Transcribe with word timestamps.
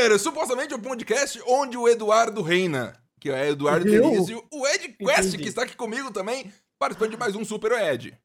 começamos 0.00 0.14
o 0.14 0.18
Super! 0.18 0.18
Supostamente 0.18 0.74
o 0.74 0.78
um 0.78 0.80
podcast 0.80 1.42
onde 1.46 1.76
o 1.76 1.86
Eduardo 1.88 2.40
reina. 2.42 2.96
Que 3.20 3.30
é 3.30 3.50
Eduardo 3.50 3.84
Denizio, 3.84 4.42
o 4.50 4.66
Ed 4.66 4.88
Quest, 4.94 5.28
Entendi. 5.28 5.38
que 5.42 5.48
está 5.48 5.62
aqui 5.64 5.76
comigo 5.76 6.10
também, 6.10 6.50
participando 6.78 7.10
de 7.10 7.16
mais 7.18 7.36
um 7.36 7.44
Super 7.44 7.72
Ed. 7.72 8.16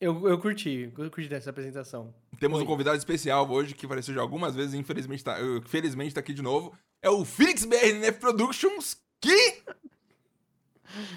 Eu, 0.00 0.28
eu 0.28 0.36
curti, 0.36 0.92
eu 0.98 1.10
curti 1.10 1.28
dessa 1.28 1.50
apresentação. 1.50 2.12
Temos 2.40 2.58
Oi. 2.58 2.64
um 2.64 2.66
convidado 2.66 2.96
especial 2.96 3.48
hoje 3.48 3.72
que 3.72 3.86
apareceu 3.86 4.12
já 4.12 4.20
algumas 4.20 4.56
vezes, 4.56 4.74
infelizmente 4.74 5.22
tá, 5.22 5.36
felizmente 5.66 6.12
tá 6.12 6.18
aqui 6.18 6.34
de 6.34 6.42
novo. 6.42 6.76
É 7.00 7.08
o 7.08 7.24
Phoenix 7.24 7.64
BRNF 7.64 8.18
Productions, 8.18 8.96
que 9.20 9.62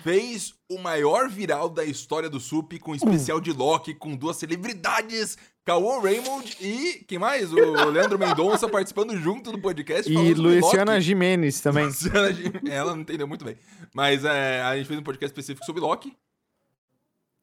fez 0.04 0.54
o 0.70 0.78
maior 0.78 1.28
viral 1.28 1.68
da 1.68 1.84
história 1.84 2.30
do 2.30 2.40
SUP 2.40 2.78
com 2.78 2.92
um 2.92 2.96
especial 2.96 3.42
de 3.42 3.52
Loki 3.52 3.96
com 3.96 4.16
duas 4.16 4.38
celebridades, 4.38 5.36
Cauã 5.66 6.00
Raymond 6.00 6.58
e 6.62 7.04
quem 7.08 7.18
mais? 7.18 7.52
O 7.52 7.56
Leandro 7.90 8.20
Mendonça 8.20 8.70
participando 8.70 9.18
junto 9.18 9.52
do 9.52 9.60
podcast. 9.60 10.12
E 10.12 10.34
Luciana 10.36 11.02
Jimenez 11.02 11.60
também. 11.60 11.88
Luciana 11.88 12.32
Jimenez, 12.32 12.70
ela 12.72 12.94
não 12.94 13.02
entendeu 13.02 13.28
muito 13.28 13.44
bem. 13.44 13.58
Mas 13.92 14.24
é, 14.24 14.62
a 14.62 14.78
gente 14.78 14.86
fez 14.86 15.00
um 15.00 15.04
podcast 15.04 15.32
específico 15.32 15.66
sobre 15.66 15.82
Loki. 15.82 16.16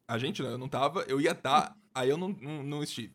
A 0.07 0.19
gente, 0.19 0.41
né? 0.41 0.53
Eu 0.53 0.59
não 0.59 0.69
tava, 0.69 1.05
eu 1.09 1.21
ia 1.21 1.33
estar, 1.33 1.62
tá, 1.62 1.77
aí 1.93 2.11
eu 2.11 2.17
não, 2.17 2.29
não, 2.29 2.62
não 2.62 2.83
estive. 2.83 3.15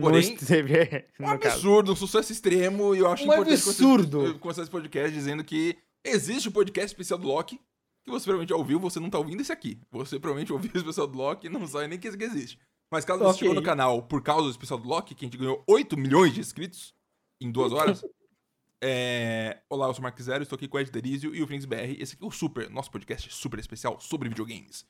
Porém, 0.00 0.20
esteve, 0.20 1.04
um 1.20 1.28
absurdo, 1.28 1.92
um 1.92 1.96
sucesso 1.96 2.32
extremo, 2.32 2.94
e 2.94 2.98
eu 2.98 3.10
acho 3.10 3.24
um 3.24 3.26
importante 3.26 3.52
absurdo. 3.52 4.38
começar 4.38 4.62
esse 4.62 4.70
podcast 4.70 5.12
dizendo 5.12 5.44
que 5.44 5.76
existe 6.02 6.48
o 6.48 6.50
um 6.50 6.52
podcast 6.52 6.86
especial 6.86 7.18
do 7.18 7.28
Loki, 7.28 7.60
que 8.04 8.10
você 8.10 8.24
provavelmente 8.24 8.50
já 8.50 8.56
ouviu, 8.56 8.80
você 8.80 8.98
não 8.98 9.10
tá 9.10 9.18
ouvindo 9.18 9.42
esse 9.42 9.52
aqui. 9.52 9.78
Você 9.90 10.18
provavelmente 10.18 10.52
ouviu 10.52 10.70
o 10.74 10.78
especial 10.78 11.06
do 11.06 11.18
Loki 11.18 11.46
e 11.46 11.50
não 11.50 11.66
sabe 11.66 11.88
nem 11.88 11.98
que 11.98 12.08
esse 12.08 12.16
aqui 12.16 12.24
existe. 12.24 12.58
Mas 12.90 13.04
caso 13.04 13.22
você 13.22 13.40
chegou 13.40 13.54
no 13.54 13.62
canal 13.62 14.02
por 14.02 14.22
causa 14.22 14.44
do 14.44 14.50
especial 14.50 14.78
do 14.78 14.88
Loki, 14.88 15.14
que 15.14 15.24
a 15.24 15.26
gente 15.26 15.36
ganhou 15.36 15.62
8 15.66 15.96
milhões 15.96 16.32
de 16.32 16.40
inscritos 16.40 16.94
em 17.40 17.50
duas 17.50 17.72
horas. 17.72 18.04
é... 18.80 19.58
Olá, 19.68 19.88
eu 19.88 19.94
sou 19.94 20.00
o 20.00 20.02
Mark 20.02 20.20
Zero, 20.20 20.42
estou 20.42 20.56
aqui 20.56 20.68
com 20.68 20.76
o 20.76 20.80
Ed 20.80 20.90
Derizio 20.90 21.34
e 21.34 21.42
o 21.42 21.46
Phoenix 21.46 21.64
BR. 21.64 21.96
Esse 21.98 22.14
aqui 22.14 22.24
é 22.24 22.26
o 22.26 22.30
Super, 22.30 22.70
nosso 22.70 22.90
podcast 22.90 23.32
super 23.34 23.58
especial 23.58 23.98
sobre 23.98 24.28
videogames. 24.28 24.86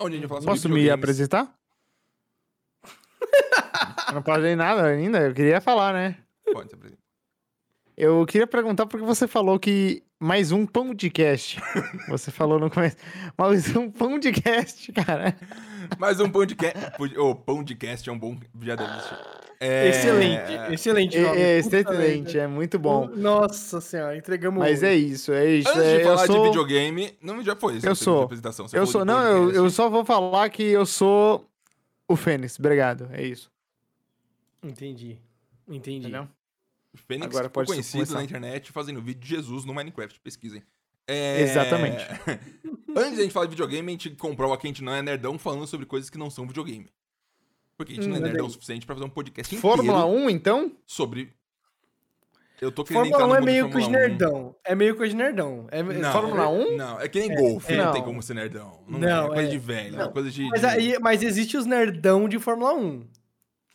Onde 0.00 0.16
a 0.16 0.20
gente 0.20 0.28
sobre 0.28 0.44
Posso 0.44 0.68
me 0.68 0.90
apresentar? 0.90 1.56
eu 4.08 4.14
não 4.14 4.22
falei 4.22 4.56
nada 4.56 4.84
ainda, 4.84 5.20
eu 5.20 5.34
queria 5.34 5.60
falar, 5.60 5.92
né? 5.92 6.18
Pode 6.52 6.68
se 6.68 6.74
apresentar. 6.74 7.02
Eu 7.96 8.26
queria 8.26 8.46
perguntar 8.46 8.86
porque 8.86 9.06
você 9.06 9.26
falou 9.26 9.58
que 9.58 10.02
mais 10.18 10.52
um 10.52 10.66
pão 10.66 10.94
de 10.94 11.08
cast. 11.10 11.60
Você 12.08 12.30
falou 12.30 12.58
no 12.58 12.70
começo. 12.70 12.96
Mais 13.38 13.74
um 13.74 13.90
pão 13.90 14.18
de 14.18 14.32
cast, 14.32 14.92
cara. 14.92 15.34
Mais 15.98 16.20
um 16.20 16.30
pão 16.30 16.44
de 16.46 16.54
cast. 16.54 16.78
O 17.18 17.30
oh, 17.30 17.34
pão 17.34 17.62
de 17.62 17.74
cast 17.74 18.08
é 18.08 18.12
um 18.12 18.18
bom. 18.18 18.38
Já 18.60 18.74
deve 18.74 18.92
é... 19.58 19.88
Excelente, 19.88 20.72
excelente 20.72 21.18
nome. 21.18 21.40
É, 21.40 21.58
excelente, 21.58 22.38
é 22.38 22.46
muito 22.46 22.78
bom. 22.78 23.08
Nossa 23.08 23.80
senhora, 23.80 24.16
entregamos. 24.16 24.58
Mas 24.58 24.82
é 24.82 24.94
isso, 24.94 25.32
é 25.32 25.46
isso. 25.46 25.68
Antes 25.70 25.82
é, 25.82 25.98
de 25.98 26.04
falar 26.04 26.26
sou... 26.26 26.42
de 26.42 26.48
videogame, 26.48 27.16
não 27.22 27.42
já 27.42 27.56
foi 27.56 27.76
isso. 27.76 27.86
Eu 27.86 27.94
sou. 27.94 28.24
Apresentação. 28.24 28.68
Você 28.68 28.78
eu 28.78 28.86
sou, 28.86 29.04
não, 29.04 29.22
eu, 29.22 29.50
eu 29.52 29.70
só 29.70 29.88
vou 29.88 30.04
falar 30.04 30.50
que 30.50 30.62
eu 30.62 30.84
sou 30.84 31.48
o 32.06 32.16
Fênix. 32.16 32.58
Obrigado, 32.58 33.08
é 33.12 33.24
isso. 33.24 33.50
Entendi. 34.62 35.18
Entendi. 35.66 36.08
Entendeu? 36.08 36.28
Fênix 36.94 37.28
Agora 37.28 37.48
pode 37.48 37.68
conhecido 37.68 38.12
na 38.14 38.22
internet 38.22 38.72
fazendo 38.72 39.00
vídeo 39.00 39.20
de 39.20 39.28
Jesus 39.28 39.64
no 39.64 39.72
Minecraft. 39.72 40.20
Pesquisem. 40.20 40.62
É... 41.06 41.42
Exatamente. 41.42 42.04
Antes 42.96 43.16
da 43.16 43.22
gente 43.22 43.32
falar 43.32 43.46
de 43.46 43.50
videogame, 43.50 43.88
a 43.88 43.92
gente 43.92 44.10
comprova 44.10 44.56
que 44.56 44.66
a 44.66 44.70
gente 44.70 44.82
não 44.82 44.94
é 44.94 45.02
nerdão 45.02 45.38
falando 45.38 45.66
sobre 45.66 45.86
coisas 45.86 46.08
que 46.08 46.16
não 46.16 46.30
são 46.30 46.46
videogame. 46.46 46.88
Porque 47.76 47.92
a 47.92 47.96
gente 47.96 48.06
hum, 48.06 48.10
não 48.10 48.16
é 48.16 48.20
nerdão 48.20 48.46
o 48.46 48.50
suficiente 48.50 48.86
pra 48.86 48.94
fazer 48.94 49.06
um 49.06 49.10
podcast 49.10 49.54
Fórmula 49.56 50.06
1, 50.06 50.30
então? 50.30 50.72
Sobre. 50.86 51.30
Eu 52.58 52.72
tô 52.72 52.84
querendo 52.84 53.10
Fórmula 53.10 53.34
1 53.34 53.36
é 53.36 53.40
meio 53.42 53.70
que 53.70 53.76
os 53.76 53.88
nerdão. 53.88 54.56
É 54.64 54.74
meio 54.74 54.96
coisa 54.96 55.10
de 55.10 55.16
nerdão. 55.16 55.66
É, 55.70 55.82
não, 55.82 56.12
Fórmula 56.12 56.44
é, 56.44 56.48
1? 56.48 56.76
Não, 56.76 57.00
é 57.00 57.08
que 57.08 57.20
nem 57.20 57.30
é, 57.30 57.34
golfe, 57.34 57.72
é, 57.72 57.76
não, 57.76 57.84
não 57.84 57.92
tem 57.92 58.02
como 58.02 58.22
ser 58.22 58.34
nerdão. 58.34 58.80
Não, 58.88 58.98
não 58.98 59.08
é 59.08 59.28
coisa 59.28 59.50
de 59.50 59.58
velho, 59.58 59.96
não. 59.98 60.10
coisa 60.10 60.30
de. 60.30 60.48
Mas, 60.48 60.64
aí, 60.64 60.98
mas 60.98 61.22
existe 61.22 61.56
os 61.58 61.66
nerdão 61.66 62.26
de 62.26 62.38
Fórmula 62.38 62.72
1. 62.72 63.06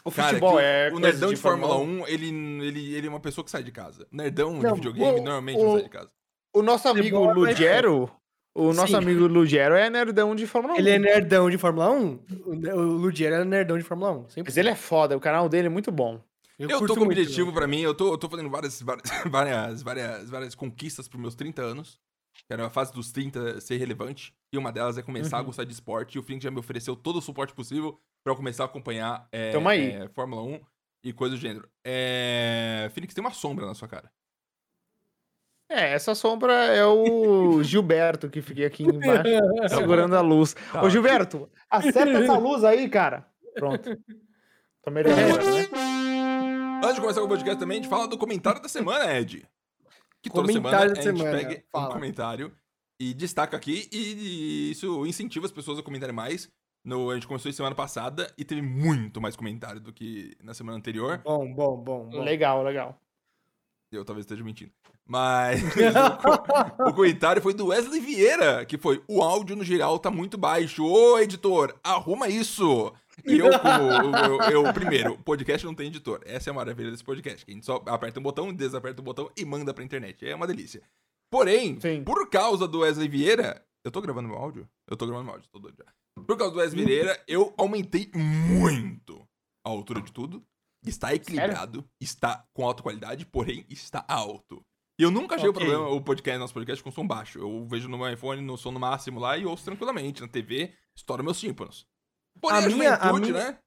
O 0.03 0.09
futebol 0.09 0.59
é. 0.59 0.91
O 0.91 1.00
nerdão 1.00 1.30
de, 1.30 1.36
de 1.36 1.41
Fórmula 1.41 1.78
1, 1.78 2.08
ele, 2.08 2.30
ele, 2.66 2.96
ele 2.96 3.06
é 3.06 3.09
uma 3.09 3.20
pessoa 3.20 3.46
que 3.46 3.52
sai 3.52 3.62
de 3.62 3.72
casa. 3.72 4.08
Nerdão 4.12 4.53
não, 4.53 4.72
de 4.72 4.75
videogame 4.78 5.20
o, 5.20 5.24
normalmente 5.24 5.59
o, 5.59 5.64
não 5.64 5.74
sai 5.74 5.84
de 5.84 5.90
casa. 5.90 6.09
O 6.54 6.62
nosso 6.62 6.88
amigo 6.88 7.32
Lugero. 7.32 8.12
O 8.54 8.74
nosso 8.74 8.92
Sim. 8.92 8.98
amigo 8.98 9.28
Lugero 9.28 9.76
é 9.76 9.90
nerdão 9.90 10.36
de 10.36 10.46
Fórmula 10.46 10.74
1. 10.76 10.78
Ele 10.78 10.90
é 10.90 11.00
nerdão 11.00 11.50
de 11.50 11.58
Fórmula 11.58 11.90
1? 11.90 12.20
O 12.46 12.82
Lugero 12.82 13.36
é 13.36 13.46
nerdão 13.46 13.78
de 13.78 13.84
Fórmula 13.84 14.12
1. 14.12 14.30
Sempre. 14.30 14.52
Mas 14.52 14.58
ele 14.58 14.70
é 14.70 14.76
foda, 14.76 15.16
o 15.16 15.22
canal 15.22 15.48
dele 15.48 15.68
é 15.68 15.70
muito 15.70 15.92
bom. 15.92 16.22
Eu, 16.60 16.70
eu 16.70 16.80
tô 16.86 16.94
com 16.94 17.06
muito, 17.06 17.20
objetivo 17.20 17.48
né? 17.48 17.54
pra 17.56 17.66
mim, 17.66 17.80
eu 17.80 17.96
tô, 17.96 18.14
eu 18.14 18.18
tô 18.18 18.30
fazendo 18.30 18.50
várias, 18.50 18.82
várias, 18.82 19.02
várias, 19.82 20.30
várias, 20.30 20.54
conquistas 20.54 21.08
pros 21.08 21.20
meus 21.20 21.34
30 21.34 21.62
anos. 21.62 22.00
Quero 22.48 22.64
a 22.64 22.70
fase 22.70 22.94
dos 22.94 23.12
30 23.12 23.62
ser 23.62 23.78
relevante. 23.78 24.34
E 24.54 24.58
uma 24.58 24.72
delas 24.72 24.98
é 24.98 25.02
começar 25.02 25.38
uhum. 25.38 25.44
a 25.44 25.46
gostar 25.46 25.64
de 25.64 25.74
esporte. 25.74 26.16
E 26.16 26.20
o 26.20 26.24
Flink 26.24 26.44
já 26.44 26.52
me 26.52 26.60
ofereceu 26.60 26.96
todo 26.96 27.18
o 27.18 27.22
suporte 27.22 27.54
possível 27.54 27.98
para 28.24 28.34
eu 28.34 28.38
começar 28.38 28.64
a 28.64 28.66
acompanhar 28.66 29.28
é, 29.32 29.54
é, 29.54 30.08
Fórmula 30.10 30.44
1 30.44 30.60
e 31.06 31.14
coisas 31.14 31.40
do 31.40 31.42
gênero. 31.42 31.68
É... 31.84 32.92
Phoenix, 32.94 33.14
tem 33.14 33.24
uma 33.24 33.32
sombra 33.32 33.66
na 33.66 33.74
sua 33.74 33.88
cara. 33.88 34.12
É, 35.72 35.94
essa 35.94 36.14
sombra 36.14 36.54
é 36.54 36.86
o 36.86 37.64
Gilberto 37.64 38.30
que 38.30 38.42
fiquei 38.42 38.66
aqui 38.66 38.84
embaixo 38.84 39.24
segurando 39.70 40.16
a 40.18 40.22
luz. 40.22 40.54
Tá. 40.54 40.84
Ô, 40.84 40.90
Gilberto, 40.90 41.50
acerta 41.70 42.12
essa 42.20 42.36
luz 42.38 42.64
aí, 42.66 42.90
cara. 42.90 43.26
Pronto. 43.56 43.98
Tô 44.84 44.92
melhor 44.92 45.18
agora, 45.18 45.44
né? 45.52 45.70
Antes 46.84 46.96
de 46.96 47.02
começar 47.02 47.22
o 47.22 47.28
podcast 47.28 47.58
também, 47.59 47.78
a 47.78 47.82
gente 47.82 47.90
fala 47.90 48.08
do 48.08 48.18
comentário 48.18 48.62
da 48.62 48.68
semana, 48.68 49.18
Ed. 49.18 49.48
Que 50.22 50.30
toda 50.30 50.48
comentário 50.48 50.96
semana 50.96 51.00
a 51.00 51.04
gente 51.04 51.18
semana. 51.18 51.38
pega 51.38 51.64
Fala. 51.72 51.90
um 51.90 51.94
comentário 51.94 52.52
e 53.00 53.14
destaca 53.14 53.56
aqui 53.56 53.88
e 53.92 54.72
isso 54.72 55.06
incentiva 55.06 55.46
as 55.46 55.52
pessoas 55.52 55.80
a 55.80 55.84
comentarem 55.84 56.14
mais. 56.14 56.50
No, 56.84 57.12
a 57.12 57.14
gente 57.14 57.28
começou 57.28 57.52
semana 57.53 57.76
passada 57.76 58.28
e 58.38 58.44
teve 58.44 58.62
muito 58.62 59.22
mais 59.22 59.36
comentário 59.36 59.80
do 59.80 59.94
que 59.94 60.36
na 60.44 60.53
semana 60.53 60.78
anterior. 60.78 61.22
Bom, 61.24 61.53
bom, 61.53 61.78
bom. 61.78 62.09
bom. 62.09 62.24
Legal, 62.24 62.64
legal. 62.64 63.00
Eu 63.91 64.06
talvez 64.06 64.24
esteja 64.24 64.44
mentindo. 64.44 64.72
Mas 65.06 65.62
o, 66.79 66.90
o, 66.90 66.94
comentário 66.94 67.41
foi 67.41 67.53
do 67.53 67.68
Wesley 67.68 68.00
Vieira, 68.00 68.66
que 68.66 68.78
foi: 68.78 69.03
o 69.07 69.22
áudio 69.22 69.56
no 69.56 69.63
geral 69.63 70.00
tá 70.00 70.09
muito 70.09 70.38
baixo. 70.38 70.85
Ô, 70.85 71.19
editor, 71.19 71.78
arruma 71.84 72.29
isso! 72.29 72.94
E 73.25 73.38
eu, 73.38 73.50
como. 73.59 74.16
Eu, 74.16 74.66
eu, 74.66 74.74
primeiro, 74.74 75.18
podcast 75.18 75.66
não 75.66 75.75
tem 75.75 75.88
editor. 75.88 76.22
Essa 76.25 76.50
é 76.50 76.52
a 76.52 76.53
maravilha 76.53 76.90
desse 76.90 77.03
podcast. 77.03 77.46
A 77.46 77.52
gente 77.52 77.66
só 77.66 77.84
aperta 77.88 78.19
um 78.19 78.24
botão, 78.24 78.53
desaperta 78.53 79.02
o 79.02 79.03
botão 79.03 79.29
e 79.35 79.44
manda 79.44 79.74
pra 79.74 79.84
internet. 79.84 80.25
É 80.25 80.34
uma 80.34 80.47
delícia. 80.47 80.81
Porém, 81.29 81.79
Sim. 81.79 82.03
por 82.03 82.29
causa 82.29 82.68
do 82.68 82.79
Wesley 82.79 83.09
Vieira. 83.09 83.62
Eu 83.84 83.91
tô 83.91 84.00
gravando 84.00 84.29
meu 84.29 84.38
áudio? 84.38 84.69
Eu 84.88 84.96
tô 84.96 85.06
gravando 85.06 85.25
meu 85.25 85.34
áudio, 85.34 85.50
tô 85.52 85.59
doido 85.59 85.75
já. 85.78 86.23
Por 86.23 86.38
causa 86.38 86.53
do 86.53 86.59
Wesley 86.59 86.85
Vieira, 86.85 87.22
eu 87.28 87.53
aumentei 87.58 88.09
muito 88.13 89.28
a 89.66 89.69
altura 89.69 90.02
de 90.02 90.12
tudo. 90.12 90.44
Está 90.86 91.14
equilibrado, 91.14 91.80
Sério? 91.80 91.90
está 92.00 92.44
com 92.53 92.66
alta 92.66 92.81
qualidade, 92.81 93.25
porém 93.25 93.66
está 93.69 94.03
alto. 94.08 94.64
E 95.00 95.03
eu 95.03 95.12
nunca 95.12 95.36
achei 95.36 95.50
okay. 95.50 95.64
o 95.64 95.66
problema, 95.66 95.96
o 95.96 96.02
podcast, 96.02 96.40
nosso 96.40 96.53
podcast, 96.53 96.84
com 96.84 96.92
som 96.92 97.06
baixo. 97.06 97.40
Eu 97.40 97.66
vejo 97.66 97.88
no 97.88 97.97
meu 97.97 98.12
iPhone 98.12 98.42
no 98.42 98.58
som 98.58 98.72
no 98.72 98.80
máximo 98.80 99.20
lá 99.20 99.38
e 99.38 99.46
ouço 99.46 99.66
tranquilamente. 99.66 100.22
Na 100.22 100.28
TV, 100.28 100.74
estoura 100.96 101.24
meus 101.24 101.40
tímpanos. 101.40 101.88
Porém, 102.40 102.58
a, 102.58 102.66
a 102.66 102.70
minha, 102.70 102.96
a 102.96 103.14
minha... 103.14 103.34
né? 103.34 103.58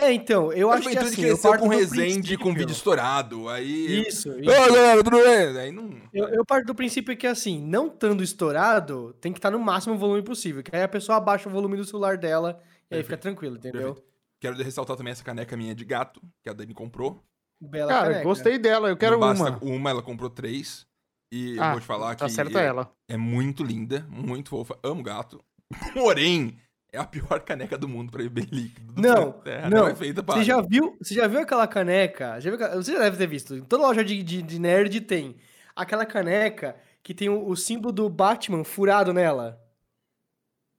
É, 0.00 0.12
então, 0.12 0.52
eu 0.52 0.70
a 0.70 0.76
acho 0.76 0.88
que 0.88 0.96
assim, 0.96 1.24
eu 1.24 1.36
parto 1.36 1.62
com 1.62 1.68
Resende 1.68 2.38
com 2.38 2.54
vídeo 2.54 2.70
estourado, 2.70 3.48
aí... 3.48 4.06
Isso, 4.06 4.28
isso. 4.38 4.48
Ô, 4.48 4.72
galera, 4.72 5.02
tudo 5.02 5.16
bem? 5.16 5.58
Aí 5.58 5.72
não... 5.72 5.90
Eu, 6.14 6.28
eu, 6.28 6.44
parto 6.46 6.66
do 6.66 6.74
princípio 6.76 7.16
que, 7.16 7.26
assim, 7.26 7.60
não 7.60 7.88
estando 7.88 8.22
estourado, 8.22 9.12
tem 9.20 9.32
que 9.32 9.40
estar 9.40 9.50
no 9.50 9.58
máximo 9.58 9.98
volume 9.98 10.22
possível, 10.22 10.62
que 10.62 10.74
aí 10.74 10.84
a 10.84 10.88
pessoa 10.88 11.18
abaixa 11.18 11.48
o 11.48 11.52
volume 11.52 11.76
do 11.76 11.84
celular 11.84 12.16
dela 12.16 12.50
e 12.50 12.52
Perfeito. 12.52 12.94
aí 12.94 13.02
fica 13.02 13.16
tranquilo, 13.16 13.56
entendeu? 13.56 13.94
Perfeito. 13.94 14.08
Quero 14.40 14.56
ressaltar 14.62 14.96
também 14.96 15.12
essa 15.12 15.24
caneca 15.24 15.56
minha 15.56 15.74
de 15.74 15.84
gato, 15.84 16.20
que 16.42 16.48
a 16.48 16.52
Dani 16.52 16.72
comprou. 16.72 17.24
Bela 17.60 17.92
Cara, 17.92 18.06
caneca. 18.06 18.22
gostei 18.22 18.58
dela, 18.58 18.88
eu 18.88 18.96
quero 18.96 19.16
uma. 19.16 19.58
uma, 19.58 19.90
ela 19.90 20.02
comprou 20.02 20.30
três. 20.30 20.86
E 21.32 21.58
ah, 21.58 21.66
eu 21.66 21.70
vou 21.72 21.80
te 21.80 21.86
falar 21.86 22.14
que 22.14 22.24
é, 22.24 22.64
ela. 22.64 22.90
é 23.06 23.16
muito 23.16 23.62
linda, 23.62 24.06
muito 24.08 24.48
fofa. 24.48 24.78
Amo 24.82 25.02
gato. 25.02 25.44
Porém, 25.92 26.58
é 26.90 26.98
a 26.98 27.04
pior 27.04 27.40
caneca 27.40 27.76
do 27.76 27.86
mundo 27.86 28.10
pra 28.10 28.22
beber 28.22 28.48
líquido. 28.50 28.94
Não, 28.96 29.32
terra, 29.32 29.68
não. 29.68 29.78
não 29.80 29.88
é 29.88 29.94
feita 29.94 30.22
para. 30.22 30.36
Você 30.36 30.44
já 30.44 30.60
viu? 30.62 30.96
Você 31.00 31.14
já 31.14 31.26
viu 31.26 31.40
aquela 31.40 31.66
caneca? 31.66 32.40
Já 32.40 32.50
viu, 32.50 32.58
você 32.76 32.92
já 32.92 32.98
deve 33.00 33.18
ter 33.18 33.26
visto. 33.26 33.56
Em 33.56 33.64
toda 33.64 33.82
loja 33.82 34.04
de, 34.04 34.22
de, 34.22 34.40
de 34.40 34.58
nerd 34.58 35.00
tem 35.02 35.36
aquela 35.76 36.06
caneca 36.06 36.76
que 37.02 37.12
tem 37.12 37.28
o, 37.28 37.46
o, 37.46 37.56
símbolo 37.56 37.92
do 37.92 38.08
Batman 38.08 38.64
furado 38.64 39.12
nela. 39.12 39.60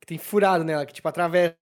Que 0.01 0.07
tem 0.07 0.17
furado 0.17 0.63
nela, 0.63 0.85
que 0.85 0.93
tipo 0.93 1.07
atravessa 1.07 1.55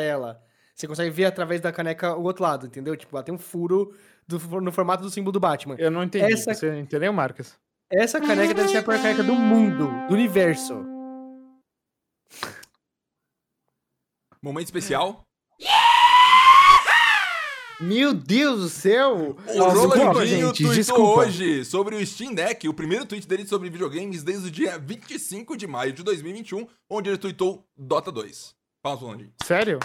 ela. 0.00 0.42
Você 0.82 0.88
consegue 0.88 1.10
ver 1.10 1.26
através 1.26 1.60
da 1.60 1.70
caneca 1.70 2.16
o 2.16 2.24
outro 2.24 2.42
lado, 2.42 2.66
entendeu? 2.66 2.96
Tipo, 2.96 3.16
ela 3.16 3.22
tem 3.22 3.32
um 3.32 3.38
furo 3.38 3.94
do, 4.26 4.60
no 4.60 4.72
formato 4.72 5.00
do 5.00 5.10
símbolo 5.10 5.30
do 5.30 5.38
Batman. 5.38 5.76
Eu 5.78 5.92
não 5.92 6.02
entendi. 6.02 6.32
Essa, 6.32 6.52
você 6.52 6.76
entendeu, 6.76 7.12
Marcos? 7.12 7.54
Essa 7.88 8.20
caneca 8.20 8.52
deve 8.52 8.68
ser 8.68 8.78
a 8.78 8.82
pior 8.82 9.00
caneca 9.00 9.22
do 9.22 9.32
mundo, 9.32 9.88
do 10.08 10.12
universo. 10.12 10.84
Momento 14.42 14.64
especial. 14.64 15.22
Meu 17.80 18.12
Deus 18.12 18.62
do 18.62 18.68
céu! 18.68 19.36
O 19.46 19.62
Rolandinho 19.62 20.52
tweetou 20.52 20.74
desculpa. 20.74 21.20
hoje 21.20 21.64
sobre 21.64 21.94
o 21.94 22.04
Steam 22.04 22.34
Deck, 22.34 22.68
o 22.68 22.74
primeiro 22.74 23.06
tweet 23.06 23.28
dele 23.28 23.46
sobre 23.46 23.70
videogames 23.70 24.24
desde 24.24 24.48
o 24.48 24.50
dia 24.50 24.80
25 24.80 25.56
de 25.56 25.68
maio 25.68 25.92
de 25.92 26.02
2021, 26.02 26.66
onde 26.90 27.08
ele 27.08 27.18
tweetou 27.18 27.64
Dota 27.76 28.10
2. 28.10 28.52
Palmas, 28.82 29.00
Rolandinho. 29.00 29.32
Sério? 29.44 29.78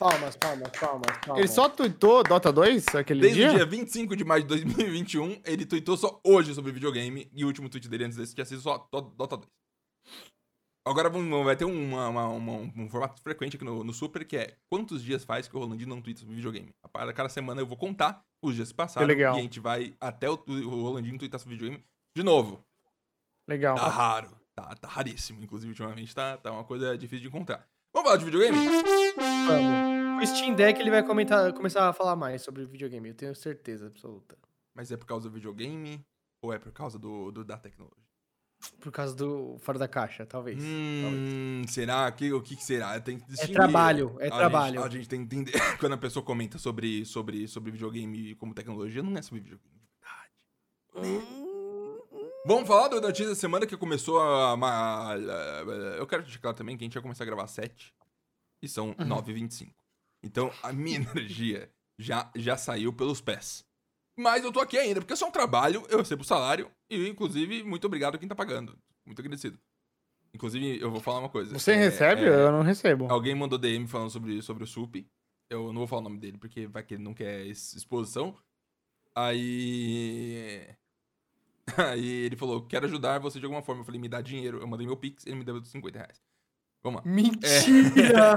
Palmas, 0.00 0.34
palmas, 0.34 0.70
palmas, 0.70 1.18
palmas. 1.18 1.38
Ele 1.38 1.46
só 1.46 1.68
tweetou 1.68 2.22
Dota 2.22 2.50
2 2.50 2.94
aquele 2.94 3.20
Desde 3.20 3.36
dia? 3.36 3.48
Desde 3.48 3.62
o 3.62 3.68
dia 3.68 3.78
25 3.78 4.16
de 4.16 4.24
maio 4.24 4.40
de 4.40 4.48
2021, 4.48 5.42
ele 5.44 5.66
tweetou 5.66 5.94
só 5.94 6.18
hoje 6.24 6.54
sobre 6.54 6.72
videogame, 6.72 7.30
e 7.34 7.44
o 7.44 7.46
último 7.46 7.68
tweet 7.68 7.86
dele 7.86 8.04
antes 8.04 8.16
desse 8.16 8.34
tinha 8.34 8.46
sido 8.46 8.62
só 8.62 8.88
Dota 8.90 9.36
2. 9.36 9.46
Agora 10.86 11.10
vamos, 11.10 11.44
vai 11.44 11.54
ter 11.54 11.66
uma, 11.66 12.08
uma, 12.08 12.28
uma, 12.28 12.52
um 12.52 12.88
formato 12.88 13.20
frequente 13.20 13.56
aqui 13.56 13.64
no, 13.66 13.84
no, 13.84 13.92
Super, 13.92 14.24
que 14.24 14.38
é 14.38 14.56
quantos 14.70 15.04
dias 15.04 15.22
faz 15.22 15.46
que 15.46 15.54
o 15.54 15.60
Rolandinho 15.60 15.90
não 15.90 16.00
twitta 16.00 16.20
sobre 16.20 16.34
videogame. 16.34 16.74
A 16.82 17.12
cada 17.12 17.28
semana 17.28 17.60
eu 17.60 17.66
vou 17.66 17.76
contar 17.76 18.24
os 18.42 18.54
dias 18.54 18.70
que 18.70 18.76
passaram 18.76 19.06
legal. 19.06 19.36
e 19.36 19.38
a 19.38 19.42
gente 19.42 19.60
vai 19.60 19.94
até 20.00 20.30
o, 20.30 20.42
o 20.46 20.82
Rolandinho 20.82 21.18
twittar 21.18 21.38
sobre 21.38 21.56
videogame 21.56 21.84
de 22.16 22.22
novo. 22.22 22.64
Legal. 23.46 23.76
Tá 23.76 23.88
raro. 23.88 24.30
Tá, 24.54 24.74
tá 24.76 24.88
raríssimo. 24.88 25.44
Inclusive, 25.44 25.68
ultimamente 25.70 26.14
tá, 26.14 26.38
tá 26.38 26.50
uma 26.50 26.64
coisa 26.64 26.96
difícil 26.96 27.20
de 27.20 27.28
encontrar. 27.28 27.68
Vamos 27.92 28.08
falar 28.08 28.16
de 28.16 28.24
videogame? 28.24 28.56
Vamos. 29.46 29.89
O 30.20 30.26
Steam 30.26 30.54
Deck 30.54 30.78
ele 30.78 30.90
vai 30.90 31.02
comentar, 31.02 31.50
começar 31.54 31.88
a 31.88 31.92
falar 31.94 32.14
mais 32.14 32.42
sobre 32.42 32.66
videogame, 32.66 33.08
eu 33.08 33.14
tenho 33.14 33.34
certeza 33.34 33.86
absoluta. 33.86 34.36
Mas 34.74 34.92
é 34.92 34.96
por 34.96 35.06
causa 35.06 35.28
do 35.28 35.34
videogame 35.34 36.04
ou 36.42 36.52
é 36.52 36.58
por 36.58 36.70
causa 36.72 36.98
do, 36.98 37.30
do 37.30 37.42
da 37.42 37.56
tecnologia? 37.56 38.04
Por 38.78 38.92
causa 38.92 39.16
do 39.16 39.56
fora 39.60 39.78
da 39.78 39.88
caixa, 39.88 40.26
talvez. 40.26 40.62
Hum, 40.62 41.00
talvez. 41.02 41.70
será? 41.70 42.12
Que, 42.12 42.30
o 42.30 42.42
que, 42.42 42.54
que 42.54 42.62
será? 42.62 43.00
Tem 43.00 43.18
que 43.18 43.40
É 43.40 43.46
trabalho, 43.46 44.14
é 44.20 44.26
a 44.26 44.30
trabalho. 44.30 44.82
Gente, 44.82 44.86
a 44.86 44.90
gente 44.90 45.08
tem 45.08 45.26
que 45.26 45.36
entender. 45.36 45.52
Quando 45.80 45.94
a 45.94 45.98
pessoa 45.98 46.22
comenta 46.22 46.58
sobre, 46.58 47.06
sobre, 47.06 47.48
sobre 47.48 47.72
videogame 47.72 48.34
como 48.34 48.52
tecnologia, 48.52 49.02
não 49.02 49.16
é 49.16 49.22
sobre 49.22 49.40
videogame 49.40 49.74
de 49.74 49.88
verdade. 50.98 51.18
Hum. 51.24 52.00
Vamos 52.46 52.68
falar 52.68 52.88
da 52.88 53.00
notícia 53.00 53.28
da 53.28 53.34
semana 53.34 53.66
que 53.66 53.76
começou 53.76 54.20
a, 54.20 54.52
a, 54.52 55.12
a, 55.12 55.16
Eu 55.96 56.06
quero 56.06 56.22
te 56.22 56.38
claro 56.38 56.56
também 56.56 56.76
que 56.76 56.84
a 56.84 56.86
gente 56.86 56.94
vai 56.94 57.02
começar 57.02 57.24
a 57.24 57.26
gravar 57.26 57.46
7 57.46 57.94
e 58.62 58.68
são 58.68 58.88
uhum. 58.98 59.08
9h25. 59.08 59.79
Então 60.22 60.52
a 60.62 60.72
minha 60.72 60.98
energia 61.14 61.70
já, 61.98 62.30
já 62.34 62.56
saiu 62.56 62.92
pelos 62.92 63.20
pés. 63.20 63.64
Mas 64.16 64.44
eu 64.44 64.52
tô 64.52 64.60
aqui 64.60 64.76
ainda, 64.76 65.00
porque 65.00 65.12
é 65.12 65.16
só 65.16 65.28
um 65.28 65.32
trabalho, 65.32 65.86
eu 65.88 65.98
recebo 65.98 66.24
salário, 66.24 66.70
e 66.90 67.08
inclusive, 67.08 67.62
muito 67.62 67.86
obrigado 67.86 68.16
a 68.16 68.18
quem 68.18 68.28
tá 68.28 68.34
pagando. 68.34 68.78
Muito 69.06 69.20
agradecido. 69.20 69.58
Inclusive, 70.34 70.80
eu 70.80 70.90
vou 70.90 71.00
falar 71.00 71.20
uma 71.20 71.28
coisa. 71.28 71.58
Você 71.58 71.72
é, 71.72 71.76
recebe? 71.76 72.22
É, 72.22 72.28
eu 72.28 72.52
não 72.52 72.62
recebo. 72.62 73.10
Alguém 73.10 73.34
mandou 73.34 73.58
DM 73.58 73.86
falando 73.86 74.10
sobre, 74.10 74.40
sobre 74.42 74.64
o 74.64 74.66
SUP. 74.66 75.06
Eu 75.48 75.72
não 75.72 75.78
vou 75.80 75.86
falar 75.86 76.02
o 76.02 76.04
nome 76.04 76.18
dele, 76.18 76.38
porque 76.38 76.66
vai 76.66 76.82
que 76.82 76.94
ele 76.94 77.02
não 77.02 77.14
quer 77.14 77.44
exposição. 77.46 78.36
Aí. 79.14 80.68
Aí 81.76 82.06
ele 82.06 82.36
falou: 82.36 82.64
quero 82.66 82.86
ajudar 82.86 83.18
você 83.18 83.40
de 83.40 83.44
alguma 83.44 83.62
forma. 83.62 83.80
Eu 83.80 83.84
falei, 83.84 84.00
me 84.00 84.08
dá 84.08 84.20
dinheiro. 84.20 84.58
Eu 84.58 84.68
mandei 84.68 84.86
meu 84.86 84.96
Pix, 84.96 85.26
ele 85.26 85.36
me 85.36 85.44
deu 85.44 85.62
50 85.64 85.98
reais. 85.98 86.22
Vamos 86.82 87.02
lá. 87.02 87.10
Mentira! 87.10 88.34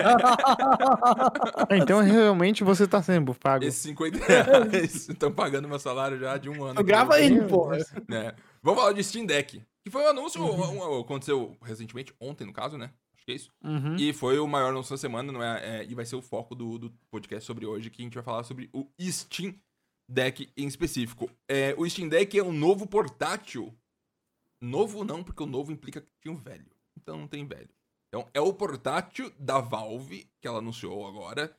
É... 1.69 1.77
então 1.79 2.01
realmente 2.01 2.63
você 2.63 2.85
tá 2.85 3.01
sendo 3.01 3.33
pago. 3.33 3.63
Esses 3.63 3.81
50 3.81 4.17
reais 4.25 5.07
estão 5.09 5.31
pagando 5.31 5.67
meu 5.67 5.79
salário 5.79 6.19
já 6.19 6.37
de 6.37 6.49
um 6.49 6.63
ano. 6.63 6.83
Grava 6.83 7.15
aí, 7.15 7.41
porra. 7.47 7.77
É. 7.77 8.35
Vamos 8.61 8.79
falar 8.81 8.93
de 8.93 9.03
Steam 9.03 9.25
Deck. 9.25 9.63
Que 9.83 9.89
foi 9.89 10.01
um 10.03 10.07
anúncio, 10.07 10.41
uhum. 10.41 10.79
um, 10.79 10.97
um, 10.97 11.01
aconteceu 11.01 11.57
recentemente, 11.61 12.13
ontem 12.19 12.45
no 12.45 12.53
caso, 12.53 12.77
né? 12.77 12.91
Acho 13.15 13.25
que 13.25 13.31
é 13.31 13.35
isso. 13.35 13.51
Uhum. 13.63 13.95
E 13.97 14.13
foi 14.13 14.39
o 14.39 14.47
maior 14.47 14.69
anúncio 14.69 14.91
da 14.91 14.97
semana, 14.97 15.31
não 15.31 15.43
é, 15.43 15.79
é, 15.79 15.85
e 15.85 15.93
vai 15.93 16.05
ser 16.05 16.15
o 16.15 16.21
foco 16.21 16.55
do, 16.55 16.77
do 16.77 16.89
podcast 17.09 17.45
sobre 17.45 17.65
hoje, 17.65 17.89
que 17.89 18.01
a 18.01 18.05
gente 18.05 18.13
vai 18.15 18.23
falar 18.23 18.43
sobre 18.43 18.69
o 18.73 18.87
Steam 18.99 19.53
Deck 20.09 20.51
em 20.55 20.67
específico. 20.67 21.29
É, 21.49 21.73
o 21.77 21.89
Steam 21.89 22.07
Deck 22.07 22.37
é 22.37 22.43
um 22.43 22.53
novo 22.53 22.87
portátil. 22.87 23.73
Novo 24.61 25.03
não, 25.03 25.23
porque 25.23 25.43
o 25.43 25.45
novo 25.47 25.71
implica 25.71 25.99
que 25.99 26.07
tinha 26.21 26.33
um 26.33 26.37
velho. 26.37 26.71
Então 26.97 27.17
não 27.17 27.27
tem 27.27 27.45
velho. 27.45 27.69
Então, 28.13 28.27
é 28.31 28.39
o 28.39 28.53
portátil 28.53 29.31
da 29.39 29.59
Valve, 29.59 30.29
que 30.39 30.47
ela 30.47 30.59
anunciou 30.59 31.07
agora. 31.07 31.51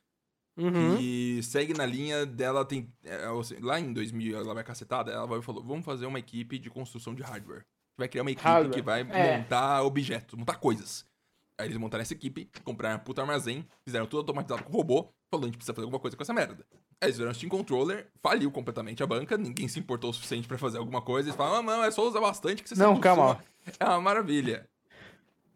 Uhum. 0.56 0.96
E 1.00 1.42
segue 1.42 1.74
na 1.74 1.84
linha 1.84 2.24
dela. 2.24 2.64
Tem, 2.64 2.88
é, 3.02 3.26
lá 3.60 3.80
em 3.80 3.92
2000, 3.92 4.36
ela 4.36 4.54
vai 4.54 4.62
cacetada. 4.62 5.10
Ela 5.10 5.42
falou: 5.42 5.64
vamos 5.64 5.84
fazer 5.84 6.06
uma 6.06 6.20
equipe 6.20 6.56
de 6.60 6.70
construção 6.70 7.12
de 7.12 7.24
hardware. 7.24 7.64
Vai 7.98 8.06
criar 8.06 8.22
uma 8.22 8.30
equipe 8.30 8.46
hardware. 8.46 8.72
que 8.72 8.82
vai 8.82 9.00
é. 9.00 9.38
montar 9.38 9.82
objetos, 9.82 10.38
montar 10.38 10.54
coisas. 10.54 11.04
Aí 11.58 11.66
eles 11.66 11.76
montaram 11.76 12.02
essa 12.02 12.14
equipe, 12.14 12.48
compraram 12.62 12.98
um 12.98 13.00
puta 13.00 13.20
armazém, 13.20 13.66
fizeram 13.84 14.06
tudo 14.06 14.20
automatizado 14.20 14.62
com 14.62 14.72
robô. 14.72 15.12
Falou: 15.32 15.46
a 15.46 15.48
gente 15.48 15.56
precisa 15.56 15.74
fazer 15.74 15.86
alguma 15.86 15.98
coisa 15.98 16.16
com 16.16 16.22
essa 16.22 16.32
merda. 16.32 16.64
Aí 17.00 17.08
eles 17.08 17.18
viram 17.18 17.32
o 17.32 17.34
Steam 17.34 17.50
Controller, 17.50 18.06
faliu 18.22 18.48
completamente 18.52 19.02
a 19.02 19.06
banca, 19.08 19.36
ninguém 19.36 19.66
se 19.66 19.80
importou 19.80 20.10
o 20.10 20.14
suficiente 20.14 20.46
para 20.46 20.56
fazer 20.56 20.78
alguma 20.78 21.02
coisa. 21.02 21.30
Eles 21.30 21.36
falaram: 21.36 21.68
ah, 21.68 21.78
não, 21.78 21.84
é 21.84 21.90
só 21.90 22.06
usar 22.06 22.20
bastante 22.20 22.62
que 22.62 22.68
você 22.68 22.76
Não, 22.76 23.00
calma. 23.00 23.42
É 23.80 23.84
uma 23.86 24.00
maravilha. 24.00 24.68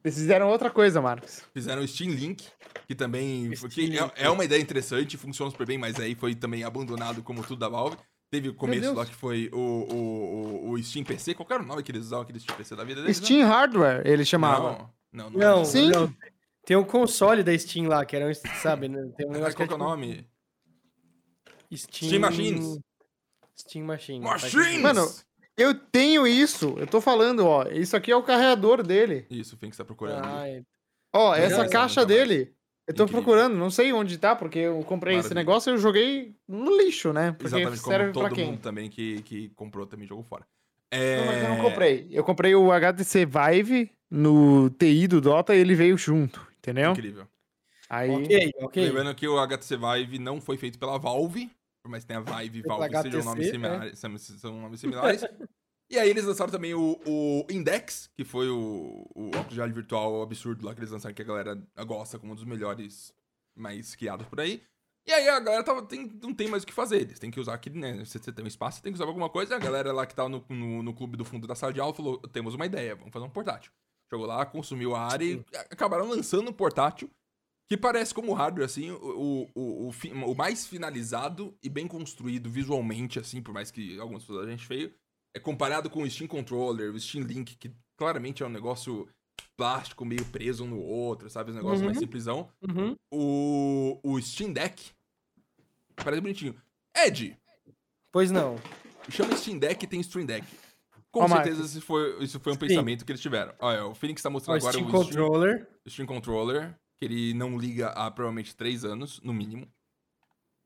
Eles 0.08 0.16
fizeram 0.18 0.48
outra 0.48 0.70
coisa, 0.70 1.02
Marcos. 1.02 1.42
Fizeram 1.52 1.82
o 1.82 1.86
Steam 1.86 2.12
Link, 2.12 2.48
que 2.86 2.94
também 2.94 3.50
que 3.50 3.98
é, 3.98 4.24
é, 4.24 4.30
uma 4.30 4.42
ideia 4.42 4.60
interessante, 4.60 5.18
funciona 5.18 5.50
super 5.50 5.66
bem, 5.66 5.76
mas 5.76 6.00
aí 6.00 6.14
foi 6.14 6.34
também 6.34 6.64
abandonado 6.64 7.22
como 7.22 7.42
tudo 7.42 7.58
da 7.58 7.68
Valve. 7.68 7.98
Teve 8.30 8.48
o 8.48 8.54
começo 8.54 8.94
lá 8.94 9.04
que 9.04 9.14
foi 9.14 9.50
o, 9.52 9.58
o, 9.58 10.70
o, 10.70 10.82
Steam 10.82 11.04
PC. 11.04 11.34
Qual 11.34 11.46
era 11.50 11.62
o 11.62 11.66
nome 11.66 11.82
que 11.82 11.92
eles 11.92 12.06
usavam, 12.06 12.22
aquele 12.22 12.40
Steam 12.40 12.56
PC 12.56 12.74
da 12.74 12.84
vida 12.84 13.02
deles? 13.02 13.20
Né? 13.20 13.26
Steam 13.26 13.46
Hardware, 13.46 14.02
eles 14.06 14.26
chamavam. 14.26 14.90
Não, 15.12 15.24
não, 15.24 15.30
não. 15.30 15.56
não, 15.58 15.64
Sim. 15.66 15.90
Não. 15.90 16.14
Tem 16.64 16.76
um 16.76 16.84
console 16.84 17.42
da 17.42 17.56
Steam 17.58 17.86
lá, 17.86 18.04
que 18.06 18.16
era, 18.16 18.32
sabe, 18.62 18.88
né? 18.88 19.10
Tem 19.14 19.26
um 19.26 19.32
Mas 19.32 19.54
qual 19.54 19.54
que 19.54 19.62
é 19.62 19.64
o 19.64 19.68
tipo 19.68 19.78
nome? 19.78 20.26
Steam... 21.74 22.08
Steam 22.08 22.20
Machines. 22.20 22.78
Steam 23.58 23.84
Machines. 23.84 24.22
Machines! 24.22 24.80
Mano, 24.80 25.06
eu 25.58 25.74
tenho 25.74 26.26
isso. 26.26 26.74
Eu 26.78 26.86
tô 26.86 27.00
falando, 27.00 27.44
ó. 27.44 27.64
Isso 27.64 27.96
aqui 27.96 28.12
é 28.12 28.16
o 28.16 28.22
carregador 28.22 28.82
dele. 28.82 29.26
Isso, 29.28 29.56
o 29.56 29.58
Fink 29.58 29.76
tá 29.76 29.84
procurando. 29.84 30.24
Ai. 30.24 30.62
Ó, 31.12 31.34
essa 31.34 31.68
caixa 31.68 32.06
dele. 32.06 32.54
Eu 32.86 32.94
tô 32.94 33.02
Incrível. 33.02 33.22
procurando, 33.22 33.54
não 33.54 33.70
sei 33.70 33.92
onde 33.92 34.16
tá, 34.16 34.34
porque 34.34 34.60
eu 34.60 34.82
comprei 34.84 35.16
Maravilha. 35.16 35.26
esse 35.28 35.34
negócio 35.34 35.70
e 35.70 35.74
eu 35.74 35.78
joguei 35.78 36.34
no 36.48 36.74
lixo, 36.74 37.12
né? 37.12 37.32
Porque 37.32 37.54
Exatamente, 37.54 37.82
como 37.82 38.12
todo 38.12 38.36
mundo 38.36 38.60
também 38.60 38.88
que, 38.88 39.20
que 39.22 39.50
comprou 39.50 39.86
também 39.86 40.06
jogou 40.06 40.24
fora. 40.24 40.46
É... 40.90 41.18
Não, 41.18 41.26
mas 41.26 41.42
eu 41.42 41.48
não 41.50 41.58
comprei. 41.58 42.08
Eu 42.10 42.24
comprei 42.24 42.54
o 42.54 42.72
HTC 42.72 43.26
Vive 43.26 43.90
no 44.10 44.70
TI 44.70 45.06
do 45.06 45.20
Dota 45.20 45.54
e 45.54 45.58
ele 45.58 45.74
veio 45.74 45.98
junto, 45.98 46.40
entendeu? 46.56 46.92
Incrível. 46.92 47.26
Aí... 47.90 48.10
Ok, 48.10 48.52
ok. 48.60 48.84
Lembrando 48.86 49.14
que 49.14 49.28
o 49.28 49.38
HTC 49.38 49.76
Vive 49.76 50.18
não 50.18 50.40
foi 50.40 50.56
feito 50.56 50.78
pela 50.78 50.98
Valve, 50.98 51.50
mais 51.88 52.04
que 52.04 52.08
tenha 52.08 52.20
Vive 52.20 52.58
e 52.58 52.62
Valve 52.62 52.84
HTC, 52.84 53.10
sejam 53.10 53.24
nomes, 53.24 53.50
similares, 53.50 54.02
né? 54.02 54.18
são 54.18 54.60
nomes 54.60 54.80
similares. 54.80 55.22
e 55.90 55.98
aí 55.98 56.08
eles 56.08 56.24
lançaram 56.24 56.50
também 56.50 56.74
o, 56.74 57.00
o 57.06 57.46
Index, 57.50 58.10
que 58.16 58.24
foi 58.24 58.48
o, 58.48 59.06
o 59.14 59.28
óculos 59.28 59.48
de 59.48 59.56
realidade 59.56 59.80
virtual 59.80 60.22
absurdo 60.22 60.66
lá 60.66 60.74
que 60.74 60.80
eles 60.80 60.90
lançaram, 60.90 61.14
que 61.14 61.22
a 61.22 61.24
galera 61.24 61.60
gosta 61.86 62.18
como 62.18 62.32
um 62.32 62.36
dos 62.36 62.44
melhores 62.44 63.12
mais 63.56 63.94
criados 63.94 64.26
por 64.26 64.40
aí. 64.40 64.62
E 65.06 65.12
aí 65.12 65.26
a 65.26 65.40
galera 65.40 65.64
tava, 65.64 65.82
tem, 65.82 66.06
não 66.22 66.34
tem 66.34 66.48
mais 66.48 66.62
o 66.62 66.66
que 66.66 66.72
fazer. 66.72 67.00
Eles 67.00 67.18
têm 67.18 67.30
que 67.30 67.40
usar 67.40 67.54
aqui, 67.54 67.70
né? 67.70 68.04
Se 68.04 68.18
você 68.18 68.30
tem 68.30 68.44
um 68.44 68.48
espaço, 68.48 68.76
você 68.76 68.82
tem 68.82 68.92
que 68.92 68.96
usar 68.96 69.06
alguma 69.06 69.30
coisa. 69.30 69.56
A 69.56 69.58
galera 69.58 69.90
lá 69.90 70.04
que 70.04 70.14
tava 70.14 70.28
no, 70.28 70.44
no, 70.50 70.82
no, 70.82 70.94
clube 70.94 71.16
do 71.16 71.24
fundo 71.24 71.46
da 71.46 71.54
sala 71.54 71.72
de 71.72 71.80
aula 71.80 71.94
falou: 71.94 72.18
temos 72.18 72.54
uma 72.54 72.66
ideia, 72.66 72.94
vamos 72.94 73.10
fazer 73.10 73.24
um 73.24 73.30
portátil. 73.30 73.72
Chegou 74.10 74.26
lá, 74.26 74.44
consumiu 74.44 74.94
a 74.94 75.00
área 75.00 75.24
e 75.24 75.44
acabaram 75.70 76.06
lançando 76.06 76.50
um 76.50 76.52
portátil 76.52 77.10
que 77.68 77.76
parece 77.76 78.14
como 78.14 78.32
hardware, 78.32 78.64
assim, 78.64 78.90
o, 78.90 79.46
o, 79.54 79.90
o, 79.90 79.92
o, 80.32 80.34
mais 80.34 80.66
finalizado 80.66 81.54
e 81.62 81.68
bem 81.68 81.86
construído 81.86 82.48
visualmente, 82.48 83.18
assim, 83.18 83.42
por 83.42 83.52
mais 83.52 83.70
que 83.70 84.00
algumas 84.00 84.22
pessoas 84.22 84.46
a 84.46 84.50
gente 84.50 84.66
feio, 84.66 84.92
é 85.34 85.38
comparado 85.38 85.90
com 85.90 86.02
o 86.02 86.10
Steam 86.10 86.26
Controller, 86.26 86.94
o 86.94 86.98
Steam 86.98 87.24
Link, 87.24 87.56
que 87.56 87.70
claramente 87.94 88.42
é 88.42 88.46
um 88.46 88.50
negócio 88.50 89.06
plástico 89.54 90.04
meio 90.04 90.24
preso 90.26 90.64
um 90.64 90.68
no 90.68 90.80
outro, 90.80 91.28
sabe? 91.28 91.50
Os 91.50 91.56
negócios 91.56 91.80
uhum. 91.80 91.86
mais 91.86 91.98
simplesão. 91.98 92.48
Uhum. 92.62 92.96
O, 93.12 94.00
o 94.02 94.22
Steam 94.22 94.52
Deck 94.52 94.92
parece 95.96 96.22
bonitinho. 96.22 96.54
Ed! 96.96 97.36
Pois 98.10 98.30
não. 98.30 98.56
Chama 99.10 99.36
Steam 99.36 99.58
Deck 99.58 99.84
e 99.84 99.88
tem 99.88 100.00
Stream 100.00 100.24
Deck. 100.24 100.46
Com 101.10 101.24
oh, 101.24 101.28
certeza 101.28 101.62
isso 101.62 101.82
foi, 101.82 102.22
isso 102.22 102.40
foi 102.40 102.52
um 102.52 102.54
Sim. 102.54 102.60
pensamento 102.60 103.04
que 103.04 103.12
eles 103.12 103.20
tiveram. 103.20 103.52
Olha, 103.58 103.86
o 103.86 103.94
Phoenix 103.94 104.22
tá 104.22 104.30
mostrando 104.30 104.56
o 104.56 104.58
agora 104.58 104.72
Steam 104.72 104.88
o 104.88 104.90
Controller. 104.90 105.56
Steam, 105.56 105.78
Steam 105.88 106.06
Controller 106.06 106.78
que 106.98 107.04
ele 107.04 107.34
não 107.34 107.56
liga 107.58 107.88
há 107.88 108.10
provavelmente 108.10 108.54
três 108.56 108.84
anos, 108.84 109.20
no 109.22 109.32
mínimo. 109.32 109.66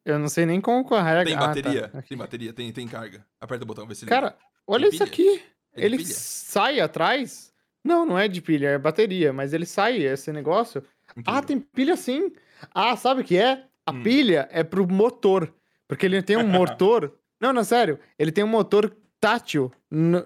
Eu 0.04 0.18
não 0.18 0.28
sei 0.28 0.46
nem 0.46 0.60
como 0.60 0.88
carrega. 0.88 1.24
Tem 1.24 1.36
bateria, 1.36 1.84
ah, 1.86 1.88
tá. 1.88 2.02
tem 2.02 2.18
bateria, 2.18 2.52
tem, 2.52 2.72
tem 2.72 2.88
carga. 2.88 3.24
Aperta 3.40 3.64
o 3.64 3.66
botão, 3.66 3.86
vê 3.86 3.94
se 3.94 4.04
liga. 4.04 4.14
Cara, 4.14 4.36
olha 4.66 4.88
isso 4.88 5.02
aqui. 5.02 5.42
É 5.74 5.84
ele 5.84 5.98
pilha? 5.98 6.08
sai 6.12 6.80
atrás. 6.80 7.52
Não, 7.84 8.04
não 8.04 8.18
é 8.18 8.28
de 8.28 8.40
pilha, 8.40 8.68
é 8.68 8.78
bateria, 8.78 9.32
mas 9.32 9.52
ele 9.52 9.66
sai 9.66 10.02
esse 10.02 10.32
negócio. 10.32 10.82
Incrível. 11.16 11.32
Ah, 11.32 11.42
tem 11.42 11.60
pilha 11.60 11.96
sim. 11.96 12.32
Ah, 12.74 12.96
sabe 12.96 13.20
o 13.20 13.24
que 13.24 13.36
é? 13.36 13.64
A 13.86 13.92
hum. 13.92 14.02
pilha 14.02 14.48
é 14.50 14.62
pro 14.64 14.86
motor. 14.86 15.52
Porque 15.86 16.06
ele 16.06 16.22
tem 16.22 16.36
um 16.36 16.46
motor. 16.48 17.16
não, 17.40 17.52
não, 17.52 17.64
sério. 17.64 17.98
Ele 18.18 18.32
tem 18.32 18.42
um 18.42 18.48
motor 18.48 18.96
tátil 19.20 19.70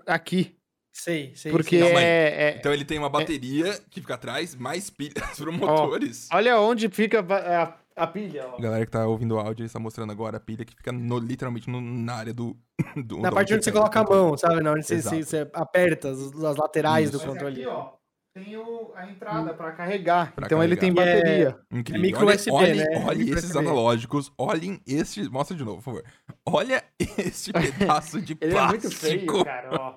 aqui. 0.06 0.55
Sei, 0.98 1.32
sei. 1.34 1.52
Porque 1.52 1.78
sei. 1.78 1.92
Não, 1.92 1.98
é, 1.98 2.28
é, 2.28 2.56
Então 2.56 2.72
ele 2.72 2.84
tem 2.84 2.98
uma 2.98 3.10
bateria 3.10 3.68
é... 3.68 3.78
que 3.90 4.00
fica 4.00 4.14
atrás, 4.14 4.54
mais 4.54 4.88
pilhas 4.88 5.12
para 5.36 5.52
motores. 5.52 6.26
olha 6.32 6.58
onde 6.58 6.88
fica 6.88 7.20
a, 7.20 7.74
A 7.94 8.06
pilha, 8.06 8.48
ó. 8.48 8.56
A 8.56 8.60
galera 8.60 8.86
que 8.86 8.90
tá 8.90 9.06
ouvindo 9.06 9.34
o 9.34 9.38
áudio, 9.38 9.62
ele 9.62 9.66
está 9.66 9.78
mostrando 9.78 10.10
agora 10.10 10.38
a 10.38 10.40
pilha 10.40 10.64
que 10.64 10.74
fica 10.74 10.90
no, 10.90 11.18
literalmente 11.18 11.68
no, 11.68 11.82
na 11.82 12.14
área 12.14 12.32
do. 12.32 12.56
do 12.96 13.18
na 13.18 13.30
parte 13.30 13.52
onde 13.52 13.62
você 13.62 13.70
coloca 13.70 14.00
a 14.00 14.04
mão, 14.04 14.38
sabe? 14.38 14.62
Na 14.62 14.72
onde 14.72 14.86
você, 14.86 15.02
você, 15.02 15.22
você, 15.22 15.50
aperta 15.52 16.08
as, 16.08 16.18
as 16.18 16.56
laterais 16.56 17.10
Isso. 17.10 17.18
do 17.18 17.24
controle. 17.24 17.60
Aqui, 17.60 17.66
ó, 17.66 17.92
tem 18.32 18.56
o, 18.56 18.92
a 18.94 19.06
entrada 19.06 19.52
para 19.52 19.72
carregar. 19.72 20.32
Pra 20.34 20.46
então 20.46 20.58
carregar. 20.58 20.64
ele 20.64 20.76
tem 20.80 20.94
bateria. 20.94 21.58
É, 21.70 21.78
Incrível. 21.78 22.00
É 22.00 22.02
micro 22.02 22.26
USB, 22.26 22.50
olhem, 22.52 22.76
né? 22.76 23.04
Olhem 23.06 23.28
esses 23.30 23.50
USB. 23.50 23.58
analógicos. 23.58 24.32
Olhem 24.38 24.80
este. 24.86 25.28
Mostra 25.28 25.54
de 25.54 25.62
novo, 25.62 25.76
por 25.76 25.84
favor. 25.84 26.04
Olha 26.46 26.82
esse 26.98 27.52
pedaço 27.52 28.20
de 28.20 28.36
ele 28.40 28.52
plástico. 28.52 29.06
Ele 29.06 29.24
é 29.26 29.26
muito 29.26 29.36
feio, 29.36 29.44
cara. 29.44 29.70
Ó, 29.72 29.94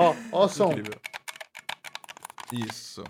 ó, 0.00 0.14
ó 0.32 0.44
o 0.44 0.48
som. 0.48 0.72
Incrível. 0.72 1.00
Isso. 2.52 3.04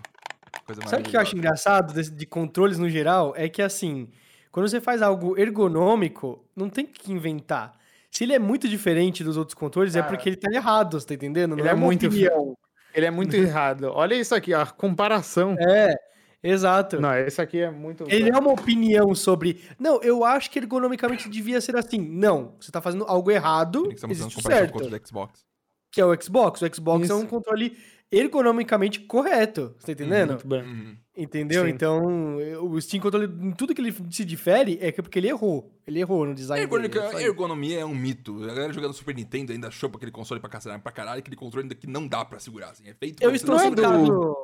Coisa 0.65 0.81
Sabe 0.87 1.03
o 1.03 1.09
que 1.09 1.17
eu 1.17 1.21
acho 1.21 1.35
engraçado 1.35 1.93
de, 1.93 2.09
de 2.09 2.25
controles 2.25 2.77
no 2.77 2.89
geral? 2.89 3.33
É 3.35 3.49
que 3.49 3.61
assim, 3.61 4.09
quando 4.51 4.67
você 4.69 4.79
faz 4.79 5.01
algo 5.01 5.37
ergonômico, 5.37 6.43
não 6.55 6.69
tem 6.69 6.85
que 6.85 7.11
inventar. 7.11 7.73
Se 8.09 8.25
ele 8.25 8.33
é 8.33 8.39
muito 8.39 8.67
diferente 8.67 9.23
dos 9.23 9.37
outros 9.37 9.55
controles, 9.55 9.95
é 9.95 9.99
Cara, 9.99 10.11
é 10.11 10.15
porque 10.15 10.29
ele 10.29 10.35
tá 10.35 10.51
errado, 10.53 10.99
você 10.99 11.07
tá 11.07 11.13
entendendo? 11.13 11.51
Não 11.51 11.59
ele 11.59 11.69
é, 11.69 11.71
é 11.71 11.75
muito 11.75 12.07
opinião. 12.07 12.57
Ele 12.93 13.05
é 13.05 13.11
muito 13.11 13.33
errado. 13.37 13.85
Olha 13.85 14.15
isso 14.15 14.35
aqui, 14.35 14.53
a 14.53 14.65
comparação. 14.65 15.55
É, 15.57 15.95
exato. 16.43 16.99
Não, 16.99 17.17
esse 17.17 17.41
aqui 17.41 17.61
é 17.61 17.71
muito. 17.71 18.05
Ele 18.09 18.29
é 18.29 18.37
uma 18.37 18.51
opinião 18.51 19.15
sobre. 19.15 19.61
Não, 19.79 20.01
eu 20.01 20.25
acho 20.25 20.51
que 20.51 20.59
ergonomicamente 20.59 21.29
devia 21.29 21.61
ser 21.61 21.77
assim. 21.77 21.99
Não, 21.99 22.53
você 22.59 22.69
tá 22.69 22.81
fazendo 22.81 23.05
algo 23.05 23.31
errado. 23.31 23.83
Tem 23.83 23.95
que 23.95 24.11
existe 24.11 24.41
certo. 24.41 24.77
do 24.77 25.07
Xbox. 25.07 25.45
Que 25.91 25.99
é 25.99 26.05
o 26.05 26.21
Xbox. 26.21 26.61
O 26.61 26.73
Xbox 26.73 27.03
isso. 27.03 27.13
é 27.13 27.15
um 27.15 27.25
controle 27.25 27.77
ergonomicamente 28.11 28.99
correto. 29.01 29.73
Você 29.77 29.87
tá 29.87 29.91
entendendo? 29.91 30.31
Muito 30.31 30.47
bem. 30.47 30.61
Uhum. 30.63 30.97
Entendeu? 31.15 31.65
Sim. 31.65 31.69
Então, 31.69 32.37
o 32.61 32.79
Steam 32.81 33.01
Control, 33.01 33.23
em 33.23 33.51
tudo 33.51 33.75
que 33.75 33.81
ele 33.81 33.93
se 34.09 34.25
difere, 34.25 34.77
é 34.81 34.91
porque 34.91 35.19
ele 35.19 35.27
errou. 35.27 35.71
Ele 35.85 35.99
errou 35.99 36.25
no 36.25 36.33
design. 36.33 36.63
Ergonomia, 36.63 36.89
dele, 36.89 37.23
ergonomia 37.23 37.79
é 37.79 37.85
um 37.85 37.93
mito. 37.93 38.43
A 38.43 38.47
galera 38.47 38.73
jogando 38.73 38.93
Super 38.93 39.13
Nintendo 39.15 39.51
ainda 39.51 39.67
achou 39.67 39.89
pra 39.89 39.97
aquele 39.97 40.11
console 40.11 40.39
pra 40.39 40.49
caralho, 40.49 40.81
pra 40.81 40.91
caralho, 40.91 41.19
aquele 41.19 41.35
controle 41.35 41.65
ainda 41.65 41.75
que 41.75 41.87
não 41.87 42.07
dá 42.07 42.23
pra 42.23 42.39
segurar. 42.39 42.69
Assim. 42.69 42.87
É 42.87 42.93
feito 42.93 43.21
Eu 43.21 43.35
estou 43.35 43.59
sentado. 43.59 44.35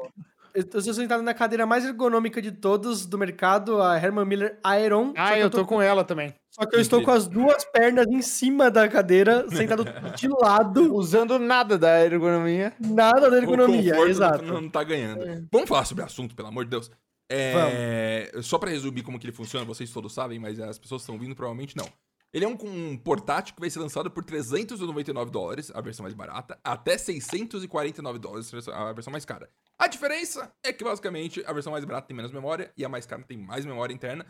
Eu 0.54 0.62
estou 0.62 0.82
sentado 0.94 1.22
na 1.24 1.34
cadeira 1.34 1.66
mais 1.66 1.86
ergonômica 1.86 2.42
de 2.42 2.52
todos 2.52 3.06
do 3.06 3.18
mercado, 3.18 3.82
a 3.82 3.98
Herman 3.98 4.26
Miller 4.26 4.60
Iron. 4.84 5.14
Ah, 5.16 5.38
eu, 5.38 5.44
eu 5.46 5.50
tô, 5.50 5.66
com 5.66 5.82
ela 5.82 6.04
também. 6.04 6.34
Só 6.50 6.66
que 6.66 6.76
eu 6.76 6.80
estou 6.80 7.04
com 7.04 7.12
as 7.12 7.28
duas 7.28 7.64
pernas 7.66 8.08
em 8.08 8.22
cima 8.22 8.72
da 8.72 8.88
cadeira, 8.88 9.48
sentado 9.50 9.86
de 10.16 10.28
lado. 10.28 10.94
Usando 10.96 11.38
nada 11.38 11.78
da 11.78 12.04
ergonomia. 12.04 12.74
Nada 12.80 13.30
da 13.30 13.38
ergonomia, 13.38 13.96
exato. 14.08 14.44
Não, 14.44 14.62
não 14.62 14.70
tá 14.70 14.84
ganhando. 14.84 15.24
É. 15.24 15.42
Vamos 15.52 15.70
falar 15.70 15.86
sobre 15.86 16.04
o 16.04 16.06
assunto, 16.08 16.36
pelo 16.36 16.48
amor 16.48 16.64
de 16.64 16.72
Deus. 16.72 16.92
É, 17.30 18.32
só 18.42 18.58
para 18.58 18.72
resumir 18.72 19.04
como 19.04 19.20
que 19.20 19.26
ele 19.26 19.34
funciona, 19.34 19.66
vocês 19.66 19.92
todos 19.92 20.14
sabem, 20.14 20.40
mas 20.40 20.60
as 20.60 20.80
pessoas 20.80 21.02
estão 21.02 21.20
vindo 21.20 21.36
provavelmente 21.36 21.76
não. 21.76 21.88
Ele 22.34 22.46
é 22.46 22.48
um, 22.48 22.58
um, 22.62 22.98
portátil 22.98 23.56
que 23.56 23.62
vai 23.62 23.70
ser 23.70 23.80
lançado 23.80 24.12
por 24.12 24.24
399 24.24 25.32
dólares, 25.32 25.72
a 25.74 25.82
versão 25.82 26.04
mais 26.04 26.14
barata, 26.14 26.60
até 26.64 26.98
649 26.98 28.20
dólares, 28.20 28.52
a 28.68 28.94
versão 28.94 29.12
mais 29.12 29.26
cara. 29.26 29.50
A 29.80 29.88
diferença 29.88 30.52
é 30.64 30.74
que, 30.74 30.84
basicamente, 30.84 31.44
a 31.46 31.54
versão 31.54 31.72
mais 31.72 31.86
barata 31.86 32.08
tem 32.08 32.16
menos 32.16 32.32
memória 32.32 32.72
e 32.76 32.84
a 32.84 32.90
mais 32.90 33.06
cara 33.06 33.24
tem 33.24 33.38
mais 33.38 33.66
memória 33.66 33.94
interna. 33.94 34.26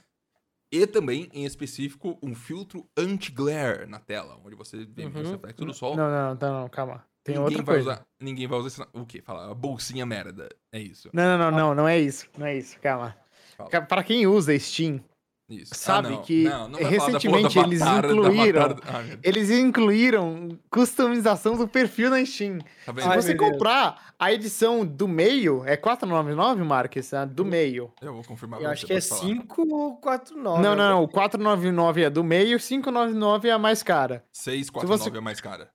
E 0.71 0.85
também, 0.85 1.29
em 1.33 1.45
específico, 1.45 2.19
um 2.21 2.35
filtro 2.35 2.87
anti-glare 2.97 3.85
na 3.87 3.99
tela, 3.99 4.39
onde 4.43 4.55
você 4.55 4.85
vê 4.85 5.05
uhum. 5.05 5.11
o 5.11 5.31
reflexo 5.31 5.65
do 5.65 5.73
sol. 5.73 5.95
Não, 5.95 6.09
não, 6.09 6.35
não, 6.35 6.61
não, 6.61 6.69
calma. 6.69 7.05
Tem 7.23 7.35
ninguém 7.35 7.57
outra 7.57 7.63
vai 7.63 7.75
coisa. 7.75 7.91
Usar, 7.91 8.07
ninguém 8.21 8.47
vai 8.47 8.59
usar 8.59 8.67
esse, 8.67 8.81
o 8.93 9.05
quê? 9.05 9.21
Fala, 9.21 9.53
bolsinha 9.53 10.05
merda. 10.05 10.49
É 10.71 10.79
isso. 10.79 11.09
Não, 11.13 11.37
não, 11.37 11.51
não, 11.51 11.57
não, 11.57 11.75
não 11.75 11.87
é 11.87 11.99
isso. 11.99 12.27
Não 12.37 12.45
é 12.45 12.57
isso, 12.57 12.79
calma. 12.79 13.17
Fala. 13.55 13.81
Pra 13.81 14.03
quem 14.03 14.27
usa 14.27 14.57
Steam, 14.59 15.03
isso. 15.49 15.73
Sabe 15.73 16.13
ah, 16.13 16.17
que 16.17 16.43
não, 16.43 16.67
não 16.67 16.79
recentemente 16.79 17.57
eles 17.57 17.81
incluíram 17.81 18.75
ah, 18.83 19.17
eles 19.23 19.49
incluíram 19.49 20.59
customização 20.69 21.55
do 21.55 21.67
perfil 21.67 22.09
na 22.09 22.23
Steam. 22.25 22.59
Tá 22.85 22.93
Se 22.93 23.15
você 23.15 23.35
comprar 23.35 24.13
a 24.19 24.33
edição 24.33 24.85
do 24.85 25.07
meio, 25.07 25.63
é 25.65 25.77
499, 25.77 26.63
Marques? 26.65 27.13
A 27.13 27.23
do 27.23 27.45
meio. 27.45 27.93
Eu 28.01 28.13
vou 28.13 28.23
confirmar. 28.25 28.61
Eu 28.61 28.69
acho 28.69 28.85
que 28.85 28.91
é 28.91 28.99
549. 28.99 30.61
Não, 30.61 30.75
não, 30.75 30.89
não. 30.89 31.03
O 31.03 31.07
499 31.07 32.03
é 32.03 32.09
do 32.09 32.25
meio, 32.25 32.59
599 32.59 33.47
é 33.47 33.51
a 33.53 33.59
mais 33.59 33.81
cara. 33.81 34.25
649 34.33 35.11
você... 35.11 35.17
é 35.17 35.21
mais 35.21 35.39
cara. 35.39 35.69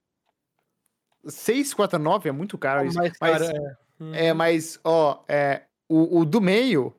649 1.24 2.28
é 2.28 2.32
muito 2.32 2.58
caro. 2.58 2.80
É 2.80 2.84
mais 2.84 2.96
mas, 2.96 3.16
cara, 3.16 3.76
é. 4.12 4.26
é, 4.26 4.34
mas, 4.34 4.78
ó, 4.84 5.22
é, 5.26 5.62
o, 5.88 6.20
o 6.20 6.24
do 6.26 6.42
meio 6.42 6.94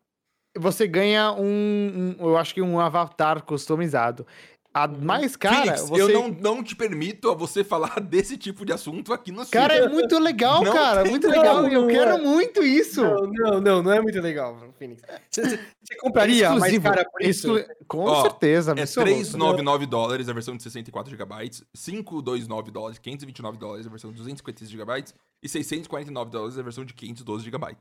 você 0.58 0.88
ganha 0.88 1.32
um, 1.32 2.16
um, 2.20 2.28
eu 2.28 2.38
acho 2.38 2.54
que 2.54 2.62
um 2.62 2.80
avatar 2.80 3.44
customizado. 3.44 4.26
A 4.74 4.88
mais 4.88 5.36
cara. 5.36 5.62
Felix, 5.62 5.88
você... 5.88 6.02
eu 6.02 6.10
não, 6.10 6.30
não 6.30 6.64
te 6.64 6.76
permito 6.76 7.30
a 7.30 7.36
você 7.36 7.62
falar 7.64 8.00
desse 8.00 8.36
tipo 8.38 8.66
de 8.66 8.74
assunto 8.74 9.14
aqui 9.14 9.32
no 9.32 9.46
Cara, 9.46 9.76
é 9.76 9.88
muito 9.88 10.18
legal, 10.18 10.64
não 10.64 10.74
cara. 10.74 11.06
Muito 11.06 11.28
legal. 11.28 11.62
Não, 11.62 11.68
eu 11.70 11.86
quero 11.88 12.12
é. 12.12 12.18
muito 12.18 12.64
isso. 12.64 13.04
Não, 13.04 13.28
não, 13.28 13.62
não, 13.62 13.84
não 13.84 13.92
é 13.92 14.02
muito 14.02 14.20
legal, 14.20 14.58
Phoenix. 14.80 15.04
Você, 15.30 15.60
você 15.80 15.96
compraria 16.00 16.50
mais 16.56 16.76
cara 16.80 17.06
por 17.06 17.22
isso? 17.22 17.56
Exclu... 17.56 17.76
Com 17.88 18.06
Ó, 18.06 18.24
certeza. 18.24 18.72
É 18.72 18.84
399 18.84 19.86
dólares 19.86 20.28
a 20.28 20.34
versão 20.34 20.58
de 20.58 20.64
64 20.64 21.16
GB, 21.16 21.50
529 21.72 22.72
dólares, 22.72 22.98
529 22.98 23.58
dólares 23.60 23.86
a 23.86 23.90
versão 23.92 24.10
de 24.10 24.18
256 24.18 24.72
GB 24.72 25.14
e 25.44 25.50
649 25.50 26.32
dólares 26.32 26.58
a 26.58 26.64
versão 26.64 26.84
de 26.84 26.96
512 26.96 27.46
GB. 27.46 27.78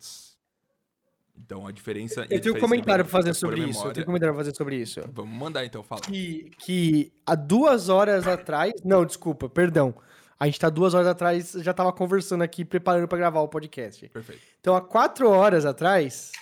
Então 1.37 1.67
a 1.67 1.73
diferença. 1.73 2.27
Eu 2.31 2.41
tenho 2.41 2.57
um 2.57 2.61
comentário 2.61 3.05
para 3.05 3.11
fazer 3.11 3.35
sobre 3.35 3.63
isso. 3.65 3.87
Eu 3.87 3.93
tenho 3.93 4.05
um 4.05 4.07
comentário 4.07 4.35
pra 4.35 4.45
fazer 4.45 4.57
sobre 4.57 4.77
isso. 4.77 5.01
Vamos 5.13 5.37
mandar 5.37 5.65
então, 5.65 5.83
fala. 5.83 6.01
Que, 6.03 6.51
que 6.59 7.13
há 7.27 7.35
duas 7.35 7.89
horas 7.89 8.27
atrás. 8.27 8.73
Não, 8.85 9.05
desculpa, 9.05 9.49
perdão. 9.49 9.95
A 10.39 10.47
gente 10.47 10.59
tá 10.59 10.69
duas 10.69 10.93
horas 10.93 11.07
atrás, 11.07 11.53
já 11.53 11.73
tava 11.73 11.93
conversando 11.93 12.43
aqui, 12.43 12.65
preparando 12.65 13.07
para 13.07 13.19
gravar 13.19 13.43
o 13.43 13.49
podcast. 13.49 14.09
Perfeito. 14.09 14.43
Então, 14.59 14.75
há 14.75 14.81
quatro 14.81 15.31
horas 15.31 15.65
atrás, 15.65 16.33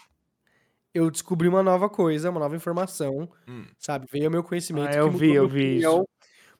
eu 0.94 1.10
descobri 1.10 1.46
uma 1.48 1.62
nova 1.62 1.86
coisa, 1.86 2.30
uma 2.30 2.40
nova 2.40 2.56
informação, 2.56 3.28
hum. 3.46 3.66
sabe? 3.78 4.06
Veio 4.10 4.24
ao 4.24 4.30
meu 4.30 4.42
conhecimento. 4.42 4.88
Ah, 4.88 5.00
eu 5.00 5.10
vi, 5.10 5.34
eu 5.34 5.46
vi 5.46 5.66
opinião, 5.66 6.06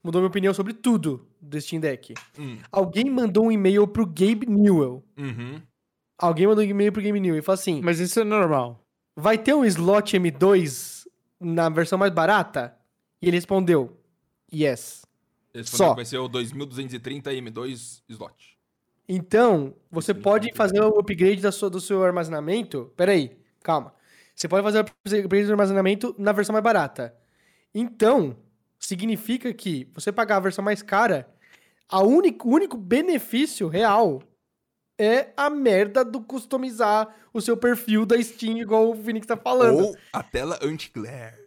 Mudou 0.03 0.23
minha 0.23 0.29
opinião 0.29 0.55
sobre 0.55 0.73
tudo 0.73 1.27
do 1.41 1.61
Steam 1.61 1.79
Deck. 1.79 2.15
Hum. 2.39 2.59
Alguém 2.73 3.11
mandou 3.11 3.47
um 3.47 3.53
e-mail 3.53 3.87
pro 3.87 4.07
Gabe 4.07 4.47
Newell. 4.47 5.05
Uhum. 5.17 5.61
Alguém 6.21 6.47
mandou 6.47 6.63
um 6.63 6.67
e-mail 6.67 6.93
pro 6.93 7.01
Game 7.01 7.19
New 7.19 7.37
e 7.37 7.41
falou 7.41 7.59
assim: 7.59 7.81
Mas 7.83 7.99
isso 7.99 8.21
é 8.21 8.25
normal. 8.25 8.85
Vai 9.17 9.39
ter 9.39 9.55
um 9.55 9.65
slot 9.65 10.19
M2 10.19 11.07
na 11.41 11.71
versão 11.71 11.99
mais 11.99 12.13
barata? 12.13 12.77
E 13.23 13.29
ele 13.29 13.37
respondeu: 13.39 13.99
Yes. 14.53 15.03
Ele 15.55 15.63
respondeu 15.63 15.87
Só. 15.87 15.91
que 15.91 15.97
vai 15.97 16.05
ser 16.05 16.19
o 16.19 16.29
2230 16.29 17.31
M2 17.31 18.03
slot. 18.07 18.59
Então, 19.09 19.75
você 19.91 20.13
pode 20.13 20.53
fazer 20.55 20.81
o 20.81 20.99
upgrade 20.99 21.41
da 21.41 21.51
sua, 21.51 21.71
do 21.71 21.81
seu 21.81 22.05
armazenamento. 22.05 22.93
Pera 22.97 23.13
aí, 23.13 23.37
calma. 23.63 23.95
Você 24.37 24.47
pode 24.47 24.63
fazer 24.63 24.79
o 24.79 24.81
upgrade 24.83 25.47
do 25.47 25.53
armazenamento 25.53 26.15
na 26.19 26.33
versão 26.33 26.53
mais 26.53 26.63
barata. 26.63 27.17
Então, 27.75 28.37
significa 28.79 29.53
que 29.55 29.89
você 29.95 30.13
pagar 30.13 30.37
a 30.37 30.41
versão 30.41 30.63
mais 30.63 30.83
cara, 30.83 31.29
a 31.89 32.03
único, 32.03 32.49
o 32.49 32.53
único 32.53 32.77
benefício 32.77 33.69
real 33.69 34.23
é 35.01 35.33
a 35.35 35.49
merda 35.49 36.05
do 36.05 36.21
customizar 36.21 37.09
o 37.33 37.41
seu 37.41 37.57
perfil 37.57 38.05
da 38.05 38.23
Steam, 38.23 38.59
igual 38.59 38.91
o 38.91 38.95
Phoenix 38.95 39.27
tá 39.27 39.37
falando. 39.37 39.87
Ou 39.87 39.97
a 40.13 40.23
tela 40.23 40.59
anti-glare. 40.63 41.41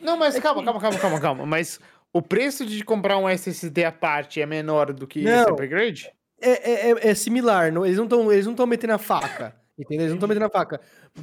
Não, 0.00 0.16
mas 0.16 0.34
é 0.34 0.40
calma, 0.40 0.60
que... 0.60 0.64
calma, 0.64 0.80
calma, 0.80 0.98
calma, 0.98 1.20
calma. 1.20 1.46
Mas 1.46 1.78
o 2.12 2.20
preço 2.20 2.66
de 2.66 2.84
comprar 2.84 3.16
um 3.16 3.28
SSD 3.28 3.84
à 3.84 3.92
parte 3.92 4.40
é 4.40 4.46
menor 4.46 4.92
do 4.92 5.06
que 5.06 5.22
não, 5.22 5.32
esse 5.32 5.50
upgrade? 5.50 6.12
É, 6.40 6.50
é, 6.50 6.90
é, 6.90 7.08
é 7.10 7.14
similar. 7.14 7.72
Não, 7.72 7.86
eles 7.86 7.96
não 7.96 8.04
estão 8.04 8.32
eles 8.32 8.46
não 8.46 8.66
metendo 8.66 8.94
a 8.94 8.98
faca. 8.98 9.54
Entendeu? 9.78 10.06
Eles 10.06 10.10
não 10.10 10.16
estão 10.16 10.28
metendo 10.28 10.46
a 10.46 10.50
faca. 10.50 10.80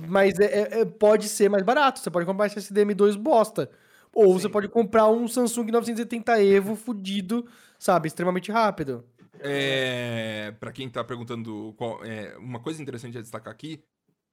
Mas 0.07 0.39
é, 0.39 0.45
é, 0.45 0.79
é, 0.81 0.85
pode 0.85 1.27
ser 1.27 1.49
mais 1.49 1.63
barato. 1.63 1.99
Você 1.99 2.09
pode 2.09 2.25
comprar 2.25 2.45
SSD 2.45 2.85
M2 2.85 3.17
bosta. 3.17 3.69
Ou 4.13 4.27
Sim. 4.27 4.33
você 4.33 4.49
pode 4.49 4.69
comprar 4.69 5.09
um 5.09 5.27
Samsung 5.27 5.71
970 5.71 6.41
Evo 6.41 6.75
fudido, 6.77 7.45
sabe? 7.77 8.07
Extremamente 8.07 8.51
rápido. 8.51 9.03
É, 9.39 10.51
para 10.59 10.71
quem 10.71 10.89
tá 10.89 11.03
perguntando, 11.03 11.73
qual, 11.77 12.03
é, 12.03 12.37
uma 12.37 12.59
coisa 12.59 12.81
interessante 12.81 13.17
a 13.17 13.21
destacar 13.21 13.53
aqui 13.53 13.83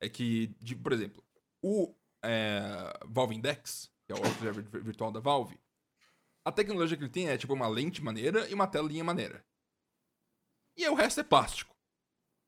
é 0.01 0.09
que, 0.09 0.55
de, 0.61 0.75
por 0.75 0.93
exemplo, 0.93 1.23
o 1.63 1.95
é, 2.25 2.93
Valve 3.07 3.37
Index, 3.37 3.91
que 4.07 4.13
é 4.13 4.17
o 4.17 4.25
software 4.25 4.53
virtual 4.83 5.13
da 5.13 5.21
Valve, 5.21 5.59
a 6.45 6.51
tecnologia 6.51 6.97
que 6.97 7.03
ele 7.05 7.11
tem 7.11 7.29
é 7.29 7.37
tipo 7.37 7.55
uma 7.55 7.69
lente 7.69 8.03
maneira 8.03 8.49
e 8.49 8.55
uma 8.55 8.67
telinha 8.67 9.05
maneira. 9.05 9.45
E 10.77 10.89
o 10.89 10.95
resto 10.95 11.21
é 11.21 11.25
plástico. 11.25 11.75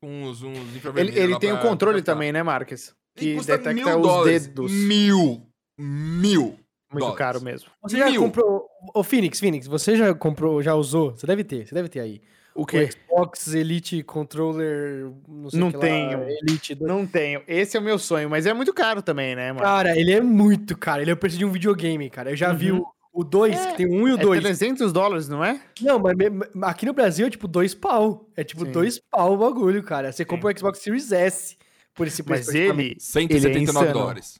Com 0.01 0.23
uns, 0.23 0.41
uns 0.41 0.75
infravermelhos. 0.75 1.15
Ele, 1.15 1.31
ele 1.33 1.39
tem 1.39 1.51
o 1.51 1.55
um 1.55 1.61
controle 1.61 2.01
também, 2.01 2.31
né, 2.31 2.43
Marques? 2.43 2.93
Que 3.15 3.35
detecta 3.37 3.73
mil 3.73 3.87
os 3.87 4.01
dólares. 4.01 4.47
dedos. 4.47 4.71
Mil! 4.71 5.47
Mil! 5.77 6.59
Muito 6.91 6.99
dólares. 6.99 7.17
caro 7.17 7.41
mesmo. 7.41 7.69
Você 7.81 7.97
já 7.97 8.09
Mil. 8.09 8.21
comprou. 8.21 8.67
Ô, 8.93 9.03
Phoenix, 9.03 9.39
Phoenix, 9.39 9.67
você 9.67 9.95
já 9.95 10.13
comprou, 10.13 10.61
já 10.61 10.75
usou? 10.75 11.11
Você 11.11 11.25
deve 11.25 11.43
ter, 11.43 11.65
você 11.65 11.73
deve 11.73 11.89
ter 11.89 12.01
aí 12.01 12.21
O 12.55 12.65
que? 12.65 12.89
Xbox 12.89 13.53
Elite 13.53 14.01
Controller, 14.01 15.11
não 15.27 15.49
sei 15.49 15.59
Não 15.59 15.71
tenho. 15.73 16.19
Lá, 16.21 16.31
Elite. 16.31 16.73
Do... 16.73 16.87
Não 16.87 17.05
tenho. 17.05 17.43
Esse 17.45 17.75
é 17.75 17.79
o 17.81 17.83
meu 17.83 17.99
sonho, 17.99 18.29
mas 18.29 18.45
é 18.45 18.53
muito 18.53 18.73
caro 18.73 19.01
também, 19.01 19.35
né, 19.35 19.51
mano? 19.51 19.65
Cara, 19.65 19.99
ele 19.99 20.13
é 20.13 20.21
muito 20.21 20.77
caro. 20.77 21.01
Ele 21.01 21.11
é 21.11 21.13
o 21.13 21.17
preço 21.17 21.37
de 21.37 21.43
um 21.43 21.51
videogame, 21.51 22.09
cara. 22.09 22.31
Eu 22.31 22.35
já 22.37 22.51
uhum. 22.51 22.57
vi 22.57 22.71
o, 22.71 22.87
o 23.11 23.25
2, 23.25 23.53
é, 23.53 23.71
que 23.71 23.77
tem 23.77 23.85
o 23.87 23.93
1 23.93 24.01
um 24.01 24.07
e 24.07 24.13
o 24.13 24.17
2. 24.17 24.39
É 24.39 24.41
300 24.41 24.93
dólares, 24.93 25.27
não 25.27 25.43
é? 25.43 25.59
Não, 25.81 25.99
mas 25.99 26.15
aqui 26.61 26.85
no 26.85 26.93
Brasil 26.93 27.27
é 27.27 27.29
tipo 27.29 27.45
2 27.45 27.75
pau. 27.75 28.29
É 28.37 28.43
tipo 28.43 28.63
2 28.63 28.99
pau 29.11 29.33
o 29.33 29.37
bagulho, 29.37 29.83
cara. 29.83 30.13
Você 30.13 30.23
compra 30.23 30.53
o 30.53 30.57
Xbox 30.57 30.79
Series 30.79 31.11
S 31.11 31.57
por 31.93 32.07
esse 32.07 32.23
preço. 32.23 32.51
Mas 32.53 32.55
ele, 32.55 32.95
179 32.97 33.79
ele 33.79 33.89
é 33.89 33.93
dólares. 33.93 34.39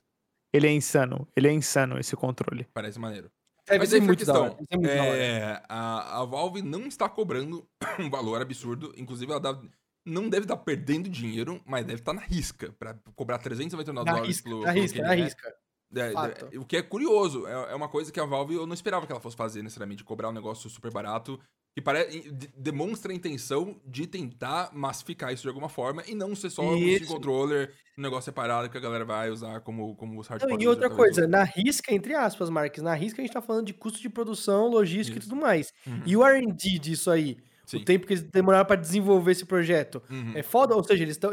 Ele 0.54 0.68
é 0.68 0.72
insano. 0.72 1.28
Ele 1.36 1.50
é 1.50 1.52
insano, 1.52 2.00
esse 2.00 2.16
controle. 2.16 2.66
Parece 2.74 2.98
maneiro. 2.98 3.30
É, 3.68 3.78
Mas 3.78 3.94
aí 3.94 4.02
foi 4.02 4.16
questão. 4.16 4.58
É, 4.84 5.62
a, 5.68 6.22
a 6.22 6.26
Valve 6.26 6.62
não 6.62 6.86
está 6.88 7.10
cobrando 7.10 7.68
um 8.00 8.10
valor 8.10 8.42
absurdo. 8.42 8.94
Inclusive, 8.96 9.32
ela 9.32 9.42
dá, 9.42 9.60
não 10.06 10.30
deve 10.30 10.46
estar 10.46 10.58
perdendo 10.58 11.10
dinheiro, 11.10 11.62
mas 11.66 11.86
deve 11.86 12.02
estar 12.02 12.14
na 12.14 12.22
risca. 12.22 12.72
para 12.78 12.96
cobrar 13.16 13.40
399 13.40 14.06
dólares 14.06 14.28
risca, 14.28 14.50
pelo. 14.50 14.62
Na 14.62 14.72
risca, 14.72 15.02
na 15.02 15.16
risca. 15.16 15.56
É, 15.96 16.56
é, 16.56 16.60
o 16.60 16.66
que 16.66 16.78
é 16.78 16.82
curioso, 16.82 17.48
é, 17.48 17.72
é, 17.72 17.76
uma 17.76 17.88
coisa 17.88 18.12
que 18.12 18.20
a 18.20 18.26
Valve 18.26 18.56
eu 18.56 18.68
não 18.68 18.74
esperava 18.74 19.06
que 19.06 19.12
ela 19.12 19.22
fosse 19.22 19.38
fazer 19.38 19.62
necessariamente, 19.62 20.04
cobrar 20.04 20.30
um 20.30 20.34
negócio 20.34 20.70
super 20.70 20.92
barato 20.92 21.40
que 21.76 21.82
parece, 21.82 22.32
demonstra 22.58 23.12
a 23.12 23.16
intenção 23.16 23.76
de 23.86 24.08
tentar 24.08 24.70
massificar 24.74 25.34
isso 25.34 25.42
de 25.42 25.50
alguma 25.50 25.68
forma 25.68 26.04
e 26.08 26.16
não 26.16 26.34
ser 26.34 26.50
só 26.50 26.74
isso. 26.74 27.04
um 27.04 27.08
controller, 27.08 27.74
um 27.98 28.02
negócio 28.02 28.24
separado 28.24 28.70
que 28.70 28.78
a 28.78 28.80
galera 28.80 29.04
vai 29.04 29.30
usar 29.30 29.60
como, 29.60 29.94
como 29.96 30.18
os 30.18 30.26
hardware. 30.26 30.58
E 30.58 30.68
outra 30.70 30.90
coisa, 30.90 31.28
na 31.28 31.44
risca, 31.44 31.94
entre 31.94 32.16
aspas, 32.16 32.50
Marques, 32.50 32.82
na 32.82 32.94
risca 32.94 33.22
a 33.22 33.26
gente 33.26 33.34
tá 33.34 33.42
falando 33.42 33.66
de 33.66 33.74
custo 33.74 34.00
de 34.00 34.08
produção, 34.08 34.70
logística 34.70 35.20
isso. 35.20 35.28
e 35.28 35.30
tudo 35.30 35.42
mais. 35.42 35.74
Uhum. 35.86 36.02
E 36.06 36.16
o 36.16 36.26
R&D 36.26 36.80
disso 36.80 37.12
aí? 37.12 37.38
Sim. 37.66 37.78
O 37.78 37.84
tempo 37.84 38.08
que 38.08 38.14
eles 38.14 38.24
demoraram 38.24 38.64
para 38.64 38.80
desenvolver 38.80 39.34
esse 39.34 39.46
projeto. 39.46 40.02
Uhum. 40.10 40.32
É 40.34 40.44
foda, 40.44 40.76
ou 40.76 40.84
seja, 40.84 41.04
eles 41.04 41.16
estão. 41.16 41.32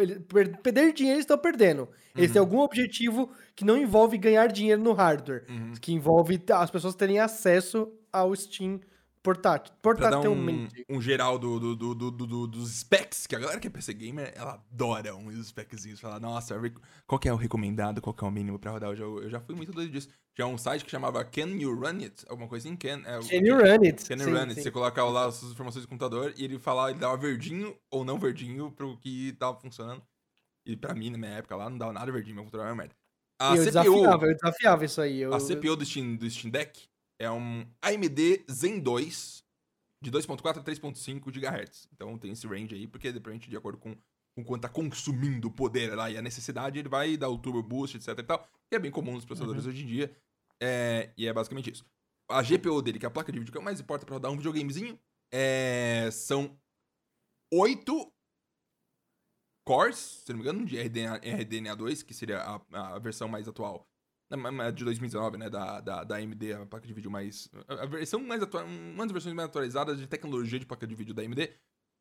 Perder 0.61 0.93
dinheiro 0.93 1.19
eles 1.19 1.25
estão 1.25 1.39
perdendo. 1.39 1.89
Eles 2.17 2.31
uhum. 2.31 2.33
têm 2.33 2.41
algum 2.41 2.59
objetivo 2.59 3.31
que 3.55 3.65
não 3.65 3.77
envolve 3.77 4.19
ganhar 4.19 4.49
dinheiro 4.49 4.83
no 4.83 4.93
hardware. 4.93 5.45
Uhum. 5.49 5.75
Que 5.81 5.93
envolve 5.93 6.43
as 6.51 6.71
pessoas 6.71 6.97
terem 6.97 7.21
acesso 7.21 7.93
ao 8.11 8.35
Steam 8.35 8.81
Portátil. 9.23 9.73
Portátilmente. 9.81 10.85
Um, 10.91 10.97
um, 10.97 11.01
geral 11.01 11.39
do, 11.39 11.77
do, 11.77 11.95
do, 11.95 12.11
do, 12.11 12.47
dos 12.49 12.81
specs, 12.81 13.25
que 13.25 13.37
a 13.37 13.39
galera 13.39 13.61
que 13.61 13.69
é 13.69 13.71
PC 13.71 13.95
Gamer, 13.95 14.33
ela 14.35 14.55
adora 14.55 15.15
uns 15.15 15.47
speczinhos. 15.47 16.01
Fala, 16.01 16.19
nossa, 16.19 16.61
qual 17.07 17.21
que 17.21 17.29
é 17.29 17.33
o 17.33 17.37
recomendado, 17.37 18.01
qual 18.03 18.13
que 18.13 18.25
é 18.25 18.27
o 18.27 18.31
mínimo 18.33 18.59
pra 18.59 18.73
rodar 18.73 18.91
o 18.91 18.97
jogo? 18.97 19.21
Eu 19.21 19.31
já 19.31 19.41
fui 19.41 19.55
muito 19.55 19.71
doido 19.71 19.93
disso. 19.93 20.09
Tinha 20.35 20.47
um 20.47 20.59
site 20.59 20.85
que 20.85 20.91
chamava 20.91 21.25
Can 21.25 21.51
You 21.51 21.73
Run 21.73 22.01
It? 22.01 22.25
Alguma 22.29 22.49
coisa 22.49 22.67
assim? 22.67 22.77
Can, 22.77 23.03
é, 23.07 23.21
can 23.21 23.47
You 23.47 23.59
Run 23.59 23.85
It? 23.85 24.05
Can 24.05 24.17
You 24.17 24.31
Run 24.31 24.49
It. 24.49 24.61
Você 24.61 24.73
colocava 24.73 25.09
lá 25.09 25.27
as 25.27 25.37
suas 25.37 25.53
informações 25.53 25.85
do 25.85 25.89
computador 25.89 26.35
e 26.37 26.45
ele 26.45 26.59
falava, 26.59 26.91
ele 26.91 26.99
dava 26.99 27.17
verdinho 27.17 27.77
ou 27.93 28.05
não 28.05 28.19
verdinho 28.19 28.73
pro 28.73 28.99
que 28.99 29.33
tava 29.39 29.57
funcionando. 29.61 30.03
E 30.67 30.77
pra 30.77 30.95
mim, 30.95 31.11
na 31.11 31.19
minha 31.19 31.33
época 31.33 31.55
lá, 31.55 31.71
não 31.71 31.79
dava 31.79 31.93
nada 31.93 32.11
verdinho, 32.11 32.35
meu 32.35 32.45
computador 32.45 32.67
era 32.67 32.75
uma 32.75 32.83
merda. 32.83 32.97
A 33.41 33.57
eu 33.57 33.65
CPU, 33.65 33.65
desafiava, 33.65 34.27
eu 34.27 34.35
desafiava 34.35 34.85
isso 34.85 35.01
aí. 35.01 35.21
Eu, 35.21 35.35
a 35.35 35.39
CPU 35.39 35.77
do 35.77 35.85
Steam, 35.85 36.17
do 36.17 36.29
Steam 36.29 36.51
Deck 36.51 36.92
é 37.19 37.31
um 37.31 37.67
AMD 37.81 38.45
Zen 38.51 38.81
2 38.81 39.45
de 40.03 40.11
2.4 40.11 40.59
a 40.59 40.65
3.5 40.65 41.31
GHz. 41.31 41.89
Então 41.93 42.19
tem 42.19 42.33
esse 42.33 42.47
range 42.47 42.75
aí, 42.75 42.87
porque 42.87 43.13
depende 43.13 43.49
de 43.49 43.57
acordo 43.57 43.79
com, 43.79 43.97
com 44.37 44.45
quanto 44.45 44.63
tá 44.63 44.69
consumindo 44.69 45.51
poder 45.51 45.95
lá 45.95 46.11
e 46.11 46.19
a 46.19 46.23
necessidade, 46.23 46.79
ele 46.79 46.89
vai 46.89 47.17
dar 47.17 47.29
o 47.29 47.39
turbo 47.39 47.63
boost, 47.63 47.97
etc 47.97 48.19
e 48.19 48.23
tal, 48.23 48.49
que 48.69 48.77
é 48.77 48.79
bem 48.79 48.91
comum 48.91 49.13
nos 49.13 49.25
processadores 49.25 49.65
uhum. 49.65 49.71
hoje 49.71 49.85
em 49.85 49.87
dia. 49.87 50.17
É, 50.61 51.13
e 51.17 51.27
é 51.27 51.33
basicamente 51.33 51.71
isso. 51.71 51.87
A 52.29 52.43
GPU 52.43 52.83
dele, 52.83 52.99
que 52.99 53.07
é 53.07 53.09
a 53.09 53.11
placa 53.11 53.31
de 53.31 53.39
vídeo 53.39 53.53
que 53.53 53.59
é 53.59 53.61
mais 53.61 53.81
importa 53.81 54.05
para 54.05 54.15
rodar 54.15 54.33
um 54.33 54.37
videogamezinho, 54.37 54.99
é, 55.33 56.09
são 56.11 56.59
8 57.53 58.13
cores, 59.65 59.97
se 60.25 60.33
não 60.33 60.39
me 60.39 60.43
engano, 60.43 60.65
de 60.65 60.81
RDNA, 60.81 61.17
RDNA 61.17 61.77
2, 61.77 62.03
que 62.03 62.15
seria 62.15 62.41
a, 62.41 62.95
a 62.95 62.99
versão 62.99 63.29
mais 63.29 63.47
atual 63.47 63.89
de 64.75 64.85
2019, 64.85 65.39
né, 65.39 65.51
da, 65.51 65.81
da, 65.81 66.05
da 66.05 66.17
AMD, 66.17 66.53
a 66.55 66.67
placa 66.67 66.87
de 66.87 66.93
vídeo 66.93 67.11
mais... 67.11 67.49
A 67.69 67.87
versão 67.87 68.21
mais 68.21 68.43
atual, 68.43 68.65
uma 68.65 69.05
das 69.05 69.13
versões 69.13 69.35
mais 69.35 69.49
atualizadas 69.49 69.99
de 69.99 70.07
tecnologia 70.07 70.59
de 70.59 70.67
placa 70.67 70.87
de 70.87 70.95
vídeo 70.95 71.15
da 71.15 71.23
AMD, 71.23 71.51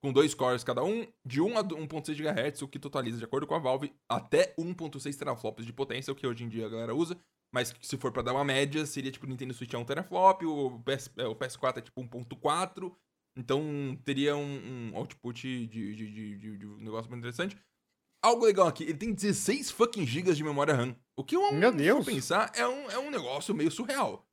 com 0.03 0.11
dois 0.11 0.33
cores 0.33 0.63
cada 0.63 0.83
um, 0.83 1.05
de 1.25 1.39
1 1.39 1.57
a 1.57 1.63
1.6 1.63 2.15
GHz, 2.15 2.61
o 2.63 2.67
que 2.67 2.79
totaliza, 2.79 3.19
de 3.19 3.25
acordo 3.25 3.45
com 3.45 3.55
a 3.55 3.59
Valve, 3.59 3.93
até 4.09 4.53
1.6 4.55 5.17
teraflops 5.17 5.65
de 5.65 5.71
potência, 5.71 6.11
o 6.11 6.15
que 6.15 6.25
hoje 6.25 6.43
em 6.43 6.49
dia 6.49 6.65
a 6.65 6.69
galera 6.69 6.95
usa, 6.95 7.19
mas 7.53 7.73
se 7.81 7.97
for 7.97 8.11
para 8.11 8.23
dar 8.23 8.33
uma 8.33 8.43
média, 8.43 8.85
seria 8.85 9.11
tipo 9.11 9.25
o 9.25 9.29
Nintendo 9.29 9.53
Switch 9.53 9.73
é 9.73 9.77
1 9.77 9.85
teraflop, 9.85 10.43
o, 10.43 10.79
PS, 10.83 11.11
é, 11.17 11.27
o 11.27 11.35
PS4 11.35 11.77
é 11.77 11.81
tipo 11.81 12.01
1.4, 12.01 12.95
então 13.37 13.97
teria 14.03 14.35
um, 14.35 14.91
um 14.91 14.97
output 14.97 15.67
de, 15.67 15.67
de, 15.67 15.95
de, 15.95 16.37
de, 16.37 16.57
de 16.57 16.67
negócio 16.83 17.09
muito 17.09 17.19
interessante. 17.19 17.57
Algo 18.23 18.45
legal 18.45 18.67
aqui, 18.67 18.83
ele 18.83 18.97
tem 18.97 19.11
16 19.11 19.71
fucking 19.71 20.05
gigas 20.05 20.37
de 20.37 20.43
memória 20.43 20.75
RAM. 20.75 20.95
O 21.17 21.23
que 21.23 21.35
eu 21.35 21.51
Meu 21.51 21.71
Deus. 21.71 22.05
pensar 22.05 22.51
é 22.55 22.67
um, 22.67 22.89
é 22.91 22.99
um 22.99 23.09
negócio 23.09 23.53
meio 23.53 23.71
surreal. 23.71 24.25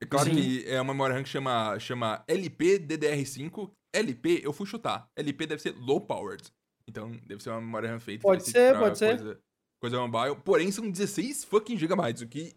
É 0.00 0.06
claro 0.06 0.30
Sim. 0.30 0.36
que 0.36 0.68
é 0.68 0.80
uma 0.80 0.94
memória 0.94 1.16
RAM 1.16 1.24
que 1.24 1.28
chama, 1.28 1.78
chama 1.80 2.24
LP-DDR5. 2.28 3.70
LP, 3.92 4.40
eu 4.44 4.52
fui 4.52 4.66
chutar. 4.66 5.10
LP 5.16 5.46
deve 5.46 5.60
ser 5.60 5.74
low 5.76 6.00
powered. 6.00 6.44
Então, 6.86 7.10
deve 7.26 7.42
ser 7.42 7.50
uma 7.50 7.60
memória 7.60 7.90
RAM 7.90 7.98
feita. 7.98 8.22
Pode 8.22 8.44
ser, 8.44 8.78
pode 8.78 8.98
coisa, 8.98 9.18
ser. 9.18 9.40
Coisa 9.80 10.06
mobile. 10.06 10.36
Porém, 10.44 10.70
são 10.70 10.88
16 10.88 11.44
fucking 11.44 11.76
gigabytes, 11.76 12.22
o 12.22 12.28
que 12.28 12.54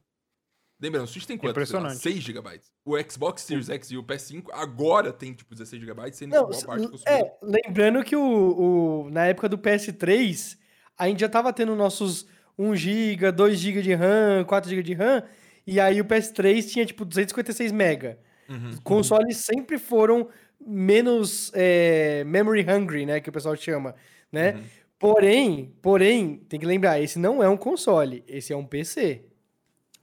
Lembrando, 0.82 1.04
o 1.04 1.08
Switch 1.08 1.26
tem 1.26 1.38
quanto? 1.38 1.52
Impressionante. 1.52 1.98
6 1.98 2.24
GB. 2.24 2.60
O 2.84 2.98
Xbox 3.00 3.44
Series 3.44 3.70
X 3.70 3.92
e 3.92 3.98
o 3.98 4.04
PS5 4.04 4.46
agora 4.52 5.14
tem, 5.14 5.32
tipo, 5.32 5.54
16 5.54 5.84
GB, 5.84 6.12
sendo 6.12 6.32
Não, 6.32 6.48
boa 6.48 6.66
parte. 6.66 6.90
É, 7.08 7.32
lembrando 7.44 8.04
que 8.04 8.16
o, 8.16 9.06
o, 9.06 9.10
na 9.12 9.26
época 9.26 9.48
do 9.48 9.60
PS3, 9.60 10.58
a 10.98 11.08
gente 11.08 11.20
já 11.20 11.30
tava 11.30 11.54
tendo 11.54 11.76
nossos 11.76 12.26
1 12.58 12.76
GB, 12.76 13.32
2 13.32 13.60
GB 13.60 13.82
de 13.84 13.94
RAM, 13.94 14.44
4 14.48 14.70
GB 14.72 14.82
de 14.82 14.94
RAM, 14.94 15.24
e 15.68 15.80
aí 15.80 16.02
o 16.02 16.06
PS3 16.06 16.68
tinha, 16.68 16.86
tipo, 16.86 17.06
256 17.06 17.72
MB. 17.72 18.18
Uhum. 18.50 18.78
Consoles 18.84 19.38
sempre 19.38 19.78
foram 19.78 20.30
menos 20.60 21.52
é, 21.54 22.24
memory 22.24 22.66
hungry, 22.68 23.06
né, 23.06 23.20
que 23.20 23.30
o 23.30 23.32
pessoal 23.32 23.56
chama, 23.56 23.96
né? 24.32 24.56
Uhum. 24.56 24.64
Porém, 24.98 25.76
porém, 25.82 26.38
tem 26.50 26.60
que 26.60 26.66
lembrar, 26.66 27.00
esse 27.00 27.18
não 27.18 27.42
é 27.42 27.50
um 27.50 27.58
console, 27.58 28.24
esse 28.28 28.52
é 28.52 28.58
um 28.58 28.66
PC. 28.66 29.26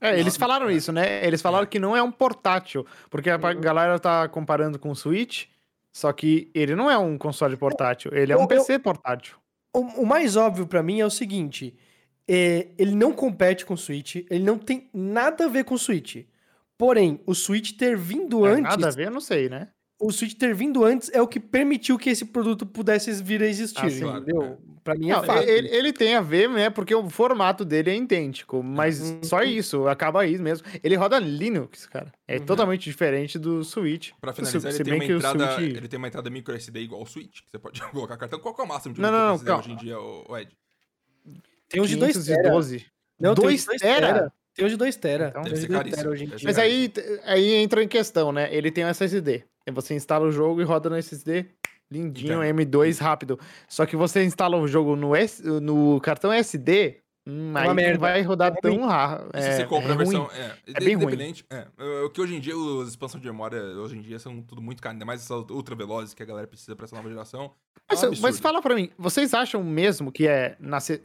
É, 0.01 0.19
eles 0.19 0.37
falaram 0.37 0.71
isso, 0.71 0.91
né? 0.91 1.25
Eles 1.25 1.41
falaram 1.41 1.65
que 1.65 1.79
não 1.79 1.95
é 1.95 2.01
um 2.01 2.11
portátil, 2.11 2.85
porque 3.09 3.29
a 3.29 3.35
uhum. 3.35 3.59
galera 3.59 3.99
tá 3.99 4.27
comparando 4.29 4.79
com 4.79 4.91
o 4.91 4.95
Switch, 4.95 5.47
só 5.91 6.13
que 6.13 6.49
ele 6.53 6.75
não 6.75 6.89
é 6.89 6.97
um 6.97 7.17
console 7.17 7.57
portátil, 7.57 8.11
ele 8.13 8.31
é 8.31 8.37
um 8.37 8.47
PC 8.47 8.79
portátil. 8.79 9.37
O, 9.73 9.79
o 9.79 10.05
mais 10.05 10.35
óbvio 10.35 10.65
para 10.65 10.81
mim 10.81 10.99
é 10.99 11.05
o 11.05 11.09
seguinte, 11.09 11.75
é, 12.27 12.67
ele 12.77 12.95
não 12.95 13.11
compete 13.11 13.65
com 13.65 13.73
o 13.73 13.77
Switch, 13.77 14.15
ele 14.29 14.43
não 14.43 14.57
tem 14.57 14.89
nada 14.93 15.45
a 15.45 15.49
ver 15.49 15.65
com 15.65 15.75
o 15.75 15.79
Switch. 15.79 16.25
Porém, 16.77 17.19
o 17.25 17.35
Switch 17.35 17.73
ter 17.73 17.97
vindo 17.97 18.47
é, 18.47 18.51
antes... 18.51 18.63
Nada 18.63 18.87
a 18.87 18.91
ver, 18.91 19.07
eu 19.07 19.11
não 19.11 19.19
sei, 19.19 19.49
né? 19.49 19.67
O 19.99 20.11
Switch 20.11 20.33
ter 20.33 20.55
vindo 20.55 20.83
antes 20.85 21.09
é 21.13 21.21
o 21.21 21.27
que 21.27 21.39
permitiu 21.39 21.97
que 21.97 22.09
esse 22.09 22.25
produto 22.25 22.65
pudesse 22.65 23.11
vir 23.21 23.43
a 23.43 23.47
existir, 23.47 23.85
ah, 23.85 23.89
sim, 23.89 24.05
entendeu? 24.05 24.43
É. 24.43 24.57
Pra 24.81 24.95
mim 24.95 25.09
é 25.09 25.13
não, 25.13 25.23
fato. 25.23 25.43
Ele, 25.43 25.67
ele, 25.67 25.93
tem 25.93 26.15
a 26.15 26.21
ver, 26.21 26.49
né? 26.49 26.69
Porque 26.69 26.95
o 26.95 27.09
formato 27.09 27.65
dele 27.65 27.91
é 27.91 27.95
idêntico, 27.95 28.63
mas 28.63 29.01
uhum. 29.01 29.23
só 29.23 29.43
isso, 29.43 29.87
acaba 29.87 30.21
aí 30.21 30.37
mesmo. 30.37 30.65
Ele 30.81 30.95
roda 30.95 31.19
Linux, 31.19 31.85
cara. 31.85 32.11
É 32.27 32.37
uhum. 32.37 32.45
totalmente 32.45 32.85
diferente 32.85 33.37
do 33.37 33.63
Switch. 33.63 34.11
Pra 34.21 34.33
finalizar, 34.33 34.73
ele 34.73 34.83
tem, 34.83 34.93
uma 34.93 35.05
entrada, 35.05 35.51
Switch... 35.51 35.75
ele 35.75 35.87
tem 35.87 35.97
uma 35.97 36.07
entrada 36.07 36.29
micro 36.29 36.55
SD 36.55 36.79
igual 36.79 37.01
ao 37.01 37.05
Switch, 37.05 37.41
que 37.41 37.51
você 37.51 37.59
pode 37.59 37.81
colocar 37.91 38.17
cartão. 38.17 38.39
Qual 38.39 38.55
é 38.57 38.61
o 38.61 38.67
máximo 38.67 38.95
de 38.95 39.01
não, 39.01 39.11
não, 39.11 39.37
não, 39.37 39.59
hoje 39.59 39.71
em 39.71 39.75
dia, 39.75 39.99
o 39.99 40.37
Ed? 40.37 40.49
Tem 41.67 41.81
uns 41.81 41.89
de 41.89 41.97
2 41.97 42.25
tera. 42.25 42.49
Não, 43.19 43.35
2 43.35 43.65
tera? 43.65 44.33
Tem 44.55 44.65
uns 44.65 44.71
de 44.71 44.77
2 44.77 44.95
tera. 44.95 45.27
Então, 45.29 45.43
tem 45.43 45.53
de 45.53 45.67
2 45.67 45.95
tera 45.95 46.09
hoje 46.09 46.23
em 46.23 46.27
dia. 46.27 46.37
Mas 46.43 46.57
aí, 46.57 46.91
aí 47.25 47.53
entra 47.55 47.83
em 47.83 47.87
questão, 47.87 48.31
né? 48.31 48.53
Ele 48.53 48.71
tem 48.71 48.85
um 48.85 48.89
SSD. 48.89 49.43
Você 49.71 49.93
instala 49.93 50.25
o 50.25 50.31
jogo 50.31 50.61
e 50.61 50.63
roda 50.63 50.89
no 50.89 50.95
SSD. 50.95 51.45
Lindinho, 51.91 52.43
então. 52.43 52.55
M2 52.55 52.99
rápido. 52.99 53.39
Só 53.67 53.85
que 53.85 53.95
você 53.95 54.23
instala 54.23 54.57
o 54.57 54.67
jogo 54.67 54.95
no, 54.95 55.15
S, 55.15 55.43
no 55.43 55.99
cartão 56.01 56.31
SD, 56.31 57.01
Hum, 57.29 57.51
aí 57.55 57.71
merda. 57.75 57.93
não 57.93 57.99
vai 57.99 58.21
rodar 58.23 58.51
é 58.51 58.59
tão 58.59 58.85
raro. 58.87 59.29
É, 59.33 59.41
se 59.41 59.57
você 59.57 59.65
compra 59.65 59.91
é 59.91 59.93
a 59.93 59.97
versão. 59.97 60.23
Ruim. 60.23 60.35
É, 60.35 60.55
é 60.67 60.79
bem 60.79 60.95
ruim. 60.95 61.33
É, 61.49 61.67
o 62.03 62.09
que 62.09 62.19
hoje 62.19 62.35
em 62.35 62.39
dia, 62.39 62.53
as 62.81 62.89
expansões 62.89 63.21
de 63.21 63.29
memória, 63.29 63.61
hoje 63.61 63.97
em 63.97 64.01
dia, 64.01 64.17
são 64.17 64.41
tudo 64.41 64.61
muito 64.61 64.81
caro. 64.81 64.93
Ainda 64.93 65.05
mais 65.05 65.21
essas 65.21 65.45
ultra 65.51 65.75
velozes 65.75 66.15
que 66.15 66.23
a 66.23 66.25
galera 66.25 66.47
precisa 66.47 66.75
pra 66.75 66.85
essa 66.85 66.95
nova 66.95 67.07
geração. 67.07 67.53
É 67.87 67.95
mas, 67.95 68.19
mas, 68.19 68.39
fala 68.39 68.61
pra 68.61 68.75
mim, 68.75 68.89
vocês 68.97 69.33
acham 69.33 69.63
mesmo 69.63 70.11
que 70.11 70.27
é 70.27 70.55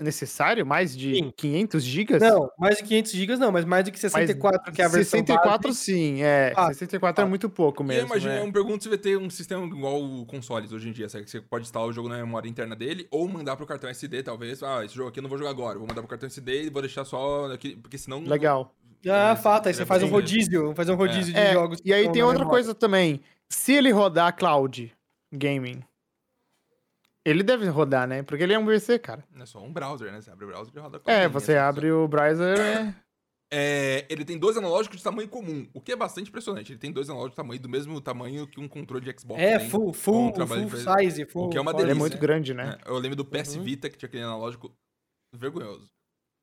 necessário 0.00 0.66
mais 0.66 0.96
de 0.96 1.14
sim. 1.14 1.32
500 1.36 1.82
gigas? 1.82 2.22
Não, 2.22 2.50
mais 2.58 2.78
de 2.78 2.84
500 2.84 3.12
gigas 3.12 3.38
não, 3.38 3.52
mas 3.52 3.64
mais 3.64 3.84
do 3.84 3.92
que 3.92 3.98
64, 3.98 4.62
mais, 4.62 4.76
que 4.76 4.82
é 4.82 4.84
a 4.84 4.88
versão 4.88 5.20
64 5.20 5.68
base. 5.68 5.78
sim, 5.78 6.22
é. 6.22 6.52
Ah, 6.56 6.68
64 6.68 7.22
ah, 7.22 7.26
é 7.26 7.28
muito 7.28 7.48
pouco 7.48 7.82
mesmo. 7.82 8.08
E 8.08 8.10
imagina, 8.10 8.34
né? 8.34 8.40
eu 8.40 8.46
me 8.46 8.52
pergunto 8.52 8.82
se 8.82 8.88
vai 8.88 8.98
ter 8.98 9.16
um 9.16 9.30
sistema 9.30 9.64
igual 9.66 10.02
o 10.02 10.26
consoles 10.26 10.72
hoje 10.72 10.88
em 10.88 10.92
dia. 10.92 11.08
Será 11.08 11.24
que 11.24 11.30
você 11.30 11.40
pode 11.40 11.64
instalar 11.64 11.88
o 11.88 11.92
jogo 11.92 12.08
na 12.08 12.16
memória 12.16 12.48
interna 12.48 12.76
dele 12.76 13.06
ou 13.10 13.26
mandar 13.28 13.56
pro 13.56 13.66
cartão 13.66 13.88
SD, 13.88 14.22
talvez. 14.22 14.62
Ah, 14.62 14.84
esse 14.84 14.94
jogo 14.94 15.08
aqui 15.08 15.20
eu 15.20 15.22
não 15.22 15.30
vou 15.30 15.38
jogar 15.38 15.50
agora, 15.50 15.78
vou 15.78 15.88
mandar 15.88 16.02
pro 16.02 16.08
cartão 16.08 16.26
SD 16.26 16.64
e 16.64 16.70
vou 16.70 16.82
deixar 16.82 17.04
só 17.04 17.52
aqui, 17.52 17.76
porque 17.76 17.98
senão. 17.98 18.22
Legal. 18.22 18.74
Ah, 19.06 19.36
fato, 19.36 19.68
aí 19.68 19.74
você 19.74 19.84
faz 19.84 20.02
um 20.02 20.08
rodízio, 20.08 20.74
faz 20.74 20.88
um 20.88 20.94
rodízio 20.94 21.36
é. 21.36 21.40
de 21.40 21.46
é, 21.48 21.52
jogos. 21.52 21.78
E 21.84 21.92
aí 21.92 22.10
tem 22.10 22.22
outra 22.22 22.44
coisa 22.44 22.74
também. 22.74 23.20
Se 23.48 23.72
ele 23.72 23.90
rodar 23.90 24.34
cloud 24.34 24.92
gaming, 25.32 25.80
Ele 27.24 27.42
deve 27.42 27.66
rodar, 27.68 28.06
né? 28.06 28.22
Porque 28.22 28.42
ele 28.42 28.52
é 28.52 28.58
um 28.58 28.66
PC, 28.66 28.98
cara. 28.98 29.24
É 29.40 29.46
só 29.46 29.62
um 29.62 29.72
browser, 29.72 30.12
né? 30.12 30.20
Você 30.20 30.30
abre 30.30 30.44
o 30.44 30.48
browser 30.48 30.72
e 30.76 30.78
roda 30.78 31.00
É, 31.06 31.26
você 31.26 31.56
abre 31.56 31.90
o 31.90 32.06
browser 32.06 32.58
é... 32.58 32.94
é... 33.50 34.06
Ele 34.10 34.24
tem 34.24 34.38
dois 34.38 34.58
analógicos 34.58 34.98
de 34.98 35.04
tamanho 35.04 35.28
comum, 35.28 35.66
o 35.72 35.80
que 35.80 35.92
é 35.92 35.96
bastante 35.96 36.28
impressionante. 36.28 36.72
Ele 36.72 36.78
tem 36.78 36.92
dois 36.92 37.08
analógicos 37.08 37.32
de 37.32 37.36
tamanho 37.36 37.60
do 37.60 37.68
mesmo 37.68 37.98
tamanho 38.00 38.46
que 38.46 38.60
um 38.60 38.68
controle 38.68 39.04
de 39.04 39.18
Xbox. 39.18 39.40
É, 39.40 39.58
tem, 39.58 39.70
full, 39.70 39.92
full, 39.94 40.28
um 40.28 40.46
full 40.46 40.98
size, 41.00 41.24
full. 41.24 41.46
O 41.46 41.48
que 41.48 41.56
é 41.56 41.60
uma 41.60 41.72
delícia. 41.72 41.92
Ele 41.92 41.98
é 41.98 42.00
muito 42.00 42.18
grande, 42.18 42.52
né? 42.52 42.78
É, 42.84 42.90
eu 42.90 42.98
lembro 42.98 43.16
do 43.16 43.24
PS 43.24 43.56
uhum. 43.56 43.62
Vita, 43.62 43.88
que 43.88 43.96
tinha 43.96 44.06
aquele 44.06 44.22
analógico 44.22 44.70
vergonhoso. 45.34 45.90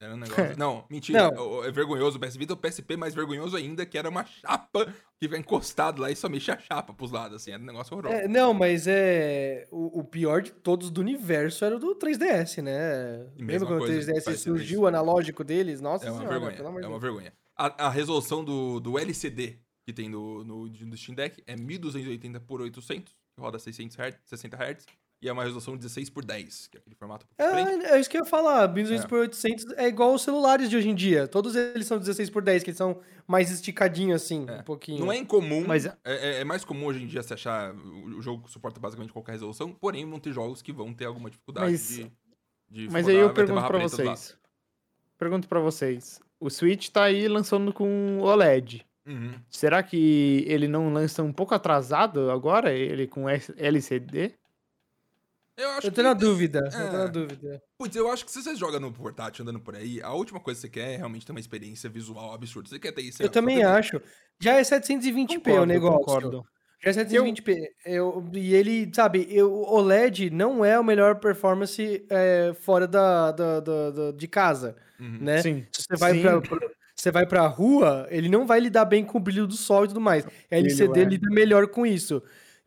Era 0.02 0.16
um 0.16 0.18
negócio. 0.18 0.58
Não, 0.58 0.84
mentira. 0.90 1.32
Não. 1.32 1.64
É 1.64 1.72
vergonhoso 1.72 2.18
o 2.18 2.20
PS 2.20 2.36
Vita, 2.36 2.54
o 2.54 2.58
PSP 2.58 2.98
mais 2.98 3.14
vergonhoso 3.14 3.56
ainda, 3.56 3.86
que 3.86 3.98
era 3.98 4.10
uma 4.10 4.26
chapa 4.26 4.86
que 4.86 5.28
fica 5.28 5.38
encostado 5.38 6.02
lá 6.02 6.10
e 6.10 6.16
só 6.16 6.28
mexia 6.28 6.56
a 6.56 6.58
chapa 6.58 6.92
pros 6.92 7.12
lados, 7.12 7.36
assim. 7.36 7.52
Era 7.52 7.62
um 7.62 7.66
negócio 7.68 7.94
horroroso. 7.94 8.16
É, 8.16 8.28
não, 8.28 8.52
mas 8.52 8.88
é. 8.88 9.68
O, 9.70 10.00
o, 10.00 10.04
pior 10.04 10.42
de 10.42 10.52
todos 10.52 10.90
do 10.90 11.02
universo 11.02 11.64
era 11.64 11.76
o 11.76 11.80
do 11.80 11.96
3DS, 11.96 12.64
né? 12.64 13.28
Lembra 13.38 13.68
quando 13.68 13.84
o 13.84 13.88
3DS 13.88 14.38
surgiu 14.38 14.82
o 14.82 14.88
analógico 14.88 15.44
deles? 15.44 15.80
Nossa 15.80 16.08
É 16.08 16.12
uma 16.12 16.20
senhora, 16.20 16.40
vergonha. 16.40 16.84
É 16.84 16.88
uma 16.88 17.00
vergonha. 17.00 17.34
A, 17.56 17.86
a, 17.86 17.90
resolução 17.90 18.44
do, 18.44 18.80
do 18.80 18.98
LCD 18.98 19.60
que 19.86 19.94
tem 19.94 20.10
no, 20.10 20.44
no, 20.44 20.68
no 20.68 20.98
Steam 20.98 21.16
Deck 21.16 21.44
é 21.46 21.56
1280 21.56 22.40
por 22.40 22.62
800, 22.62 23.14
que 23.14 23.42
roda 23.42 23.60
600 23.60 23.98
Hz, 23.98 24.16
60 24.24 24.58
Hz. 24.58 24.86
E 25.22 25.30
é 25.30 25.32
uma 25.32 25.44
resolução 25.44 25.78
16 25.78 26.10
por 26.10 26.26
10, 26.26 26.68
que 26.68 26.78
é 26.78 26.80
aquele 26.80 26.96
formato. 26.96 27.28
É, 27.38 27.94
é 27.94 28.00
isso 28.00 28.10
que 28.10 28.18
eu 28.18 28.22
ia 28.22 28.26
falar. 28.26 28.66
16 28.66 29.04
é. 29.04 29.08
por 29.08 29.20
800 29.20 29.66
é 29.78 29.88
igual 29.88 30.16
os 30.16 30.24
celulares 30.24 30.68
de 30.68 30.76
hoje 30.76 30.90
em 30.90 30.96
dia. 30.96 31.28
Todos 31.28 31.56
eles 31.56 31.86
são 31.86 32.00
16 32.00 32.32
por 32.32 32.42
10, 32.42 32.64
que 32.64 32.72
eles 32.72 32.78
são 32.78 33.00
mais 33.28 33.52
esticadinhos 33.52 34.24
assim, 34.24 34.46
é. 34.50 34.62
um 34.62 34.64
pouquinho. 34.64 35.00
Não 35.00 35.12
é 35.12 35.18
incomum, 35.18 35.64
mas 35.68 35.86
é, 35.86 35.96
é, 36.04 36.42
é, 36.42 36.44
mais 36.44 36.66
comum 36.66 36.88
hoje 36.88 37.04
em 37.04 37.08
dia 37.08 37.22
se 37.22 37.32
achar. 37.34 37.72
O 37.76 38.20
jogo 38.20 38.50
suporta 38.50 38.80
basicamente 38.80 39.14
qualquer 39.14 39.34
resolução, 39.34 39.72
porém 39.72 40.10
vão 40.10 40.20
ter 40.20 40.34
jogos 40.34 40.60
que 40.62 40.74
vão 40.74 40.92
ter 40.92 41.06
alguma 41.06 41.30
dificuldade 41.30 41.72
mas, 41.72 41.88
de, 41.88 42.12
de. 42.68 42.90
Mas 42.90 43.08
aí 43.08 43.16
eu 43.16 43.32
pergunto 43.32 43.68
pra 43.68 43.78
vocês. 43.78 44.38
Pergunto 45.20 45.48
pra 45.48 45.60
vocês. 45.60 46.20
O 46.40 46.50
Switch 46.50 46.90
tá 46.90 47.04
aí 47.04 47.28
lançando 47.28 47.72
com 47.72 48.20
OLED. 48.22 48.84
Uhum. 49.06 49.34
Será 49.50 49.84
que 49.84 50.44
ele 50.48 50.68
não 50.68 50.92
lança 50.92 51.22
um 51.22 51.32
pouco 51.32 51.54
atrasado 51.54 52.32
agora, 52.32 52.74
ele 52.74 53.06
com 53.06 53.30
LCD? 53.30 54.34
Eu, 55.58 55.70
acho 55.72 55.88
eu 55.88 55.92
tô 55.92 55.96
que... 55.98 56.02
na 56.04 56.14
dúvida, 56.14 56.60
é. 56.72 56.84
eu 56.84 56.90
tô 56.90 56.98
na 56.98 57.08
dúvida. 57.08 57.62
Putz, 57.78 57.96
eu 57.96 58.12
acho 58.12 58.26
que 58.26 58.32
se 58.32 58.42
você 58.42 58.56
joga 58.56 58.80
no 58.80 58.92
portátil 58.92 59.44
andando 59.44 59.60
por 59.60 59.76
aí, 59.76 60.02
a 60.02 60.12
última 60.14 60.40
coisa 60.40 60.60
que 60.60 60.68
você 60.68 60.70
quer 60.70 60.94
é 60.94 60.98
realmente 60.98 61.26
ter 61.26 61.32
uma 61.32 61.40
experiência 61.40 61.90
visual 61.90 62.34
absurda. 62.34 62.70
Você 62.70 62.80
quer 62.80 62.92
ter 62.92 63.02
isso. 63.02 63.22
Eu 63.22 63.30
também 63.30 63.64
acho. 63.64 64.02
Já 64.40 64.54
é 64.54 64.62
720p 64.62 65.38
concordo, 65.38 65.62
o 65.62 65.66
negócio. 65.66 66.00
Concordo. 66.00 66.46
Já 66.84 66.90
é 66.90 66.94
720p. 66.94 67.58
Eu... 67.86 68.26
Eu, 68.26 68.30
e 68.34 68.56
ele, 68.56 68.92
sabe, 68.94 69.28
eu, 69.30 69.52
o 69.52 69.76
OLED 69.76 70.30
não 70.32 70.66
é 70.66 70.76
a 70.76 70.84
melhor 70.84 71.20
performance 71.20 72.06
é, 72.10 72.54
fora 72.60 72.88
da, 72.88 73.32
da, 73.32 73.60
da, 73.60 73.92
da, 73.92 74.12
de 74.12 74.28
casa, 74.28 74.76
uhum. 75.00 75.20
né? 75.22 75.42
Sim. 75.42 75.66
Se 75.72 75.84
você 75.84 75.98
vai 75.98 76.14
Sim. 76.14 76.22
pra, 76.22 76.42
pra 76.42 76.60
você 77.02 77.10
vai 77.10 77.26
pra 77.26 77.48
rua, 77.48 78.08
ele 78.12 78.30
não 78.30 78.46
vai 78.46 78.60
lidar 78.60 78.86
bem 78.86 79.04
com 79.04 79.18
o 79.18 79.22
brilho 79.22 79.48
do 79.48 79.56
sol 79.56 79.86
e 79.86 79.88
tudo 79.88 80.00
mais. 80.00 80.24
A 80.52 80.56
LCD 80.56 81.02
é. 81.02 81.04
lida 81.04 81.30
melhor 81.32 81.68
com 81.68 81.84
isso. 81.84 82.22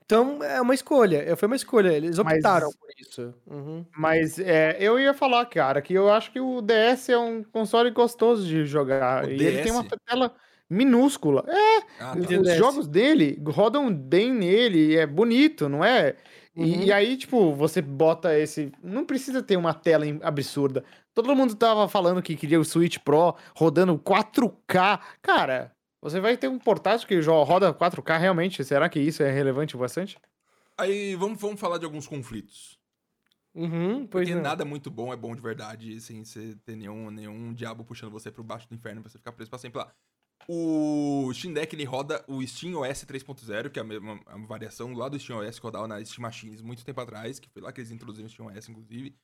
Então 0.07 0.43
é 0.43 0.61
uma 0.61 0.75
escolha, 0.75 1.35
foi 1.37 1.47
uma 1.47 1.57
escolha, 1.57 1.91
eles 1.91 2.19
optaram 2.19 2.67
mas, 2.67 2.77
por 2.77 2.89
isso. 2.99 3.35
Uhum. 3.47 3.87
Mas 3.97 4.39
é, 4.39 4.77
eu 4.79 5.01
ia 5.01 5.15
falar, 5.15 5.47
cara, 5.47 5.81
que 5.81 5.95
eu 5.95 6.13
acho 6.13 6.31
que 6.31 6.39
o 6.39 6.61
DS 6.61 7.09
é 7.09 7.19
um 7.19 7.43
console 7.43 7.91
gostoso 7.91 8.47
de 8.47 8.67
jogar. 8.67 9.25
O 9.25 9.31
e 9.31 9.37
DS? 9.37 9.47
ele 9.47 9.63
tem 9.63 9.73
uma 9.73 9.85
tela 10.07 10.35
minúscula. 10.69 11.45
É, 11.49 11.79
ah, 12.01 12.15
tá. 12.15 12.41
os 12.41 12.55
jogos 12.55 12.87
dele 12.87 13.41
rodam 13.47 13.93
bem 13.95 14.33
nele, 14.33 14.97
é 14.97 15.07
bonito, 15.07 15.69
não 15.69 15.83
é? 15.83 16.17
Uhum. 16.55 16.65
E, 16.65 16.85
e, 16.87 16.93
aí, 16.93 17.17
tipo, 17.17 17.53
você 17.55 17.83
bota 17.83 18.39
esse. 18.39 18.71
Não 18.83 19.05
precisa 19.05 19.43
ter 19.43 19.57
uma 19.57 19.75
tela 19.75 20.05
absurda. 20.23 20.85
Todo 21.13 21.35
mundo 21.35 21.55
tava 21.55 21.89
falando 21.89 22.23
que 22.23 22.37
queria 22.37 22.61
o 22.61 22.65
Switch 22.65 22.99
Pro 22.99 23.35
rodando 23.57 23.99
4K. 23.99 25.01
Cara, 25.21 25.74
você 26.05 26.21
vai 26.21 26.37
ter 26.37 26.49
um 26.49 26.59
portátil 26.59 27.09
que 27.09 27.19
roda 27.19 27.73
4K 27.73 28.19
realmente? 28.19 28.63
Será 28.63 28.91
que 28.91 29.01
isso 29.01 29.23
é 29.23 29.33
relevante 29.33 29.75
bastante? 29.75 30.19
Aí 30.77 31.15
vamos, 31.17 31.41
vamos 31.41 31.59
falar 31.59 31.79
de 31.79 31.87
alguns 31.87 32.07
conflitos. 32.07 32.79
Uhum, 33.55 34.07
Porque 34.07 34.35
não. 34.35 34.43
nada 34.43 34.67
muito 34.67 34.91
bom 34.91 35.15
é 35.15 35.17
bom 35.17 35.35
de 35.35 35.41
verdade, 35.41 35.99
sem 36.03 36.23
você 36.23 36.57
ter 36.67 36.77
nenhum, 36.77 37.11
nenhum 37.11 37.55
diabo 37.55 37.85
puxando 37.85 38.13
você 38.13 38.31
pro 38.31 38.45
baixo 38.45 38.69
do 38.69 38.75
inferno 38.75 39.01
pra 39.01 39.11
você 39.11 39.17
ficar 39.17 39.33
preso 39.33 39.49
pra 39.49 39.59
sempre 39.59 39.79
lá. 39.79 39.95
O 40.47 41.33
Steam 41.33 41.55
Deck 41.55 41.75
ele 41.75 41.85
roda 41.85 42.23
o 42.29 42.47
Steam 42.47 42.75
OS 42.75 43.07
3.0, 43.07 43.71
que 43.71 43.79
é 43.79 43.83
a 43.83 43.85
mesma 43.85 44.21
a 44.27 44.37
variação 44.47 44.93
lá 44.93 45.09
do 45.09 45.19
Steam 45.19 45.39
OS 45.39 45.59
que 45.59 45.65
rodava 45.65 45.89
na 45.89 46.05
Steam 46.05 46.21
Machines 46.21 46.61
muito 46.61 46.85
tempo 46.85 47.01
atrás, 47.01 47.39
que 47.39 47.49
foi 47.49 47.63
lá 47.63 47.73
que 47.73 47.81
eles 47.81 47.91
introduziram 47.91 48.27
o 48.27 48.31
Steam 48.31 48.49
OS, 48.49 48.69
inclusive. 48.69 49.17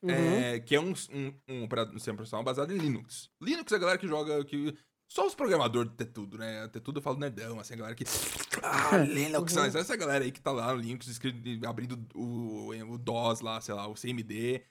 Uhum. 0.00 0.10
É, 0.12 0.60
que 0.60 0.76
é 0.76 0.80
um, 0.80 0.92
um, 1.12 1.34
um, 1.48 1.64
um 1.64 1.92
sistema 1.94 2.16
profissional 2.16 2.44
baseado 2.44 2.72
em 2.72 2.78
Linux. 2.78 3.28
Linux 3.42 3.72
é 3.72 3.74
a 3.74 3.78
galera 3.78 3.98
que 3.98 4.06
joga, 4.06 4.44
que 4.44 4.74
só 5.10 5.26
os 5.26 5.34
programadores 5.34 5.90
ter 5.96 6.06
tudo, 6.06 6.38
né? 6.38 6.68
Ter 6.68 6.78
tudo 6.78 6.98
eu 6.98 7.02
falo 7.02 7.18
nerdão, 7.18 7.58
assim, 7.58 7.74
a 7.74 7.76
galera 7.76 7.96
que. 7.96 8.04
Ah, 8.62 8.98
Linux, 8.98 9.56
uhum. 9.56 9.64
essa 9.64 9.96
galera 9.96 10.24
aí 10.24 10.30
que 10.30 10.40
tá 10.40 10.52
lá 10.52 10.72
no 10.74 10.80
Linux, 10.80 11.06
escrito, 11.06 11.38
abrindo 11.66 11.98
o, 12.14 12.70
o 12.70 12.98
DOS 12.98 13.40
lá, 13.40 13.60
sei 13.60 13.74
lá, 13.74 13.88
o 13.88 13.94
CMD, 13.94 14.62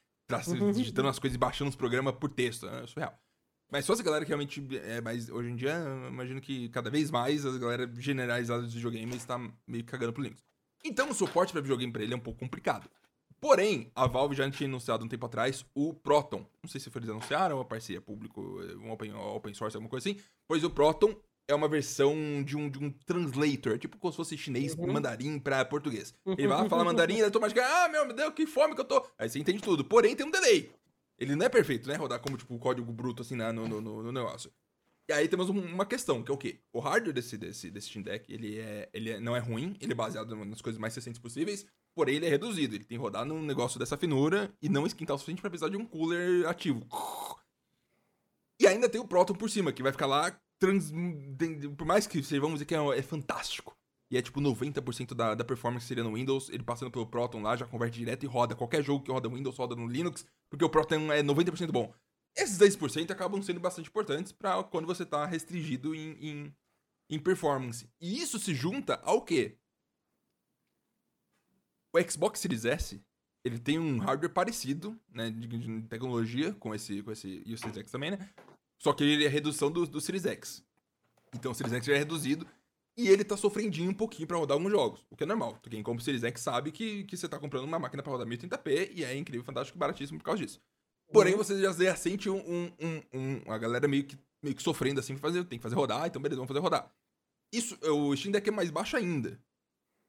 uhum. 0.48 0.72
digitando 0.72 1.10
as 1.10 1.18
coisas 1.20 1.36
e 1.36 1.40
baixando 1.40 1.70
os 1.70 1.76
programas 1.76 2.16
por 2.16 2.30
texto, 2.30 2.68
né? 2.68 2.84
É 2.84 2.88
surreal. 2.88 3.20
Mas 3.70 3.86
só 3.86 3.94
essa 3.94 4.04
galera 4.04 4.24
que 4.24 4.30
realmente 4.30 4.66
é 4.78 5.02
mais. 5.02 5.30
Hoje 5.30 5.50
em 5.50 5.56
dia, 5.56 5.76
imagino 6.08 6.40
que 6.40 6.70
cada 6.70 6.90
vez 6.90 7.12
mais 7.12 7.46
as 7.46 7.58
galera 7.58 7.92
generalizada 7.98 8.62
dos 8.62 8.74
videogames 8.74 9.18
está 9.18 9.38
meio 9.68 9.84
cagando 9.84 10.14
pro 10.14 10.24
Linux. 10.24 10.42
Então 10.86 11.10
o 11.10 11.14
suporte 11.14 11.52
para 11.52 11.62
videogame 11.62 11.92
para 11.92 12.04
ele 12.04 12.14
é 12.14 12.18
um 12.18 12.22
pouco 12.22 12.40
complicado. 12.40 12.90
Porém, 13.40 13.92
a 13.96 14.06
Valve 14.06 14.36
já 14.36 14.50
tinha 14.52 14.68
anunciado 14.68 15.06
um 15.06 15.08
tempo 15.08 15.26
atrás 15.26 15.66
o 15.74 15.94
Proton. 15.94 16.46
Não 16.62 16.70
sei 16.70 16.80
se 16.82 16.90
eles 16.94 17.10
anunciaram, 17.10 17.58
uma 17.58 17.66
parceria 17.66 18.02
público, 18.02 18.42
um 18.82 18.92
open, 18.92 19.14
open 19.14 19.54
source, 19.54 19.78
alguma 19.78 19.90
coisa 19.90 20.10
assim. 20.10 20.20
Pois 20.48 20.64
o 20.64 20.70
Proton 20.70 21.16
é 21.48 21.56
uma 21.56 21.68
versão 21.68 22.44
de 22.44 22.56
um, 22.56 22.70
de 22.70 22.78
um 22.78 22.92
translator, 22.92 23.80
tipo 23.80 23.98
como 23.98 24.12
se 24.12 24.18
fosse 24.18 24.38
chinês, 24.38 24.76
uhum. 24.76 24.92
mandarim 24.92 25.40
pra 25.40 25.66
português. 25.66 26.14
Ele 26.26 26.48
vai 26.48 26.62
lá, 26.62 26.70
fala 26.70 26.84
mandarim, 26.86 27.16
ele 27.16 27.24
automaticamente, 27.24 27.74
ah, 27.74 27.90
meu 27.90 28.14
Deus, 28.14 28.34
que 28.34 28.46
fome 28.46 28.76
que 28.76 28.82
eu 28.82 28.86
tô. 28.86 29.06
Aí 29.18 29.30
você 29.30 29.40
entende 29.40 29.62
tudo. 29.62 29.84
Porém, 29.84 30.16
tem 30.16 30.26
um 30.26 30.32
delay. 30.32 30.72
Ele 31.18 31.36
não 31.36 31.46
é 31.46 31.50
perfeito, 31.50 31.88
né? 31.90 31.96
Rodar 31.96 32.20
como, 32.20 32.38
tipo, 32.38 32.58
código 32.60 32.92
bruto, 32.92 33.24
assim, 33.24 33.36
no, 33.36 33.68
no, 33.68 33.82
no, 33.82 34.04
no 34.04 34.12
negócio. 34.12 34.52
E 35.10 35.12
aí 35.12 35.28
temos 35.28 35.50
uma 35.50 35.88
questão, 35.88 36.22
que 36.22 36.30
é 36.30 36.34
o 36.34 36.38
quê? 36.38 36.60
O 36.72 36.80
hardware 36.80 37.14
desse, 37.14 37.36
desse, 37.36 37.72
desse 37.72 37.88
Steam 37.88 38.04
Deck, 38.04 38.32
ele, 38.32 38.60
é, 38.60 38.88
ele 38.94 39.10
é, 39.10 39.20
não 39.20 39.36
é 39.36 39.40
ruim, 39.40 39.76
ele 39.82 39.92
é 39.92 39.96
baseado 39.96 40.36
nas 40.46 40.62
coisas 40.62 40.80
mais 40.80 40.96
recentes 40.96 41.20
possíveis, 41.20 41.66
porém 41.96 42.16
ele 42.16 42.26
é 42.26 42.30
reduzido. 42.30 42.76
Ele 42.76 42.84
tem 42.84 42.98
que 42.98 43.02
rodar 43.02 43.26
num 43.26 43.42
negócio 43.42 43.80
dessa 43.80 43.98
finura 43.98 44.54
e 44.62 44.70
não 44.70 44.86
esquentar 44.86 45.16
o 45.16 45.20
suficiente 45.20 45.42
para 45.42 45.50
precisar 45.50 45.70
de 45.70 45.78
um 45.78 45.86
cooler 45.86 46.48
ativo. 46.48 46.86
E 48.60 48.68
ainda 48.68 48.90
tem 48.90 49.00
o 49.00 49.08
Proton 49.08 49.34
por 49.34 49.50
cima, 49.50 49.72
que 49.72 49.82
vai 49.82 49.92
ficar 49.92 50.06
lá, 50.06 50.38
trans... 50.60 50.92
por 51.78 51.86
mais 51.86 52.06
que 52.06 52.22
vocês 52.22 52.42
vamos 52.42 52.56
dizer 52.56 52.66
que 52.66 52.76
é, 52.76 52.98
é 52.98 53.02
fantástico. 53.02 53.76
E 54.12 54.18
é 54.18 54.22
tipo 54.22 54.42
90% 54.42 55.14
da, 55.14 55.36
da 55.36 55.44
performance 55.44 55.86
seria 55.86 56.04
no 56.04 56.16
Windows, 56.16 56.50
ele 56.50 56.64
passando 56.64 56.90
pelo 56.90 57.06
Proton 57.06 57.42
lá, 57.42 57.56
já 57.56 57.66
converte 57.66 58.00
direto 58.00 58.24
e 58.24 58.28
roda. 58.28 58.56
Qualquer 58.56 58.84
jogo 58.84 59.04
que 59.04 59.12
roda 59.12 59.30
no 59.30 59.36
Windows 59.36 59.56
roda 59.56 59.76
no 59.76 59.88
Linux, 59.88 60.26
porque 60.50 60.66
o 60.66 60.70
Proton 60.70 61.12
é 61.14 61.22
90% 61.22 61.72
bom. 61.72 61.94
Esses 62.36 62.58
10% 62.58 63.12
acabam 63.12 63.42
sendo 63.42 63.60
bastante 63.60 63.90
importantes 63.90 64.32
para 64.32 64.64
quando 64.64 64.88
você 64.88 65.04
está 65.04 65.26
restringido 65.26 65.94
em, 65.94 66.12
em, 66.20 66.56
em, 67.10 67.20
performance. 67.20 67.88
E 68.02 68.20
isso 68.20 68.40
se 68.40 68.54
junta 68.54 69.00
ao 69.04 69.22
quê? 69.22 69.58
O 71.94 72.02
Xbox 72.02 72.40
Series 72.40 72.66
S, 72.66 73.02
ele 73.44 73.60
tem 73.60 73.80
um 73.80 73.98
hardware 74.00 74.32
parecido, 74.32 75.00
né, 75.12 75.30
de, 75.30 75.48
de 75.48 75.82
tecnologia, 75.84 76.54
com 76.54 76.74
esse, 76.74 77.02
com 77.02 77.12
esse, 77.12 77.42
e 77.46 77.54
o 77.54 77.58
Series 77.58 77.78
X 77.78 77.92
também, 77.92 78.12
né? 78.12 78.30
Só 78.78 78.94
que 78.94 79.04
ele 79.04 79.26
é 79.26 79.28
redução 79.28 79.72
do, 79.72 79.86
do 79.86 80.00
Series 80.00 80.26
X. 80.26 80.64
Então 81.34 81.52
o 81.52 81.56
Series 81.56 81.74
X 81.74 81.86
já 81.86 81.94
é 81.94 81.98
reduzido 81.98 82.48
e 82.98 83.08
ele 83.08 83.24
tá 83.24 83.38
sofrendinho 83.38 83.92
um 83.92 83.94
pouquinho 83.94 84.28
para 84.28 84.38
rodar 84.38 84.56
alguns 84.56 84.72
jogos, 84.72 85.06
o 85.10 85.16
que 85.16 85.24
é 85.24 85.26
normal. 85.26 85.58
Quem 85.70 85.82
compra 85.82 86.02
o 86.02 86.04
Series 86.04 86.24
X 86.24 86.42
sabe 86.42 86.72
que, 86.72 87.04
que 87.06 87.16
você 87.16 87.28
tá 87.28 87.40
comprando 87.40 87.64
uma 87.64 87.80
máquina 87.80 88.04
para 88.04 88.12
rodar 88.12 88.28
1080p 88.28 88.92
e 88.94 89.04
é 89.04 89.16
incrível, 89.16 89.46
fantástico 89.46 89.78
baratíssimo 89.78 90.20
por 90.20 90.26
causa 90.26 90.44
disso. 90.44 90.62
Porém, 91.12 91.34
uhum. 91.34 91.40
você 91.40 91.60
já, 91.60 91.72
já 91.72 91.96
sente 91.96 92.30
um, 92.30 92.38
um, 92.38 92.72
um, 92.80 93.02
um, 93.14 93.52
a 93.52 93.58
galera 93.58 93.88
meio 93.88 94.04
que, 94.04 94.18
meio 94.44 94.56
que 94.56 94.62
sofrendo 94.62 95.00
assim, 95.00 95.18
fazer, 95.18 95.44
tem 95.46 95.58
que 95.58 95.64
fazer 95.64 95.76
rodar, 95.76 96.08
então 96.08 96.22
beleza, 96.22 96.38
vamos 96.38 96.50
fazer 96.50 96.60
rodar. 96.60 96.92
Isso, 97.52 97.78
o 97.82 98.16
Steam 98.16 98.32
Deck 98.32 98.48
é 98.48 98.52
mais 98.52 98.70
baixo 98.70 98.96
ainda. 98.96 99.40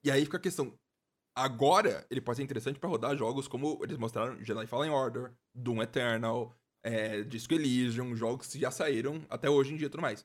E 0.05 0.11
aí 0.11 0.25
fica 0.25 0.37
a 0.37 0.41
questão. 0.41 0.79
Agora, 1.41 2.07
ele 2.11 2.21
pode 2.21 2.37
ser 2.37 2.43
interessante 2.43 2.79
para 2.79 2.91
rodar 2.91 3.17
jogos 3.17 3.49
como 3.49 3.81
eles 3.83 3.97
mostraram 3.97 4.37
Jedi 4.45 4.67
Fallen 4.67 4.91
Order, 4.91 5.33
Doom 5.55 5.83
Eternal, 5.83 6.55
é, 6.83 7.23
Disco 7.23 7.55
Elysium, 7.55 8.15
jogos 8.15 8.49
que 8.49 8.59
já 8.61 8.71
saíram 8.71 9.23
até 9.29 9.49
hoje 9.49 9.73
em 9.73 9.77
dia 9.79 9.87
e 9.87 9.91
tudo 9.91 10.03
mais. 10.03 10.23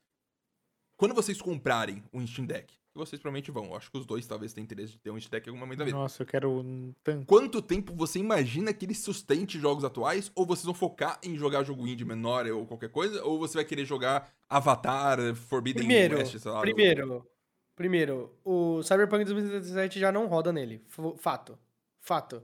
Quando 0.97 1.15
vocês 1.15 1.41
comprarem 1.41 2.04
um 2.12 2.25
Steam 2.28 2.45
Deck, 2.45 2.73
vocês 2.93 3.21
provavelmente 3.21 3.49
vão. 3.49 3.65
Eu 3.65 3.75
acho 3.75 3.89
que 3.89 3.97
os 3.97 4.06
dois 4.06 4.28
talvez 4.28 4.51
tenham 4.51 4.65
interesse 4.65 4.91
de 4.91 4.99
ter 4.99 5.10
um 5.10 5.17
stack 5.17 5.47
em 5.47 5.51
algum 5.51 5.60
momento 5.60 5.80
da 5.80 5.86
vida. 5.86 5.97
Nossa, 5.97 6.23
eu 6.23 6.28
quero 6.28 6.49
um 6.49 6.93
tanto. 7.01 7.25
Quanto 7.25 7.62
tempo 7.62 7.93
você 7.93 8.19
imagina 8.19 8.73
que 8.73 8.86
ele 8.86 8.93
sustente 8.93 9.58
jogos 9.58 9.86
atuais? 9.86 10.30
Ou 10.36 10.45
vocês 10.45 10.65
vão 10.65 10.73
focar 10.73 11.17
em 11.23 11.38
jogar 11.38 11.63
jogo 11.63 11.88
indie 11.88 12.04
menor 12.04 12.45
ou 12.47 12.65
qualquer 12.65 12.89
coisa? 12.89 13.23
Ou 13.23 13.39
você 13.39 13.58
vai 13.58 13.65
querer 13.65 13.86
jogar 13.86 14.34
Avatar, 14.49 15.36
Forbidden 15.36 15.84
primeiro, 15.86 16.17
West, 16.17 16.39
sei 16.39 16.51
lá. 16.51 16.60
Primeiro, 16.60 17.13
ou... 17.13 17.35
primeiro, 17.76 18.32
o 18.44 18.82
Cyberpunk 18.84 19.26
2077 19.26 20.00
já 20.00 20.12
não 20.12 20.28
roda 20.28 20.52
nele. 20.52 20.82
Fato. 21.18 21.58
Fato. 22.00 22.42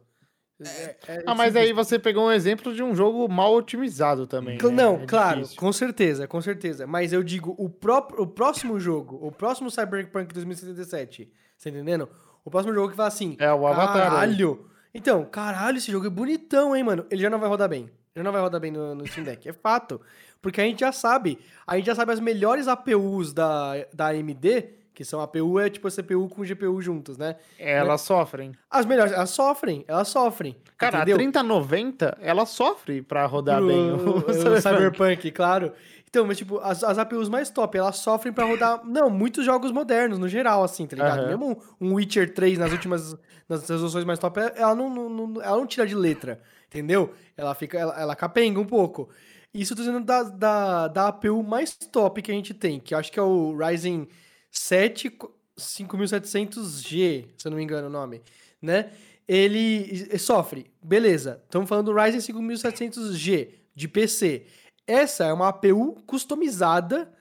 É, 0.63 0.96
é 1.08 1.24
ah, 1.26 1.34
mas 1.34 1.56
aí 1.56 1.74
você 1.74 1.98
pegou 1.98 2.28
um 2.28 2.32
exemplo 2.32 2.74
de 2.74 2.84
um 2.84 2.94
jogo 2.94 3.28
mal 3.28 3.54
otimizado 3.54 4.28
também. 4.28 4.58
Não, 4.62 4.98
né? 4.98 5.04
é 5.04 5.08
claro, 5.08 5.41
difícil. 5.41 5.60
com 5.60 5.74
certeza, 5.74 6.28
com 6.28 6.41
certeza. 6.41 6.86
Mas 6.86 7.12
eu 7.12 7.24
digo, 7.24 7.56
o, 7.58 7.70
próprio, 7.70 8.22
o 8.22 8.28
próximo 8.28 8.80
jogo, 8.80 9.20
o 9.22 9.32
próximo 9.32 9.72
Cyberpunk 9.72 10.34
2077, 10.34 11.32
você 11.58 11.70
entendendo? 11.70 12.08
O 12.46 12.52
próximo 12.52 12.74
jogo 12.74 12.89
que 12.89 12.98
vai 12.98 13.08
assim. 13.08 13.36
É 13.39 13.52
o 13.52 13.65
Avatar. 13.65 14.12
Caralho! 14.12 14.67
Então, 14.94 15.26
caralho, 15.26 15.78
esse 15.78 15.91
jogo 15.91 16.06
é 16.06 16.10
bonitão, 16.10 16.76
hein, 16.76 16.84
mano? 16.84 17.06
Ele 17.10 17.22
já 17.22 17.30
não 17.30 17.39
vai 17.39 17.50
rodar 17.50 17.70
bem. 17.70 17.89
Ele 18.15 18.24
não 18.24 18.32
vai 18.32 18.41
rodar 18.41 18.60
bem 18.60 18.72
no, 18.72 18.94
no 18.94 19.08
Steam 19.08 19.24
Deck, 19.24 19.48
é 19.48 19.54
fato. 19.54 20.02
Porque 20.41 20.60
a 20.60 20.65
gente 20.65 20.82
já 20.82 20.91
sabe. 20.91 21.39
A 21.65 21.78
gente 21.78 21.86
já 21.86 21.96
sabe 21.96 22.12
as 22.12 22.20
melhores 22.20 22.67
APUs 22.67 23.32
da, 23.32 23.74
da 23.94 24.08
AMD 24.08 24.81
que 24.93 25.06
são 25.06 25.21
APU 25.21 25.60
é 25.60 25.69
tipo 25.69 25.88
a 25.88 25.91
CPU 25.91 26.27
com 26.30 26.43
GPU 26.43 26.82
juntos, 26.82 27.17
né? 27.17 27.36
Elas 27.58 28.01
né? 28.01 28.06
sofrem. 28.06 28.51
As 28.69 28.86
melhores, 28.86 29.13
elas 29.13 29.30
sofrem, 29.30 29.86
elas 29.88 30.08
sofrem. 30.08 30.56
Cara, 30.77 30.97
entendeu? 30.97 31.15
a 31.15 31.19
3090, 31.19 32.17
ela 32.21 32.45
sofre 32.45 33.01
pra 33.01 33.25
rodar 33.25 33.63
bem 33.63 33.91
o, 33.91 34.17
o 34.27 34.34
Cyberpunk. 34.34 34.62
Cyberpunk, 34.62 35.32
claro. 35.32 35.73
Então, 36.12 36.27
mas 36.27 36.38
tipo, 36.38 36.60
as, 36.60 36.84
as 36.84 36.97
APUs 36.97 37.30
mais 37.30 37.49
top, 37.49 37.77
elas 37.77 37.95
sofrem 37.95 38.34
pra 38.34 38.43
rodar, 38.43 38.86
não, 38.86 39.10
muitos 39.10 39.45
jogos 39.45 39.71
modernos, 39.71 40.19
no 40.19 40.27
geral, 40.27 40.62
assim, 40.62 40.86
tá 40.86 40.97
ligado? 40.97 41.21
Uhum. 41.21 41.27
Mesmo 41.27 41.63
um 41.80 41.93
Witcher 41.93 42.34
3 42.34 42.60
nas 42.60 42.73
últimas, 42.73 43.15
nas 43.47 43.67
resoluções 43.67 44.04
mais 44.04 44.19
top, 44.19 44.41
ela 44.56 44.75
não, 44.75 44.89
não, 44.89 45.10
não, 45.10 45.41
ela 45.41 45.56
não 45.56 45.65
tira 45.65 45.88
de 45.88 45.95
letra, 45.95 46.41
entendeu? 46.67 47.13
Ela 47.38 47.56
fica, 47.56 47.80
ela, 47.80 47.97
ela 47.97 48.13
capenga 48.13 48.60
um 48.60 48.65
pouco. 48.65 49.10
Isso 49.54 49.71
eu 49.71 49.77
tô 49.77 49.84
dizendo 49.84 50.04
da, 50.04 50.23
da, 50.23 50.88
da 50.89 51.08
APU 51.08 51.41
mais 51.43 51.75
top 51.75 52.21
que 52.21 52.30
a 52.30 52.36
gente 52.36 52.54
tem, 52.54 52.77
que 52.77 52.93
eu 52.93 52.97
acho 52.97 53.10
que 53.10 53.17
é 53.19 53.23
o 53.23 53.56
Ryzen 53.56 54.06
7 54.51 55.11
5700G, 55.57 57.25
se 57.37 57.47
eu 57.47 57.51
não 57.51 57.57
me 57.57 57.63
engano 57.63 57.87
o 57.87 57.89
nome, 57.89 58.21
né? 58.61 58.91
Ele 59.27 60.17
sofre, 60.17 60.69
beleza. 60.83 61.41
Estamos 61.45 61.69
falando 61.69 61.85
do 61.85 61.93
Ryzen 61.93 62.19
5700G 62.19 63.49
de 63.73 63.87
PC. 63.87 64.45
Essa 64.85 65.25
é 65.25 65.33
uma 65.33 65.49
APU 65.49 65.95
customizada 66.05 67.11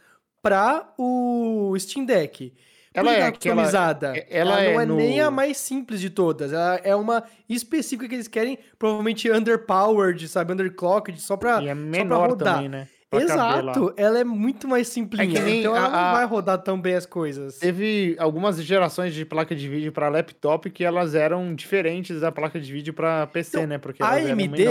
para 0.43 0.93
o 0.99 1.75
Steam 1.79 2.05
Deck. 2.05 2.53
Ela 2.93 3.15
é 3.15 3.31
customizada. 3.31 4.09
Ela, 4.29 4.61
ela, 4.61 4.63
ela 4.63 4.73
não 4.75 4.81
é, 4.81 4.83
é 4.83 4.87
no... 4.87 4.97
nem 4.97 5.21
a 5.21 5.31
mais 5.31 5.57
simples 5.59 6.01
de 6.01 6.11
todas. 6.11 6.53
Ela 6.53 6.81
é 6.83 6.97
uma 6.97 7.23
específica 7.49 8.09
que 8.09 8.15
eles 8.17 8.27
querem, 8.27 8.59
provavelmente 8.77 9.31
underpowered, 9.31 10.27
sabe, 10.29 10.53
underclocked, 10.53 11.21
só 11.21 11.37
para 11.37 11.63
e 11.63 11.69
é 11.69 11.75
menor 11.75 12.35
também, 12.37 12.69
né? 12.69 12.89
Exato, 13.13 13.93
ela 13.97 14.21
é 14.21 14.25
muito 14.25 14.69
mais 14.69 14.87
simplinha, 14.87 15.41
é 15.41 15.51
então 15.57 15.75
ela 15.75 15.87
a, 15.87 15.91
não 15.91 16.13
vai 16.13 16.25
rodar 16.27 16.59
tão 16.59 16.81
bem 16.81 16.95
as 16.95 17.05
coisas. 17.05 17.59
Teve 17.59 18.15
algumas 18.21 18.63
gerações 18.63 19.13
de 19.13 19.25
placa 19.25 19.55
de 19.55 19.69
vídeo 19.69 19.91
para 19.91 20.09
laptop 20.09 20.71
que 20.71 20.85
elas 20.85 21.15
eram 21.17 21.53
diferentes 21.53 22.21
da 22.21 22.31
placa 22.31 22.61
de 22.61 22.73
vídeo 22.73 22.95
para 22.95 23.27
PC, 23.27 23.57
então, 23.57 23.67
né? 23.67 23.79
Porque 23.79 24.01
a 24.01 24.11
AMD 24.13 24.65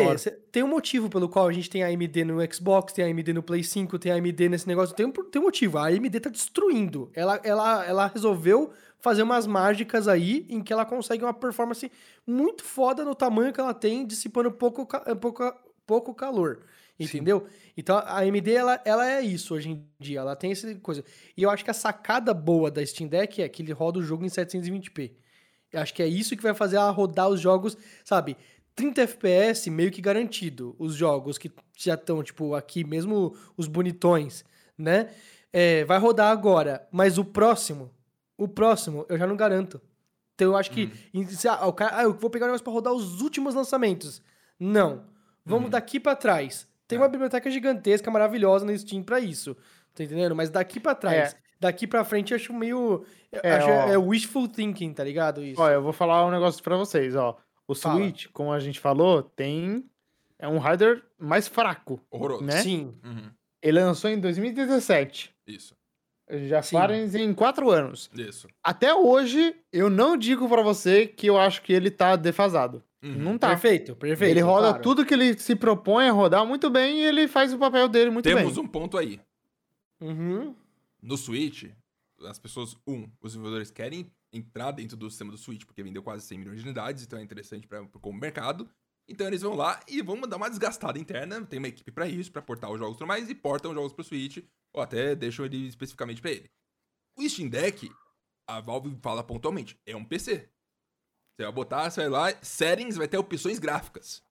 tem 0.54 0.64
um 0.64 0.68
motivo 0.68 1.10
pelo 1.10 1.28
qual 1.28 1.48
a 1.48 1.52
gente 1.52 1.70
tem 1.70 1.84
a 1.84 1.88
AMD 1.88 2.24
no 2.24 2.54
Xbox, 2.54 2.94
tem 2.94 3.04
a 3.04 3.08
AMD 3.10 3.34
no 3.34 3.44
Play 3.44 3.62
5, 3.62 4.00
tem 4.00 4.12
a 4.14 4.16
AMD 4.16 4.48
nesse 4.48 4.68
negócio, 4.68 4.96
tem 4.96 5.06
um, 5.06 5.12
tem 5.12 5.42
um 5.42 5.46
motivo. 5.46 5.78
A 5.78 5.88
AMD 5.88 6.20
tá 6.22 6.30
destruindo. 6.30 7.12
Ela, 7.14 7.42
ela, 7.44 7.86
ela 7.86 8.08
resolveu 8.08 8.72
fazer 9.00 9.24
umas 9.24 9.48
mágicas 9.48 10.08
aí 10.08 10.46
em 10.50 10.62
que 10.62 10.72
ela 10.72 10.86
consegue 10.86 11.24
uma 11.24 11.34
performance 11.34 11.92
muito 12.26 12.64
foda 12.64 13.04
no 13.04 13.16
tamanho 13.16 13.52
que 13.52 13.60
ela 13.60 13.74
tem, 13.74 14.06
dissipando 14.06 14.50
pouco, 14.52 14.88
pouco, 15.20 15.54
pouco 15.86 16.14
calor. 16.14 16.60
Entendeu? 17.00 17.48
Sim. 17.48 17.72
Então 17.78 17.98
a 17.98 18.20
AMD 18.20 18.52
ela, 18.52 18.82
ela 18.84 19.10
é 19.10 19.22
isso 19.22 19.54
hoje 19.54 19.70
em 19.70 19.88
dia, 20.00 20.20
ela 20.20 20.36
tem 20.36 20.52
essa 20.52 20.74
coisa. 20.76 21.04
E 21.38 21.44
eu 21.44 21.50
acho 21.50 21.64
que 21.64 21.72
a 21.72 21.74
sacada 21.74 22.34
boa 22.34 22.70
da 22.70 22.86
Steam 22.86 23.08
Deck 23.08 23.42
é 23.42 23.48
que 23.48 23.62
ele 23.62 23.72
roda 23.72 24.00
o 24.00 24.04
jogo 24.04 24.26
em 24.26 24.28
720p. 24.28 25.12
Eu 25.72 25.82
acho 25.82 25.94
que 25.94 26.04
é 26.04 26.08
isso 26.08 26.36
que 26.36 26.44
vai 26.44 26.54
fazer 26.54 26.78
ela 26.78 26.90
rodar 26.90 27.30
os 27.30 27.40
jogos, 27.40 27.78
sabe? 28.04 28.36
30 28.76 29.02
FPS 29.02 29.70
meio 29.70 29.92
que 29.92 30.02
garantido. 30.02 30.76
Os 30.80 30.96
jogos 30.96 31.38
que 31.38 31.52
já 31.78 31.94
estão, 31.96 32.24
tipo, 32.24 32.56
aqui, 32.56 32.84
mesmo 32.84 33.36
os 33.56 33.68
bonitões, 33.68 34.44
né? 34.78 35.10
É, 35.52 35.84
vai 35.86 36.00
rodar 36.00 36.32
agora. 36.32 36.88
Mas 36.92 37.18
o 37.18 37.26
próximo, 37.26 37.92
o 38.38 38.48
próximo, 38.48 39.06
eu 39.10 39.18
já 39.18 39.28
não 39.28 39.36
garanto. 39.36 39.82
Então 40.34 40.52
eu 40.52 40.58
acho 40.58 40.72
que. 40.72 40.92
Hum. 41.14 41.26
Ah, 41.50 41.68
o 41.68 41.74
cara, 41.74 42.04
eu 42.04 42.14
vou 42.14 42.30
pegar 42.30 42.46
o 42.46 42.48
negócio 42.48 42.64
pra 42.64 42.72
rodar 42.72 42.94
os 42.94 43.22
últimos 43.22 43.54
lançamentos. 43.54 44.22
Não. 44.58 45.04
Vamos 45.46 45.68
hum. 45.68 45.72
daqui 45.72 46.00
para 46.00 46.16
trás. 46.16 46.66
Tem 46.90 46.98
uma 46.98 47.08
biblioteca 47.08 47.52
gigantesca, 47.52 48.10
maravilhosa 48.10 48.66
no 48.66 48.76
Steam 48.76 49.04
para 49.04 49.20
isso. 49.20 49.56
Tá 49.94 50.04
entendendo? 50.04 50.36
Mas 50.36 50.50
daqui 50.50 50.80
para 50.80 50.96
trás, 50.96 51.34
é. 51.34 51.38
daqui 51.60 51.86
para 51.86 52.04
frente, 52.04 52.32
eu 52.32 52.36
acho 52.36 52.52
meio. 52.52 53.06
É, 53.32 53.52
acho, 53.52 53.70
é 53.70 53.96
wishful 53.96 54.48
thinking, 54.48 54.92
tá 54.92 55.04
ligado? 55.04 55.44
Isso. 55.46 55.62
Ó, 55.62 55.70
eu 55.70 55.84
vou 55.84 55.94
falar 55.94 56.26
um 56.26 56.32
negócio 56.32 56.64
para 56.64 56.76
vocês, 56.76 57.16
ó. 57.16 57.38
O 57.68 57.76
Fala. 57.76 58.00
Switch, 58.00 58.26
como 58.34 58.52
a 58.52 58.60
gente 58.60 58.80
falou, 58.80 59.22
tem. 59.22 59.86
É 60.40 60.48
um 60.48 60.58
hardware 60.58 61.04
mais 61.20 61.48
fraco. 61.48 62.02
Horroroso. 62.10 62.44
Né? 62.44 62.62
Sim. 62.64 62.98
Uhum. 63.04 63.30
Ele 63.62 63.84
lançou 63.84 64.10
em 64.10 64.20
2017. 64.20 65.32
Isso. 65.46 65.76
Já 66.48 66.64
fazem 66.64 67.24
em 67.24 67.34
quatro 67.36 67.70
anos. 67.70 68.10
Isso. 68.16 68.48
Até 68.64 68.96
hoje, 68.96 69.56
eu 69.72 69.92
não 69.92 70.18
digo 70.18 70.50
para 70.50 70.64
você 70.64 71.06
que 71.06 71.28
eu 71.28 71.38
acho 71.38 71.62
que 71.62 71.72
ele 71.72 71.92
tá 71.92 72.16
defasado. 72.16 72.84
Uhum. 73.02 73.14
Não 73.14 73.38
tá. 73.38 73.50
Perfeito, 73.50 73.96
perfeito. 73.96 74.32
Ele 74.32 74.42
roda 74.42 74.70
claro. 74.70 74.84
tudo 74.84 75.06
que 75.06 75.14
ele 75.14 75.38
se 75.38 75.56
propõe 75.56 76.10
a 76.10 76.12
rodar 76.12 76.46
muito 76.46 76.70
bem 76.70 77.00
e 77.00 77.06
ele 77.06 77.28
faz 77.28 77.54
o 77.54 77.58
papel 77.58 77.88
dele 77.88 78.10
muito 78.10 78.26
Temos 78.26 78.42
bem. 78.42 78.52
Temos 78.52 78.66
um 78.66 78.68
ponto 78.68 78.98
aí. 78.98 79.20
Uhum. 80.02 80.56
No 81.02 81.18
Switch, 81.18 81.66
as 82.26 82.38
pessoas, 82.38 82.76
um, 82.86 83.04
os 83.22 83.32
desenvolvedores 83.32 83.72
querem 83.72 84.12
entrar 84.32 84.72
dentro 84.72 84.98
do 84.98 85.10
sistema 85.10 85.32
do 85.32 85.38
Switch, 85.38 85.66
porque 85.66 85.82
vendeu 85.82 86.04
quase 86.04 86.26
100 86.26 86.38
milhões 86.38 86.60
de 86.60 86.66
unidades, 86.66 87.04
então 87.04 87.20
é 87.20 87.24
interessante 87.24 87.68
para 87.68 87.86
como 87.86 88.20
mercado. 88.20 88.70
Então 89.08 89.26
eles 89.26 89.42
vão 89.42 89.56
lá 89.56 89.80
e 89.88 90.02
vão 90.02 90.22
dar 90.22 90.38
uma 90.38 90.50
desgastada 90.50 91.00
interna, 91.00 91.44
tem 91.44 91.58
uma 91.58 91.68
equipe 91.68 91.92
para 91.92 92.08
isso, 92.08 92.32
para 92.32 92.42
portar 92.42 92.72
os 92.72 92.78
jogos 92.78 92.96
e 92.96 93.00
tudo 93.00 93.08
mais, 93.08 93.30
e 93.30 93.34
portam 93.34 93.72
os 93.72 93.76
jogos 93.76 93.94
pro 93.94 94.04
Switch, 94.04 94.44
ou 94.72 94.84
até 94.84 95.16
deixam 95.16 95.46
ele 95.46 95.68
especificamente 95.68 96.22
para 96.22 96.32
ele. 96.32 96.50
O 97.18 97.28
Steam 97.28 97.50
Deck, 97.50 97.90
a 98.48 98.62
Valve 98.62 98.96
fala 99.02 99.24
pontualmente, 99.24 99.80
é 99.86 99.96
um 99.96 100.06
PC. 100.06 100.50
Você 101.40 101.44
vai 101.44 101.54
botar, 101.54 101.90
você 101.90 102.02
vai 102.02 102.10
lá, 102.10 102.38
settings 102.42 102.98
vai 102.98 103.08
ter 103.08 103.18
opções 103.18 103.60
gráficas. 103.60 104.22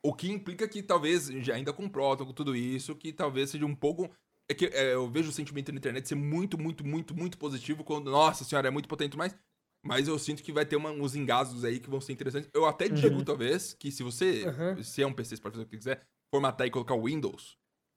O 0.00 0.14
que 0.14 0.30
implica 0.30 0.68
que 0.68 0.80
talvez, 0.80 1.28
ainda 1.52 1.72
com 1.72 1.88
Proton, 1.88 2.24
com 2.24 2.32
tudo 2.32 2.54
isso, 2.54 2.94
que 2.94 3.12
talvez 3.12 3.50
seja 3.50 3.66
um 3.66 3.74
pouco. 3.74 4.08
É 4.48 4.54
que 4.54 4.66
é, 4.66 4.94
eu 4.94 5.10
vejo 5.10 5.30
o 5.30 5.32
sentimento 5.32 5.72
na 5.72 5.78
internet 5.78 6.06
ser 6.06 6.14
muito, 6.14 6.56
muito, 6.56 6.86
muito, 6.86 7.16
muito 7.16 7.36
positivo 7.36 7.82
quando, 7.82 8.12
nossa 8.12 8.44
senhora, 8.44 8.68
é 8.68 8.70
muito 8.70 8.88
potente, 8.88 9.16
mas. 9.16 9.36
Mas 9.84 10.06
eu 10.06 10.16
sinto 10.20 10.42
que 10.42 10.52
vai 10.52 10.64
ter 10.64 10.76
uma, 10.76 10.90
uns 10.90 11.16
engasgos 11.16 11.64
aí 11.64 11.80
que 11.80 11.90
vão 11.90 12.00
ser 12.00 12.12
interessantes. 12.12 12.48
Eu 12.54 12.64
até 12.64 12.88
digo, 12.88 13.16
uhum. 13.16 13.24
talvez, 13.24 13.74
que 13.74 13.90
se 13.90 14.04
você. 14.04 14.44
Uhum. 14.44 14.82
Se 14.84 15.02
é 15.02 15.06
um 15.06 15.12
PC, 15.12 15.36
você 15.36 15.42
pode 15.42 15.54
fazer 15.54 15.66
o 15.66 15.68
que 15.68 15.76
quiser, 15.76 16.06
formatar 16.32 16.64
e 16.68 16.70
colocar 16.70 16.94
o 16.94 17.06
Windows, 17.06 17.56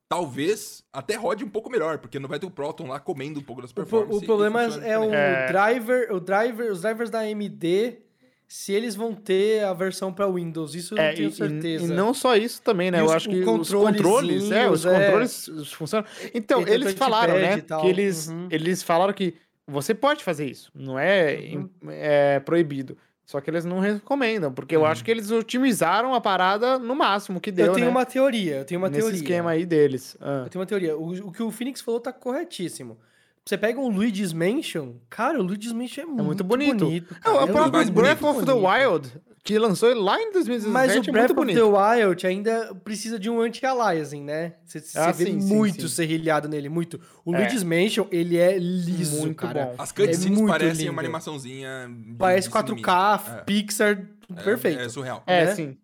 talvez 0.10 0.84
até 0.92 1.16
rode 1.16 1.44
um 1.44 1.50
pouco 1.50 1.70
melhor, 1.70 2.00
porque 2.00 2.18
não 2.18 2.28
vai 2.28 2.40
ter 2.40 2.48
o 2.48 2.52
Proton 2.52 2.88
lá 2.88 3.00
comendo 3.00 3.40
um 3.40 3.44
pouco 3.44 3.62
das 3.62 3.72
performances. 3.72 4.22
O, 4.22 4.24
o 4.24 4.26
problema 4.26 4.64
é 4.64 4.98
o 4.98 5.14
é... 5.14 5.48
driver, 5.48 6.12
o 6.12 6.20
driver, 6.20 6.72
os 6.72 6.82
drivers 6.82 7.12
da 7.12 7.20
AMD 7.20 8.09
se 8.52 8.74
eles 8.74 8.96
vão 8.96 9.14
ter 9.14 9.64
a 9.64 9.74
versão 9.74 10.12
para 10.12 10.28
Windows. 10.28 10.74
Isso 10.74 10.96
eu 10.96 10.98
é, 10.98 11.10
não 11.10 11.16
tenho 11.16 11.32
certeza. 11.32 11.86
E, 11.86 11.88
e, 11.88 11.94
não 11.94 12.16
só 12.16 12.36
isso 12.36 12.60
também, 12.64 12.90
né? 12.90 13.00
eu 13.00 13.12
acho 13.12 13.30
que 13.30 13.42
os 13.42 13.72
controles, 13.72 14.50
é, 14.50 14.68
os 14.68 14.88
é... 14.88 15.06
controles 15.06 15.50
funcionam. 15.72 16.08
Então, 16.34 16.68
eles 16.68 16.94
falaram, 16.94 17.36
né? 17.36 17.62
Que 17.62 17.88
eles, 17.88 18.28
uhum. 18.28 18.48
eles 18.50 18.82
falaram 18.82 19.14
que 19.14 19.36
você 19.68 19.94
pode 19.94 20.24
fazer 20.24 20.48
isso, 20.48 20.72
não 20.74 20.98
é, 20.98 21.52
uhum. 21.54 21.70
é 21.90 22.40
proibido. 22.40 22.98
Só 23.24 23.40
que 23.40 23.48
eles 23.52 23.64
não 23.64 23.80
recomendam, 23.80 24.52
porque 24.52 24.76
eu 24.76 24.80
uhum. 24.80 24.88
acho 24.88 25.06
que 25.06 25.12
eles 25.12 25.30
otimizaram 25.30 26.16
a 26.16 26.20
parada 26.20 26.80
no 26.80 26.96
máximo 26.96 27.40
que 27.40 27.52
deu, 27.52 27.68
Eu 27.68 27.74
tenho 27.74 27.86
né? 27.86 27.92
uma 27.92 28.04
teoria, 28.04 28.56
eu 28.56 28.66
tenho 28.66 28.82
uma 28.82 28.90
Nesse 28.90 29.02
teoria. 29.02 29.20
esquema 29.20 29.52
aí 29.52 29.68
deles. 29.68 30.18
Ah. 30.20 30.42
Eu 30.46 30.50
tenho 30.50 30.60
uma 30.60 30.66
teoria. 30.66 30.98
O, 30.98 31.28
o 31.28 31.32
que 31.32 31.44
o 31.44 31.52
Phoenix 31.52 31.82
falou 31.82 32.00
tá 32.00 32.12
corretíssimo. 32.12 32.98
Você 33.46 33.58
pega 33.58 33.80
um 33.80 33.90
Luigi's 33.90 34.32
Mansion, 34.32 34.94
cara, 35.10 35.40
o 35.40 35.44
Luigi's 35.44 35.72
Mansion 35.72 36.02
é, 36.02 36.04
é 36.04 36.06
muito, 36.06 36.24
muito 36.26 36.44
bonito. 36.44 36.86
bonito 36.86 37.16
não, 37.26 37.40
é 37.40 37.44
o 37.44 37.48
próprio 37.48 37.82
é 37.82 37.86
Breath 37.86 38.22
of 38.22 38.46
the 38.46 38.54
Wild, 38.54 39.12
que 39.44 39.58
lançou 39.58 39.92
lá 39.96 40.22
em 40.22 40.32
2017, 40.32 40.72
Mas 40.72 40.96
o 40.96 41.10
é 41.10 41.12
Breath 41.12 41.32
of 41.32 41.54
the 41.54 41.64
Wild 41.64 42.28
ainda 42.28 42.76
precisa 42.84 43.18
de 43.18 43.30
um 43.30 43.42
anti-aliasing, 43.42 44.24
né? 44.24 44.54
Você, 44.66 44.84
ah, 44.96 45.12
vê 45.12 45.26
sim, 45.26 45.38
muito 45.38 45.82
sim, 45.82 45.88
sim. 45.88 45.96
serrilhado 45.96 46.48
nele, 46.48 46.70
muito. 46.70 47.00
O 47.26 47.34
é. 47.34 47.40
Luigi's 47.40 47.64
Mansion, 47.64 48.06
ele 48.12 48.38
é 48.38 48.58
liso, 48.58 49.22
muito 49.22 49.38
cara. 49.38 49.66
Bom. 49.66 49.76
As 49.80 49.92
cutscenes 49.92 50.40
é 50.40 50.46
parecem 50.46 50.78
lindo. 50.78 50.92
uma 50.92 51.02
animaçãozinha... 51.02 51.90
Parece 52.18 52.50
4K, 52.50 53.46
Pixar, 53.46 54.08
perfeito. 54.44 54.82
É, 54.82 54.90
surreal. 54.90 55.24
É, 55.26 55.46
né? 55.46 55.56
sim. 55.56 55.78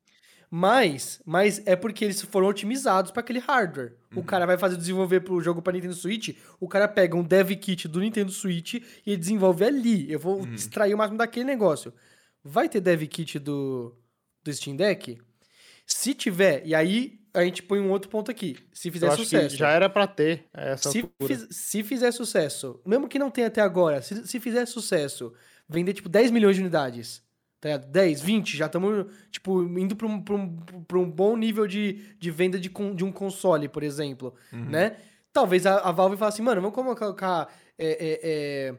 Mas, 0.57 1.21
mas 1.25 1.61
é 1.65 1.75
porque 1.75 2.05
eles 2.05 2.21
foram 2.21 2.47
otimizados 2.47 3.11
para 3.11 3.19
aquele 3.19 3.39
hardware. 3.39 3.91
Uhum. 4.09 4.21
O 4.21 4.23
cara 4.23 4.45
vai 4.45 4.57
fazer 4.57 4.77
desenvolver 4.77 5.19
pro 5.19 5.41
jogo 5.41 5.61
para 5.61 5.73
Nintendo 5.73 5.93
Switch, 5.93 6.33
o 6.61 6.65
cara 6.69 6.87
pega 6.87 7.17
um 7.17 7.23
dev 7.23 7.51
kit 7.57 7.89
do 7.89 7.99
Nintendo 7.99 8.31
Switch 8.31 8.75
e 9.05 9.17
desenvolve 9.17 9.65
ali. 9.65 10.09
Eu 10.09 10.17
vou 10.17 10.39
uhum. 10.39 10.53
extrair 10.53 10.93
o 10.93 10.97
máximo 10.97 11.17
daquele 11.17 11.43
negócio. 11.43 11.93
Vai 12.41 12.69
ter 12.69 12.79
dev 12.79 13.03
kit 13.03 13.37
do, 13.37 13.93
do 14.45 14.53
Steam 14.53 14.77
Deck? 14.77 15.21
Se 15.85 16.13
tiver, 16.13 16.65
e 16.65 16.73
aí 16.73 17.19
a 17.33 17.43
gente 17.43 17.61
põe 17.61 17.81
um 17.81 17.91
outro 17.91 18.09
ponto 18.09 18.31
aqui. 18.31 18.55
Se 18.71 18.89
fizer 18.89 19.11
sucesso. 19.11 19.57
já 19.57 19.71
era 19.71 19.89
para 19.89 20.07
ter 20.07 20.45
essa 20.53 20.89
se, 20.89 21.03
fiz, 21.27 21.47
se 21.51 21.83
fizer 21.83 22.13
sucesso, 22.13 22.79
mesmo 22.85 23.09
que 23.09 23.19
não 23.19 23.29
tenha 23.29 23.47
até 23.47 23.59
agora, 23.59 24.01
se, 24.01 24.25
se 24.25 24.39
fizer 24.39 24.65
sucesso, 24.65 25.33
vender 25.67 25.91
tipo 25.91 26.07
10 26.07 26.31
milhões 26.31 26.55
de 26.55 26.61
unidades 26.61 27.24
tá 27.65 27.69
ligado? 27.69 27.91
10, 27.91 28.21
20, 28.21 28.58
já 28.58 28.67
estamos, 28.67 29.08
tipo, 29.32 29.63
indo 29.80 29.95
para 29.95 30.06
um, 30.06 30.21
pra 30.21 30.36
um, 30.36 30.56
pra 30.88 30.99
um 30.99 31.10
bom 31.10 31.36
nível 31.36 31.65
de, 31.65 31.99
de 32.19 32.30
venda 32.30 32.60
de, 32.60 32.69
de 32.69 33.04
um 33.04 33.12
console, 33.12 33.67
por 33.67 33.82
exemplo, 33.82 34.36
uhum. 34.54 34.65
né? 34.65 34.97
Talvez 35.34 35.65
a, 35.65 35.80
a 35.80 35.91
Valve 35.91 36.15
fale 36.15 36.30
assim, 36.30 36.43
mano, 36.43 36.62
vamos 36.62 36.75
colocar 36.75 37.51
é, 37.78 37.88
é, 37.88 38.19
é, 38.23 38.75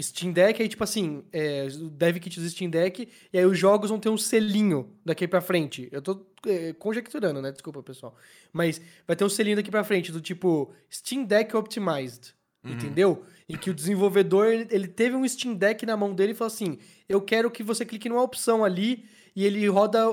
Steam 0.00 0.32
Deck, 0.32 0.62
aí 0.62 0.68
tipo 0.68 0.84
assim, 0.84 1.24
é, 1.32 1.66
dev 1.90 2.18
kit 2.18 2.38
do 2.38 2.48
Steam 2.48 2.70
Deck, 2.70 3.08
e 3.32 3.38
aí 3.38 3.44
os 3.44 3.58
jogos 3.58 3.90
vão 3.90 3.98
ter 3.98 4.08
um 4.08 4.16
selinho 4.16 4.88
daqui 5.04 5.26
pra 5.26 5.40
frente. 5.40 5.88
Eu 5.90 6.00
tô 6.00 6.24
é, 6.46 6.72
conjecturando, 6.74 7.42
né? 7.42 7.50
Desculpa, 7.50 7.82
pessoal. 7.82 8.14
Mas 8.52 8.80
vai 9.04 9.16
ter 9.16 9.24
um 9.24 9.28
selinho 9.28 9.56
daqui 9.56 9.70
pra 9.70 9.82
frente, 9.82 10.12
do 10.12 10.20
tipo 10.20 10.72
Steam 10.88 11.24
Deck 11.24 11.56
Optimized, 11.56 12.34
uhum. 12.64 12.70
entendeu? 12.70 13.24
Em 13.48 13.56
que 13.56 13.68
o 13.68 13.74
desenvolvedor, 13.74 14.46
ele, 14.46 14.68
ele 14.70 14.86
teve 14.86 15.16
um 15.16 15.26
Steam 15.26 15.56
Deck 15.56 15.84
na 15.84 15.96
mão 15.96 16.14
dele 16.14 16.32
e 16.32 16.34
falou 16.36 16.52
assim, 16.52 16.78
eu 17.08 17.20
quero 17.20 17.50
que 17.50 17.62
você 17.62 17.84
clique 17.84 18.08
numa 18.08 18.22
opção 18.22 18.64
ali 18.64 19.04
e 19.34 19.44
ele 19.44 19.66
roda. 19.68 20.04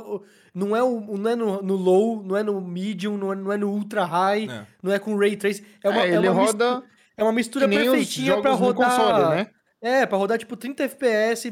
Não 0.53 0.75
é, 0.75 0.81
o, 0.81 1.17
não 1.17 1.29
é 1.29 1.36
no, 1.36 1.62
no 1.62 1.75
low, 1.75 2.23
não 2.23 2.38
é 2.38 2.43
no 2.43 2.62
medium, 2.62 3.17
não 3.17 3.34
é, 3.34 3.36
não 3.36 3.51
é 3.51 3.58
no 3.58 3.69
ultra 3.69 4.05
high, 4.05 4.47
é. 4.49 4.65
não 4.81 4.93
é 4.93 4.97
com 4.97 5.17
ray 5.17 5.36
trace. 5.36 5.65
É 5.84 5.89
uma, 5.89 6.01
é, 6.01 6.15
ele 6.15 6.29
uma 6.29 6.41
roda. 6.41 6.75
Mistura, 6.75 6.91
é 7.17 7.23
uma 7.23 7.34
mistura 7.34 7.67
perfeitinha 7.67 8.41
para 8.41 8.53
rodar. 8.53 8.89
Console, 8.89 9.36
né? 9.36 9.49
É, 9.81 10.05
pra 10.05 10.17
rodar 10.17 10.38
tipo 10.38 10.55
30 10.55 10.84
FPS 10.84 11.51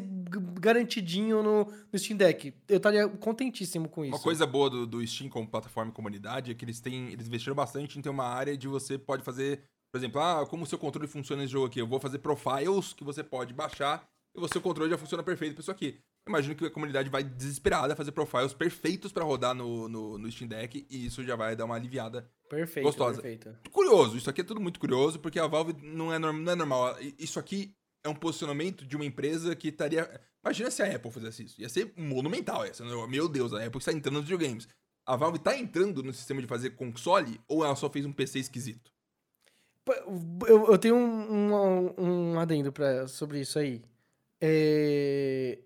garantidinho 0.60 1.44
no, 1.44 1.68
no 1.92 2.00
Steam 2.00 2.18
Deck. 2.18 2.54
Eu 2.70 2.78
estaria 2.78 3.08
contentíssimo 3.08 3.90
com 3.90 4.06
isso. 4.06 4.16
Uma 4.16 4.22
coisa 4.22 4.48
boa 4.48 4.70
do, 4.70 4.88
do 4.88 5.06
Steam 5.06 5.30
como 5.30 5.48
plataforma 5.48 5.92
e 5.92 5.94
comunidade 5.94 6.52
é 6.52 6.54
que 6.54 6.64
eles 6.64 6.80
têm. 6.80 7.12
Eles 7.12 7.28
investiram 7.28 7.56
bastante 7.56 8.00
em 8.00 8.02
ter 8.02 8.10
uma 8.10 8.26
área 8.26 8.58
de 8.58 8.68
você 8.68 8.98
pode 8.98 9.24
fazer. 9.24 9.64
Por 9.92 9.98
exemplo, 10.00 10.22
ah, 10.22 10.46
como 10.50 10.64
o 10.64 10.66
seu 10.66 10.80
controle 10.80 11.08
funciona 11.08 11.42
nesse 11.42 11.52
jogo 11.52 11.68
aqui? 11.68 11.80
Eu 11.80 11.86
vou 11.86 12.00
fazer 12.00 12.20
profiles 12.20 12.94
que 12.94 13.04
você 13.04 13.24
pode 13.24 13.54
baixar 13.54 14.04
e 14.36 14.40
o 14.40 14.48
seu 14.48 14.62
controle 14.62 14.90
já 14.90 14.98
funciona 14.98 15.22
perfeito 15.22 15.54
pra 15.54 15.62
isso 15.62 15.72
aqui. 15.72 16.00
Imagino 16.28 16.56
que 16.56 16.66
a 16.66 16.72
comunidade 16.72 17.10
vai 17.10 17.24
desesperada 17.24 17.96
fazer 17.96 18.12
profiles 18.12 18.54
perfeitos 18.54 19.12
para 19.12 19.24
rodar 19.24 19.54
no, 19.54 19.88
no, 19.88 20.18
no, 20.18 20.32
Steam 20.32 20.48
Deck 20.48 20.88
e 20.90 21.06
isso 21.06 21.24
já 21.24 21.36
vai 21.36 21.56
dar 21.56 21.66
uma 21.66 21.76
aliviada 21.76 22.28
Perfeito, 22.50 22.86
gostosa. 22.86 23.22
Perfeito. 23.22 23.56
Curioso, 23.72 24.18
isso 24.18 24.30
aqui 24.30 24.42
é 24.42 24.44
tudo 24.44 24.60
muito 24.60 24.80
curioso, 24.80 25.20
porque 25.20 25.40
a 25.40 25.48
Valve 25.48 25.76
não 25.82 26.12
é, 26.12 26.18
não 26.18 26.52
é 26.52 26.56
normal. 26.56 26.98
Isso 27.20 27.40
aqui 27.40 27.76
é 28.04 28.10
um 28.10 28.16
posicionamento 28.16 28.86
de 28.86 28.96
uma 28.96 29.06
empresa 29.06 29.56
que 29.56 29.68
estaria. 29.68 30.10
Imagina 30.44 30.72
se 30.72 30.82
a 30.82 30.96
Apple 30.96 31.12
fizesse 31.12 31.44
isso. 31.44 31.62
Ia 31.62 31.70
ser 31.70 31.94
monumental 31.96 32.66
essa. 32.66 32.84
Meu 33.08 33.30
Deus, 33.30 33.54
a 33.54 33.64
Apple 33.64 33.80
está 33.80 33.94
entrando 33.94 34.16
nos 34.16 34.24
videogames. 34.24 34.68
A 35.06 35.16
Valve 35.16 35.38
está 35.38 35.58
entrando 35.58 36.02
no 36.02 36.14
sistema 36.14 36.42
de 36.42 36.48
fazer 36.48 36.72
console 36.72 37.40
ou 37.48 37.64
ela 37.64 37.76
só 37.76 37.90
fez 37.90 38.06
um 38.06 38.12
PC 38.12 38.40
esquisito? 38.40 38.92
Eu, 40.48 40.72
eu 40.72 40.78
tenho 40.78 40.96
um, 40.96 41.54
um, 41.54 41.94
um 41.98 42.40
adendo 42.40 42.72
pra, 42.72 43.06
sobre 43.08 43.42
isso 43.42 43.60
aí. 43.60 43.84
É... 44.46 45.60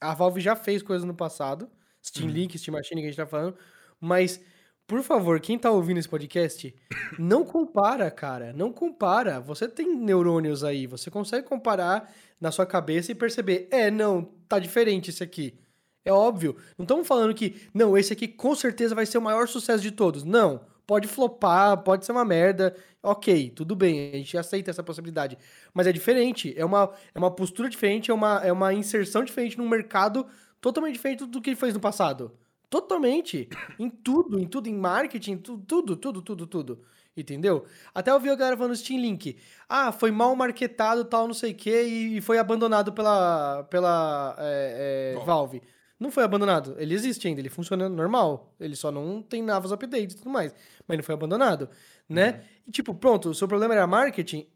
A 0.00 0.12
Valve 0.14 0.40
já 0.40 0.54
fez 0.54 0.82
coisas 0.82 1.06
no 1.06 1.14
passado. 1.14 1.70
Steam 2.04 2.28
uhum. 2.28 2.34
Link, 2.34 2.58
Steam 2.58 2.74
Machine 2.74 3.00
que 3.00 3.06
a 3.06 3.10
gente 3.10 3.16
tá 3.16 3.26
falando. 3.26 3.56
Mas 3.98 4.38
por 4.86 5.02
favor, 5.02 5.40
quem 5.40 5.58
tá 5.58 5.70
ouvindo 5.70 5.98
esse 5.98 6.08
podcast, 6.08 6.74
não 7.18 7.44
compara, 7.44 8.10
cara. 8.10 8.52
Não 8.52 8.70
compara. 8.70 9.40
Você 9.40 9.66
tem 9.66 9.94
neurônios 9.96 10.62
aí. 10.62 10.86
Você 10.86 11.10
consegue 11.10 11.46
comparar 11.46 12.12
na 12.38 12.50
sua 12.50 12.66
cabeça 12.66 13.10
e 13.10 13.14
perceber: 13.14 13.66
é, 13.70 13.90
não, 13.90 14.22
tá 14.46 14.58
diferente 14.58 15.10
esse 15.10 15.22
aqui. 15.22 15.58
É 16.04 16.12
óbvio. 16.12 16.56
Não 16.76 16.84
estamos 16.84 17.06
falando 17.06 17.34
que, 17.34 17.68
não, 17.74 17.98
esse 17.98 18.12
aqui 18.12 18.28
com 18.28 18.54
certeza 18.54 18.94
vai 18.94 19.04
ser 19.04 19.18
o 19.18 19.22
maior 19.22 19.48
sucesso 19.48 19.82
de 19.82 19.90
todos. 19.90 20.24
Não. 20.24 20.60
Pode 20.88 21.06
flopar, 21.06 21.76
pode 21.82 22.06
ser 22.06 22.12
uma 22.12 22.24
merda. 22.24 22.74
Ok, 23.02 23.50
tudo 23.50 23.76
bem, 23.76 24.10
a 24.10 24.16
gente 24.16 24.38
aceita 24.38 24.70
essa 24.70 24.82
possibilidade. 24.82 25.36
Mas 25.74 25.86
é 25.86 25.92
diferente. 25.92 26.54
É 26.56 26.64
uma, 26.64 26.90
é 27.14 27.18
uma 27.18 27.30
postura 27.30 27.68
diferente, 27.68 28.10
é 28.10 28.14
uma, 28.14 28.40
é 28.42 28.50
uma 28.50 28.72
inserção 28.72 29.22
diferente 29.22 29.58
num 29.58 29.68
mercado 29.68 30.26
totalmente 30.62 30.94
diferente 30.94 31.26
do 31.26 31.42
que 31.42 31.50
ele 31.50 31.56
fez 31.56 31.74
no 31.74 31.80
passado. 31.80 32.32
Totalmente. 32.70 33.50
Em 33.78 33.90
tudo, 33.90 34.40
em 34.40 34.46
tudo, 34.46 34.66
em 34.66 34.74
marketing, 34.74 35.36
tudo, 35.36 35.62
tudo, 35.62 35.94
tudo, 35.94 36.22
tudo, 36.22 36.46
tudo. 36.46 36.80
Entendeu? 37.14 37.66
Até 37.94 38.10
eu 38.10 38.18
vi 38.18 38.30
a 38.30 38.34
galera 38.34 38.56
falando 38.56 38.74
Steam 38.74 38.98
Link. 38.98 39.36
Ah, 39.68 39.92
foi 39.92 40.10
mal 40.10 40.34
marketado, 40.34 41.04
tal, 41.04 41.26
não 41.26 41.34
sei 41.34 41.52
o 41.52 41.54
quê, 41.54 41.82
e 41.82 42.20
foi 42.22 42.38
abandonado 42.38 42.94
pela, 42.94 43.62
pela 43.64 44.34
é, 44.38 45.16
é, 45.18 45.24
Valve. 45.26 45.60
Não 45.98 46.10
foi 46.10 46.22
abandonado. 46.22 46.76
Ele 46.78 46.94
existe 46.94 47.26
ainda, 47.26 47.40
ele 47.40 47.48
funciona 47.48 47.88
normal. 47.88 48.54
Ele 48.60 48.76
só 48.76 48.90
não 48.90 49.20
tem 49.20 49.42
novos 49.42 49.72
updates 49.72 50.14
e 50.14 50.18
tudo 50.18 50.30
mais. 50.30 50.54
Mas 50.86 50.98
não 50.98 51.04
foi 51.04 51.14
abandonado, 51.14 51.68
né? 52.08 52.30
Uhum. 52.30 52.40
E 52.68 52.70
tipo, 52.70 52.94
pronto, 52.94 53.30
o 53.30 53.34
seu 53.34 53.48
problema 53.48 53.74
era 53.74 53.86
marketing, 53.86 54.46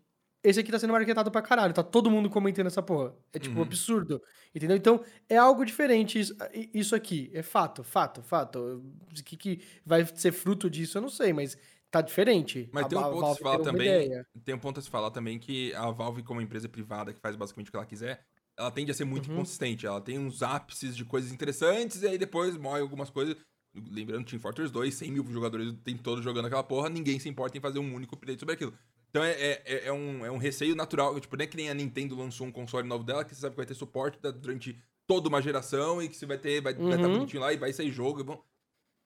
esse 0.42 0.58
aqui 0.58 0.72
tá 0.72 0.78
sendo 0.78 0.92
marketado 0.92 1.30
pra 1.30 1.40
caralho. 1.40 1.72
Tá 1.72 1.82
todo 1.82 2.10
mundo 2.10 2.28
comentando 2.28 2.66
essa 2.66 2.82
porra. 2.82 3.14
É 3.32 3.38
tipo 3.38 3.56
uhum. 3.56 3.62
absurdo. 3.62 4.20
Entendeu? 4.54 4.76
Então, 4.76 5.02
é 5.28 5.36
algo 5.36 5.64
diferente 5.64 6.18
isso, 6.18 6.36
isso 6.74 6.94
aqui. 6.96 7.30
É 7.32 7.42
fato, 7.42 7.84
fato, 7.84 8.22
fato. 8.22 8.82
O 9.08 9.24
que, 9.24 9.36
que 9.36 9.60
vai 9.86 10.04
ser 10.04 10.32
fruto 10.32 10.68
disso, 10.68 10.98
eu 10.98 11.02
não 11.02 11.08
sei, 11.08 11.32
mas 11.32 11.56
tá 11.90 12.00
diferente. 12.00 12.68
Mas 12.72 12.86
a, 12.86 12.88
tem 12.88 12.98
um 12.98 13.02
ponto 13.02 13.26
a 13.26 13.34
se 13.34 13.40
falar 13.40 13.58
também. 13.60 14.24
Tem 14.44 14.54
um 14.54 14.58
ponto 14.58 14.80
a 14.80 14.82
se 14.82 14.90
falar 14.90 15.10
também 15.10 15.38
que 15.38 15.72
a 15.74 15.90
Valve, 15.90 16.24
como 16.24 16.40
empresa 16.40 16.68
privada 16.68 17.12
que 17.12 17.20
faz 17.20 17.36
basicamente 17.36 17.68
o 17.68 17.70
que 17.70 17.76
ela 17.76 17.86
quiser, 17.86 18.24
ela 18.62 18.70
tende 18.70 18.90
a 18.90 18.94
ser 18.94 19.04
muito 19.04 19.30
uhum. 19.30 19.36
consistente. 19.38 19.86
Ela 19.86 20.00
tem 20.00 20.18
uns 20.18 20.42
ápices 20.42 20.96
de 20.96 21.04
coisas 21.04 21.32
interessantes 21.32 22.02
e 22.02 22.08
aí 22.08 22.18
depois 22.18 22.56
morre 22.56 22.80
algumas 22.80 23.10
coisas. 23.10 23.36
Lembrando, 23.74 24.26
Team 24.26 24.40
Fortress 24.40 24.72
2, 24.72 24.94
100 24.94 25.10
mil 25.12 25.24
jogadores 25.30 25.74
tem 25.82 25.96
todos 25.96 26.22
jogando 26.22 26.46
aquela 26.46 26.62
porra, 26.62 26.90
ninguém 26.90 27.18
se 27.18 27.28
importa 27.28 27.56
em 27.56 27.60
fazer 27.60 27.78
um 27.78 27.94
único 27.94 28.14
update 28.14 28.38
sobre 28.38 28.54
aquilo. 28.54 28.74
Então 29.08 29.22
é, 29.22 29.32
é, 29.32 29.86
é, 29.86 29.92
um, 29.92 30.24
é 30.24 30.30
um 30.30 30.38
receio 30.38 30.74
natural. 30.74 31.18
Tipo, 31.20 31.36
não 31.36 31.44
é 31.44 31.46
que 31.46 31.56
nem 31.56 31.70
a 31.70 31.74
Nintendo 31.74 32.16
lançou 32.16 32.46
um 32.46 32.52
console 32.52 32.86
novo 32.88 33.04
dela, 33.04 33.24
que 33.24 33.34
você 33.34 33.40
sabe 33.40 33.52
que 33.52 33.58
vai 33.58 33.66
ter 33.66 33.74
suporte 33.74 34.18
durante 34.40 34.78
toda 35.06 35.28
uma 35.28 35.42
geração 35.42 36.02
e 36.02 36.08
que 36.08 36.16
você 36.16 36.26
vai 36.26 36.38
ter, 36.38 36.60
vai, 36.60 36.74
tá 36.74 36.80
uhum. 36.80 36.88
vai 36.88 36.96
estar 36.96 37.08
bonitinho 37.08 37.42
lá 37.42 37.52
e 37.52 37.56
vai 37.56 37.72
sair 37.72 37.90
jogo. 37.90 38.24
Bom. 38.24 38.42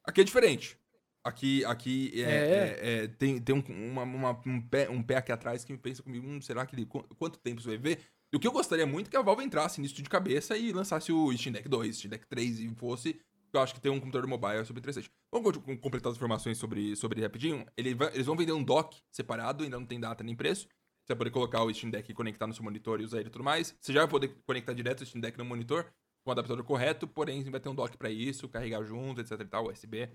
Aqui 0.04 0.20
é 0.20 0.24
diferente. 0.24 0.78
Aqui, 1.24 1.64
aqui 1.64 2.12
é, 2.14 2.20
é. 2.22 2.28
é, 2.28 3.04
é 3.04 3.08
tem, 3.08 3.40
tem 3.40 3.52
um, 3.52 3.90
uma, 3.90 4.02
uma, 4.04 4.42
um, 4.46 4.60
pé, 4.60 4.88
um 4.88 5.02
pé 5.02 5.16
aqui 5.16 5.32
atrás 5.32 5.64
que 5.64 5.72
me 5.72 5.78
pensa 5.78 6.00
comigo, 6.00 6.24
hum, 6.24 6.40
será 6.40 6.64
que 6.64 6.76
ele, 6.76 6.86
quanto 6.86 7.40
tempo 7.40 7.60
você 7.60 7.70
vai 7.70 7.78
ver? 7.78 8.00
E 8.36 8.38
o 8.38 8.38
que 8.38 8.46
eu 8.46 8.52
gostaria 8.52 8.86
muito 8.86 9.06
é 9.06 9.10
que 9.10 9.16
a 9.16 9.22
Valve 9.22 9.42
entrasse 9.42 9.80
nisso 9.80 9.94
de 9.94 10.02
cabeça 10.10 10.58
e 10.58 10.70
lançasse 10.70 11.10
o 11.10 11.34
Steam 11.34 11.54
Deck 11.54 11.66
2, 11.66 11.96
Steam 11.96 12.10
Deck 12.10 12.26
3 12.26 12.60
e 12.60 12.68
fosse 12.74 13.18
eu 13.50 13.60
acho 13.62 13.72
que 13.72 13.80
tem 13.80 13.90
um 13.90 13.98
computador 13.98 14.28
mobile 14.28 14.62
sobre 14.66 14.82
360. 14.82 15.10
Vamos 15.32 15.80
completar 15.80 16.12
as 16.12 16.18
informações 16.18 16.58
sobre, 16.58 16.94
sobre 16.96 17.22
rapidinho. 17.22 17.64
Ele 17.78 17.94
vai, 17.94 18.12
eles 18.12 18.26
vão 18.26 18.36
vender 18.36 18.52
um 18.52 18.62
dock 18.62 19.00
separado, 19.10 19.64
ainda 19.64 19.78
não 19.78 19.86
tem 19.86 19.98
data 19.98 20.22
nem 20.22 20.36
preço. 20.36 20.66
Você 20.66 21.14
vai 21.14 21.16
poder 21.16 21.30
colocar 21.30 21.62
o 21.62 21.72
Steam 21.72 21.90
Deck 21.90 22.10
e 22.10 22.14
conectar 22.14 22.46
no 22.46 22.52
seu 22.52 22.62
monitor 22.62 23.00
e 23.00 23.04
usar 23.04 23.20
ele 23.20 23.28
e 23.28 23.32
tudo 23.32 23.42
mais. 23.42 23.74
Você 23.80 23.90
já 23.90 24.00
vai 24.00 24.08
poder 24.08 24.36
conectar 24.46 24.74
direto 24.74 25.00
o 25.00 25.06
Steam 25.06 25.22
Deck 25.22 25.38
no 25.38 25.44
monitor 25.46 25.86
com 26.22 26.28
o 26.28 26.32
adaptador 26.32 26.62
correto, 26.62 27.08
porém 27.08 27.42
vai 27.44 27.58
ter 27.58 27.70
um 27.70 27.74
dock 27.74 27.96
para 27.96 28.10
isso, 28.10 28.50
carregar 28.50 28.84
junto, 28.84 29.22
etc 29.22 29.40
e 29.40 29.44
tal, 29.46 29.72
USB. 29.72 30.10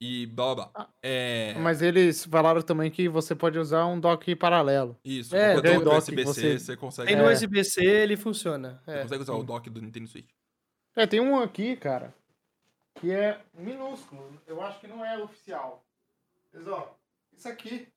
E 0.00 0.26
blá 0.26 0.54
blá 0.54 0.54
blá. 0.54 0.70
Ah, 0.74 0.88
é... 1.02 1.54
Mas 1.58 1.80
eles 1.80 2.24
falaram 2.24 2.60
também 2.62 2.90
que 2.90 3.08
você 3.08 3.34
pode 3.34 3.58
usar 3.58 3.86
um 3.86 3.98
dock 3.98 4.34
paralelo. 4.34 4.98
Isso, 5.04 5.34
é, 5.34 5.60
tem 5.60 5.80
dock 5.80 5.98
USB-C, 5.98 6.24
você... 6.24 6.58
você... 6.58 6.76
consegue. 6.76 7.08
Tem 7.08 7.16
no 7.16 7.30
USB-C, 7.30 7.84
ele 7.84 8.16
funciona. 8.16 8.82
Você 8.84 8.90
é. 8.90 9.02
consegue 9.02 9.22
usar 9.22 9.34
o 9.34 9.42
dock 9.42 9.70
do 9.70 9.80
Nintendo 9.80 10.08
Switch. 10.08 10.28
É, 10.96 11.06
tem 11.06 11.20
um 11.20 11.40
aqui, 11.40 11.76
cara, 11.76 12.14
que 12.96 13.10
é 13.10 13.40
minúsculo. 13.54 14.40
Eu 14.46 14.60
acho 14.62 14.80
que 14.80 14.86
não 14.86 15.04
é 15.04 15.18
oficial. 15.18 15.84
Mas 16.52 16.66
ó, 16.66 16.96
isso 17.36 17.48
aqui. 17.48 17.88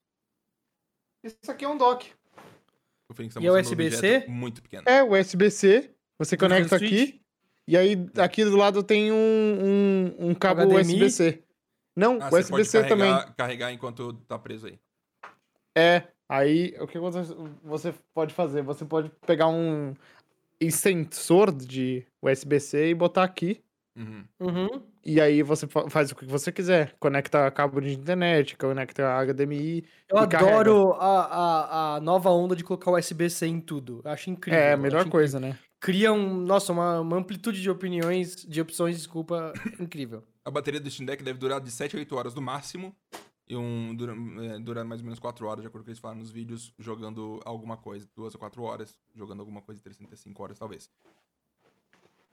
Isso 1.23 1.51
aqui 1.51 1.65
é 1.65 1.67
um 1.67 1.77
dock. 1.77 2.11
Tá 3.15 3.41
e 3.41 3.47
é 3.47 3.51
USB-C? 3.51 4.25
Muito 4.27 4.61
pequeno. 4.61 4.83
É, 4.85 5.03
USB-C. 5.03 5.91
Você 6.19 6.35
conecta 6.35 6.75
aqui. 6.75 7.21
E 7.67 7.75
aí, 7.75 7.97
aqui 8.17 8.43
do 8.43 8.55
lado 8.55 8.81
tem 8.81 9.11
um, 9.11 9.15
um, 9.15 10.29
um 10.29 10.35
cabo 10.35 10.63
USB-C. 10.63 11.43
Não, 11.97 12.19
ah, 12.21 12.29
USB-C 12.31 12.83
também. 12.83 13.11
Carregar 13.35 13.71
enquanto 13.73 14.13
tá 14.27 14.37
preso 14.37 14.67
aí. 14.67 14.79
É, 15.75 16.03
aí 16.29 16.75
o 16.79 16.85
que 16.85 16.99
você 17.63 17.91
pode 18.13 18.35
fazer? 18.35 18.61
Você 18.61 18.85
pode 18.85 19.11
pegar 19.25 19.47
um 19.47 19.95
extensor 20.59 21.51
de 21.51 22.05
USB-C 22.21 22.89
e 22.89 22.93
botar 22.93 23.23
aqui. 23.23 23.63
Uhum. 23.95 24.23
Uhum. 24.39 24.83
E 25.03 25.19
aí 25.19 25.41
você 25.41 25.65
faz 25.89 26.11
o 26.11 26.15
que 26.15 26.25
você 26.25 26.51
quiser. 26.51 26.95
Conecta 26.99 27.49
cabo 27.49 27.81
de 27.81 27.93
internet, 27.93 28.55
conecta 28.55 29.03
HDMI. 29.25 29.83
Eu 30.07 30.19
adoro 30.19 30.93
a, 30.93 31.21
a, 31.21 31.95
a, 31.95 31.99
nova 31.99 32.29
onda 32.29 32.55
de 32.55 32.63
colocar 32.63 32.91
USB-C 32.91 33.47
em 33.47 33.59
tudo. 33.59 34.01
Eu 34.05 34.11
acho 34.11 34.29
incrível. 34.29 34.59
É, 34.59 34.73
a 34.73 34.77
melhor 34.77 35.09
coisa, 35.09 35.39
incrível. 35.39 35.55
né? 35.55 35.67
Cria 35.79 36.11
um, 36.11 36.41
nossa, 36.41 36.73
uma, 36.73 36.99
uma, 36.99 37.17
amplitude 37.17 37.61
de 37.61 37.69
opiniões, 37.69 38.35
de 38.35 38.61
opções, 38.61 38.97
desculpa, 38.97 39.53
incrível. 39.79 40.23
A 40.47 40.49
bateria 40.49 40.79
do 40.79 40.89
Steam 40.89 41.05
Deck 41.05 41.21
deve 41.21 41.37
durar 41.37 41.59
de 41.59 41.69
7 41.69 41.97
a 41.97 41.99
8 41.99 42.15
horas 42.15 42.33
no 42.33 42.41
máximo. 42.41 42.95
E 43.49 43.53
um, 43.57 43.93
dura, 43.93 44.15
é, 44.45 44.57
dura 44.59 44.85
mais 44.85 45.01
ou 45.01 45.05
menos 45.05 45.19
4 45.19 45.45
horas, 45.45 45.61
de 45.61 45.67
acordo 45.67 45.83
com 45.83 45.83
o 45.83 45.83
que 45.83 45.89
eles 45.89 45.99
falaram 45.99 46.21
nos 46.21 46.31
vídeos, 46.31 46.73
jogando 46.79 47.41
alguma 47.43 47.75
coisa. 47.75 48.07
2 48.15 48.33
a 48.33 48.37
4 48.37 48.63
horas, 48.63 48.97
jogando 49.13 49.41
alguma 49.41 49.61
coisa 49.61 49.77
de 49.79 49.83
365 49.83 50.41
horas, 50.41 50.57
talvez. 50.57 50.89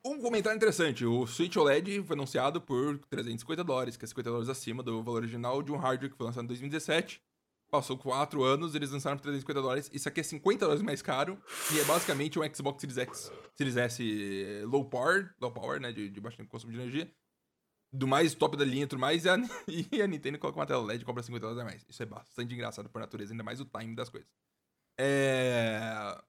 Um 0.04 0.20
comentário 0.20 0.56
interessante: 0.56 1.04
o 1.04 1.26
Switch 1.26 1.56
OLED 1.56 2.04
foi 2.04 2.14
anunciado 2.14 2.60
por 2.60 2.98
350 3.10 3.64
dólares, 3.64 3.96
que 3.96 4.04
é 4.04 4.06
50 4.06 4.30
dólares 4.30 4.48
acima 4.48 4.80
do 4.80 5.02
valor 5.02 5.16
original 5.16 5.60
de 5.60 5.72
um 5.72 5.76
hardware 5.76 6.12
que 6.12 6.16
foi 6.16 6.26
lançado 6.26 6.44
em 6.44 6.48
2017. 6.48 7.20
passou 7.68 7.98
4 7.98 8.44
anos, 8.44 8.76
eles 8.76 8.92
lançaram 8.92 9.16
por 9.16 9.24
350 9.24 9.60
dólares. 9.60 9.90
Isso 9.92 10.08
aqui 10.08 10.20
é 10.20 10.22
50 10.22 10.60
dólares 10.64 10.82
mais 10.82 11.02
caro. 11.02 11.36
E 11.74 11.80
é 11.80 11.84
basicamente 11.84 12.38
um 12.38 12.54
Xbox 12.54 12.80
Series 12.80 12.98
X. 12.98 13.32
Series 13.56 13.76
S 13.76 14.62
low 14.66 14.84
power, 14.84 15.34
low 15.40 15.50
power, 15.50 15.80
né? 15.80 15.90
De, 15.90 16.08
de 16.08 16.20
baixo 16.20 16.46
consumo 16.46 16.72
de 16.72 16.78
energia. 16.78 17.12
Do 17.96 18.08
mais 18.08 18.34
top 18.34 18.56
da 18.56 18.64
linha 18.64 18.84
e 18.84 18.86
tudo 18.86 18.98
mais. 18.98 19.24
E 19.24 19.28
a, 19.28 19.36
e 19.92 20.02
a 20.02 20.06
Nintendo 20.06 20.38
coloca 20.38 20.58
uma 20.58 20.66
tela 20.66 20.84
LED 20.84 21.02
e 21.02 21.04
cobra 21.04 21.22
50 21.22 21.40
dólares 21.40 21.62
a 21.62 21.64
mais. 21.64 21.86
Isso 21.88 22.02
é 22.02 22.06
bastante 22.06 22.52
engraçado 22.52 22.88
por 22.88 23.00
natureza, 23.00 23.32
ainda 23.32 23.44
mais 23.44 23.60
o 23.60 23.64
time 23.64 23.94
das 23.94 24.08
coisas. 24.08 24.28
É. 24.98 26.20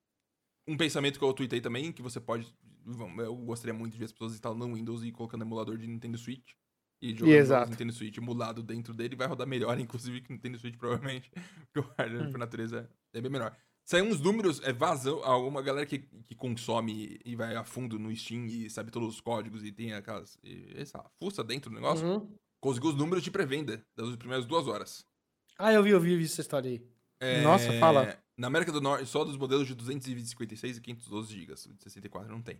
Um 0.68 0.78
pensamento 0.78 1.20
que 1.20 1.26
eu 1.26 1.34
tuitei 1.34 1.62
também, 1.62 1.92
que 1.92 2.02
você 2.02 2.20
pode. 2.20 2.54
Eu 3.18 3.36
gostaria 3.36 3.74
muito 3.74 3.94
de 3.94 4.00
ver 4.00 4.06
as 4.06 4.12
pessoas 4.12 4.34
instalando 4.34 4.74
Windows 4.76 5.04
e 5.04 5.12
colocando 5.12 5.44
emulador 5.44 5.78
de 5.78 5.88
Nintendo 5.88 6.18
Switch 6.18 6.54
e 7.02 7.16
jogando 7.16 7.70
Nintendo 7.70 7.94
Switch 7.94 8.18
emulado 8.18 8.64
dentro 8.64 8.94
dele 8.94 9.16
vai 9.16 9.28
rodar 9.28 9.48
melhor, 9.48 9.78
inclusive 9.80 10.22
que 10.22 10.32
Nintendo 10.32 10.58
Switch 10.58 10.78
provavelmente, 10.78 11.32
porque 11.72 11.80
o 11.80 11.94
hardware 11.98 12.28
hum. 12.28 12.32
por 12.32 12.38
natureza 12.38 12.90
é 13.14 13.22
bem 13.22 13.32
melhor. 13.32 13.56
Saiu 13.86 14.06
uns 14.06 14.20
números, 14.20 14.60
é 14.64 14.74
vazão, 14.74 15.24
alguma 15.24 15.62
galera 15.62 15.86
que, 15.86 16.00
que 16.00 16.34
consome 16.34 17.20
e 17.24 17.36
vai 17.36 17.56
a 17.56 17.64
fundo 17.64 18.00
no 18.00 18.14
Steam 18.16 18.48
e 18.48 18.68
sabe 18.68 18.90
todos 18.90 19.08
os 19.08 19.22
códigos 19.22 19.64
e 19.64 19.72
tem 19.72 19.94
aquelas, 19.94 20.40
e 20.44 20.74
essa 20.76 21.04
fuça 21.20 21.44
dentro 21.44 21.70
do 21.70 21.76
negócio, 21.76 22.04
uhum. 22.04 22.28
conseguiu 22.60 22.90
os 22.90 22.96
números 22.96 23.24
de 23.24 23.30
pré-venda 23.30 23.86
das 23.96 24.16
primeiras 24.16 24.48
duas 24.48 24.68
horas. 24.68 25.06
Ah, 25.56 25.72
eu 25.72 25.84
vi, 25.84 25.92
eu 25.92 26.00
vi, 26.00 26.14
eu 26.14 26.18
vi 26.18 26.26
essa 26.26 26.42
história 26.42 26.72
aí. 26.72 26.82
É, 27.20 27.42
Nossa, 27.44 27.72
fala. 27.80 28.18
Na 28.36 28.48
América 28.48 28.72
do 28.72 28.82
Norte, 28.82 29.06
só 29.06 29.24
dos 29.24 29.38
modelos 29.38 29.68
de 29.68 29.76
256 29.76 30.78
e 30.78 30.82
512 30.82 31.40
GB, 31.40 31.54
de 31.54 31.84
64 31.84 32.32
não 32.32 32.42
tem. 32.42 32.60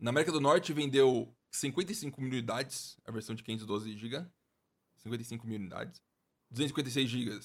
Na 0.00 0.08
América 0.08 0.32
do 0.32 0.40
Norte 0.40 0.72
vendeu 0.72 1.32
55 1.50 2.18
mil 2.18 2.30
unidades, 2.30 2.96
a 3.04 3.12
versão 3.12 3.34
de 3.34 3.42
512 3.42 3.96
GB. 3.96 4.26
55 4.96 5.46
mil 5.46 5.56
unidades. 5.56 6.02
256 6.50 7.10
GB, 7.10 7.40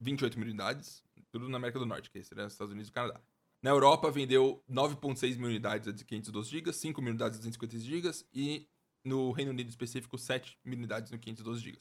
28 0.00 0.38
mil 0.38 0.48
unidades. 0.48 1.02
Tudo 1.32 1.48
na 1.48 1.56
América 1.56 1.78
do 1.78 1.86
Norte, 1.86 2.10
que 2.10 2.22
seria 2.22 2.46
os 2.46 2.52
Estados 2.52 2.72
Unidos 2.72 2.88
e 2.88 2.92
Canadá. 2.92 3.20
Na 3.62 3.70
Europa 3.70 4.10
vendeu 4.10 4.62
9.6 4.70 5.36
mil 5.36 5.48
unidades 5.48 5.92
de 5.92 6.04
512 6.04 6.50
GB, 6.50 6.72
5 6.72 7.02
mil 7.02 7.10
unidades 7.10 7.38
de 7.38 7.48
256 7.48 7.84
GB 7.84 8.26
e 8.32 8.68
no 9.04 9.32
Reino 9.32 9.50
Unido 9.50 9.68
específico 9.68 10.18
7 10.18 10.58
mil 10.64 10.78
unidades 10.78 11.10
no 11.10 11.18
512 11.18 11.62
GB. 11.62 11.78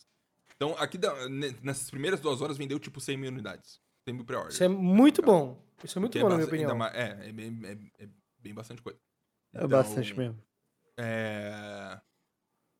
Então, 0.55 0.75
aqui 0.77 0.97
nessas 1.61 1.89
primeiras 1.89 2.19
duas 2.19 2.41
horas 2.41 2.57
vendeu 2.57 2.79
tipo 2.79 3.01
100 3.01 3.17
mil 3.17 3.31
unidades. 3.31 3.81
100 4.05 4.13
mil 4.13 4.25
pré-orders. 4.25 4.55
Isso 4.55 4.63
é 4.63 4.67
muito 4.67 5.21
bom. 5.21 5.61
Isso 5.83 5.97
é 5.97 5.99
muito 5.99 6.17
bom, 6.17 6.27
é 6.27 6.29
na 6.29 6.35
minha 6.35 6.47
opinião. 6.47 6.75
Mais, 6.75 6.95
é, 6.95 7.29
é, 7.29 7.31
bem, 7.31 7.59
é, 7.65 8.03
é 8.03 8.09
bem 8.39 8.53
bastante 8.53 8.81
coisa. 8.81 8.99
É 9.53 9.57
então, 9.57 9.65
é 9.65 9.83
bastante 9.83 10.17
mesmo. 10.17 10.41
É... 10.97 11.99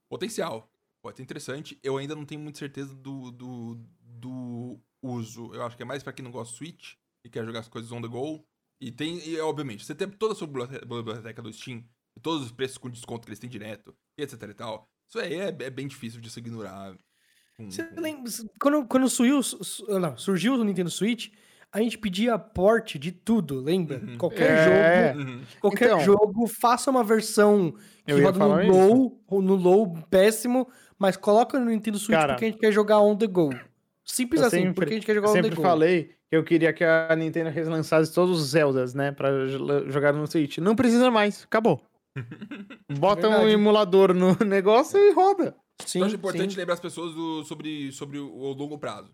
Potencial. 0.10 0.72
Pode 1.02 1.18
ser 1.18 1.24
interessante. 1.24 1.78
Eu 1.84 1.98
ainda 1.98 2.16
não 2.16 2.26
tenho 2.26 2.40
muita 2.40 2.58
certeza 2.58 2.96
do, 2.96 3.32
do, 3.32 3.80
do 4.00 4.80
uso. 5.06 5.54
Eu 5.54 5.64
acho 5.64 5.76
que 5.76 5.84
é 5.84 5.86
mais 5.86 6.04
para 6.04 6.14
quem 6.14 6.24
não 6.24 6.32
gosta 6.32 6.52
de 6.52 6.58
Switch 6.58 6.94
e 7.24 7.30
quer 7.30 7.46
jogar 7.46 7.60
as 7.60 7.68
coisas 7.68 7.92
on 7.92 8.02
the 8.02 8.08
go. 8.08 8.46
E 8.80 8.92
tem, 8.92 9.26
e, 9.28 9.40
obviamente, 9.40 9.86
você 9.86 9.96
tem 9.96 10.10
toda 10.10 10.34
a 10.34 10.36
sua 10.36 10.48
biblioteca 10.48 11.42
do 11.42 11.52
Steam, 11.52 11.84
todos 12.22 12.46
os 12.46 12.52
preços 12.52 12.78
com 12.78 12.90
desconto 12.90 13.26
que 13.26 13.30
eles 13.30 13.40
têm 13.40 13.50
direto, 13.50 13.96
e 14.18 14.24
etc 14.24 14.42
e 14.44 14.54
tal. 14.54 14.90
Isso 15.08 15.20
aí 15.20 15.36
é, 15.36 15.48
é 15.48 15.70
bem 15.70 15.88
difícil 15.88 16.20
de 16.20 16.30
se 16.30 16.40
ignorar. 16.40 16.96
Com, 17.56 17.72
você 17.72 17.90
lembra, 17.96 18.30
quando, 18.60 18.86
quando 18.86 19.10
surgiu, 19.10 19.40
não, 20.00 20.18
surgiu 20.18 20.56
o 20.56 20.64
Nintendo 20.64 20.90
Switch, 20.90 21.32
a 21.72 21.80
gente 21.80 21.98
pedia 21.98 22.38
porte 22.38 22.98
de 22.98 23.12
tudo, 23.12 23.60
lembra? 23.60 24.00
Uhum. 24.00 24.18
Qualquer 24.18 24.50
é. 24.50 25.14
jogo, 25.14 25.20
uhum. 25.20 25.42
qualquer 25.60 25.86
então, 25.88 26.00
jogo, 26.02 26.48
faça 26.48 26.92
uma 26.92 27.04
versão 27.04 27.74
que 28.06 28.14
roda 28.14 28.40
no 28.40 28.72
low, 28.72 29.24
ou 29.28 29.42
no 29.42 29.56
low 29.56 29.94
péssimo, 30.10 30.70
mas 30.98 31.18
coloca 31.18 31.60
no 31.60 31.66
Nintendo 31.66 31.98
Switch 31.98 32.18
Cara, 32.18 32.34
porque 32.34 32.46
a 32.46 32.48
gente 32.50 32.60
quer 32.60 32.72
jogar 32.72 33.00
on 33.02 33.18
the 33.18 33.28
go. 33.28 33.50
Simples 34.06 34.42
assim, 34.42 34.58
sempre, 34.58 34.74
porque 34.76 34.94
a 34.94 34.98
gente 34.98 35.06
quer 35.06 35.16
jogar. 35.16 35.30
Eu 35.30 35.34
sempre 35.34 35.56
falei 35.56 36.16
que 36.30 36.36
eu 36.36 36.44
queria 36.44 36.72
que 36.72 36.84
a 36.84 37.16
Nintendo 37.16 37.50
relançasse 37.50 38.14
todos 38.14 38.40
os 38.40 38.50
Zeldas, 38.50 38.94
né, 38.94 39.12
para 39.12 39.48
jogar 39.48 40.14
no 40.14 40.28
Switch. 40.28 40.60
Não 40.60 40.76
precisa 40.76 41.10
mais, 41.10 41.44
acabou. 41.44 41.82
Bota 43.00 43.28
é 43.28 43.38
um 43.40 43.50
emulador 43.50 44.14
no 44.14 44.36
negócio 44.46 44.98
e 45.00 45.12
roda. 45.12 45.56
Sim, 45.84 46.00
eu 46.00 46.06
acho 46.06 46.16
importante 46.16 46.54
sim. 46.54 46.60
lembrar 46.60 46.76
as 46.76 46.80
pessoas 46.80 47.14
do, 47.14 47.44
sobre, 47.44 47.92
sobre 47.92 48.18
o 48.20 48.54
longo 48.54 48.78
prazo. 48.78 49.12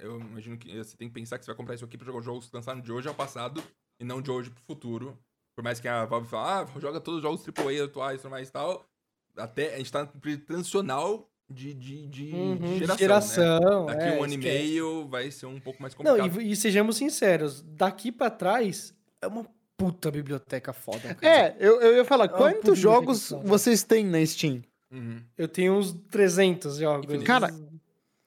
Eu 0.00 0.18
imagino 0.18 0.58
que 0.58 0.76
você 0.76 0.96
tem 0.96 1.06
que 1.06 1.14
pensar 1.14 1.38
que 1.38 1.44
você 1.44 1.50
vai 1.50 1.56
comprar 1.56 1.74
isso 1.74 1.84
aqui 1.84 1.96
pra 1.96 2.06
jogar 2.06 2.18
os 2.18 2.24
jogos 2.24 2.48
que 2.48 2.56
lançaram 2.56 2.80
de 2.80 2.90
hoje 2.90 3.06
ao 3.06 3.14
passado 3.14 3.62
e 4.00 4.04
não 4.04 4.20
de 4.20 4.30
hoje 4.30 4.50
pro 4.50 4.62
futuro. 4.64 5.16
Por 5.54 5.62
mais 5.62 5.78
que 5.78 5.86
a 5.86 6.04
Valve 6.04 6.26
fale, 6.26 6.68
ah, 6.74 6.80
joga 6.80 7.00
todos 7.00 7.18
os 7.18 7.22
jogos 7.22 7.46
AAA 7.46 7.84
atuais 7.84 8.24
e 8.24 8.28
mais 8.28 8.48
e 8.48 8.52
tal. 8.52 8.84
Até 9.36 9.74
a 9.74 9.78
gente 9.78 9.92
tá 9.92 10.04
no 10.04 10.38
transicional 10.38 11.30
de, 11.52 11.74
de, 11.74 12.06
de, 12.06 12.34
uhum, 12.34 12.56
de 12.56 12.78
geração. 12.78 12.98
geração 12.98 13.86
né? 13.86 13.94
Daqui 13.94 14.08
é, 14.08 14.18
um 14.18 14.24
ano 14.24 14.32
e 14.32 14.36
meio 14.36 15.06
vai 15.06 15.30
ser 15.30 15.46
um 15.46 15.60
pouco 15.60 15.80
mais 15.80 15.94
complicado. 15.94 16.34
Não, 16.34 16.40
e, 16.40 16.52
e 16.52 16.56
sejamos 16.56 16.96
sinceros, 16.96 17.62
daqui 17.62 18.10
para 18.10 18.30
trás 18.30 18.94
é 19.20 19.26
uma 19.26 19.46
puta 19.76 20.10
biblioteca 20.10 20.72
foda. 20.72 21.16
É, 21.20 21.54
eu, 21.58 21.80
eu 21.80 21.96
ia 21.96 22.04
falar, 22.04 22.24
é 22.24 22.28
quantos 22.28 22.78
jogos 22.78 23.32
vocês 23.44 23.82
têm 23.82 24.04
na 24.04 24.24
Steam? 24.24 24.62
Uhum. 24.92 25.22
Eu 25.38 25.48
tenho 25.48 25.74
uns 25.74 25.92
300 26.10 26.76
jogos. 26.76 27.22
Cara, 27.24 27.52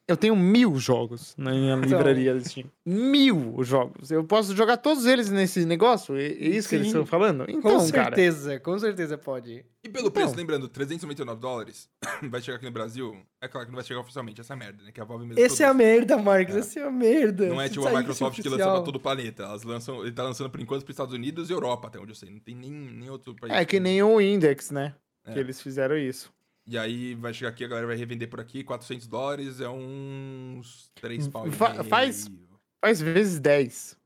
eu 0.08 0.16
tenho 0.16 0.36
mil 0.36 0.78
jogos 0.78 1.34
na 1.36 1.52
minha 1.52 1.76
então... 1.76 1.90
livraria 1.90 2.34
do 2.34 2.48
Steam. 2.48 2.70
Mil 2.86 3.56
jogos. 3.64 4.12
Eu 4.12 4.24
posso 4.24 4.56
jogar 4.56 4.78
todos 4.78 5.06
eles 5.06 5.32
nesse 5.32 5.66
negócio? 5.66 6.16
É 6.16 6.28
isso 6.28 6.64
Sim. 6.64 6.70
que 6.70 6.76
eles 6.76 6.88
estão 6.88 7.06
falando? 7.06 7.46
Então, 7.48 7.62
com 7.62 7.80
certeza, 7.80 8.50
cara. 8.50 8.60
com 8.60 8.78
certeza 8.78 9.18
pode. 9.18 9.66
E 9.84 9.90
pelo 9.90 10.08
então. 10.08 10.12
preço, 10.12 10.36
lembrando, 10.36 10.68
399 10.70 11.42
dólares 11.42 11.90
vai 12.30 12.40
chegar 12.40 12.58
aqui 12.58 12.66
no 12.66 12.72
Brasil. 12.72 13.18
É 13.42 13.48
claro 13.48 13.66
que 13.66 13.72
não 13.72 13.78
vai 13.78 13.84
chegar 13.84 14.00
oficialmente 14.02 14.40
essa 14.42 14.56
merda, 14.56 14.84
né? 14.84 14.92
Que 14.92 15.02
a 15.02 15.04
Valve 15.04 15.26
mesmo. 15.26 15.44
Esse 15.44 15.64
é 15.64 15.66
a 15.66 15.74
merda, 15.74 16.18
Marcos. 16.18 16.56
É. 16.56 16.60
Esse 16.60 16.80
é 16.80 16.84
a 16.84 16.92
merda. 16.92 17.48
Não 17.48 17.60
é 17.60 17.68
tipo 17.68 17.88
a 17.88 17.98
Microsoft 17.98 18.40
que 18.40 18.48
lança 18.50 18.64
pra 18.64 18.82
todo 18.82 18.98
o 18.98 19.00
planeta. 19.00 19.44
Elas 19.44 19.64
lançam, 19.64 20.04
ele 20.04 20.12
tá 20.12 20.24
lançando 20.24 20.52
por 20.52 20.62
enquanto 20.62 20.84
pros 20.84 20.94
Estados 20.94 21.16
Unidos 21.16 21.50
e 21.50 21.54
Europa, 21.54 21.88
até 21.88 22.00
onde 22.00 22.12
eu 22.12 22.16
sei. 22.16 22.30
Não 22.30 22.40
tem 22.40 22.56
nem, 22.56 22.72
nem 22.72 23.10
outro 23.10 23.36
país. 23.36 23.52
É 23.52 23.66
que 23.66 23.80
nem 23.80 24.04
o 24.04 24.22
Index, 24.22 24.70
né? 24.70 24.94
É. 25.26 25.34
Que 25.34 25.40
eles 25.40 25.60
fizeram 25.60 25.98
isso. 25.98 26.32
E 26.68 26.78
aí 26.78 27.14
vai 27.14 27.34
chegar 27.34 27.50
aqui, 27.50 27.64
a 27.64 27.68
galera 27.68 27.86
vai 27.86 27.96
revender 27.96 28.28
por 28.28 28.40
aqui, 28.40 28.64
400 28.64 29.06
dólares 29.08 29.62
é 29.62 29.70
uns 29.70 30.92
3 30.96 31.28
pau 31.28 31.52
Fa 31.52 31.84
faz, 31.84 32.32
faz 32.84 33.00
vezes 33.00 33.40
10. 33.40 33.98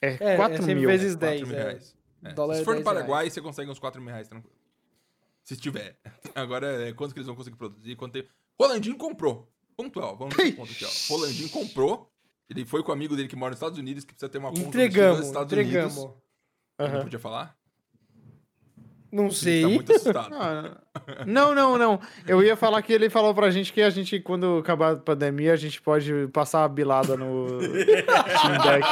É, 0.00 0.32
é 0.32 0.36
4 0.36 0.70
é 0.70 0.74
mil. 0.74 0.88
vezes 0.88 1.14
10. 1.14 1.40
4 1.40 1.46
mil 1.46 1.56
é. 1.56 1.62
reais. 1.62 1.96
É. 2.24 2.54
Se 2.56 2.64
for 2.64 2.76
no 2.76 2.82
Paraguai, 2.82 3.24
reais. 3.24 3.34
você 3.34 3.42
consegue 3.42 3.70
uns 3.70 3.78
4 3.78 4.00
mil 4.00 4.10
reais 4.10 4.28
tranquilo. 4.28 4.56
Se 5.44 5.56
tiver. 5.56 5.98
Agora, 6.34 6.88
é, 6.88 6.92
quanto 6.92 7.12
que 7.12 7.18
eles 7.18 7.26
vão 7.26 7.36
conseguir 7.36 7.56
produzir? 7.56 7.94
Quanto 7.96 8.14
tem... 8.14 8.26
Rolandinho 8.58 8.96
comprou. 8.96 9.52
Pontual, 9.76 10.16
vamos 10.16 10.34
ver 10.34 10.56
ponto 10.56 10.72
aqui, 10.72 10.84
ó. 10.86 11.14
Rolandinho 11.14 11.50
comprou. 11.50 12.10
Ele 12.48 12.64
foi 12.64 12.82
com 12.82 12.90
o 12.90 12.94
amigo 12.94 13.14
dele 13.14 13.28
que 13.28 13.36
mora 13.36 13.50
nos 13.50 13.58
Estados 13.58 13.78
Unidos, 13.78 14.04
que 14.04 14.14
precisa 14.14 14.30
ter 14.30 14.38
uma 14.38 14.48
conta 14.48 14.60
entregamos, 14.60 15.18
nos 15.18 15.26
Estados 15.26 15.52
entregamos. 15.52 15.96
Unidos. 15.96 16.16
Uhum. 16.80 16.92
Não 16.92 17.02
podia 17.02 17.18
falar? 17.18 17.55
Não 19.16 19.30
sei. 19.30 19.62
Tá 19.62 19.68
muito 19.68 19.92
assustado. 19.94 20.76
não, 21.26 21.54
não, 21.54 21.78
não. 21.78 21.98
Eu 22.28 22.42
ia 22.42 22.54
falar 22.54 22.82
que 22.82 22.92
ele 22.92 23.08
falou 23.08 23.34
pra 23.34 23.50
gente 23.50 23.72
que 23.72 23.80
a 23.80 23.88
gente, 23.88 24.20
quando 24.20 24.58
acabar 24.58 24.92
a 24.92 24.96
pandemia, 24.96 25.54
a 25.54 25.56
gente 25.56 25.80
pode 25.80 26.28
passar 26.34 26.64
a 26.64 26.68
bilada 26.68 27.16
no 27.16 27.46
Steam 27.64 28.58
Deck. 28.62 28.86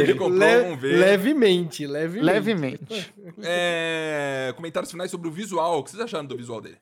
Ele 0.00 0.14
comprou, 0.14 0.38
Le 0.38 0.62
vamos 0.62 0.80
ver. 0.80 0.98
Levemente, 0.98 1.86
levemente. 1.86 2.24
Levemente. 2.24 3.14
É... 3.44 4.52
Comentários 4.56 4.90
finais 4.90 5.08
sobre 5.08 5.28
o 5.28 5.30
visual. 5.30 5.78
O 5.78 5.84
que 5.84 5.90
vocês 5.90 6.02
acharam 6.02 6.26
do 6.26 6.36
visual 6.36 6.60
dele? 6.60 6.78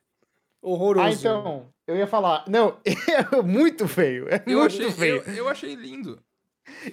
Horroroso. 0.62 1.06
Ah, 1.06 1.12
então, 1.12 1.68
eu 1.86 1.94
ia 1.94 2.06
falar. 2.06 2.44
Não, 2.48 2.78
é 2.86 3.42
muito 3.42 3.86
feio. 3.86 4.26
É 4.30 4.42
eu 4.46 4.60
muito 4.60 4.74
achei, 4.74 4.90
feio. 4.90 5.22
Eu, 5.26 5.34
eu 5.34 5.48
achei 5.48 5.74
lindo. 5.74 6.18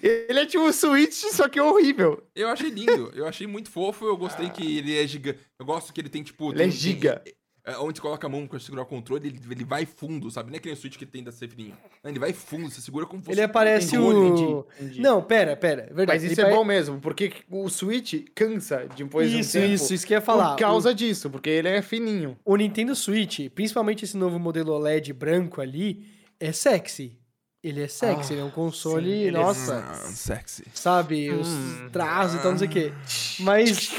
Ele 0.01 0.39
é 0.39 0.45
tipo 0.45 0.63
o 0.63 0.74
Switch, 0.74 1.24
só 1.32 1.47
que 1.47 1.59
é 1.59 1.63
horrível. 1.63 2.24
Eu 2.36 2.49
achei 2.49 2.69
lindo, 2.69 3.11
eu 3.15 3.28
achei 3.28 3.47
muito 3.47 3.69
fofo, 3.69 4.05
eu 4.05 4.17
gostei 4.17 4.49
que 4.49 4.78
ele 4.78 4.97
é 4.97 5.05
giga. 5.05 5.38
Eu 5.59 5.65
gosto 5.65 5.93
que 5.93 6.01
ele 6.01 6.09
tem, 6.09 6.24
tipo. 6.24 6.49
Ele 6.49 6.59
tem, 6.59 6.67
é 6.67 6.71
giga. 6.71 7.19
Tem, 7.19 7.34
é, 7.65 7.78
onde 7.78 7.97
você 7.97 8.01
coloca 8.01 8.28
a 8.28 8.30
mão 8.30 8.45
pra 8.45 8.59
segurar 8.59 8.84
o 8.84 8.86
controle, 8.86 9.26
ele, 9.26 9.39
ele 9.49 9.63
vai 9.63 9.86
fundo, 9.86 10.30
sabe? 10.30 10.49
Não 10.49 10.57
é 10.57 10.59
que 10.59 10.65
nem 10.65 10.74
o 10.74 10.78
Switch 10.78 10.97
que 10.97 11.05
tem 11.05 11.24
da 11.24 11.32
ser 11.32 11.47
fininho. 11.47 11.78
Ele 12.03 12.19
vai 12.19 12.34
fundo, 12.34 12.69
você 12.69 12.82
segura 12.82 13.05
como 13.05 13.24
fosse 13.24 13.36
Ele 13.36 13.41
aparece 13.41 13.97
o... 13.97 14.28
Entendi, 14.28 14.65
entendi. 14.82 15.01
Não, 15.01 15.24
pera, 15.24 15.55
pera. 15.55 15.84
Verdade. 15.84 16.07
Mas 16.07 16.24
isso 16.24 16.34
ele 16.34 16.41
é 16.41 16.43
pare... 16.43 16.55
bom 16.57 16.65
mesmo, 16.65 16.99
porque 16.99 17.32
o 17.49 17.69
Switch 17.69 18.26
cansa 18.36 18.86
depois 18.97 19.32
isso, 19.32 19.53
de 19.53 19.57
um 19.57 19.61
tempo. 19.61 19.74
Isso, 19.76 19.93
isso 19.93 20.05
que 20.05 20.13
eu 20.13 20.17
ia 20.17 20.21
falar. 20.21 20.55
Por 20.55 20.59
causa 20.59 20.89
o... 20.89 20.93
disso, 20.93 21.30
porque 21.30 21.49
ele 21.49 21.69
é 21.69 21.82
fininho. 21.82 22.38
O 22.43 22.57
Nintendo 22.57 22.93
Switch, 22.93 23.49
principalmente 23.55 24.03
esse 24.03 24.17
novo 24.17 24.38
modelo 24.38 24.74
OLED 24.74 25.13
branco 25.13 25.61
ali, 25.61 26.05
é 26.41 26.51
sexy. 26.51 27.17
Ele 27.64 27.82
é 27.82 27.88
sexy, 27.88 28.34
ah, 28.34 28.36
ele 28.36 28.41
é 28.41 28.43
um 28.43 28.49
console, 28.49 29.09
sim, 29.09 29.32
nossa. 29.32 29.76
É 30.05 30.11
sexy. 30.11 30.66
Sabe, 30.74 31.32
hum. 31.32 31.39
os 31.39 31.91
traços 31.91 32.38
e 32.38 32.41
tal, 32.41 32.51
não 32.51 32.57
sei 32.57 32.68
o 32.68 32.72
quê. 32.72 32.93
Mas. 33.39 33.89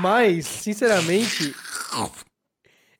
Mas, 0.00 0.46
sinceramente. 0.46 1.52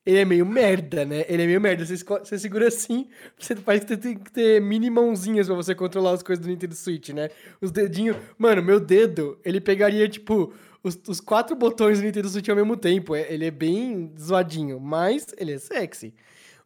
Ele 0.05 0.18
é 0.18 0.25
meio 0.25 0.45
merda, 0.45 1.05
né? 1.05 1.25
Ele 1.29 1.45
é 1.45 1.47
meio 1.47 1.61
merda. 1.61 1.87
Você, 1.87 2.03
você 2.03 2.37
segura 2.37 2.66
assim, 2.66 3.07
você 3.39 3.55
faz 3.55 3.85
que 3.85 3.97
tem 3.97 4.18
que 4.18 4.33
ter 4.33 4.61
mini 4.61 4.91
mãozinhas 4.91 5.47
pra 5.47 5.55
você 5.55 5.73
controlar 5.73 6.12
as 6.12 6.23
coisas 6.23 6.45
do 6.45 6.49
Nintendo 6.51 6.75
Switch, 6.75 7.11
né? 7.11 7.29
Os 7.61 7.71
dedinhos. 7.71 8.16
Mano, 8.37 8.62
meu 8.62 8.81
dedo, 8.81 9.39
ele 9.45 9.61
pegaria, 9.61 10.09
tipo, 10.09 10.53
os, 10.83 10.99
os 11.07 11.21
quatro 11.21 11.55
botões 11.55 12.01
do 12.01 12.05
Nintendo 12.05 12.29
Switch 12.29 12.49
ao 12.49 12.57
mesmo 12.57 12.77
tempo. 12.77 13.14
É, 13.14 13.33
ele 13.33 13.45
é 13.47 13.51
bem 13.53 14.12
zoadinho, 14.18 14.81
mas 14.81 15.27
ele 15.39 15.53
é 15.53 15.59
sexy. 15.59 16.12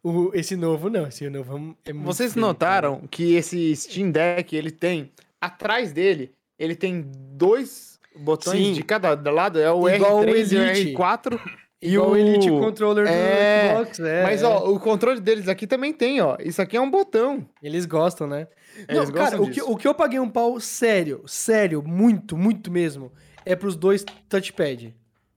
O, 0.05 0.29
esse 0.35 0.55
novo 0.55 0.87
não, 0.87 1.07
esse 1.07 1.27
novo 1.31 1.75
é 1.83 1.91
muito 1.91 2.05
Vocês 2.05 2.35
notaram 2.35 2.97
cara. 2.97 3.07
que 3.09 3.33
esse 3.33 3.75
Steam 3.75 4.11
Deck, 4.11 4.55
ele 4.55 4.69
tem, 4.69 5.11
atrás 5.41 5.91
dele, 5.91 6.31
ele 6.59 6.75
tem 6.75 7.03
dois 7.09 7.99
botões 8.15 8.67
Sim. 8.67 8.73
de 8.73 8.83
cada 8.83 9.15
lado, 9.31 9.59
é 9.59 9.71
o 9.71 9.89
Igual 9.89 10.21
R3 10.21 10.51
e 10.51 10.93
o 10.93 10.95
R4. 10.95 11.39
E 11.81 11.97
o 11.97 12.15
Elite 12.15 12.49
Controller 12.49 13.07
é, 13.07 13.73
do 13.73 13.79
Xbox, 13.79 13.99
é. 13.99 14.23
Mas, 14.23 14.43
ó, 14.43 14.69
o 14.71 14.79
controle 14.79 15.19
deles 15.19 15.47
aqui 15.47 15.65
também 15.65 15.91
tem, 15.91 16.21
ó. 16.21 16.37
Isso 16.39 16.61
aqui 16.61 16.77
é 16.77 16.81
um 16.81 16.89
botão. 16.89 17.43
Eles 17.61 17.87
gostam, 17.87 18.27
né? 18.27 18.47
Eles 18.87 19.09
Não, 19.09 19.15
cara, 19.15 19.41
o 19.41 19.49
que, 19.49 19.61
o 19.61 19.75
que 19.75 19.87
eu 19.87 19.93
paguei 19.93 20.19
um 20.19 20.29
pau 20.29 20.59
sério, 20.59 21.23
sério, 21.25 21.83
muito, 21.83 22.37
muito 22.37 22.71
mesmo, 22.71 23.11
é 23.43 23.55
pros 23.55 23.75
dois 23.75 24.05
touchpad. 24.29 24.95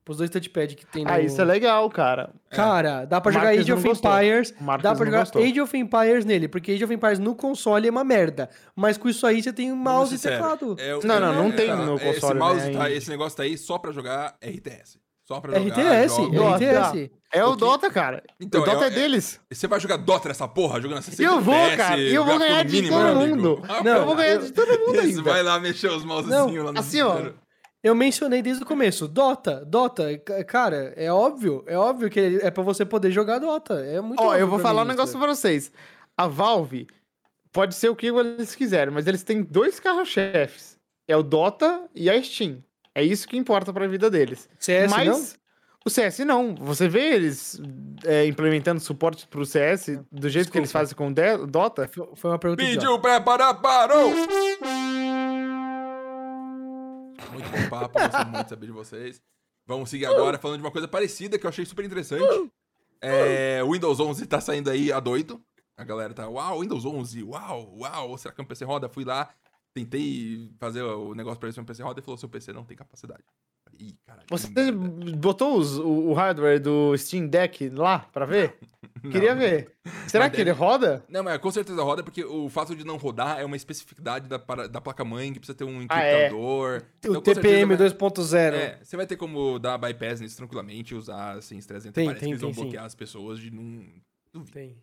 Pros 0.09 0.17
dois 0.17 0.31
touchpad 0.31 0.75
que 0.75 0.87
tem 0.87 1.05
ah, 1.05 1.11
no... 1.11 1.15
Ah, 1.17 1.21
isso 1.21 1.39
é 1.39 1.45
legal, 1.45 1.87
cara. 1.91 2.31
Cara, 2.49 3.05
dá 3.05 3.21
pra 3.21 3.31
jogar 3.31 3.49
Age 3.49 3.71
of 3.71 3.87
Empires. 3.87 4.55
Dá 4.81 4.95
pra 4.95 5.05
jogar 5.05 5.19
gostou. 5.19 5.43
Age 5.43 5.61
of 5.61 5.77
Empires 5.77 6.25
nele, 6.25 6.49
porque 6.49 6.73
Age 6.73 6.83
of 6.83 6.95
Empires 6.95 7.19
no 7.19 7.35
console 7.35 7.87
é 7.87 7.91
uma 7.91 8.05
merda. 8.05 8.49
Mas 8.75 8.97
com 8.97 9.07
isso 9.07 9.27
aí 9.27 9.43
você 9.43 9.53
tem 9.53 9.71
um 9.71 9.77
mouse 9.77 10.15
e 10.15 10.19
teclado. 10.19 10.77
É, 10.79 10.93
não, 11.05 11.21
não, 11.21 11.35
não 11.35 11.49
é, 11.49 11.53
tem 11.53 11.77
no 11.77 12.01
console. 12.01 12.17
Esse, 12.17 12.35
mouse 12.35 12.71
né, 12.71 12.73
tá, 12.73 12.91
esse 12.91 13.11
negócio 13.11 13.37
tá 13.37 13.43
aí 13.43 13.59
só 13.59 13.77
pra 13.77 13.93
jogar 13.93 14.35
RTS. 14.43 14.99
Só 15.27 15.41
pra 15.43 15.61
jogar. 15.61 15.83
RTS, 15.83 16.23
RTS. 16.23 17.11
É 17.31 17.45
o 17.45 17.55
Dota, 17.55 17.91
cara. 17.91 18.23
Então, 18.41 18.63
o 18.63 18.65
Dota 18.65 18.85
é, 18.85 18.87
é, 18.87 18.91
deles. 18.91 19.39
Você 19.53 19.67
vai 19.67 19.79
jogar 19.79 19.99
Dota 19.99 20.29
nessa 20.29 20.49
porra, 20.49 20.81
jogando 20.81 21.03
60 21.03 21.23
Eu 21.23 21.39
vou, 21.39 21.55
FPS, 21.55 21.77
cara. 21.77 22.01
Eu 22.01 22.25
vou 22.25 22.39
ganhar 22.39 22.65
de 22.65 22.73
mínimo, 22.73 22.97
todo 22.97 23.15
mundo. 23.15 23.63
Não, 23.85 23.97
eu 23.99 24.07
vou 24.07 24.17
ganhar 24.17 24.39
de 24.39 24.53
todo 24.53 24.71
mundo 24.71 25.01
ainda. 25.01 25.13
Você 25.17 25.21
vai 25.21 25.43
lá 25.43 25.61
mexer 25.61 25.89
os 25.89 26.03
mousezinhos 26.03 26.65
lá 26.65 26.73
no 26.73 26.79
Assim, 26.79 27.03
ó. 27.03 27.31
Eu 27.83 27.95
mencionei 27.95 28.43
desde 28.43 28.63
o 28.63 28.67
começo, 28.67 29.07
Dota, 29.07 29.65
Dota, 29.65 30.19
cara, 30.47 30.93
é 30.97 31.13
óbvio, 31.13 31.63
é 31.67 31.79
óbvio 31.79 32.11
que 32.11 32.41
é 32.43 32.51
para 32.51 32.63
você 32.63 32.85
poder 32.85 33.13
jogar 33.13 33.39
Dota, 33.39 33.75
é 33.75 34.01
muito 34.01 34.21
Ó, 34.21 34.35
eu 34.35 34.49
vou 34.49 34.59
falar 34.59 34.83
um 34.83 34.87
negócio 34.87 35.17
pra 35.17 35.29
vocês. 35.29 35.71
A 36.17 36.27
Valve 36.27 36.89
pode 37.53 37.77
ser 37.77 37.89
o 37.89 37.95
que 37.95 38.09
eles 38.09 38.57
quiserem, 38.57 38.93
mas 38.93 39.07
eles 39.07 39.23
têm 39.23 39.43
dois 39.43 39.79
carros-chefes. 39.79 40.77
É 41.07 41.17
o 41.17 41.23
Dota 41.23 41.89
e 41.95 42.11
a 42.11 42.21
Steam. 42.23 42.63
É 42.95 43.03
isso 43.03 43.29
que 43.29 43.37
importa 43.37 43.73
pra 43.73 43.87
vida 43.87 44.11
deles. 44.11 44.49
CS 44.59 44.91
mas 44.91 45.07
não? 45.07 45.25
o 45.87 45.91
CS 45.91 46.19
não. 46.21 46.55
Você 46.57 46.89
vê 46.89 47.15
eles 47.15 47.61
é, 48.05 48.27
implementando 48.27 48.81
suporte 48.81 49.27
pro 49.29 49.47
CS 49.47 49.87
do 50.11 50.29
jeito 50.29 50.47
Desculpa. 50.47 50.51
que 50.51 50.59
eles 50.59 50.73
fazem 50.73 50.97
com 50.97 51.09
o 51.09 51.47
Dota? 51.47 51.89
Foi 52.17 52.31
uma 52.31 52.39
pergunta 52.39 52.65
Pediu 52.65 52.99
pra 52.99 53.21
parar, 53.21 53.55
parou! 53.55 54.13
Papo, 57.71 57.99
muito 58.31 58.45
de 58.45 58.49
saber 58.51 58.67
de 58.67 58.73
vocês. 58.73 59.23
Vamos 59.67 59.91
seguir 59.91 60.07
agora 60.07 60.39
falando 60.39 60.61
de 60.61 60.65
uma 60.65 60.73
coisa 60.73 60.89
parecida 60.89 61.39
que 61.39 61.45
eu 61.45 61.51
achei 61.51 61.65
super 61.65 61.85
interessante. 61.85 62.51
É, 63.01 63.63
o 63.63 63.73
Windows 63.73 64.01
11 64.01 64.27
tá 64.27 64.41
saindo 64.41 64.71
aí 64.71 64.91
a 64.91 64.99
doido. 64.99 65.43
A 65.77 65.85
galera 65.85 66.13
tá, 66.13 66.29
uau, 66.29 66.61
Windows 66.61 66.85
11, 66.85 67.23
uau, 67.23 67.79
uau, 67.79 68.19
será 68.19 68.35
que 68.35 68.41
é 68.41 68.45
um 68.45 68.47
PC 68.47 68.65
roda? 68.65 68.89
Fui 68.89 69.05
lá, 69.05 69.33
tentei 69.73 70.51
fazer 70.59 70.83
o 70.83 71.15
negócio 71.15 71.39
pra 71.39 71.49
ele 71.49 71.55
ser 71.55 71.61
um 71.61 71.65
PC 71.65 71.83
roda 71.83 72.01
e 72.01 72.03
falou: 72.03 72.19
seu 72.19 72.29
PC 72.29 72.53
não 72.53 72.65
tem 72.65 72.77
capacidade. 72.77 73.23
Ih, 73.79 73.95
caralho. 74.05 74.27
Você 74.29 74.49
botou 74.73 75.57
os, 75.57 75.79
o, 75.79 76.09
o, 76.09 76.13
hardware 76.13 76.61
do 76.61 76.97
Steam 76.97 77.29
Deck 77.29 77.69
lá 77.71 78.01
pra 78.13 78.27
ver? 78.27 78.59
Não, 79.03 79.13
Queria 79.13 79.35
ver. 79.35 79.73
Será 80.09 80.29
que 80.29 80.37
deve... 80.37 80.51
ele 80.51 80.59
roda? 80.59 81.05
Não, 81.09 81.23
mas 81.23 81.39
com 81.39 81.51
certeza 81.51 81.81
roda, 81.83 82.03
porque 82.03 82.25
o 82.25 82.49
fato 82.49 82.75
de 82.75 82.85
não 82.85 82.97
rodar 82.97 83.39
é 83.39 83.45
uma 83.45 83.55
especificidade 83.55 84.29
da, 84.29 84.37
da 84.67 84.81
placa-mãe 84.81 85.33
que 85.33 85.39
precisa 85.39 85.57
ter 85.57 85.65
um 85.65 85.81
encriptador. 85.81 86.83
Ah, 86.83 86.85
é. 86.85 86.87
Então, 86.99 87.13
o 87.13 87.21
TPM 87.21 87.77
2.0. 87.77 88.53
É, 88.55 88.79
você 88.83 88.97
vai 88.97 89.07
ter 89.07 89.17
como 89.17 89.59
dar 89.61 89.79
bypass 89.79 90.21
nisso 90.21 90.37
tranquilamente, 90.37 90.95
usar 90.95 91.39
assim, 91.39 91.61
300 91.61 91.95
tem, 91.95 92.07
parece 92.07 92.21
tem, 92.21 92.29
que 92.29 92.33
eles 92.33 92.41
vão 92.41 92.53
tem, 92.53 92.63
bloquear 92.63 92.83
sim. 92.83 92.87
as 92.87 92.95
pessoas 92.97 93.39
de 93.39 93.53
não. 93.53 93.85
Duvido. 94.33 94.53
Tem. 94.53 94.77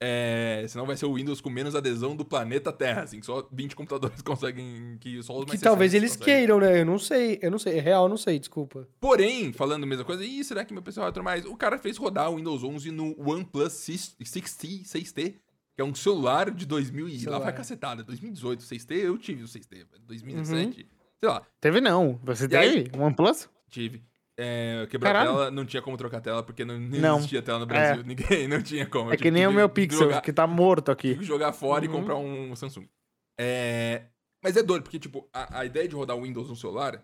É, 0.00 0.64
senão 0.68 0.86
vai 0.86 0.96
ser 0.96 1.06
o 1.06 1.14
Windows 1.14 1.40
com 1.40 1.50
menos 1.50 1.74
adesão 1.74 2.14
do 2.14 2.24
planeta 2.24 2.72
Terra, 2.72 3.02
assim, 3.02 3.20
só 3.20 3.48
20 3.50 3.74
computadores 3.74 4.22
conseguem 4.22 4.96
que 5.00 5.20
só 5.24 5.36
os 5.36 5.44
mais 5.44 5.58
Que 5.58 5.64
talvez 5.64 5.92
eles 5.92 6.12
conseguem. 6.12 6.36
queiram, 6.36 6.60
né? 6.60 6.80
Eu 6.80 6.86
não 6.86 6.98
sei, 6.98 7.38
eu 7.42 7.50
não 7.50 7.58
sei, 7.58 7.78
é 7.78 7.80
real, 7.80 8.04
eu 8.04 8.08
não 8.08 8.16
sei, 8.16 8.38
desculpa. 8.38 8.86
Porém, 9.00 9.52
falando 9.52 9.82
a 9.82 9.86
mesma 9.86 10.04
coisa, 10.04 10.24
ih, 10.24 10.44
será 10.44 10.64
que 10.64 10.72
meu 10.72 10.82
PC 10.82 11.00
vai 11.00 11.12
mais? 11.22 11.44
O 11.44 11.56
cara 11.56 11.78
fez 11.78 11.96
rodar 11.96 12.30
o 12.30 12.36
Windows 12.36 12.62
11 12.62 12.92
no 12.92 13.16
OnePlus 13.18 13.72
6T, 13.72 14.84
6T, 14.84 15.34
que 15.74 15.82
é 15.82 15.84
um 15.84 15.94
celular 15.94 16.52
de 16.52 16.64
2000 16.64 17.08
e 17.08 17.18
celular. 17.18 17.38
lá 17.38 17.44
vai 17.46 17.54
cacetada, 17.54 18.04
2018, 18.04 18.62
6T, 18.62 18.92
eu 18.92 19.18
tive 19.18 19.42
o 19.42 19.46
6T, 19.46 19.84
2017, 20.06 20.80
uhum. 20.80 20.86
sei 21.18 21.28
lá. 21.28 21.42
Teve 21.60 21.80
não, 21.80 22.20
você 22.22 22.44
e 22.44 22.48
teve 22.48 22.64
aí, 22.64 22.90
OnePlus? 22.96 23.48
Tive. 23.68 24.02
É, 24.40 24.86
quebrou 24.88 25.12
Caralho. 25.12 25.30
a 25.30 25.34
tela, 25.34 25.50
não 25.50 25.66
tinha 25.66 25.82
como 25.82 25.96
trocar 25.96 26.18
a 26.18 26.20
tela, 26.20 26.42
porque 26.44 26.64
não, 26.64 26.78
não. 26.78 27.16
existia 27.16 27.42
tela 27.42 27.58
no 27.58 27.66
Brasil. 27.66 28.02
É. 28.02 28.04
Ninguém, 28.06 28.46
não 28.46 28.62
tinha 28.62 28.86
como. 28.86 29.12
É 29.12 29.16
que 29.16 29.32
nem 29.32 29.44
o 29.48 29.52
meu 29.52 29.68
Pixel, 29.68 29.98
jogar, 29.98 30.20
que 30.20 30.32
tá 30.32 30.46
morto 30.46 30.92
aqui. 30.92 31.20
jogar 31.24 31.52
fora 31.52 31.84
uhum. 31.84 31.90
e 31.90 31.92
comprar 31.92 32.16
um 32.16 32.54
Samsung. 32.54 32.88
É, 33.36 34.04
mas 34.42 34.56
é 34.56 34.62
doido, 34.62 34.84
porque, 34.84 34.98
tipo, 34.98 35.28
a, 35.32 35.60
a 35.60 35.64
ideia 35.64 35.88
de 35.88 35.96
rodar 35.96 36.16
o 36.16 36.22
Windows 36.22 36.48
no 36.48 36.54
celular, 36.54 37.02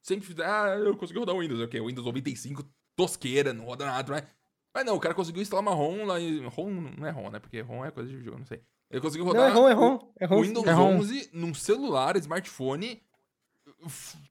sempre 0.00 0.26
fiz, 0.26 0.38
ah, 0.38 0.76
eu 0.78 0.96
consegui 0.96 1.18
rodar 1.18 1.34
o 1.34 1.40
Windows, 1.40 1.60
ok, 1.60 1.80
o 1.80 1.86
Windows 1.86 2.06
95, 2.06 2.64
tosqueira, 2.96 3.52
não 3.52 3.64
roda 3.64 3.84
nada, 3.84 4.12
mas... 4.12 4.24
Mas 4.74 4.84
não, 4.84 4.94
o 4.94 5.00
cara 5.00 5.14
conseguiu 5.14 5.42
instalar 5.42 5.62
uma 5.62 5.74
ROM 5.74 6.04
lá 6.04 6.20
em... 6.20 6.46
ROM 6.46 6.70
não 6.70 7.06
é 7.06 7.10
ROM, 7.10 7.30
né? 7.30 7.40
Porque 7.40 7.60
ROM 7.60 7.84
é 7.84 7.90
coisa 7.90 8.08
de 8.08 8.22
jogo, 8.22 8.38
não 8.38 8.46
sei. 8.46 8.60
Ele 8.90 9.00
conseguiu 9.00 9.26
rodar 9.26 9.52
não, 9.52 9.66
é 9.66 9.72
ROM, 9.72 9.72
é 9.72 9.74
ROM, 9.74 10.12
é 10.20 10.26
ROM. 10.26 10.42
Windows 10.42 10.66
é 10.66 10.72
ROM. 10.72 10.96
11 10.98 11.30
num 11.32 11.54
celular, 11.54 12.16
smartphone 12.16 13.02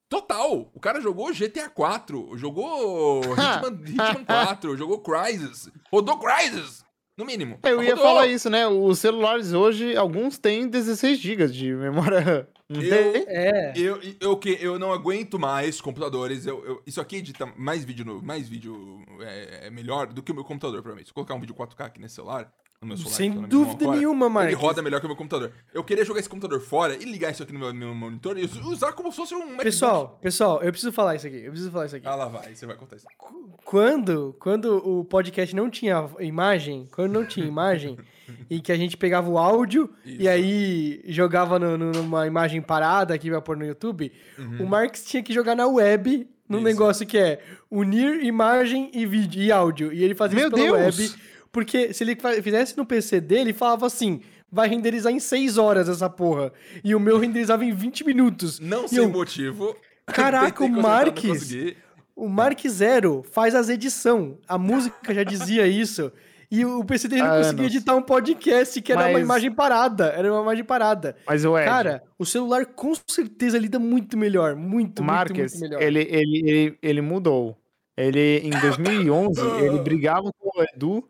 Total. 0.10 0.72
O 0.74 0.80
cara 0.80 1.02
jogou 1.02 1.34
GTA 1.34 1.70
4, 1.70 2.38
jogou 2.38 3.22
Hitman, 3.34 3.82
Hitman 3.86 4.26
4, 4.26 4.78
jogou 4.78 5.00
Crysis. 5.00 5.70
Rodou 5.92 6.18
Crysis, 6.18 6.84
no 7.18 7.26
mínimo. 7.26 7.60
Eu 7.64 7.84
ia 7.84 7.98
falar 7.98 8.28
isso, 8.28 8.50
né? 8.50 8.68
Os 8.68 9.00
celulares 9.00 9.54
hoje, 9.54 9.96
alguns 9.96 10.38
têm 10.38 10.68
16 10.68 11.20
GB 11.20 11.48
de 11.48 11.74
memória. 11.74 12.48
Eu, 12.70 12.84
é. 13.30 13.74
eu, 13.78 14.02
eu, 14.20 14.40
eu, 14.44 14.54
eu 14.60 14.80
não 14.80 14.92
aguento 14.92 15.40
mais 15.40 15.80
computadores. 15.80 16.46
Eu, 16.46 16.66
eu, 16.66 16.84
isso 16.86 17.00
aqui 17.00 17.16
edita 17.16 17.46
mais 17.56 17.86
vídeo, 17.86 18.04
no, 18.04 18.22
mais 18.22 18.50
vídeo 18.50 19.02
é, 19.22 19.68
é 19.68 19.70
melhor 19.70 20.08
do 20.08 20.22
que 20.22 20.34
o 20.34 20.36
meu 20.36 20.44
computador, 20.44 20.82
provavelmente. 20.82 21.06
Se 21.06 21.12
eu 21.12 21.14
colocar 21.14 21.34
um 21.34 21.40
vídeo 21.40 21.56
4K 21.56 21.86
aqui 21.86 22.02
nesse 22.02 22.16
celular, 22.16 22.52
no 22.82 22.88
meu 22.88 22.98
celular. 22.98 23.16
Sem 23.16 23.32
dúvida 23.32 23.92
nenhuma, 23.92 24.30
Marcos. 24.30 24.54
Ele 24.54 24.62
roda 24.62 24.82
melhor 24.82 25.00
que 25.00 25.06
o 25.06 25.10
meu 25.10 25.16
computador. 25.16 25.52
Eu 25.74 25.84
queria 25.84 26.06
jogar 26.06 26.20
esse 26.20 26.30
computador 26.30 26.60
fora 26.62 26.96
e 26.96 27.06
ligar 27.06 27.32
isso 27.32 27.42
aqui 27.42 27.52
no 27.52 27.60
meu, 27.60 27.74
meu 27.74 27.96
monitor 27.96 28.38
e 28.38 28.46
usar 28.66 28.94
como 28.94 29.12
se 29.12 29.18
fosse 29.18 29.34
um 29.34 29.58
Pessoal, 29.58 30.20
pessoal, 30.22 30.62
eu 30.62 30.72
preciso 30.72 30.92
falar 30.92 31.16
isso 31.16 31.26
aqui. 31.26 31.38
Eu 31.38 31.52
preciso 31.52 31.72
falar 31.72 31.88
isso 31.88 31.96
aqui. 31.96 32.08
Ah, 32.08 32.16
lá 32.16 32.28
vai, 32.28 32.56
você 32.56 32.66
vai 32.66 32.76
contar 32.76 32.98
isso. 32.98 33.08
Quando, 33.66 34.36
quando 34.40 34.78
o 34.78 35.04
podcast 35.04 35.56
não 35.56 35.70
tinha 35.70 36.08
imagem, 36.20 36.88
quando 36.92 37.12
não 37.12 37.26
tinha 37.26 37.46
imagem, 37.46 37.98
e 38.50 38.62
que 38.62 38.72
a 38.72 38.78
gente 38.78 38.96
pegava 38.96 39.28
o 39.28 39.38
áudio 39.38 39.90
isso. 40.06 40.22
e 40.22 40.28
aí 40.28 41.02
jogava 41.08 41.58
no, 41.58 41.78
no, 41.78 41.92
numa 41.92 42.28
imagem 42.28 42.62
parada 42.62 43.14
aqui 43.14 43.30
pra 43.30 43.42
pôr 43.42 43.58
no 43.58 43.66
YouTube, 43.66 44.12
uhum. 44.38 44.66
o 44.66 44.68
Marx 44.68 45.04
tinha 45.04 45.24
que 45.24 45.34
jogar 45.34 45.56
na 45.56 45.66
web 45.66 46.28
num 46.48 46.60
Isso. 46.60 46.66
negócio 46.66 47.06
que 47.06 47.18
é 47.18 47.42
unir 47.70 48.24
imagem 48.24 48.90
e 48.94 49.06
vídeo 49.06 49.44
e 49.44 49.52
áudio. 49.52 49.92
E 49.92 50.02
ele 50.02 50.16
fazia 50.16 50.40
Meu 50.40 50.48
isso 50.48 50.56
pela 50.56 50.78
Deus. 50.78 50.98
web 50.98 51.16
porque 51.58 51.92
se 51.92 52.04
ele 52.04 52.16
fizesse 52.44 52.78
no 52.78 52.86
PC 52.86 53.20
dele, 53.20 53.52
falava 53.52 53.88
assim: 53.88 54.22
vai 54.52 54.70
renderizar 54.70 55.12
em 55.12 55.20
6 55.20 55.58
horas 55.58 55.90
essa 55.90 56.08
porra. 56.08 56.54
E 56.84 56.94
o 56.94 57.00
meu 57.00 57.18
renderizava 57.18 57.66
em 57.66 57.74
20 57.74 58.06
minutos. 58.06 58.60
Não 58.60 58.86
e 58.86 58.90
sem 58.90 59.00
eu... 59.00 59.10
motivo. 59.10 59.76
Caraca, 60.06 60.64
o 60.64 60.70
Marques. 60.70 61.52
O 62.16 62.30
Mark 62.30 62.60
Zero 62.68 63.26
faz 63.32 63.56
as 63.56 63.70
edição. 63.70 64.38
A 64.48 64.56
música 64.56 65.12
já 65.16 65.24
dizia 65.24 65.66
isso. 65.66 66.12
E 66.52 66.64
o 66.64 66.86
PC 66.86 67.08
dele 67.08 67.24
não 67.24 67.38
conseguia 67.38 67.66
editar 67.66 67.96
um 67.96 68.04
podcast 68.04 68.80
que 68.80 68.92
era 68.92 69.02
Mas... 69.02 69.14
uma 69.14 69.20
imagem 69.20 69.52
parada. 69.52 70.10
Era 70.10 70.32
uma 70.32 70.44
imagem 70.44 70.64
parada. 70.64 71.16
Mas 71.26 71.44
o 71.44 71.58
Ed... 71.58 71.66
Cara, 71.66 72.04
o 72.20 72.26
celular 72.26 72.68
com 72.68 72.94
certeza 73.08 73.58
lida 73.58 73.80
muito 73.80 74.16
melhor. 74.16 74.56
Muito, 74.56 75.04
Marques, 75.04 75.54
muito, 75.54 75.72
muito 75.72 75.80
melhor. 75.80 75.82
Ele, 75.82 76.02
ele, 76.02 76.52
ele, 76.52 76.78
ele 76.84 77.02
mudou. 77.02 77.58
Ele, 77.98 78.42
em 78.44 78.52
2011, 78.52 79.42
ele 79.66 79.80
brigava 79.80 80.32
com 80.40 80.60
o 80.60 80.64
Edu 80.64 81.04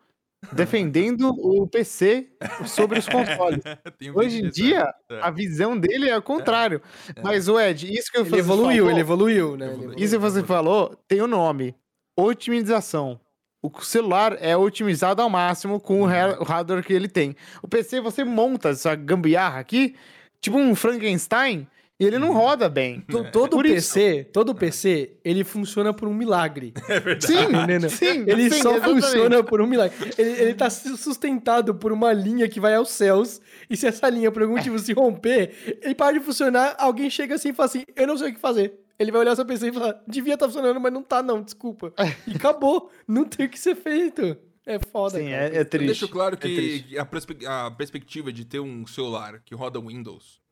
defendendo 0.51 1.29
o 1.29 1.67
PC 1.67 2.29
sobre 2.65 2.99
os 2.99 3.07
consoles. 3.07 3.61
Hoje 4.15 4.45
em 4.45 4.49
dia, 4.49 4.93
é. 5.09 5.19
a 5.21 5.29
visão 5.29 5.77
dele 5.77 6.09
é 6.09 6.17
o 6.17 6.21
contrário. 6.21 6.81
É. 7.15 7.21
Mas, 7.21 7.47
o 7.47 7.59
Ed, 7.59 7.91
isso 7.91 8.11
que 8.11 8.17
eu 8.17 8.25
ele 8.25 8.37
evoluiu, 8.37 8.83
falou, 8.83 8.91
ele 8.91 8.99
evoluiu, 8.99 9.57
né? 9.57 9.67
Evoluiu. 9.67 9.95
Isso 9.97 10.15
que 10.15 10.21
você 10.21 10.43
falou 10.43 10.95
tem 11.07 11.21
o 11.21 11.25
um 11.25 11.27
nome: 11.27 11.75
otimização. 12.15 13.19
O 13.61 13.81
celular 13.81 14.37
é 14.39 14.55
otimizado 14.55 15.21
ao 15.21 15.29
máximo 15.29 15.79
com 15.79 16.01
uhum. 16.01 16.07
o 16.39 16.43
hardware 16.43 16.83
que 16.83 16.93
ele 16.93 17.09
tem. 17.09 17.35
O 17.61 17.67
PC 17.67 17.99
você 17.99 18.23
monta 18.23 18.69
essa 18.69 18.95
gambiarra 18.95 19.59
aqui, 19.59 19.95
tipo 20.39 20.57
um 20.57 20.75
Frankenstein, 20.75 21.67
e 21.99 22.05
ele 22.05 22.19
não 22.19 22.31
roda 22.31 22.69
bem. 22.69 23.03
É. 23.07 23.23
Todo 23.31 23.61
PC, 23.61 24.19
isso. 24.19 24.29
todo 24.31 24.53
PC, 24.53 25.17
ele 25.23 25.43
funciona 25.43 25.93
por 25.93 26.07
um 26.07 26.13
milagre. 26.13 26.73
É 26.87 26.99
verdade. 26.99 27.25
Sim, 27.25 27.89
sim 27.89 28.23
ele 28.27 28.49
sim, 28.49 28.61
só 28.61 28.75
exatamente. 28.75 29.01
funciona 29.01 29.43
por 29.43 29.61
um 29.61 29.67
milagre. 29.67 29.97
Ele, 30.17 30.29
ele 30.29 30.53
tá 30.53 30.69
sustentado 30.69 31.73
por 31.73 31.91
uma 31.91 32.13
linha 32.13 32.47
que 32.47 32.59
vai 32.59 32.75
aos 32.75 32.91
céus. 32.91 33.41
E 33.69 33.75
se 33.75 33.87
essa 33.87 34.09
linha, 34.09 34.31
por 34.31 34.43
algum 34.43 34.55
motivo, 34.55 34.77
se 34.77 34.93
romper, 34.93 35.79
ele 35.81 35.95
para 35.95 36.17
de 36.17 36.23
funcionar, 36.23 36.75
alguém 36.77 37.09
chega 37.09 37.35
assim 37.35 37.49
e 37.49 37.53
fala 37.53 37.67
assim: 37.67 37.83
Eu 37.95 38.07
não 38.07 38.17
sei 38.17 38.29
o 38.29 38.33
que 38.33 38.39
fazer. 38.39 38.79
Ele 38.99 39.11
vai 39.11 39.21
olhar 39.21 39.35
seu 39.35 39.45
PC 39.45 39.69
e 39.69 39.73
falar: 39.73 40.01
Devia 40.07 40.35
estar 40.35 40.45
tá 40.45 40.51
funcionando, 40.51 40.79
mas 40.79 40.93
não 40.93 41.01
tá, 41.01 41.23
não, 41.23 41.41
desculpa. 41.41 41.93
E 42.27 42.35
acabou. 42.35 42.91
Não 43.07 43.25
tem 43.25 43.47
o 43.47 43.49
que 43.49 43.59
ser 43.59 43.75
feito. 43.75 44.37
É 44.65 44.79
foda, 44.91 45.17
Sim, 45.17 45.31
é, 45.31 45.45
é, 45.45 45.63
triste. 45.63 45.75
Eu 45.75 45.87
deixo 45.87 46.07
claro 46.09 46.35
é 46.35 46.37
que 46.37 46.85
é 46.93 46.99
a, 46.99 47.05
perspe 47.05 47.37
a, 47.45 47.71
perspectiva 47.71 48.33
de 48.33 48.43
ter 48.43 48.59
um 48.59 48.85
celular 48.85 49.41
que 49.45 49.55
roda 49.55 49.79
Windows 49.79 50.41
é, 50.41 50.46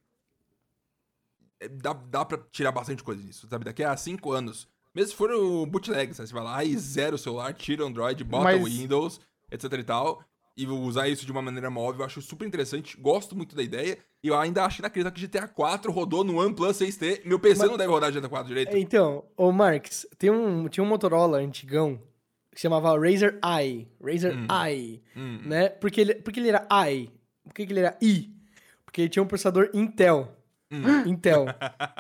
dá, 1.70 1.94
dá 1.94 2.26
pra 2.26 2.38
tirar 2.52 2.72
bastante 2.72 3.04
coisa 3.04 3.22
disso, 3.22 3.48
sabe? 3.50 3.66
Daqui 3.66 3.84
a 3.84 3.96
cinco 3.98 4.32
anos, 4.32 4.68
mesmo 4.94 5.12
se 5.12 5.16
for 5.16 5.32
o 5.32 5.66
bootleg, 5.66 6.14
sabe? 6.14 6.28
você 6.28 6.34
vai 6.34 6.44
lá 6.44 6.64
e 6.64 6.78
zera 6.78 7.16
o 7.16 7.18
celular, 7.18 7.54
tira 7.54 7.84
o 7.84 7.88
Android, 7.88 8.24
bota 8.24 8.56
o 8.56 8.62
Mas... 8.62 8.74
Windows, 8.74 9.22
etc 9.52 9.72
e 9.74 9.84
tal, 9.84 10.24
e 10.58 10.66
usar 10.66 11.10
isso 11.10 11.26
de 11.26 11.32
uma 11.32 11.42
maneira 11.42 11.70
móvel, 11.70 12.02
eu 12.02 12.06
acho 12.06 12.22
super 12.22 12.48
interessante, 12.48 12.96
gosto 12.98 13.36
muito 13.36 13.56
da 13.56 13.62
ideia, 13.62 13.98
e 14.24 14.28
eu 14.28 14.40
ainda 14.40 14.64
acho 14.64 14.80
inacreditável 14.82 15.16
que 15.16 15.28
GTA 15.28 15.48
4 15.48 15.92
rodou 15.92 16.24
no 16.24 16.40
OnePlus 16.40 16.78
6T, 16.78 17.22
meu 17.26 17.40
PC 17.40 17.60
Mas... 17.60 17.70
não 17.70 17.78
deve 17.78 17.92
rodar 17.92 18.12
GTA 18.12 18.30
4 18.30 18.48
direito. 18.48 18.78
Então, 18.78 19.26
ô 19.36 19.52
Marx, 19.52 20.08
tem 20.18 20.30
um, 20.30 20.68
tinha 20.70 20.84
um 20.84 20.88
Motorola 20.88 21.40
antigão, 21.40 22.00
que 22.56 22.62
se 22.62 22.64
chamava 22.64 22.98
Razer 22.98 23.38
Eye. 23.44 23.86
Razer 24.02 24.34
hum. 24.34 24.48
Eye. 24.50 25.04
Hum. 25.16 25.42
Né? 25.46 25.70
Porque 25.70 26.00
ele, 26.00 26.16
porque 26.16 26.40
ele 26.40 26.50
era 26.50 26.66
I. 26.72 27.12
Por 27.44 27.54
que 27.54 27.64
ele 27.64 27.80
era 27.82 27.98
I? 28.02 28.34
Porque 28.86 29.02
ele 29.02 29.10
tinha 29.10 29.22
um 29.22 29.28
processador 29.28 29.70
Intel. 29.74 30.34
Hum. 30.72 31.04
Intel. 31.06 31.46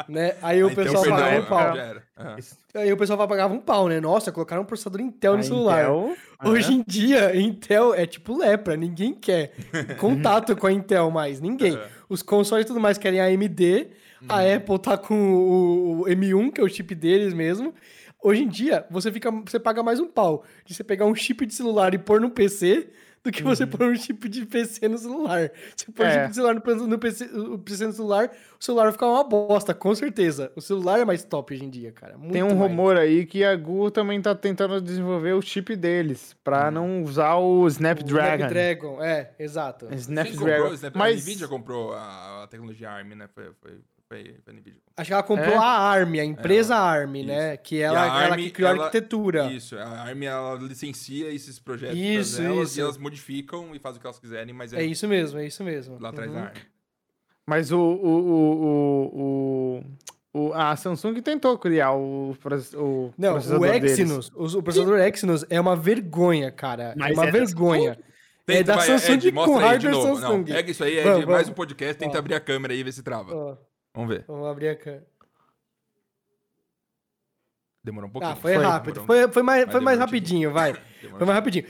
né? 0.09 0.35
Aí 0.41 0.63
o 0.63 0.73
pessoal 0.73 1.03
pagava 1.03 1.39
um 1.39 1.45
pau. 1.45 1.73
Uhum. 1.73 2.35
Aí 2.75 2.93
o 2.93 2.97
pessoal 2.97 3.27
pagava 3.27 3.53
um 3.53 3.59
pau, 3.59 3.87
né? 3.87 3.99
Nossa, 3.99 4.31
colocaram 4.31 4.63
um 4.63 4.65
processador 4.65 5.01
Intel 5.01 5.37
no 5.37 5.43
celular. 5.43 5.83
Intel? 5.83 6.15
Hoje 6.43 6.73
em 6.73 6.83
dia, 6.85 7.35
Intel 7.35 7.93
é 7.93 8.05
tipo 8.05 8.37
lepra, 8.37 8.75
ninguém 8.75 9.13
quer 9.13 9.53
contato 9.99 10.55
com 10.55 10.67
a 10.67 10.71
Intel 10.71 11.11
mais, 11.11 11.39
ninguém. 11.39 11.79
Os 12.09 12.21
consoles 12.21 12.65
e 12.65 12.67
tudo 12.67 12.79
mais 12.79 12.97
querem 12.97 13.19
a 13.19 13.25
AMD, 13.25 13.87
a 14.27 14.37
uhum. 14.37 14.55
Apple 14.55 14.79
tá 14.79 14.97
com 14.97 15.15
o, 15.15 16.01
o 16.01 16.05
M1, 16.05 16.51
que 16.51 16.61
é 16.61 16.63
o 16.63 16.69
chip 16.69 16.93
deles 16.95 17.33
mesmo, 17.33 17.73
Hoje 18.25 18.41
em 18.41 18.47
dia, 18.47 18.83
você 18.89 19.11
fica, 19.11 19.29
você 19.29 19.59
paga 19.59 19.83
mais 19.83 19.99
um 19.99 20.07
pau 20.07 20.43
de 20.65 20.73
você 20.73 20.83
pegar 20.83 21.05
um 21.05 21.13
chip 21.13 21.45
de 21.45 21.53
celular 21.53 21.93
e 21.93 21.99
pôr 21.99 22.19
no 22.19 22.31
PC 22.31 22.87
do 23.25 23.31
que 23.31 23.41
você 23.41 23.63
uhum. 23.63 23.69
pôr 23.69 23.87
um 23.87 23.95
chip 23.95 24.29
de 24.29 24.45
PC 24.45 24.87
no 24.87 24.97
celular. 24.99 25.51
Você 25.75 25.91
pôr 25.91 26.05
é. 26.05 26.09
um 26.09 26.11
chip 26.11 26.29
de 26.29 26.35
celular 26.35 26.53
no, 26.53 26.87
no 26.87 26.99
PC, 26.99 27.25
o 27.25 27.57
PC 27.57 27.87
no 27.87 27.93
celular, 27.93 28.31
o 28.59 28.63
celular 28.63 28.83
vai 28.83 28.91
ficar 28.91 29.07
uma 29.07 29.23
bosta, 29.23 29.73
com 29.73 29.93
certeza. 29.95 30.51
O 30.55 30.61
celular 30.61 30.99
é 30.99 31.05
mais 31.05 31.23
top 31.23 31.53
hoje 31.53 31.65
em 31.65 31.69
dia, 31.69 31.91
cara. 31.91 32.17
Muito 32.17 32.33
Tem 32.33 32.43
um 32.43 32.55
mais. 32.55 32.59
rumor 32.59 32.97
aí 32.97 33.25
que 33.25 33.43
a 33.43 33.55
Google 33.55 33.89
também 33.89 34.21
tá 34.21 34.35
tentando 34.35 34.79
desenvolver 34.79 35.33
o 35.33 35.41
chip 35.41 35.75
deles, 35.75 36.35
pra 36.43 36.67
hum. 36.67 36.71
não 36.71 37.03
usar 37.03 37.35
o 37.35 37.67
Snapdragon. 37.67 38.31
O 38.31 38.35
Snapdragon, 38.35 39.03
é, 39.03 39.31
exato. 39.39 39.87
Snapdragon. 39.91 40.73
Snapdragon. 40.73 40.99
Mas... 40.99 41.15
A 41.15 41.23
Nvidia 41.23 41.47
comprou 41.47 41.93
a, 41.93 42.43
a 42.43 42.47
tecnologia 42.47 42.91
ARM, 42.91 43.15
né? 43.15 43.27
Foi, 43.33 43.51
foi 43.59 43.79
foi, 44.15 44.35
foi 44.43 44.53
Nvidia. 44.53 44.81
Acho 44.95 45.07
que 45.09 45.13
ela 45.13 45.23
comprou 45.23 45.53
é? 45.53 45.57
a 45.57 45.61
ARM, 45.61 46.13
a 46.19 46.23
empresa 46.23 46.73
é, 46.73 46.77
ARM, 46.77 47.15
isso. 47.15 47.27
né? 47.27 47.57
Que 47.57 47.81
ela, 47.81 47.99
a 47.99 48.13
ARM, 48.13 48.25
ela 48.25 48.37
que 48.37 48.49
criou 48.51 48.69
ela, 48.69 48.83
a 48.83 48.85
arquitetura. 48.85 49.51
Isso, 49.51 49.77
a 49.77 50.01
ARM 50.03 50.23
ela 50.23 50.55
licencia 50.55 51.29
esses 51.31 51.59
projetos 51.59 51.97
isso, 51.97 52.41
elas 52.41 52.69
isso. 52.69 52.79
e 52.79 52.81
elas 52.81 52.97
modificam 52.97 53.75
e 53.75 53.79
fazem 53.79 53.97
o 53.97 54.01
que 54.01 54.07
elas 54.07 54.19
quiserem, 54.19 54.53
mas 54.53 54.73
é, 54.73 54.81
é 54.81 54.85
isso 54.85 55.07
mesmo, 55.07 55.39
é 55.39 55.45
isso 55.45 55.63
mesmo. 55.63 55.97
Lá 55.99 56.09
atrás 56.09 56.29
uhum. 56.29 56.37
da 56.37 56.43
ARM. 56.43 56.57
Mas 57.47 57.71
o, 57.71 57.79
o, 57.79 59.11
o, 59.13 59.83
o, 60.33 60.53
a 60.53 60.75
Samsung 60.75 61.21
tentou 61.21 61.57
criar 61.59 61.93
o, 61.93 62.35
o 62.73 63.13
Não, 63.15 63.35
o 63.35 63.65
Exynos, 63.65 64.31
o, 64.33 64.45
o 64.57 64.63
processador 64.63 64.99
Exynos 64.99 65.45
é 65.47 65.61
uma 65.61 65.75
vergonha, 65.75 66.51
cara. 66.51 66.95
Mas 66.97 67.11
é 67.11 67.13
uma 67.13 67.27
é 67.27 67.31
vergonha. 67.31 67.99
Tenta, 68.45 68.59
é 68.59 68.63
da 68.63 68.75
vai, 68.75 68.85
Samsung 68.87 69.13
Ed, 69.13 69.31
com 69.31 69.57
hardware 69.57 69.95
Samsung. 69.95 70.21
Não, 70.21 70.43
pega 70.43 70.71
isso 70.71 70.83
aí, 70.83 70.99
Ed, 70.99 71.03
vamos, 71.03 71.25
mais 71.25 71.49
um 71.49 71.53
podcast, 71.53 71.97
tenta 71.97 72.17
abrir 72.17 72.35
a 72.35 72.39
câmera 72.39 72.73
aí 72.73 72.79
e 72.79 72.83
ver 72.83 72.91
se 72.91 73.03
trava. 73.03 73.59
Vamos 73.95 74.09
ver. 74.09 74.25
Vamos 74.27 74.47
abrir 74.47 74.69
a 74.69 74.75
câmera. 74.75 75.15
Demorou 77.85 78.09
um 78.09 78.11
pouquinho. 78.11 78.33
Ah, 78.33 78.35
foi, 78.35 78.55
foi 78.55 78.63
rápido. 78.63 79.03
Foi, 79.05 79.27
foi 79.27 79.43
mais, 79.43 79.71
foi 79.71 79.79
mais 79.79 79.99
rapidinho, 79.99 80.51
vai. 80.51 80.73
foi 80.99 81.25
mais 81.25 81.35
rapidinho. 81.35 81.65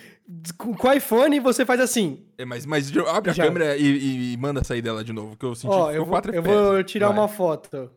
Com 0.58 0.88
o 0.88 0.94
iPhone 0.94 1.40
você 1.42 1.66
faz 1.66 1.82
assim. 1.82 2.26
É, 2.38 2.46
mas, 2.46 2.66
mas 2.66 2.90
abre 2.98 3.34
Já. 3.34 3.44
a 3.44 3.46
câmera 3.46 3.76
e, 3.76 4.34
e, 4.34 4.38
manda 4.38 4.64
sair 4.64 4.82
dela 4.82 5.04
de 5.04 5.12
novo, 5.12 5.36
que 5.36 5.46
eu 5.46 5.54
senti 5.54 5.74
Ó, 5.74 5.92
eu 5.92 6.06
vou, 6.06 6.22
eu 6.32 6.42
vou 6.42 6.84
tirar 6.84 7.10
vai. 7.10 7.18
uma 7.18 7.28
foto. 7.28 7.92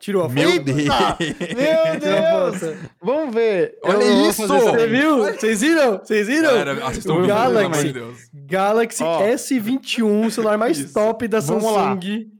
Tirou 0.00 0.24
a 0.24 0.28
foto? 0.28 0.34
Meu 0.34 0.58
Deus! 0.62 0.88
Meu 0.88 2.00
Deus! 2.00 2.78
Vamos 3.00 3.34
ver. 3.34 3.78
Olha 3.84 4.04
eu 4.04 4.28
isso! 4.28 4.46
Você 4.46 4.86
viu? 4.88 5.18
Vocês 5.18 5.60
viram? 5.60 5.98
Vocês 5.98 6.26
viram? 6.26 6.50
Cara, 6.50 6.74
o 6.74 7.26
Galaxy, 7.26 7.94
Galaxy 8.32 9.04
oh. 9.04 9.18
S21, 9.20 10.26
o 10.26 10.30
celular 10.32 10.58
mais 10.58 10.78
isso. 10.78 10.94
top 10.94 11.28
da 11.28 11.40
Samsung. 11.40 12.37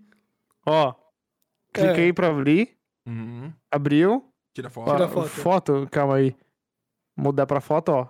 Ó, 0.68 0.94
cliquei 1.72 2.08
é. 2.08 2.12
pra 2.12 2.28
abrir. 2.28 2.76
Uhum. 3.06 3.52
Abriu. 3.70 4.24
Tira 4.54 4.70
foto. 4.70 4.90
Tira 4.90 5.08
foto. 5.08 5.28
Foto, 5.28 5.88
calma 5.90 6.16
aí. 6.16 6.36
Mudar 7.16 7.46
pra 7.46 7.60
foto, 7.60 7.90
ó. 7.90 8.08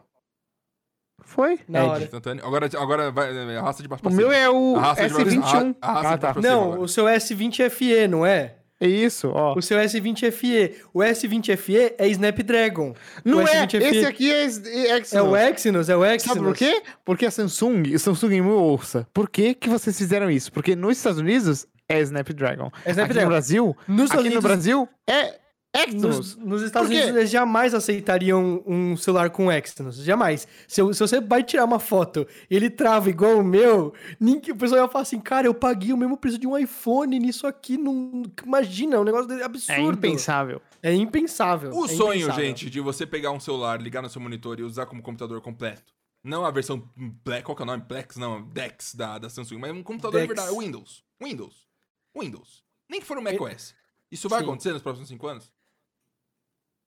Foi? 1.21 1.59
Na 1.69 1.85
hora. 1.85 2.05
Instantâneo. 2.05 2.45
Agora, 2.45 2.71
agora 2.79 3.11
vai, 3.11 3.37
é, 3.37 3.57
arrasta 3.59 3.83
de 3.83 3.89
baixo 3.89 4.03
pra 4.03 4.11
O 4.11 4.15
meu 4.15 4.33
é 4.33 4.49
o 4.49 4.77
S21. 4.77 5.77
ah, 5.81 6.17
tá. 6.17 6.35
Não, 6.41 6.81
o 6.81 6.89
seu 6.89 7.05
S20 7.05 7.69
FE, 7.71 8.09
não 8.09 8.25
é? 8.25 8.59
É 8.81 8.87
isso, 8.87 9.31
ó. 9.35 9.55
O 9.57 9.61
seu 9.61 9.77
S20 9.79 10.31
FE. 10.31 10.77
O 10.95 11.01
S20 11.01 11.57
FE 11.57 11.95
é 11.99 12.09
Snapdragon. 12.09 12.95
Não 13.25 13.41
é, 13.41 13.65
esse 13.65 14.07
aqui 14.07 14.31
é 14.31 14.45
Exynos. 14.45 15.13
É 15.13 15.21
o 15.21 15.37
Exynos, 15.37 15.89
é 15.89 15.97
o 15.97 16.05
Exynos. 16.05 16.23
Sabe 16.23 16.41
por 16.41 16.57
quê? 16.57 16.83
Porque 17.05 17.27
a 17.27 17.31
Samsung, 17.31 17.93
a 17.93 17.99
Samsung 17.99 18.41
me 18.41 18.51
ouça. 18.51 19.07
Por 19.13 19.29
que 19.29 19.55
que 19.55 19.69
vocês 19.69 19.99
fizeram 19.99 20.31
isso? 20.31 20.53
Porque 20.53 20.77
nos 20.77 20.97
Estados 20.97 21.19
Unidos 21.19 21.67
é 21.89 22.01
Snapdragon. 22.01 22.71
É 22.85 22.91
Snapdragon. 22.91 23.13
Aqui 23.13 23.25
no 23.25 23.29
Brasil, 23.29 23.77
nos 23.87 24.11
aqui 24.11 24.21
Unidos, 24.21 24.37
no 24.37 24.43
Brasil 24.43 24.89
é 25.07 25.39
Exynos. 25.75 26.37
Nos, 26.37 26.37
nos 26.37 26.63
Estados 26.63 26.89
Unidos 26.89 27.09
eles 27.11 27.31
jamais 27.31 27.75
aceitariam 27.75 28.63
um 28.67 28.97
celular 28.97 29.31
com 29.31 29.53
Exynos. 29.53 29.97
Jamais. 29.97 30.49
Se, 30.67 30.83
se, 30.95 31.01
você 31.01 31.21
vai 31.21 31.43
tirar 31.43 31.65
uma 31.65 31.79
foto 31.79 32.27
e 32.51 32.57
ele 32.57 32.71
trava 32.71 33.11
igual 33.11 33.39
o 33.39 33.45
meu, 33.45 33.93
ninguém, 34.19 34.53
o 34.53 34.57
pessoal 34.57 34.83
ia 34.83 34.89
falar 34.89 35.03
assim, 35.03 35.21
cara, 35.21 35.47
eu 35.47 35.55
paguei 35.55 35.93
o 35.93 35.97
mesmo 35.97 36.17
preço 36.17 36.39
de 36.39 36.47
um 36.47 36.57
iPhone 36.57 37.19
nisso 37.19 37.47
aqui. 37.47 37.77
Não, 37.77 38.23
imagina, 38.45 38.97
é 38.97 38.99
um 38.99 39.05
negócio 39.05 39.45
absurdo. 39.45 39.81
É 39.81 39.83
impensável. 39.83 40.63
É 40.83 40.95
impensável. 40.95 41.71
O 41.73 41.85
é 41.85 41.89
sonho, 41.89 42.23
impensável. 42.23 42.45
gente, 42.45 42.71
de 42.71 42.81
você 42.81 43.07
pegar 43.07 43.31
um 43.31 43.41
celular, 43.41 43.81
ligar 43.81 44.03
no 44.03 44.09
seu 44.09 44.21
monitor 44.21 44.59
e 44.59 44.63
usar 44.63 44.87
como 44.87 45.03
computador 45.03 45.41
completo. 45.41 45.93
Não 46.25 46.45
a 46.45 46.51
versão 46.51 46.83
Black, 47.25 47.45
qual 47.45 47.55
que 47.55 47.63
é 47.63 47.65
o 47.65 47.67
nome? 47.67 47.85
Plex, 47.87 48.17
não, 48.17 48.43
Dex 48.43 48.95
da, 48.95 49.19
da 49.19 49.31
Samsung, 49.31 49.59
mas 49.59 49.71
um 49.71 49.83
computador 49.83 50.21
Dex. 50.21 50.29
de 50.29 50.35
verdade, 50.35 50.59
Windows. 50.59 51.05
Windows. 51.23 51.69
Windows. 52.17 52.65
Nem 52.89 53.01
que 53.01 53.07
for 53.07 53.19
um 53.19 53.23
macOS. 53.23 53.75
Isso 54.11 54.29
vai 54.29 54.41
Sim. 54.41 54.45
acontecer 54.47 54.73
nos 54.73 54.83
próximos 54.83 55.09
cinco 55.09 55.27
anos? 55.27 55.53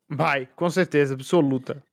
Vai, 0.10 0.46
com 0.56 0.70
certeza, 0.70 1.14
absoluta. 1.14 1.84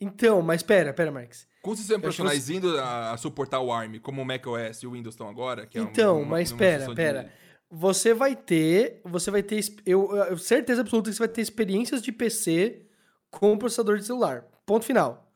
Então, 0.00 0.40
mas 0.42 0.62
pera, 0.62 0.92
pera, 0.92 1.10
Marx. 1.10 1.46
Com 1.62 1.74
sistemas 1.74 2.02
profissionais 2.02 2.48
indo 2.48 2.78
a, 2.78 3.12
a, 3.12 3.16
suportar 3.16 3.60
o 3.60 3.72
ARM, 3.72 3.98
como 4.00 4.22
o 4.22 4.24
macOS 4.24 4.82
e 4.82 4.86
o 4.86 4.92
Windows 4.92 5.14
estão 5.14 5.28
agora, 5.28 5.66
que 5.66 5.78
é 5.78 5.82
Então, 5.82 6.18
uma, 6.18 6.30
mas 6.30 6.50
uma 6.50 6.58
pera, 6.58 6.94
pera. 6.94 7.24
De... 7.24 7.30
Você 7.70 8.14
vai 8.14 8.34
ter, 8.34 9.00
você 9.04 9.30
vai 9.30 9.42
ter, 9.42 9.60
eu, 9.84 10.14
eu 10.16 10.38
certeza 10.38 10.80
absoluta 10.80 11.10
que 11.10 11.16
você 11.16 11.18
vai 11.18 11.28
ter 11.28 11.42
experiências 11.42 12.00
de 12.00 12.12
PC 12.12 12.86
com 13.30 13.58
processador 13.58 13.98
de 13.98 14.04
celular. 14.04 14.44
Ponto 14.64 14.84
final. 14.84 15.30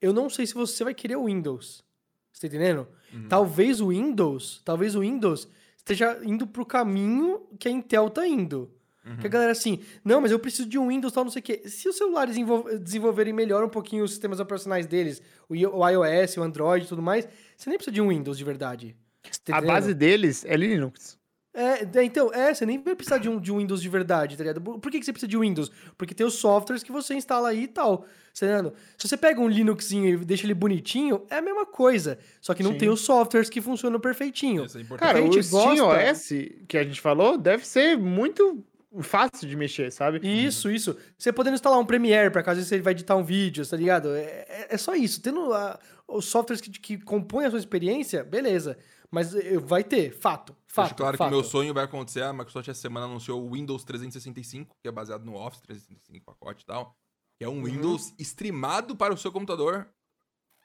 Eu 0.00 0.12
não 0.12 0.28
sei 0.28 0.46
se 0.46 0.54
você 0.54 0.84
vai 0.84 0.94
querer 0.94 1.16
o 1.16 1.24
Windows. 1.24 1.84
Você 2.32 2.48
tá 2.48 2.54
entendendo? 2.54 2.86
Uhum. 3.12 3.28
Talvez 3.28 3.80
o 3.80 3.88
Windows, 3.88 4.60
talvez 4.64 4.94
o 4.94 5.00
Windows 5.00 5.48
esteja 5.86 6.18
indo 6.24 6.46
pro 6.46 6.66
caminho 6.66 7.46
que 7.58 7.68
a 7.68 7.70
Intel 7.70 8.10
tá 8.10 8.26
indo. 8.26 8.72
Uhum. 9.04 9.18
Que 9.18 9.26
a 9.28 9.30
galera 9.30 9.52
assim, 9.52 9.80
não, 10.04 10.20
mas 10.20 10.32
eu 10.32 10.38
preciso 10.38 10.68
de 10.68 10.76
um 10.76 10.88
Windows 10.88 11.12
tal, 11.12 11.22
não 11.22 11.30
sei 11.30 11.38
o 11.38 11.42
quê. 11.44 11.62
Se 11.66 11.88
os 11.88 11.96
celulares 11.96 12.36
desenvolverem 12.80 13.32
melhor 13.32 13.64
um 13.64 13.68
pouquinho 13.68 14.02
os 14.02 14.10
sistemas 14.10 14.40
operacionais 14.40 14.84
deles, 14.86 15.22
o 15.48 15.54
iOS, 15.54 16.36
o 16.36 16.42
Android 16.42 16.84
e 16.84 16.88
tudo 16.88 17.00
mais, 17.00 17.28
você 17.56 17.70
nem 17.70 17.78
precisa 17.78 17.94
de 17.94 18.00
um 18.00 18.08
Windows 18.08 18.36
de 18.36 18.42
verdade. 18.42 18.96
Tá 19.44 19.58
a 19.58 19.60
base 19.60 19.94
deles 19.94 20.44
é 20.44 20.56
Linux. 20.56 21.16
É, 21.56 22.04
então, 22.04 22.30
é, 22.34 22.52
você 22.52 22.66
nem 22.66 22.78
vai 22.78 22.94
precisar 22.94 23.16
de 23.16 23.30
um, 23.30 23.40
de 23.40 23.50
um 23.50 23.56
Windows 23.56 23.80
de 23.80 23.88
verdade, 23.88 24.36
tá 24.36 24.44
ligado? 24.44 24.60
Por 24.60 24.92
que, 24.92 24.98
que 24.98 25.06
você 25.06 25.12
precisa 25.12 25.26
de 25.26 25.38
Windows? 25.38 25.72
Porque 25.96 26.14
tem 26.14 26.26
os 26.26 26.34
softwares 26.34 26.82
que 26.82 26.92
você 26.92 27.14
instala 27.14 27.48
aí 27.48 27.62
e 27.62 27.66
tal. 27.66 28.04
Tá? 28.38 28.72
Se 28.98 29.08
você 29.08 29.16
pega 29.16 29.40
um 29.40 29.48
Linuxinho 29.48 30.06
e 30.06 30.16
deixa 30.18 30.44
ele 30.44 30.52
bonitinho, 30.52 31.22
é 31.30 31.36
a 31.36 31.42
mesma 31.42 31.64
coisa. 31.64 32.18
Só 32.42 32.52
que 32.52 32.62
não 32.62 32.72
Sim. 32.72 32.78
tem 32.78 32.88
os 32.90 33.00
softwares 33.00 33.48
que 33.48 33.62
funcionam 33.62 33.98
perfeitinho. 33.98 34.66
Isso 34.66 34.78
é. 34.78 34.84
Cara, 34.98 35.22
o 35.22 35.42
SteamOS 35.42 36.28
que 36.68 36.76
a 36.76 36.84
gente 36.84 37.00
falou 37.00 37.38
deve 37.38 37.66
ser 37.66 37.96
muito 37.96 38.62
fácil 39.00 39.48
de 39.48 39.56
mexer, 39.56 39.90
sabe? 39.90 40.20
Isso, 40.22 40.70
isso. 40.70 40.94
Você 41.16 41.32
podendo 41.32 41.54
instalar 41.54 41.78
um 41.78 41.86
Premiere 41.86 42.30
para 42.30 42.42
caso 42.42 42.62
você 42.62 42.78
vai 42.80 42.92
editar 42.92 43.16
um 43.16 43.24
vídeo, 43.24 43.66
tá 43.66 43.78
ligado? 43.78 44.14
É, 44.14 44.44
é, 44.46 44.66
é 44.70 44.76
só 44.76 44.94
isso. 44.94 45.22
Tendo 45.22 45.54
a, 45.54 45.78
os 46.06 46.26
softwares 46.26 46.60
que, 46.60 46.70
que 46.70 46.98
compõem 46.98 47.46
a 47.46 47.50
sua 47.50 47.58
experiência, 47.58 48.22
beleza. 48.22 48.76
Mas 49.10 49.34
eh, 49.34 49.58
vai 49.58 49.84
ter, 49.84 50.10
fato. 50.12 50.56
Fato, 50.66 50.86
Acho 50.86 50.94
claro 50.94 51.16
fato. 51.16 51.28
que 51.28 51.34
meu 51.34 51.44
sonho 51.44 51.72
vai 51.72 51.84
acontecer. 51.84 52.22
A 52.22 52.32
Microsoft 52.32 52.68
essa 52.68 52.80
semana 52.80 53.06
anunciou 53.06 53.42
o 53.42 53.52
Windows 53.52 53.84
365, 53.84 54.76
que 54.82 54.88
é 54.88 54.92
baseado 54.92 55.24
no 55.24 55.34
Office 55.34 55.60
365 55.62 56.24
pacote 56.24 56.62
e 56.62 56.66
tal. 56.66 56.94
Que 57.38 57.44
é 57.44 57.48
um 57.48 57.58
uhum. 57.58 57.64
Windows 57.64 58.14
streamado 58.18 58.96
para 58.96 59.12
o 59.12 59.16
seu 59.16 59.30
computador. 59.30 59.88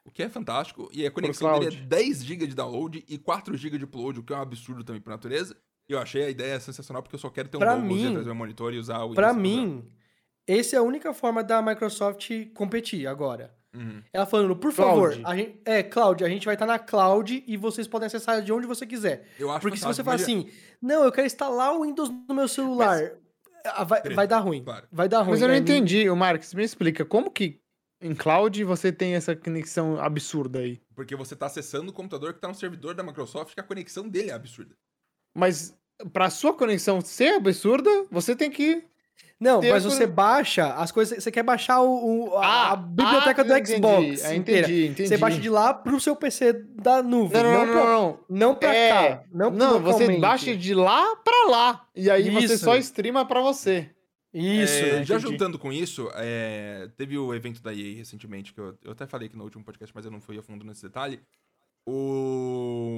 O 0.03 0.11
que 0.11 0.23
é 0.23 0.29
fantástico. 0.29 0.89
E 0.91 1.05
a 1.05 1.11
conexão 1.11 1.59
dele 1.59 1.77
é 1.77 1.81
10 1.81 2.23
GB 2.23 2.47
de 2.47 2.55
download 2.55 3.05
e 3.07 3.17
4 3.17 3.55
GB 3.55 3.77
de 3.77 3.85
upload, 3.85 4.19
o 4.19 4.23
que 4.23 4.33
é 4.33 4.35
um 4.35 4.41
absurdo 4.41 4.83
também 4.83 5.01
por 5.01 5.11
natureza. 5.11 5.55
E 5.87 5.93
eu 5.93 5.99
achei 5.99 6.23
a 6.23 6.29
ideia 6.29 6.59
sensacional 6.59 7.03
porque 7.03 7.15
eu 7.15 7.19
só 7.19 7.29
quero 7.29 7.49
ter 7.49 7.57
um 7.57 7.59
pra 7.59 7.75
mim, 7.77 8.07
atrás 8.07 8.19
do 8.19 8.25
meu 8.25 8.35
monitor 8.35 8.73
e 8.73 8.77
usar 8.77 8.99
o 8.99 9.09
Windows. 9.09 9.15
Pra 9.15 9.33
mim, 9.33 9.87
essa 10.47 10.75
é 10.75 10.79
a 10.79 10.83
única 10.83 11.13
forma 11.13 11.43
da 11.43 11.61
Microsoft 11.61 12.29
competir 12.53 13.05
agora. 13.07 13.55
Uhum. 13.73 14.03
Ela 14.11 14.25
falando, 14.25 14.55
por 14.55 14.73
favor, 14.73 15.17
a 15.23 15.35
gente, 15.35 15.61
é, 15.63 15.81
Cloud, 15.81 16.23
a 16.23 16.29
gente 16.29 16.45
vai 16.45 16.55
estar 16.55 16.65
tá 16.65 16.73
na 16.73 16.79
Cloud 16.79 17.43
e 17.47 17.57
vocês 17.57 17.87
podem 17.87 18.07
acessar 18.07 18.41
de 18.41 18.51
onde 18.51 18.67
você 18.67 18.85
quiser. 18.85 19.25
Eu 19.39 19.49
acho 19.49 19.61
Porque 19.61 19.77
se 19.77 19.85
você 19.85 20.03
falar 20.03 20.17
assim, 20.17 20.49
não, 20.81 21.03
eu 21.03 21.11
quero 21.11 21.25
instalar 21.25 21.73
o 21.73 21.83
Windows 21.83 22.09
no 22.09 22.35
meu 22.35 22.47
celular, 22.47 22.99
Mas... 22.99 23.21
Ah, 23.63 23.83
vai, 23.83 24.01
vai 24.01 24.27
dar 24.27 24.39
ruim. 24.39 24.63
Claro. 24.63 24.87
Vai 24.91 25.07
dar 25.07 25.21
ruim. 25.21 25.31
Mas 25.31 25.41
eu 25.41 25.47
não 25.47 25.55
né? 25.55 25.61
entendi, 25.61 26.09
o 26.09 26.15
Marcos, 26.15 26.53
me 26.53 26.63
explica, 26.63 27.05
como 27.05 27.29
que 27.29 27.61
em 28.01 28.15
cloud 28.15 28.63
você 28.63 28.91
tem 28.91 29.13
essa 29.13 29.35
conexão 29.35 29.99
absurda 29.99 30.59
aí? 30.59 30.81
Porque 30.95 31.15
você 31.15 31.35
está 31.35 31.45
acessando 31.45 31.91
o 31.91 31.93
computador 31.93 32.33
que 32.33 32.39
está 32.39 32.47
no 32.47 32.55
servidor 32.55 32.95
da 32.95 33.03
Microsoft, 33.03 33.53
que 33.53 33.59
a 33.59 33.63
conexão 33.63 34.09
dele 34.09 34.31
é 34.31 34.33
absurda. 34.33 34.75
Mas 35.35 35.77
para 36.11 36.29
sua 36.29 36.53
conexão 36.53 36.99
ser 37.01 37.35
absurda, 37.35 37.89
você 38.09 38.35
tem 38.35 38.49
que 38.49 38.83
não, 39.41 39.59
mas 39.59 39.83
você 39.83 40.05
baixa 40.05 40.71
as 40.75 40.91
coisas. 40.91 41.23
Você 41.23 41.31
quer 41.31 41.41
baixar 41.41 41.81
o, 41.81 42.29
o 42.29 42.37
a, 42.37 42.73
ah, 42.73 42.75
biblioteca 42.75 43.41
ah, 43.41 43.43
do 43.43 43.67
Xbox. 43.67 44.05
Entendi, 44.05 44.21
ah, 44.23 44.35
entendi, 44.35 44.85
entendi. 44.85 45.09
Você 45.09 45.17
baixa 45.17 45.39
de 45.39 45.49
lá 45.49 45.73
pro 45.73 45.99
seu 45.99 46.15
PC 46.15 46.53
da 46.53 47.01
nuvem. 47.01 47.41
Não, 47.41 47.51
não, 47.51 47.65
não. 47.65 47.73
Não, 47.73 47.83
não, 47.83 48.19
não 48.29 48.55
pra 48.55 48.75
é, 48.75 48.89
cá. 48.89 49.23
Não, 49.33 49.49
não 49.49 49.79
você 49.81 50.19
baixa 50.19 50.55
de 50.55 50.75
lá 50.75 51.15
pra 51.15 51.49
lá. 51.49 51.87
E 51.95 52.07
aí 52.07 52.27
isso. 52.27 52.49
você 52.49 52.57
só 52.59 52.77
streama 52.77 53.25
pra 53.25 53.41
você. 53.41 53.89
Isso. 54.31 54.73
É, 54.73 55.03
já 55.03 55.17
juntando 55.17 55.57
com 55.57 55.73
isso, 55.73 56.09
é, 56.13 56.87
teve 56.95 57.17
o 57.17 57.33
evento 57.33 57.63
da 57.63 57.73
EA 57.73 57.97
recentemente, 57.97 58.53
que 58.53 58.61
eu, 58.61 58.77
eu 58.83 58.91
até 58.91 59.07
falei 59.07 59.27
aqui 59.27 59.35
no 59.35 59.43
último 59.43 59.63
podcast, 59.63 59.93
mas 59.93 60.05
eu 60.05 60.11
não 60.11 60.21
fui 60.21 60.37
a 60.37 60.43
fundo 60.43 60.63
nesse 60.63 60.83
detalhe 60.83 61.19
o... 61.85 62.89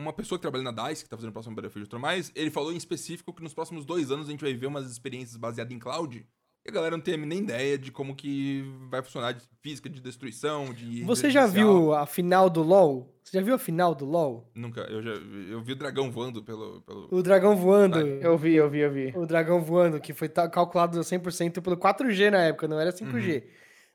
uma 0.00 0.12
pessoa 0.12 0.38
que 0.38 0.42
trabalha 0.42 0.64
na 0.64 0.88
DICE, 0.88 1.04
que 1.04 1.10
tá 1.10 1.16
fazendo 1.16 1.30
o 1.30 1.32
próximo 1.32 1.54
Battlefield 1.54 1.86
e 1.86 1.90
tudo 1.90 2.00
mais, 2.00 2.30
ele 2.34 2.50
falou 2.50 2.72
em 2.72 2.76
específico 2.76 3.32
que 3.32 3.42
nos 3.42 3.54
próximos 3.54 3.84
dois 3.84 4.10
anos 4.10 4.28
a 4.28 4.30
gente 4.30 4.42
vai 4.42 4.54
ver 4.54 4.66
umas 4.66 4.90
experiências 4.90 5.36
baseadas 5.36 5.72
em 5.72 5.78
cloud. 5.78 6.26
E 6.64 6.68
a 6.68 6.72
galera 6.72 6.94
não 6.94 7.02
tem 7.02 7.16
nem 7.16 7.38
ideia 7.38 7.78
de 7.78 7.90
como 7.90 8.14
que 8.14 8.62
vai 8.90 9.02
funcionar 9.02 9.32
de 9.32 9.42
física, 9.62 9.88
de 9.88 9.98
destruição, 9.98 10.74
de. 10.74 11.02
Você 11.04 11.30
já 11.30 11.46
viu 11.46 11.94
a 11.94 12.04
final 12.04 12.50
do 12.50 12.62
LoL? 12.62 13.14
Você 13.24 13.38
já 13.38 13.42
viu 13.42 13.54
a 13.54 13.58
final 13.58 13.94
do 13.94 14.04
LoL? 14.04 14.50
Nunca. 14.54 14.82
Eu 14.82 15.00
já 15.00 15.10
eu 15.12 15.62
vi 15.62 15.72
o 15.72 15.76
dragão 15.76 16.10
voando 16.10 16.42
pelo. 16.42 16.82
pelo... 16.82 17.08
O 17.10 17.22
dragão 17.22 17.56
voando. 17.56 17.98
Ah, 17.98 18.02
eu 18.02 18.36
vi, 18.36 18.56
eu 18.56 18.68
vi, 18.68 18.80
eu 18.80 18.92
vi. 18.92 19.12
O 19.16 19.24
dragão 19.24 19.62
voando, 19.62 19.98
que 19.98 20.12
foi 20.12 20.28
calculado 20.28 21.00
100% 21.00 21.62
pelo 21.62 21.78
4G 21.78 22.30
na 22.30 22.42
época, 22.42 22.68
não 22.68 22.78
era 22.78 22.92
5G. 22.92 23.42
Uhum. 23.42 23.48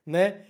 Né? 0.07 0.45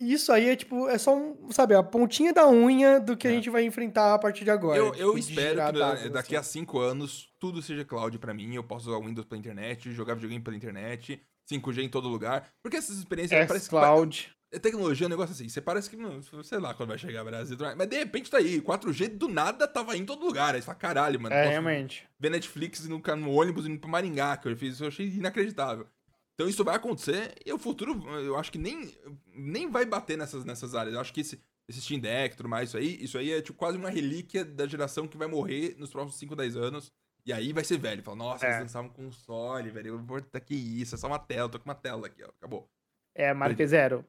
Isso 0.00 0.32
aí 0.32 0.48
é 0.48 0.56
tipo, 0.56 0.88
é 0.88 0.98
só 0.98 1.16
um, 1.16 1.50
sabe, 1.50 1.74
a 1.74 1.82
pontinha 1.82 2.32
da 2.32 2.48
unha 2.48 3.00
do 3.00 3.16
que 3.16 3.26
é. 3.26 3.30
a 3.30 3.34
gente 3.34 3.50
vai 3.50 3.64
enfrentar 3.64 4.14
a 4.14 4.18
partir 4.18 4.44
de 4.44 4.50
agora. 4.50 4.78
Eu, 4.78 4.90
tipo, 4.92 5.02
eu 5.02 5.18
espero 5.18 5.66
que 5.66 5.78
dados, 5.78 6.10
daqui 6.10 6.36
assim. 6.36 6.58
a 6.58 6.60
cinco 6.60 6.78
anos 6.78 7.28
tudo 7.38 7.62
seja 7.62 7.84
cloud 7.84 8.18
para 8.18 8.34
mim. 8.34 8.54
Eu 8.54 8.64
posso 8.64 8.90
usar 8.90 9.04
Windows 9.04 9.26
pela 9.26 9.38
internet, 9.38 9.92
jogar 9.92 10.14
videogame 10.14 10.42
pela 10.42 10.56
internet, 10.56 11.20
5G 11.50 11.82
em 11.82 11.88
todo 11.88 12.08
lugar. 12.08 12.48
Porque 12.62 12.76
essas 12.76 12.98
experiências 12.98 13.40
é 13.40 13.46
parece 13.46 13.68
cloud. 13.68 14.22
Que, 14.50 14.56
é 14.56 14.58
tecnologia, 14.58 15.04
é 15.04 15.08
um 15.08 15.10
negócio 15.10 15.32
assim. 15.32 15.48
Você 15.48 15.60
parece 15.60 15.90
que, 15.90 15.96
sei 16.44 16.58
lá 16.58 16.72
quando 16.74 16.90
vai 16.90 16.98
chegar 16.98 17.22
o 17.22 17.24
Brasil. 17.24 17.56
Mas 17.76 17.88
de 17.88 17.96
repente 17.96 18.30
tá 18.30 18.38
aí. 18.38 18.60
4G 18.60 19.08
do 19.08 19.28
nada 19.28 19.66
tava 19.66 19.96
em 19.96 20.04
todo 20.04 20.24
lugar. 20.24 20.54
Aí 20.54 20.60
você 20.60 20.66
fala, 20.66 20.78
caralho, 20.78 21.20
mano. 21.20 21.34
É, 21.34 21.48
realmente. 21.48 22.06
Ver 22.18 22.30
Netflix 22.30 22.86
no, 22.86 23.02
no 23.16 23.32
ônibus 23.32 23.66
indo 23.66 23.80
pra 23.80 23.90
Maringá, 23.90 24.36
que 24.36 24.48
eu 24.48 24.56
fiz. 24.56 24.80
Eu 24.80 24.88
achei 24.88 25.08
inacreditável. 25.08 25.88
Então 26.34 26.48
isso 26.48 26.64
vai 26.64 26.76
acontecer 26.76 27.34
e 27.46 27.52
o 27.52 27.58
futuro, 27.58 28.02
eu 28.20 28.36
acho 28.36 28.50
que 28.50 28.58
nem, 28.58 28.92
nem 29.32 29.70
vai 29.70 29.86
bater 29.86 30.18
nessas, 30.18 30.44
nessas 30.44 30.74
áreas. 30.74 30.94
Eu 30.94 31.00
acho 31.00 31.12
que 31.12 31.20
esse, 31.20 31.40
esse 31.68 31.80
Steam 31.80 32.00
Deck 32.00 32.34
e 32.34 32.36
tudo 32.36 32.48
mais, 32.48 32.70
isso 32.70 32.76
aí, 32.76 33.04
isso 33.04 33.18
aí 33.18 33.30
é 33.30 33.40
tipo 33.40 33.56
quase 33.56 33.78
uma 33.78 33.88
relíquia 33.88 34.44
da 34.44 34.66
geração 34.66 35.06
que 35.06 35.16
vai 35.16 35.28
morrer 35.28 35.76
nos 35.78 35.90
próximos 35.90 36.16
5, 36.16 36.34
10 36.34 36.56
anos. 36.56 36.92
E 37.24 37.32
aí 37.32 37.52
vai 37.52 37.64
ser 37.64 37.78
velho. 37.78 38.02
Fala, 38.02 38.16
nossa, 38.16 38.44
é. 38.44 38.48
eles 38.48 38.60
lançavam 38.62 38.90
um 38.90 38.92
console, 38.92 39.70
velho. 39.70 39.88
Eu 39.88 39.98
vou 39.98 40.20
tá 40.20 40.38
aqui 40.38 40.54
isso, 40.54 40.94
é 40.94 40.98
só 40.98 41.06
uma 41.06 41.18
tela, 41.18 41.48
tô 41.48 41.58
com 41.58 41.64
uma 41.64 41.74
tela 41.74 42.06
aqui, 42.06 42.22
ó. 42.22 42.28
Acabou. 42.28 42.68
É, 43.14 43.32
Marque 43.32 43.66
Zero. 43.66 44.04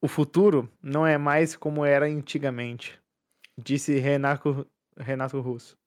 O 0.00 0.08
futuro 0.08 0.70
não 0.82 1.06
é 1.06 1.16
mais 1.16 1.56
como 1.56 1.84
era 1.84 2.06
antigamente. 2.06 3.00
Disse 3.56 3.98
Renato, 3.98 4.66
Renato 4.96 5.40
Russo. 5.40 5.77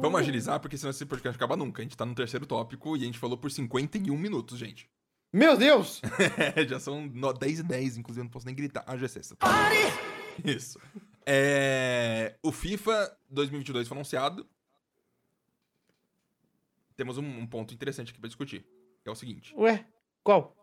Vamos 0.00 0.20
agilizar, 0.20 0.60
porque 0.60 0.78
senão 0.78 0.90
esse 0.90 1.04
podcast 1.04 1.36
acaba 1.36 1.56
nunca. 1.56 1.82
A 1.82 1.84
gente 1.84 1.96
tá 1.96 2.06
no 2.06 2.14
terceiro 2.14 2.46
tópico 2.46 2.96
e 2.96 3.02
a 3.02 3.04
gente 3.04 3.18
falou 3.18 3.36
por 3.36 3.50
51 3.50 4.16
minutos, 4.16 4.58
gente. 4.58 4.88
Meu 5.32 5.56
Deus! 5.56 6.00
já 6.68 6.78
são 6.78 7.08
10 7.08 7.58
e 7.58 7.62
10, 7.62 7.96
inclusive 7.98 8.20
eu 8.20 8.24
não 8.24 8.30
posso 8.30 8.46
nem 8.46 8.54
gritar. 8.54 8.84
Ah, 8.86 8.96
já 8.96 9.06
é 9.06 9.08
sexta. 9.08 9.36
Tá? 9.36 9.46
Pare! 9.46 9.76
Isso. 10.44 10.80
É... 11.26 12.36
O 12.42 12.52
FIFA 12.52 13.16
2022 13.28 13.88
foi 13.88 13.96
anunciado. 13.96 14.48
Temos 16.96 17.18
um, 17.18 17.24
um, 17.24 17.46
ponto 17.46 17.74
interessante 17.74 18.10
aqui 18.10 18.20
pra 18.20 18.28
discutir. 18.28 18.64
Que 19.02 19.08
é 19.08 19.12
o 19.12 19.16
seguinte. 19.16 19.52
Ué, 19.56 19.84
qual? 20.22 20.56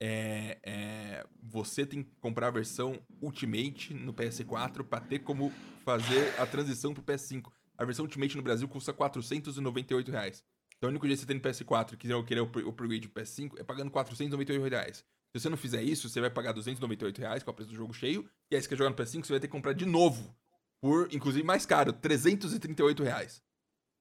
É, 0.00 0.58
é, 0.62 1.26
você 1.42 1.86
tem 1.86 2.02
que 2.02 2.10
comprar 2.20 2.48
a 2.48 2.50
versão 2.50 3.00
Ultimate 3.22 3.94
no 3.94 4.12
PS4 4.12 4.84
para 4.84 5.00
ter 5.00 5.20
como 5.20 5.52
fazer 5.84 6.38
a 6.40 6.46
transição 6.46 6.92
pro 6.92 7.02
PS5. 7.02 7.50
A 7.76 7.84
versão 7.84 8.04
Ultimate 8.04 8.36
no 8.36 8.42
Brasil 8.42 8.68
custa 8.68 8.92
498 8.92 10.10
reais. 10.10 10.44
Então, 10.76 10.88
o 10.88 10.90
único 10.90 11.06
jeito 11.06 11.18
que 11.18 11.22
você 11.22 11.26
tem 11.26 11.36
no 11.36 11.42
PS4 11.42 11.94
e 11.94 11.96
quiser 11.96 12.24
querer 12.24 12.40
o 12.40 12.68
upgrade 12.68 13.08
pro 13.08 13.22
PS5 13.22 13.58
é 13.58 13.64
pagando 13.64 13.90
498 13.90 14.74
reais. 14.74 14.98
Se 15.32 15.40
você 15.40 15.48
não 15.48 15.56
fizer 15.56 15.82
isso, 15.82 16.08
você 16.08 16.20
vai 16.20 16.30
pagar 16.30 16.52
298 16.52 17.18
reais, 17.18 17.42
que 17.42 17.48
é 17.48 17.52
o 17.52 17.54
preço 17.54 17.70
do 17.70 17.76
jogo 17.76 17.92
cheio. 17.92 18.28
E 18.50 18.56
aí, 18.56 18.62
se 18.62 18.68
quer 18.68 18.76
jogar 18.76 18.90
no 18.90 18.96
PS5, 18.96 19.24
você 19.24 19.32
vai 19.32 19.40
ter 19.40 19.48
que 19.48 19.52
comprar 19.52 19.72
de 19.72 19.86
novo. 19.86 20.34
Por, 20.80 21.08
inclusive, 21.12 21.44
mais 21.44 21.64
caro, 21.64 21.92
338 21.92 23.02
reais. 23.02 23.42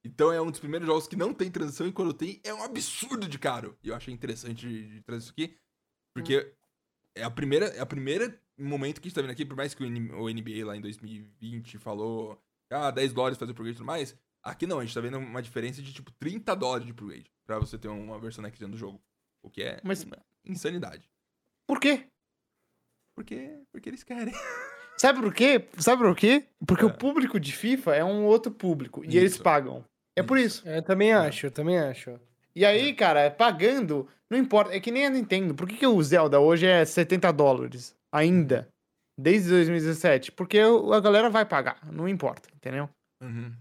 Então 0.05 0.34
é 0.34 0.41
um 0.41 0.51
dos 0.51 0.59
primeiros 0.59 0.86
jogos 0.86 1.07
que 1.07 1.15
não 1.15 1.34
tem 1.34 1.49
transição 1.49 1.88
e 1.88 1.91
quando 1.91 2.13
tem 2.13 2.41
é 2.43 2.53
um 2.53 2.61
absurdo 2.61 3.28
de 3.28 3.39
caro. 3.39 3.78
E 3.82 3.88
eu 3.88 3.95
achei 3.95 4.13
interessante 4.13 4.67
de, 4.67 4.95
de 4.95 5.01
trazer 5.01 5.24
isso 5.24 5.32
aqui, 5.32 5.55
porque 6.13 6.39
hum. 6.39 6.51
é 7.15 7.24
a 7.24 7.32
primeira 7.32 7.67
é 7.67 7.80
a 7.80 7.86
primeira 7.86 8.38
momento 8.57 9.01
que 9.01 9.07
a 9.07 9.09
gente 9.09 9.15
tá 9.15 9.21
vendo 9.21 9.32
aqui, 9.32 9.45
por 9.45 9.55
mais 9.55 9.74
que 9.74 9.84
o 9.84 9.89
NBA 9.89 10.65
lá 10.65 10.76
em 10.76 10.82
2020 10.82 11.78
falou 11.78 12.39
ah, 12.74 12.91
10 12.91 13.13
dólares 13.13 13.38
fazer 13.38 13.51
o 13.51 13.53
upgrade 13.53 13.76
e 13.76 13.78
tudo 13.78 13.86
mais. 13.86 14.15
Aqui 14.41 14.67
não, 14.67 14.80
a 14.80 14.86
gente 14.86 14.93
tá 14.93 15.01
vendo 15.01 15.17
uma 15.17 15.41
diferença 15.41 15.82
de 15.82 15.93
tipo 15.93 16.11
30 16.13 16.55
dólares 16.55 16.86
de 16.86 16.91
upgrade 16.91 17.32
pra 17.45 17.59
você 17.59 17.78
ter 17.78 17.88
uma 17.88 18.19
versão 18.19 18.41
next 18.41 18.59
gen 18.59 18.69
do 18.69 18.78
jogo. 18.78 19.01
O 19.41 19.49
que 19.49 19.61
é 19.61 19.80
Mas... 19.84 20.05
insanidade. 20.45 21.09
Por 21.67 21.80
quê? 21.80 22.07
Porque, 23.15 23.61
porque 23.71 23.89
eles 23.89 24.03
querem. 24.03 24.34
Sabe 24.97 25.21
por 25.21 25.34
quê? 25.34 25.67
Sabe 25.78 26.03
por 26.03 26.15
quê? 26.15 26.45
Porque 26.65 26.84
é. 26.84 26.88
o 26.88 26.93
público 26.93 27.39
de 27.39 27.51
FIFA 27.51 27.95
é 27.95 28.03
um 28.03 28.26
outro 28.26 28.51
público. 28.51 29.03
Isso. 29.03 29.15
E 29.15 29.17
eles 29.17 29.38
pagam. 29.38 29.84
É 30.15 30.21
por 30.21 30.38
isso. 30.38 30.67
Eu 30.67 30.84
também 30.84 31.11
acho, 31.11 31.47
eu 31.47 31.51
também 31.51 31.80
acho. 31.80 32.19
E 32.55 32.63
aí, 32.63 32.93
cara, 32.93 33.32
pagando, 33.32 34.07
não 34.30 34.38
importa. 34.38 34.76
É 34.76 34.80
que 34.80 34.91
nem 34.91 35.05
a 35.05 35.09
Nintendo. 35.09 35.55
Por 35.55 35.67
que, 35.67 35.76
que 35.76 35.88
o 35.88 36.01
Zelda 36.03 36.39
hoje 36.39 36.67
é 36.67 36.86
70 36.86 37.32
dólares? 37.32 37.95
Ainda. 38.11 38.67
Desde 39.24 39.49
2017. 39.49 40.34
Porque 40.34 40.59
a 40.59 40.99
galera 40.99 41.30
vai 41.30 41.45
pagar, 41.45 41.80
não 41.89 42.09
importa, 42.09 42.49
entendeu? 42.53 42.89
Uhum. 43.21 43.53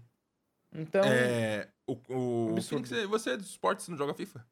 Então. 0.73 1.01
É. 1.05 1.69
O, 1.87 1.97
o 2.09 2.55
você 3.07 3.31
é 3.31 3.37
dos 3.37 3.49
esportes, 3.49 3.87
não 3.87 3.97
joga 3.97 4.13
FIFA? 4.13 4.45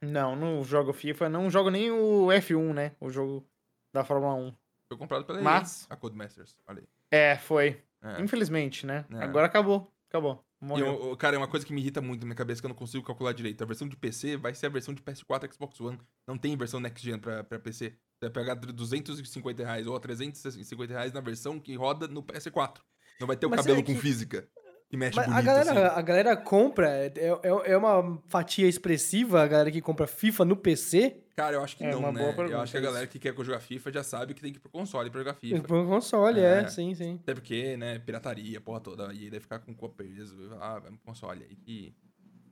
Não, 0.00 0.36
não 0.36 0.64
jogo 0.64 0.92
FIFA, 0.92 1.28
não 1.28 1.50
jogo 1.50 1.70
nem 1.70 1.90
o 1.90 2.26
F1, 2.26 2.72
né? 2.72 2.92
O 3.00 3.10
jogo 3.10 3.44
da 3.92 4.04
Fórmula 4.04 4.34
1. 4.34 4.54
Foi 4.88 4.96
comprado 4.96 5.24
pela 5.24 5.40
Mas... 5.40 5.88
a 5.90 5.96
Codemasters, 5.96 6.56
olha 6.68 6.80
aí. 6.80 6.88
É, 7.10 7.36
foi. 7.36 7.82
É. 8.00 8.20
Infelizmente, 8.20 8.86
né? 8.86 9.04
É. 9.10 9.24
Agora 9.24 9.46
acabou. 9.46 9.92
Acabou. 10.08 10.44
Eu, 10.78 11.16
cara, 11.16 11.34
é 11.34 11.38
uma 11.38 11.48
coisa 11.48 11.66
que 11.66 11.72
me 11.72 11.80
irrita 11.80 12.00
muito 12.00 12.20
na 12.20 12.26
minha 12.26 12.36
cabeça 12.36 12.60
que 12.60 12.66
eu 12.66 12.68
não 12.68 12.76
consigo 12.76 13.04
calcular 13.04 13.32
direito. 13.32 13.62
A 13.62 13.66
versão 13.66 13.88
de 13.88 13.96
PC 13.96 14.36
vai 14.36 14.54
ser 14.54 14.66
a 14.66 14.68
versão 14.68 14.94
de 14.94 15.02
PS4 15.02 15.52
Xbox 15.52 15.80
One. 15.80 15.98
Não 16.24 16.38
tem 16.38 16.56
versão 16.56 16.78
Next 16.78 17.04
Gen 17.04 17.18
pra, 17.18 17.42
pra 17.42 17.58
PC. 17.58 17.96
Você 18.22 18.28
vai 18.28 18.30
pegar 18.30 18.54
250 18.54 19.64
reais 19.64 19.86
ou 19.88 19.98
350 19.98 20.92
reais 20.92 21.12
na 21.12 21.20
versão 21.20 21.58
que 21.58 21.74
roda 21.74 22.06
no 22.06 22.22
PS4. 22.22 22.78
Não 23.18 23.26
vai 23.26 23.36
ter 23.36 23.48
Mas 23.48 23.58
o 23.58 23.62
cabelo 23.62 23.80
é 23.80 23.82
que... 23.82 23.94
com 23.94 24.00
física 24.00 24.48
que 24.88 24.96
mexe 24.96 25.16
Mas 25.16 25.26
bonito, 25.26 25.38
a 25.38 25.42
galera, 25.42 25.86
assim. 25.88 25.98
a 25.98 26.02
galera 26.02 26.36
compra, 26.36 26.88
é, 26.90 27.12
é, 27.16 27.72
é, 27.72 27.76
uma 27.76 28.22
fatia 28.28 28.68
expressiva 28.68 29.42
a 29.42 29.46
galera 29.46 29.70
que 29.72 29.80
compra 29.80 30.06
FIFA 30.06 30.44
no 30.44 30.54
PC? 30.54 31.16
Cara, 31.34 31.56
eu 31.56 31.64
acho 31.64 31.76
que 31.76 31.82
é 31.82 31.90
não, 31.90 32.12
né? 32.12 32.34
eu 32.48 32.60
acho 32.60 32.72
que 32.72 32.78
a 32.78 32.80
galera 32.80 33.06
que 33.06 33.18
quer 33.18 33.34
jogar 33.34 33.58
FIFA 33.58 33.90
já 33.90 34.04
sabe 34.04 34.34
que 34.34 34.42
tem 34.42 34.52
que 34.52 34.58
ir 34.58 34.60
pro 34.60 34.70
console 34.70 35.10
pra 35.10 35.20
jogar 35.20 35.34
FIFA. 35.34 35.62
Pro 35.62 35.86
console, 35.86 36.40
é, 36.40 36.60
é 36.60 36.68
sim, 36.68 36.94
sim. 36.94 37.18
Até 37.22 37.34
porque, 37.34 37.76
né, 37.76 37.98
pirataria, 37.98 38.60
porra 38.60 38.80
toda, 38.80 39.12
e 39.14 39.18
aí 39.18 39.30
deve 39.30 39.40
ficar 39.40 39.58
com 39.58 39.74
peso, 39.88 40.36
ah, 40.60 40.78
vai 40.78 40.90
pro 40.90 41.00
console, 41.00 41.42
aí 41.42 41.56
que 41.56 41.92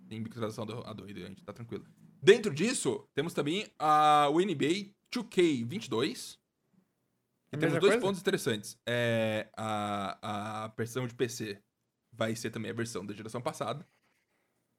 tem 0.09 0.19
microtransação 0.19 0.65
a 0.85 0.93
doido, 0.95 1.23
a 1.23 1.29
gente 1.29 1.45
tá 1.45 1.53
tranquilo. 1.53 1.85
Dentro 2.23 2.53
disso, 2.53 3.07
temos 3.15 3.35
também 3.35 3.67
a, 3.79 4.29
o 4.31 4.41
NBA 4.41 4.95
2K22, 5.13 6.39
e 7.53 7.59
temos 7.59 7.79
dois 7.81 7.95
coisa? 7.95 8.01
pontos 8.01 8.21
interessantes. 8.21 8.79
É 8.89 9.51
a, 9.57 10.65
a 10.65 10.69
versão 10.69 11.07
de 11.07 11.15
PC 11.15 11.61
vai 12.13 12.35
ser 12.37 12.51
também 12.51 12.71
a 12.71 12.75
versão 12.75 13.05
da 13.05 13.13
geração 13.13 13.43
passada. 13.43 13.87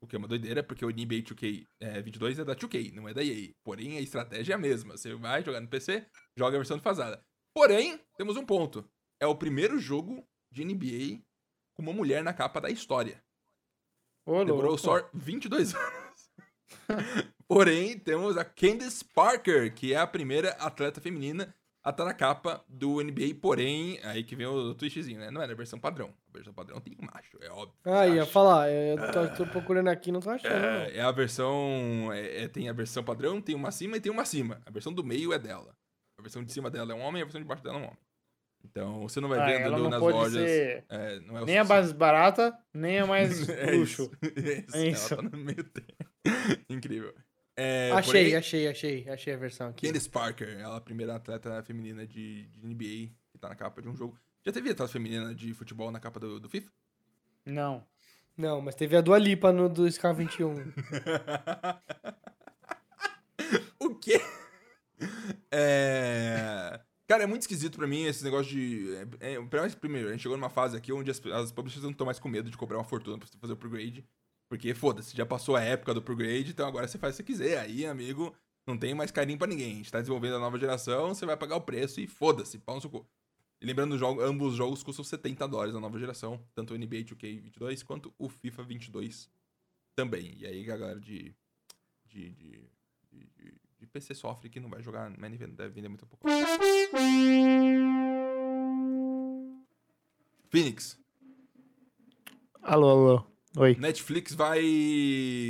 O 0.03 0.07
que 0.07 0.15
é 0.15 0.19
uma 0.19 0.27
doideira, 0.27 0.63
porque 0.63 0.84
o 0.84 0.89
NBA 0.89 1.21
2K 1.21 1.67
é, 1.79 2.01
22 2.01 2.39
é 2.39 2.45
da 2.45 2.55
2K, 2.55 2.93
não 2.93 3.07
é 3.07 3.13
da 3.13 3.23
EA. 3.23 3.53
Porém, 3.63 3.97
a 3.97 4.01
estratégia 4.01 4.53
é 4.53 4.55
a 4.55 4.59
mesma. 4.59 4.97
Você 4.97 5.13
vai 5.13 5.43
jogar 5.43 5.61
no 5.61 5.67
PC, 5.67 6.07
joga 6.36 6.57
a 6.57 6.59
versão 6.59 6.77
defasada. 6.77 7.23
Porém, 7.53 7.99
temos 8.17 8.36
um 8.36 8.45
ponto. 8.45 8.89
É 9.21 9.27
o 9.27 9.36
primeiro 9.36 9.77
jogo 9.77 10.27
de 10.51 10.65
NBA 10.65 11.21
com 11.75 11.84
uma 11.84 11.93
mulher 11.93 12.23
na 12.23 12.34
capa 12.34 12.59
da 12.59 12.69
história. 12.69 13.23
Ô, 14.25 14.43
Demorou 14.43 14.71
louco. 14.71 14.77
só 14.84 15.07
22 15.13 15.75
anos. 15.75 16.32
Porém, 17.53 17.99
temos 17.99 18.37
a 18.37 18.45
Candice 18.45 19.03
Parker, 19.03 19.73
que 19.73 19.93
é 19.93 19.97
a 19.97 20.07
primeira 20.07 20.51
atleta 20.51 21.01
feminina 21.01 21.53
a 21.83 21.89
estar 21.89 22.05
na 22.05 22.13
capa 22.13 22.63
do 22.65 23.03
NBA. 23.03 23.35
Porém, 23.41 23.99
aí 24.03 24.23
que 24.23 24.37
vem 24.37 24.47
o 24.47 24.73
twistzinho, 24.73 25.19
né? 25.19 25.29
Não 25.29 25.41
é 25.41 25.47
na 25.47 25.53
versão 25.53 25.77
padrão. 25.77 26.13
A 26.29 26.33
versão 26.33 26.53
padrão 26.53 26.79
tem 26.79 26.95
macho, 27.01 27.37
é 27.41 27.49
óbvio. 27.49 27.77
Ah, 27.83 28.07
ia 28.07 28.25
falar. 28.25 28.71
Eu 28.71 28.95
tô, 29.11 29.43
tô, 29.43 29.51
procurando 29.51 29.89
aqui, 29.89 30.13
não 30.13 30.21
tô 30.21 30.29
achando. 30.29 30.53
É, 30.53 30.95
é 30.95 31.01
a 31.01 31.11
versão. 31.11 32.09
É, 32.13 32.43
é, 32.43 32.47
tem 32.47 32.69
a 32.69 32.73
versão 32.73 33.03
padrão, 33.03 33.41
tem 33.41 33.53
uma 33.53 33.67
acima 33.67 33.97
e 33.97 33.99
tem 33.99 34.09
uma 34.09 34.21
acima. 34.21 34.61
A 34.65 34.71
versão 34.71 34.93
do 34.93 35.03
meio 35.03 35.33
é 35.33 35.37
dela. 35.37 35.75
A 36.17 36.21
versão 36.21 36.41
de 36.41 36.53
cima 36.53 36.71
dela 36.71 36.93
é 36.93 36.95
um 36.95 37.01
homem, 37.01 37.21
a 37.21 37.25
versão 37.25 37.41
de 37.41 37.47
baixo 37.47 37.63
dela 37.63 37.79
é 37.79 37.81
um 37.81 37.83
homem. 37.83 37.99
Então, 38.63 39.01
você 39.01 39.19
não 39.19 39.27
vai 39.27 39.39
ah, 39.39 39.45
ver 39.45 39.89
nas 39.89 39.99
lojas. 39.99 40.41
É, 40.41 40.85
é, 40.87 41.19
nem 41.45 41.57
a 41.57 41.65
mais 41.65 41.91
barata, 41.91 42.57
nem 42.73 42.99
a 42.99 43.05
mais 43.07 43.49
é 43.49 43.71
luxo. 43.71 44.09
Isso, 44.21 44.77
é 44.77 44.87
isso. 44.87 45.13
Ela 45.13 45.23
tá 45.23 45.37
no 45.37 45.43
meio 45.43 45.65
tempo. 45.65 46.05
Incrível. 46.69 47.13
É, 47.55 47.91
achei, 47.91 48.23
porém, 48.23 48.35
achei, 48.35 48.67
achei, 48.67 49.09
achei 49.09 49.33
a 49.33 49.37
versão 49.37 49.69
aqui. 49.69 49.87
Candice 49.87 50.09
Parker, 50.09 50.59
ela 50.59 50.75
é 50.75 50.77
a 50.77 50.81
primeira 50.81 51.15
atleta 51.15 51.61
feminina 51.63 52.05
de, 52.07 52.47
de, 52.47 52.65
NBA 52.65 53.13
que 53.29 53.37
tá 53.39 53.49
na 53.49 53.55
capa 53.55 53.81
de 53.81 53.89
um 53.89 53.95
jogo. 53.95 54.17
Já 54.45 54.51
teve 54.51 54.69
atleta 54.69 54.91
feminina 54.91 55.35
de 55.35 55.53
futebol 55.53 55.91
na 55.91 55.99
capa 55.99 56.19
do, 56.19 56.39
do 56.39 56.49
FIFA? 56.49 56.71
Não. 57.45 57.85
Não, 58.37 58.61
mas 58.61 58.75
teve 58.75 58.95
a 58.95 59.01
Dua 59.01 59.17
Lipa 59.17 59.51
no 59.51 59.67
do 59.67 59.83
SK21. 59.83 60.73
o 63.79 63.95
quê? 63.95 64.21
É... 65.51 66.79
Cara, 67.07 67.23
é 67.23 67.27
muito 67.27 67.41
esquisito 67.41 67.77
pra 67.77 67.87
mim 67.87 68.05
esse 68.05 68.23
negócio 68.23 68.49
de. 68.49 68.95
É, 69.19 69.33
é, 69.33 69.69
primeiro, 69.75 70.07
a 70.07 70.11
gente 70.11 70.21
chegou 70.21 70.37
numa 70.37 70.49
fase 70.49 70.77
aqui 70.77 70.93
onde 70.93 71.11
as, 71.11 71.21
as 71.25 71.51
publishers 71.51 71.83
não 71.83 71.91
estão 71.91 72.05
mais 72.05 72.19
com 72.19 72.29
medo 72.29 72.49
de 72.49 72.55
cobrar 72.55 72.77
uma 72.77 72.85
fortuna 72.85 73.17
pra 73.17 73.27
você 73.27 73.37
fazer 73.37 73.51
o 73.51 73.55
upgrade. 73.55 74.07
Porque, 74.51 74.73
foda-se, 74.73 75.15
já 75.15 75.25
passou 75.25 75.55
a 75.55 75.61
época 75.61 75.93
do 75.93 76.01
upgrade, 76.01 76.51
então 76.51 76.67
agora 76.67 76.85
você 76.85 76.97
faz 76.97 77.15
o 77.17 77.23
que 77.23 77.33
você 77.33 77.39
quiser. 77.43 77.57
Aí, 77.57 77.85
amigo, 77.85 78.35
não 78.67 78.77
tem 78.77 78.93
mais 78.93 79.09
carinho 79.09 79.37
pra 79.37 79.47
ninguém. 79.47 79.71
A 79.71 79.75
gente 79.75 79.89
tá 79.89 80.01
desenvolvendo 80.01 80.35
a 80.35 80.39
nova 80.39 80.59
geração, 80.59 81.15
você 81.15 81.25
vai 81.25 81.37
pagar 81.37 81.55
o 81.55 81.61
preço 81.61 82.01
e 82.01 82.05
foda-se, 82.05 82.59
pau 82.59 82.75
no 82.75 82.81
seu 82.81 83.07
E 83.61 83.65
lembrando, 83.65 83.97
jogo, 83.97 84.19
ambos 84.21 84.49
os 84.49 84.57
jogos 84.57 84.83
custam 84.83 85.05
70 85.05 85.47
dólares 85.47 85.73
na 85.73 85.79
nova 85.79 85.97
geração, 85.97 86.37
tanto 86.53 86.73
o 86.73 86.77
NBA 86.77 86.97
2K22 86.97 87.81
quanto 87.85 88.13
o 88.19 88.27
FIFA 88.27 88.63
22 88.63 89.29
também. 89.95 90.35
E 90.37 90.45
aí, 90.45 90.61
galera 90.65 90.99
de, 90.99 91.33
de, 92.05 92.29
de, 92.31 92.69
de 93.09 93.53
de 93.79 93.87
PC 93.87 94.13
sofre 94.13 94.49
que 94.49 94.59
não 94.59 94.69
vai 94.69 94.83
jogar, 94.83 95.09
mas 95.17 95.31
deve 95.39 95.69
vender 95.69 95.87
muito 95.87 96.05
pouco. 96.05 96.27
Phoenix. 100.49 100.99
Alô, 102.61 102.89
alô. 102.89 103.30
Oi. 103.57 103.75
Netflix 103.75 104.33
vai. 104.33 104.61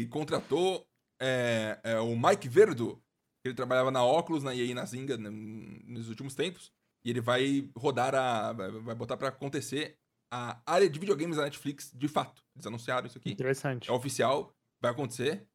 contratou 0.10 0.88
é, 1.22 1.80
é, 1.84 2.00
o 2.00 2.16
Mike 2.16 2.50
Verdo. 2.50 3.02
Ele 3.44 3.56
trabalhava 3.56 3.90
na 3.90 4.04
Oculus, 4.04 4.44
na 4.44 4.56
EA 4.56 4.66
e 4.66 4.74
na 4.74 4.86
Zynga 4.86 5.18
nos 5.18 6.10
últimos 6.10 6.36
tempos. 6.36 6.72
E 7.04 7.10
ele 7.10 7.22
vai 7.22 7.70
rodar 7.76 8.14
a. 8.14 8.54
vai 8.54 8.96
botar 8.96 9.18
para 9.18 9.30
acontecer 9.30 9.98
a 10.32 10.62
área 10.66 10.90
de 10.90 11.00
videogames 11.00 11.38
da 11.38 11.44
Netflix 11.44 11.92
de 11.94 12.08
fato. 12.08 12.44
Eles 12.56 12.66
anunciaram 12.66 13.06
isso 13.06 13.18
aqui. 13.18 13.32
Interessante. 13.32 13.90
É 13.90 13.94
oficial, 13.94 14.54
vai 14.82 14.92
acontecer. 14.92 15.46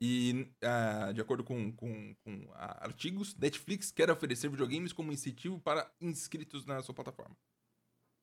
E, 0.00 0.48
uh, 0.64 1.12
de 1.12 1.20
acordo 1.20 1.44
com, 1.44 1.70
com, 1.72 2.14
com 2.24 2.34
uh, 2.46 2.52
artigos, 2.56 3.36
Netflix 3.36 3.92
quer 3.92 4.10
oferecer 4.10 4.48
videogames 4.48 4.92
como 4.92 5.12
incentivo 5.12 5.60
para 5.60 5.88
inscritos 6.00 6.66
na 6.66 6.82
sua 6.82 6.92
plataforma. 6.92 7.36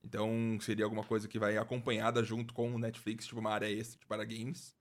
Então, 0.03 0.57
seria 0.61 0.85
alguma 0.85 1.03
coisa 1.03 1.27
que 1.27 1.37
vai 1.37 1.57
acompanhada 1.57 2.23
junto 2.23 2.53
com 2.53 2.73
o 2.73 2.79
Netflix, 2.79 3.25
tipo 3.25 3.39
uma 3.39 3.51
área 3.51 3.69
extra 3.69 3.99
para 4.07 4.23
games. 4.23 4.73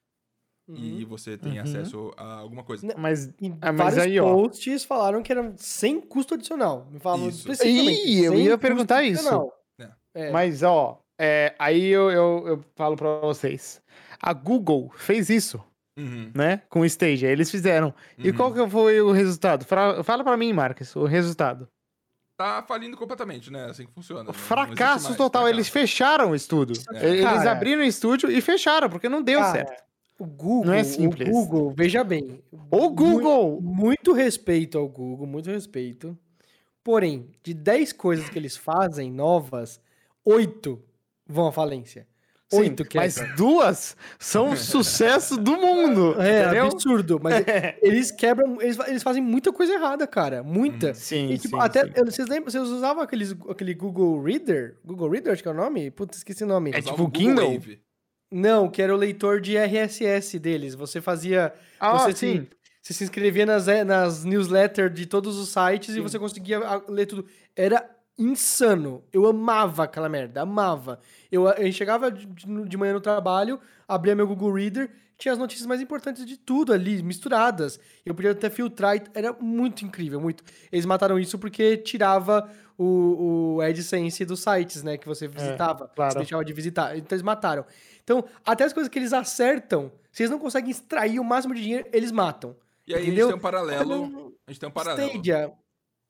Uhum. 0.69 0.77
E 0.77 1.05
você 1.05 1.37
tem 1.37 1.57
uhum. 1.57 1.63
acesso 1.63 2.15
a 2.17 2.35
alguma 2.35 2.63
coisa. 2.63 2.87
Mas, 2.97 3.29
ah, 3.61 3.73
mas 3.73 3.77
vários 3.77 3.99
aí, 3.99 4.21
ó. 4.21 4.35
posts 4.35 4.85
falaram 4.85 5.23
que 5.23 5.33
era 5.33 5.55
sem 5.57 6.01
custo 6.01 6.35
adicional. 6.35 6.87
Me 6.91 7.01
falavam 7.01 7.29
isso. 7.29 7.51
Ih, 7.65 8.25
eu 8.25 8.35
ia 8.35 8.59
perguntar 8.59 9.03
isso. 9.03 9.53
É. 9.79 9.91
É. 10.15 10.31
Mas, 10.31 10.63
ó, 10.63 11.03
é, 11.19 11.55
aí 11.59 11.87
eu, 11.87 12.11
eu, 12.11 12.45
eu 12.47 12.65
falo 12.77 12.97
para 12.97 13.19
vocês. 13.21 13.83
A 14.21 14.33
Google 14.33 14.91
fez 14.95 15.31
isso 15.31 15.63
uhum. 15.99 16.31
né? 16.35 16.63
Com 16.69 16.81
o 16.81 16.87
Stadia. 16.87 17.29
Eles 17.29 17.51
fizeram. 17.51 17.89
Uhum. 18.17 18.25
E 18.25 18.33
qual 18.33 18.55
que 18.55 18.71
foi 18.71 19.01
o 19.01 19.11
resultado? 19.11 19.65
Fala, 19.65 20.03
fala 20.05 20.23
para 20.23 20.37
mim, 20.37 20.53
Marcos, 20.53 20.95
o 20.95 21.05
resultado. 21.05 21.69
Tá 22.39 22.63
falindo 22.63 22.97
completamente, 22.97 23.51
né? 23.51 23.65
Assim 23.65 23.85
que 23.85 23.93
funciona. 23.93 24.33
Fracasso 24.33 25.17
total. 25.17 25.43
Fracasso. 25.43 25.49
Eles 25.49 25.69
fecharam 25.69 26.31
o 26.31 26.37
estúdio. 26.37 26.81
É. 26.95 27.09
Eles 27.09 27.25
Cara, 27.25 27.51
abriram 27.51 27.83
o 27.83 27.85
estúdio 27.85 28.31
e 28.31 28.41
fecharam, 28.41 28.89
porque 28.89 29.09
não 29.09 29.21
deu 29.21 29.41
Cara, 29.41 29.53
certo. 29.53 29.83
O 30.17 30.25
Google, 30.25 30.67
não 30.67 30.73
é 30.73 30.85
simples. 30.85 31.29
O 31.29 31.33
Google, 31.33 31.73
veja 31.77 32.05
bem. 32.05 32.41
O 32.71 32.91
Google! 32.91 33.61
Muito, 33.61 33.75
muito 33.75 34.13
respeito 34.13 34.79
ao 34.79 34.89
Google, 34.89 35.27
muito 35.27 35.51
respeito. 35.51 36.17
Porém, 36.85 37.29
de 37.43 37.53
10 37.53 37.93
coisas 37.95 38.29
que 38.29 38.39
eles 38.39 38.57
fazem 38.57 39.11
novas, 39.11 39.81
8 40.25 40.81
vão 41.27 41.49
à 41.49 41.53
falência. 41.53 42.07
Oito, 42.51 42.83
Sim, 42.83 42.89
mas 42.95 43.17
duas 43.37 43.95
são 44.19 44.51
um 44.51 44.57
sucesso 44.57 45.37
do 45.37 45.53
mundo. 45.57 46.17
É, 46.19 46.45
entendeu? 46.45 46.67
absurdo. 46.67 47.21
Mas 47.23 47.47
é. 47.47 47.79
eles 47.83 48.11
quebram, 48.11 48.61
eles, 48.61 48.79
eles 48.87 49.03
fazem 49.03 49.23
muita 49.23 49.53
coisa 49.53 49.75
errada, 49.75 50.07
cara. 50.07 50.43
Muita. 50.43 50.91
Hum, 50.91 50.95
sim, 50.95 51.31
e, 51.31 51.39
tipo, 51.39 51.57
sim, 51.57 51.63
até, 51.63 51.85
sim. 51.85 51.93
Eu, 51.95 52.07
vocês 52.07 52.29
lembram, 52.29 52.51
vocês 52.51 52.69
usavam 52.69 53.03
aqueles, 53.03 53.37
aquele 53.49 53.75
Google 53.75 54.23
Reader? 54.23 54.79
Google 54.85 55.11
Reader, 55.11 55.33
acho 55.33 55.43
que 55.43 55.49
é 55.49 55.53
o 55.53 55.55
nome? 55.55 55.91
Putz, 55.91 56.19
esqueci 56.19 56.45
o 56.45 56.47
nome. 56.47 56.71
É 56.73 56.81
tipo 56.81 57.03
o 57.03 57.11
Kindle? 57.11 57.53
Wave. 57.53 57.81
Não, 58.31 58.69
que 58.69 58.81
era 58.81 58.95
o 58.95 58.97
leitor 58.99 59.41
de 59.41 59.57
RSS 59.57 60.39
deles. 60.39 60.75
Você 60.75 61.01
fazia... 61.01 61.53
Ah, 61.79 61.99
você 61.99 62.13
sim. 62.15 62.41
Se, 62.41 62.49
você 62.83 62.95
se 62.95 63.05
inscrevia 63.05 63.47
nas, 63.47 63.69
é, 63.69 63.85
nas 63.85 64.25
newsletters 64.25 64.95
de 64.95 65.07
todos 65.07 65.37
os 65.37 65.49
sites 65.51 65.95
sim. 65.95 66.01
e 66.01 66.03
você 66.03 66.19
conseguia 66.19 66.61
ler 66.89 67.07
tudo. 67.07 67.27
Era 67.55 67.89
insano. 68.19 69.03
Eu 69.13 69.27
amava 69.27 69.85
aquela 69.85 70.09
merda, 70.09 70.43
amava. 70.43 70.99
Eu, 71.31 71.49
eu 71.49 71.73
chegava 71.73 72.11
de, 72.11 72.27
de 72.27 72.77
manhã 72.77 72.93
no 72.93 73.01
trabalho, 73.01 73.61
abria 73.87 74.15
meu 74.15 74.27
Google 74.27 74.53
Reader, 74.53 74.91
tinha 75.19 75.33
as 75.33 75.39
notícias 75.39 75.67
mais 75.67 75.81
importantes 75.81 76.25
de 76.25 76.37
tudo 76.37 76.73
ali, 76.73 77.03
misturadas. 77.03 77.79
Eu 78.07 78.15
podia 78.15 78.31
até 78.31 78.49
filtrar, 78.49 78.97
era 79.15 79.33
muito 79.33 79.85
incrível, 79.85 80.21
muito. 80.21 80.45
Eles 80.71 80.87
mataram 80.87 81.19
isso 81.19 81.39
porque 81.39 81.77
tirava 81.77 82.49
o, 82.77 83.57
o 83.57 83.61
AdSense 83.61 84.25
dos 84.25 84.41
sites, 84.41 84.83
né, 84.83 84.97
que 84.97 85.07
você 85.07 85.25
é, 85.25 85.29
visitava, 85.29 85.87
é, 85.87 85.97
claro. 85.97 86.13
você 86.13 86.19
deixava 86.19 86.45
de 86.45 86.53
visitar. 86.53 86.97
Então 86.97 87.17
eles 87.17 87.25
mataram. 87.25 87.65
Então, 88.05 88.25
até 88.47 88.65
as 88.65 88.73
coisas 88.73 88.89
que 88.89 88.99
eles 88.99 89.13
acertam, 89.13 89.93
se 90.13 90.23
eles 90.23 90.31
não 90.31 90.39
conseguem 90.39 90.71
extrair 90.71 91.19
o 91.19 91.25
máximo 91.25 91.55
de 91.55 91.63
dinheiro, 91.63 91.87
eles 91.93 92.13
matam. 92.13 92.57
E 92.87 92.95
aí 92.95 93.03
entendeu? 93.03 93.27
a 93.27 93.31
gente 93.31 93.39
tem 93.39 93.39
um 93.39 93.43
paralelo, 93.43 94.35
a 94.47 94.51
gente 94.51 94.61
tem 94.61 94.69
um 94.69 94.73
paralelo. 94.73 95.11
Stadia, 95.11 95.53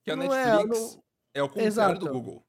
que 0.04 0.10
a 0.10 0.16
Netflix 0.16 0.94
é, 0.94 1.07
é 1.38 1.42
o 1.42 1.48
contrário 1.48 1.68
Exato. 1.68 2.00
do 2.00 2.12
Google. 2.12 2.44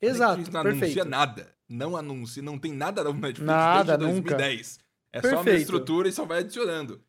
Exato, 0.00 0.36
não 0.52 0.62
perfeito. 0.62 0.84
anuncia 0.84 1.04
nada. 1.04 1.54
Não 1.68 1.96
anuncia, 1.96 2.42
não 2.42 2.58
tem 2.58 2.72
nada 2.72 3.04
novo 3.04 3.18
na 3.18 3.28
Netflix 3.28 3.46
nada, 3.46 3.98
desde 3.98 4.20
2010. 4.20 4.78
Nunca. 4.78 4.88
É 5.12 5.20
perfeito. 5.20 5.44
só 5.44 5.50
uma 5.50 5.58
estrutura 5.58 6.08
e 6.08 6.12
só 6.12 6.24
vai 6.24 6.38
adicionando. 6.40 7.02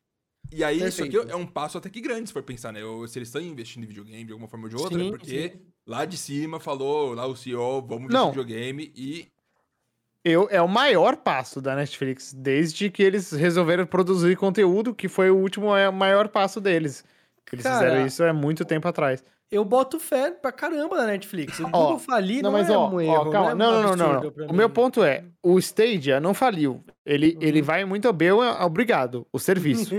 E 0.52 0.64
aí, 0.64 0.80
perfeito. 0.80 1.08
isso 1.10 1.20
aqui 1.20 1.32
é 1.32 1.36
um 1.36 1.46
passo 1.46 1.78
até 1.78 1.88
que 1.88 2.00
grande, 2.00 2.28
se 2.28 2.32
for 2.32 2.42
pensar, 2.42 2.72
né? 2.72 2.80
Se 3.06 3.18
eles 3.18 3.28
estão 3.28 3.40
investindo 3.40 3.84
em 3.84 3.86
videogame 3.86 4.24
de 4.24 4.32
alguma 4.32 4.48
forma 4.48 4.66
ou 4.66 4.70
de 4.70 4.76
outra, 4.76 4.98
sim, 4.98 5.06
é 5.06 5.10
porque 5.10 5.48
sim. 5.50 5.60
lá 5.86 6.04
de 6.04 6.16
cima 6.16 6.58
falou, 6.58 7.14
lá 7.14 7.26
o 7.26 7.36
CEO, 7.36 7.82
vamos 7.82 8.04
investir 8.04 8.26
em 8.26 8.30
videogame 8.30 8.92
e. 8.94 9.28
Eu, 10.22 10.48
é 10.50 10.60
o 10.60 10.68
maior 10.68 11.16
passo 11.16 11.62
da 11.62 11.74
Netflix, 11.74 12.34
desde 12.34 12.90
que 12.90 13.02
eles 13.02 13.30
resolveram 13.30 13.86
produzir 13.86 14.36
conteúdo, 14.36 14.94
que 14.94 15.08
foi 15.08 15.30
o 15.30 15.36
último 15.36 15.74
é, 15.74 15.90
maior 15.90 16.28
passo 16.28 16.60
deles. 16.60 17.02
Eles 17.50 17.62
Cara, 17.62 17.78
fizeram 17.78 18.06
isso 18.06 18.22
há 18.22 18.32
muito 18.32 18.64
tempo 18.64 18.86
atrás 18.86 19.24
eu 19.50 19.64
boto 19.64 19.98
fé 19.98 20.30
pra 20.30 20.52
caramba 20.52 20.96
na 20.96 21.06
Netflix. 21.08 21.58
O 21.58 21.64
Google 21.64 21.98
falir 21.98 22.42
não, 22.42 22.52
não 22.52 22.58
mas, 22.58 22.70
é 22.70 22.76
ó, 22.76 22.88
um 22.88 23.00
erro. 23.00 23.14
Ó, 23.14 23.30
calma, 23.30 23.54
não, 23.54 23.80
é 23.80 23.82
não, 23.82 23.96
não, 23.96 24.22
não, 24.22 24.46
O 24.48 24.52
meu 24.52 24.70
ponto 24.70 25.02
é, 25.02 25.24
o 25.42 25.58
Stadia 25.58 26.20
não 26.20 26.32
faliu. 26.32 26.84
Ele, 27.04 27.34
uhum. 27.34 27.42
ele 27.42 27.62
vai 27.62 27.84
muito 27.84 28.12
bem, 28.12 28.30
obrigado, 28.30 29.26
o 29.32 29.38
serviço. 29.38 29.92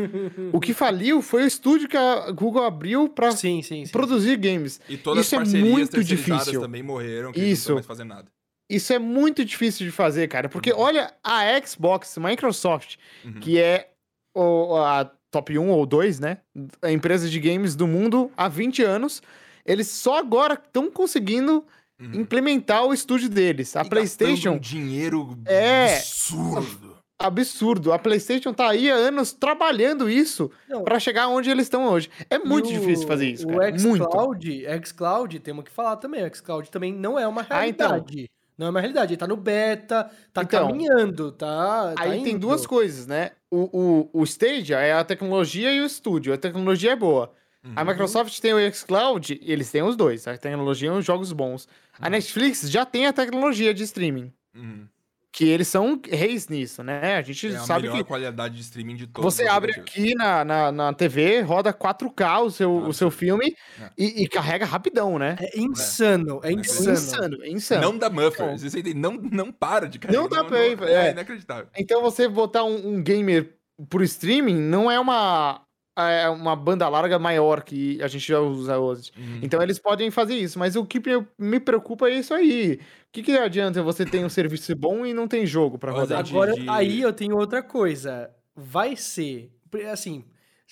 o 0.54 0.60
que 0.60 0.74
faliu 0.74 1.22
foi 1.22 1.43
o 1.43 1.47
estúdio 1.47 1.89
que 1.89 1.97
a 1.97 2.32
Google 2.32 2.64
abriu 2.64 3.10
pra 3.10 3.32
sim, 3.32 3.62
sim, 3.62 3.86
sim, 3.86 3.91
produzir 3.91 4.38
games. 4.38 4.80
E 4.88 4.97
todas 4.97 5.26
Isso 5.26 5.38
as 5.38 5.54
é 5.54 5.58
muito 5.58 6.02
difícil. 6.04 6.62
também 6.62 6.82
morreram, 6.82 7.34
que 7.34 7.41
Isso. 7.41 7.70
não 7.70 7.76
mais 7.76 7.86
fazer 7.86 8.06
nada. 8.06 8.32
Isso 8.70 8.93
é 8.93 8.99
muito 8.99 9.43
difícil 9.43 9.86
de 9.86 9.91
fazer, 9.91 10.30
cara. 10.30 10.47
Porque 10.47 10.72
uhum. 10.72 10.80
olha 10.80 11.14
a 11.22 11.41
Xbox, 11.62 12.18
Microsoft, 12.18 12.95
uhum. 13.26 13.34
que 13.34 13.60
é 13.60 13.89
o, 14.34 14.78
a 14.78 15.12
top 15.32 15.57
1 15.57 15.69
ou 15.69 15.86
2, 15.86 16.19
né? 16.19 16.39
A 16.82 16.91
empresa 16.91 17.29
de 17.29 17.39
games 17.39 17.75
do 17.75 17.88
mundo 17.88 18.29
há 18.36 18.47
20 18.47 18.84
anos. 18.84 19.23
Eles 19.65 19.88
só 19.88 20.19
agora 20.19 20.55
estão 20.55 20.91
conseguindo 20.91 21.63
uhum. 21.99 22.11
implementar 22.13 22.86
o 22.86 22.93
estúdio 22.93 23.29
deles. 23.29 23.75
A 23.75 23.82
e 23.82 23.89
PlayStation. 23.89 24.51
Um 24.51 24.59
dinheiro 24.59 25.38
é 25.45 25.95
absurdo. 25.95 26.97
Absurdo. 27.17 27.93
A 27.93 27.99
PlayStation 27.99 28.51
tá 28.51 28.69
aí 28.69 28.89
há 28.89 28.95
anos 28.95 29.32
trabalhando 29.32 30.09
isso 30.09 30.51
para 30.84 30.99
chegar 30.99 31.27
onde 31.27 31.49
eles 31.49 31.67
estão 31.67 31.88
hoje. 31.88 32.09
É 32.29 32.39
muito 32.39 32.67
o, 32.67 32.73
difícil 32.73 33.07
fazer 33.07 33.29
isso. 33.29 33.47
O 33.47 33.79
xCloud, 33.79 34.65
xCloud, 34.84 35.39
temos 35.39 35.63
que 35.63 35.71
falar 35.71 35.97
também. 35.97 36.25
O 36.25 36.36
xCloud 36.36 36.69
também 36.71 36.91
não 36.91 37.17
é 37.17 37.27
uma 37.27 37.43
realidade. 37.43 37.93
Ah, 37.93 38.23
então. 38.23 38.41
Não 38.62 38.68
é 38.68 38.70
uma 38.70 38.80
realidade, 38.80 39.14
ele 39.14 39.18
tá 39.18 39.26
no 39.26 39.36
beta, 39.36 40.12
tá 40.32 40.43
então, 40.43 40.68
caminhando, 40.68 41.32
tá. 41.32 41.95
tá 41.95 42.03
aí 42.03 42.18
indo. 42.20 42.26
tem 42.26 42.38
duas 42.38 42.64
coisas, 42.68 43.07
né? 43.07 43.32
O, 43.49 44.07
o, 44.14 44.22
o 44.22 44.24
Stadia 44.24 44.78
é 44.78 44.93
a 44.93 45.03
tecnologia 45.03 45.74
e 45.74 45.82
o 45.82 45.86
estúdio. 45.86 46.32
A 46.32 46.38
tecnologia 46.38 46.91
é 46.91 46.95
boa. 46.95 47.34
Uhum. 47.66 47.74
A 47.76 47.84
Microsoft 47.84 48.39
tem 48.39 48.53
o 48.53 48.74
xCloud, 48.74 49.39
eles 49.41 49.72
têm 49.72 49.82
os 49.82 49.95
dois, 49.95 50.28
a 50.28 50.38
tecnologia 50.38 50.89
e 50.89 50.91
os 50.91 51.03
jogos 51.03 51.34
bons. 51.34 51.66
Uhum. 51.66 52.05
A 52.05 52.09
Netflix 52.12 52.70
já 52.70 52.86
tem 52.86 53.07
a 53.07 53.14
tecnologia 53.14 53.74
de 53.74 53.82
streaming. 53.82 54.32
Uhum 54.55 54.88
que 55.32 55.47
eles 55.47 55.67
são 55.67 55.99
reis 56.03 56.49
nisso, 56.49 56.84
né? 56.84 57.15
A 57.15 57.21
gente 57.21 57.47
é 57.47 57.59
sabe 57.59 57.88
a 57.88 57.91
melhor 57.91 57.97
que 57.97 58.03
qualidade 58.03 58.55
de 58.55 58.61
streaming 58.61 58.95
de 58.95 59.07
todos. 59.07 59.34
Você 59.34 59.47
abre 59.47 59.71
aqui 59.71 60.13
na, 60.13 60.43
na, 60.43 60.71
na, 60.71 60.93
TV, 60.93 61.41
roda 61.41 61.73
4K 61.73 62.41
o 62.41 62.51
seu, 62.51 62.75
o 62.75 62.93
seu 62.93 63.09
filme 63.09 63.55
é. 63.79 63.89
e, 63.97 64.23
e, 64.23 64.27
carrega 64.27 64.65
rapidão, 64.65 65.17
né? 65.17 65.38
É 65.39 65.57
insano, 65.57 66.41
é, 66.43 66.49
é 66.49 66.51
insano. 66.51 66.91
insano, 66.91 67.43
é 67.43 67.49
insano. 67.49 67.82
Não 67.82 67.97
dá 67.97 68.09
muffer, 68.09 68.45
então, 68.75 68.93
não, 68.93 69.13
não 69.13 69.51
para 69.51 69.88
de 69.88 69.99
carregar. 69.99 70.21
Não 70.21 70.27
dá 70.27 70.43
pra 70.43 70.59
é, 70.59 71.07
é 71.07 71.11
inacreditável. 71.11 71.67
Então 71.77 72.01
você 72.01 72.27
botar 72.27 72.65
um, 72.65 72.95
um 72.95 73.01
gamer 73.01 73.55
por 73.89 74.01
streaming 74.03 74.59
não 74.59 74.91
é 74.91 74.99
uma 74.99 75.61
é 75.97 76.29
uma 76.29 76.55
banda 76.55 76.88
larga 76.88 77.19
maior 77.19 77.63
que 77.63 78.01
a 78.01 78.07
gente 78.07 78.27
já 78.27 78.39
usa 78.39 78.79
hoje. 78.79 79.11
Uhum. 79.17 79.39
Então 79.41 79.61
eles 79.61 79.77
podem 79.77 80.09
fazer 80.09 80.36
isso, 80.36 80.57
mas 80.57 80.75
o 80.75 80.86
que 80.86 81.01
me 81.38 81.59
preocupa 81.59 82.09
é 82.09 82.15
isso 82.15 82.34
aí. 82.34 82.79
O 83.12 83.14
que, 83.14 83.24
que 83.24 83.32
adianta 83.34 83.84
você 83.84 84.05
ter 84.05 84.24
um 84.24 84.30
serviço 84.30 84.74
bom 84.74 85.05
e 85.05 85.14
não 85.14 85.28
tem 85.28 85.45
jogo 85.45 85.78
para 85.78 85.91
rodar? 85.91 86.26
Agora, 86.26 86.53
de... 86.53 86.70
aí 86.70 87.01
eu 87.01 87.12
tenho 87.12 87.36
outra 87.36 87.62
coisa. 87.62 88.34
Vai 88.55 88.95
ser, 88.95 89.51
assim, 89.91 90.24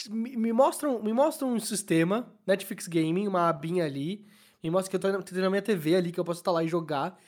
me 0.10 0.54
mostram, 0.54 1.04
me 1.04 1.12
mostram 1.12 1.52
um 1.52 1.60
sistema, 1.60 2.34
Netflix 2.48 2.88
Gaming, 2.88 3.28
uma 3.28 3.50
abinha 3.50 3.84
ali, 3.84 4.26
me 4.64 4.70
mostra 4.70 4.90
que 4.90 4.96
eu 4.96 5.00
tô 5.02 5.22
tendo 5.22 5.42
na 5.42 5.50
minha 5.50 5.62
TV 5.62 5.98
ali, 5.98 6.14
que 6.14 6.20
eu 6.20 6.24
posso 6.24 6.40
estar 6.40 6.54
lá 6.54 6.64
e 6.64 6.68
jogar. 6.70 7.20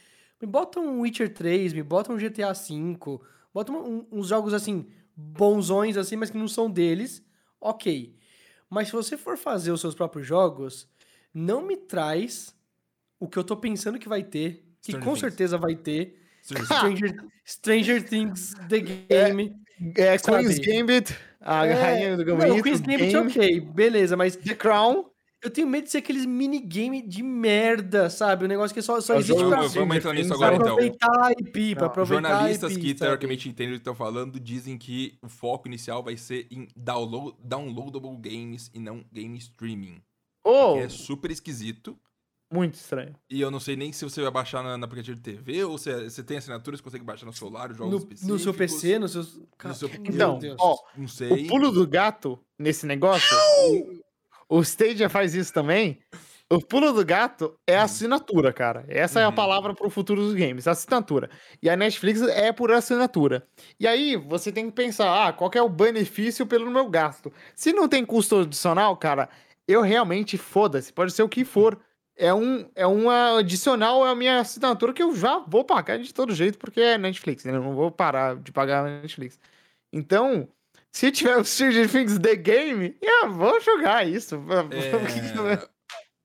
Me 0.41 0.47
bota 0.47 0.79
um 0.79 1.01
Witcher 1.01 1.33
3, 1.33 1.73
me 1.73 1.83
bota 1.83 2.13
um 2.13 2.15
GTA 2.15 2.53
V, 2.53 2.97
bota 3.53 3.69
um, 3.73 4.07
uns 4.09 4.27
jogos 4.27 4.53
assim, 4.53 4.87
bonzões 5.13 5.97
assim, 5.97 6.15
mas 6.15 6.29
que 6.29 6.37
não 6.37 6.47
são 6.47 6.71
deles 6.71 7.21
ok. 7.59 8.15
Mas 8.69 8.87
se 8.87 8.93
você 8.93 9.17
for 9.17 9.37
fazer 9.37 9.73
os 9.73 9.81
seus 9.81 9.93
próprios 9.93 10.25
jogos, 10.25 10.87
não 11.33 11.61
me 11.61 11.75
traz 11.75 12.55
o 13.19 13.27
que 13.27 13.37
eu 13.37 13.43
tô 13.43 13.57
pensando 13.57 13.99
que 13.99 14.07
vai 14.07 14.23
ter, 14.23 14.70
que 14.81 14.91
Stranger 14.91 14.99
com 14.99 15.11
Things. 15.11 15.19
certeza 15.19 15.57
vai 15.57 15.75
ter. 15.75 16.17
Stranger, 16.43 17.15
Stranger 17.45 18.03
Things 18.03 18.55
The 18.67 18.79
Game. 18.79 19.55
É, 19.97 20.13
é 20.13 20.17
Queen's 20.17 20.59
Gambit, 20.59 21.15
a 21.39 21.65
é, 21.65 21.73
rainha 21.73 22.17
do 22.17 22.23
Gambit. 22.23 22.49
Não, 22.49 22.61
Queen's 22.61 22.81
Gambit, 22.81 23.11
game. 23.11 23.27
ok, 23.27 23.59
beleza, 23.61 24.15
mas... 24.15 24.35
The 24.35 24.53
Crown. 24.53 25.05
Eu 25.43 25.49
tenho 25.49 25.65
medo 25.65 25.85
de 25.85 25.89
ser 25.89 25.97
aqueles 25.97 26.23
minigame 26.23 27.01
de 27.01 27.23
merda, 27.23 28.11
sabe? 28.11 28.43
O 28.43 28.45
um 28.45 28.47
negócio 28.47 28.75
que 28.75 28.81
só, 28.83 29.01
só 29.01 29.15
existe 29.15 29.43
pra... 29.43 29.61
Vamos 29.67 29.95
entrar 29.95 30.13
nisso 30.13 30.31
agora, 30.35 30.55
então. 30.55 30.73
Aproveitar 30.73 31.19
a 31.19 31.31
IP, 31.31 31.73
pra 31.73 31.87
aproveitar 31.87 32.29
Jornalistas 32.29 32.73
IP, 32.73 32.81
que, 32.81 32.93
teoricamente, 32.93 33.49
entendem 33.49 33.73
o 33.73 33.77
que 33.77 33.81
estão 33.81 33.95
falando, 33.95 34.39
dizem 34.39 34.77
que 34.77 35.17
o 35.19 35.27
foco 35.27 35.67
inicial 35.67 36.03
vai 36.03 36.15
ser 36.15 36.45
em 36.51 36.67
download, 36.75 37.35
downloadable 37.43 38.15
games 38.17 38.69
e 38.71 38.79
não 38.79 39.03
game 39.11 39.35
streaming. 39.39 39.99
Oh! 40.43 40.73
Que 40.73 40.81
é 40.81 40.89
super 40.89 41.31
esquisito. 41.31 41.97
Muito 42.51 42.75
estranho. 42.75 43.15
E 43.29 43.39
eu 43.39 43.49
não 43.49 43.59
sei 43.59 43.75
nem 43.75 43.93
se 43.93 44.03
você 44.03 44.21
vai 44.21 44.31
baixar 44.31 44.61
na, 44.61 44.77
na 44.77 44.85
aplicativo 44.85 45.15
de 45.15 45.21
TV 45.21 45.63
ou 45.63 45.77
se 45.77 45.89
é, 45.89 46.03
você 46.03 46.21
tem 46.21 46.37
assinatura, 46.37 46.75
você 46.75 46.83
consegue 46.83 47.05
baixar 47.05 47.25
no 47.25 47.33
celular, 47.33 47.71
os 47.71 47.77
jogos 47.77 47.91
no, 47.91 47.97
específicos. 47.97 48.27
No 48.27 48.39
seu 48.39 48.53
PC, 48.53 48.99
no 48.99 49.07
seu... 49.07 49.23
No 49.63 49.73
seu... 49.73 49.89
Então, 50.03 50.39
ó, 50.59 50.77
não 50.97 51.07
sei. 51.07 51.45
o 51.45 51.47
pulo 51.47 51.71
do 51.71 51.87
gato 51.87 52.37
nesse 52.59 52.85
negócio... 52.85 53.37
O 54.49 54.59
Stadia 54.63 55.07
faz 55.07 55.33
isso 55.33 55.53
também. 55.53 55.97
O 56.51 56.59
pulo 56.59 56.91
do 56.91 57.05
gato 57.05 57.57
é 57.65 57.77
a 57.77 57.83
assinatura, 57.83 58.51
cara. 58.51 58.83
Essa 58.89 59.19
uhum. 59.19 59.21
é 59.21 59.25
a 59.25 59.29
uhum. 59.29 59.35
palavra 59.35 59.73
para 59.73 59.87
o 59.87 59.89
futuro 59.89 60.21
dos 60.21 60.33
games, 60.33 60.67
assinatura. 60.67 61.29
E 61.63 61.69
a 61.69 61.77
Netflix 61.77 62.21
é 62.23 62.51
por 62.51 62.69
assinatura. 62.73 63.47
E 63.79 63.87
aí 63.87 64.17
você 64.17 64.51
tem 64.51 64.65
que 64.65 64.75
pensar, 64.75 65.27
ah, 65.29 65.31
qual 65.31 65.49
é 65.55 65.61
o 65.61 65.69
benefício 65.69 66.45
pelo 66.45 66.69
meu 66.69 66.89
gasto? 66.89 67.31
Se 67.55 67.71
não 67.71 67.87
tem 67.87 68.05
custo 68.05 68.41
adicional, 68.41 68.97
cara, 68.97 69.29
eu 69.65 69.81
realmente 69.81 70.37
foda-se, 70.37 70.91
pode 70.91 71.13
ser 71.13 71.23
o 71.23 71.29
que 71.29 71.45
for. 71.45 71.79
É 72.21 72.31
um, 72.31 72.69
é 72.75 72.85
um 72.85 73.09
adicional 73.09 74.03
à 74.03 74.13
minha 74.13 74.41
assinatura 74.41 74.93
que 74.93 75.01
eu 75.01 75.15
já 75.15 75.39
vou 75.39 75.65
pagar 75.65 75.97
de 75.97 76.13
todo 76.13 76.35
jeito, 76.35 76.59
porque 76.59 76.79
é 76.79 76.95
Netflix, 76.95 77.43
né? 77.43 77.51
Eu 77.51 77.63
não 77.63 77.73
vou 77.73 77.89
parar 77.89 78.35
de 78.35 78.51
pagar 78.51 78.85
a 78.85 79.01
Netflix. 79.01 79.39
Então, 79.91 80.47
se 80.93 81.11
tiver 81.11 81.35
o 81.35 81.43
Stranger 81.43 81.91
Things 81.91 82.19
The 82.19 82.35
Game, 82.35 82.95
eu 83.01 83.33
vou 83.33 83.59
jogar 83.59 84.07
isso. 84.07 84.35
É... 84.71 85.67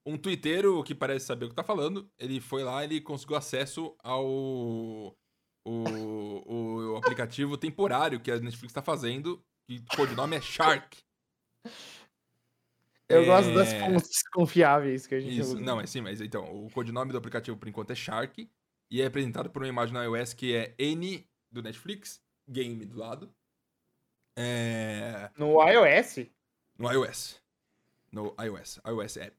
um 0.07 0.19
twitteiro 0.19 0.85
que 0.85 0.95
parece 0.95 1.25
saber 1.25 1.47
o 1.47 1.49
que 1.49 1.55
tá 1.55 1.65
falando, 1.65 2.07
ele 2.19 2.41
foi 2.41 2.63
lá 2.63 2.85
ele 2.85 3.01
conseguiu 3.01 3.37
acesso 3.37 3.97
ao 4.05 5.17
o, 5.67 6.93
o 6.93 6.97
aplicativo 6.99 7.57
temporário 7.57 8.21
que 8.21 8.31
a 8.31 8.39
Netflix 8.39 8.75
tá 8.75 8.83
fazendo, 8.83 9.43
que 9.67 9.79
o 9.79 9.97
codinome 9.97 10.37
é 10.37 10.43
Shark. 10.43 10.99
Eu 13.09 13.23
é... 13.23 13.25
gosto 13.25 13.55
das 13.55 13.73
fontes 13.75 14.23
confiáveis 14.33 15.07
que 15.07 15.15
a 15.15 15.21
gente 15.21 15.39
Isso, 15.39 15.55
usa. 15.55 15.61
Não, 15.61 15.81
é 15.81 15.87
sim, 15.87 16.01
mas 16.01 16.21
então, 16.21 16.45
o 16.65 16.71
codinome 16.71 17.13
do 17.13 17.19
aplicativo 17.19 17.57
por 17.57 17.69
enquanto 17.69 17.91
é 17.91 17.95
Shark 17.95 18.51
e 18.91 19.03
é 19.03 19.07
apresentado 19.07 19.51
por 19.51 19.63
uma 19.63 19.69
imagem 19.69 19.95
no 19.95 20.03
iOS 20.03 20.33
que 20.33 20.55
é 20.55 20.75
N 20.79 21.27
do 21.51 21.63
Netflix, 21.63 22.21
game 22.49 22.85
do 22.85 22.99
lado, 22.99 23.33
é... 24.37 25.31
No 25.39 25.67
iOS? 25.67 26.27
No 26.79 26.93
iOS. 26.93 27.41
No 28.13 28.35
iOS. 28.39 28.81
iOS 28.87 29.17
App. 29.17 29.37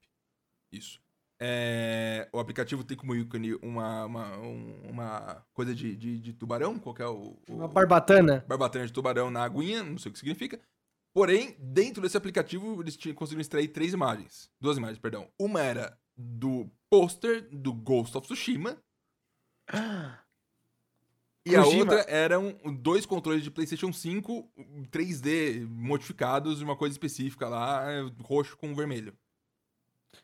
Isso. 0.72 1.00
É... 1.38 2.28
O 2.32 2.40
aplicativo 2.40 2.82
tem 2.82 2.96
como 2.96 3.14
ícone 3.14 3.54
uma, 3.62 4.04
uma, 4.04 4.36
uma 4.36 5.46
coisa 5.52 5.72
de, 5.72 5.94
de, 5.94 6.18
de 6.18 6.32
tubarão. 6.32 6.78
Qual 6.78 6.96
é 6.98 7.06
o, 7.06 7.38
o, 7.48 7.54
Uma 7.54 7.68
barbatana. 7.68 8.44
Barbatana 8.48 8.86
de 8.86 8.92
tubarão 8.92 9.30
na 9.30 9.44
aguinha, 9.44 9.84
não 9.84 9.98
sei 9.98 10.10
o 10.10 10.12
que 10.12 10.18
significa. 10.18 10.60
Porém, 11.12 11.56
dentro 11.58 12.02
desse 12.02 12.16
aplicativo, 12.16 12.80
eles 12.82 12.96
conseguiram 13.14 13.40
extrair 13.40 13.68
três 13.68 13.92
imagens. 13.92 14.50
Duas 14.60 14.76
imagens, 14.76 14.98
perdão. 14.98 15.28
Uma 15.38 15.60
era 15.62 15.98
do 16.16 16.70
pôster 16.90 17.48
do 17.50 17.72
Ghost 17.72 18.16
of 18.16 18.26
Tsushima. 18.26 18.76
E 21.46 21.56
a 21.56 21.64
outra 21.64 22.04
eram 22.08 22.58
dois 22.78 23.06
controles 23.06 23.42
de 23.42 23.50
PlayStation 23.50 23.90
5 23.90 24.52
3D 24.90 25.66
modificados, 25.66 26.60
uma 26.60 26.76
coisa 26.76 26.92
específica 26.92 27.48
lá, 27.48 27.86
roxo 28.22 28.54
com 28.58 28.74
vermelho. 28.74 29.16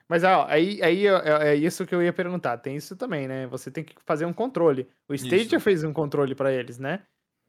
Mas 0.09 0.22
ó, 0.22 0.47
aí, 0.49 0.82
aí 0.82 1.07
é, 1.07 1.49
é, 1.49 1.55
isso 1.55 1.87
que 1.87 1.95
eu 1.95 2.03
ia 2.03 2.12
perguntar. 2.12 2.59
Tem 2.59 2.76
isso 2.76 2.95
também, 2.95 3.26
né? 3.26 3.47
Você 3.47 3.70
tem 3.70 3.82
que 3.82 3.95
fazer 4.05 4.26
um 4.26 4.32
controle. 4.32 4.87
O 5.09 5.14
Stadia 5.14 5.59
fez 5.59 5.82
um 5.82 5.93
controle 5.93 6.35
para 6.35 6.53
eles, 6.53 6.78
né? 6.78 7.03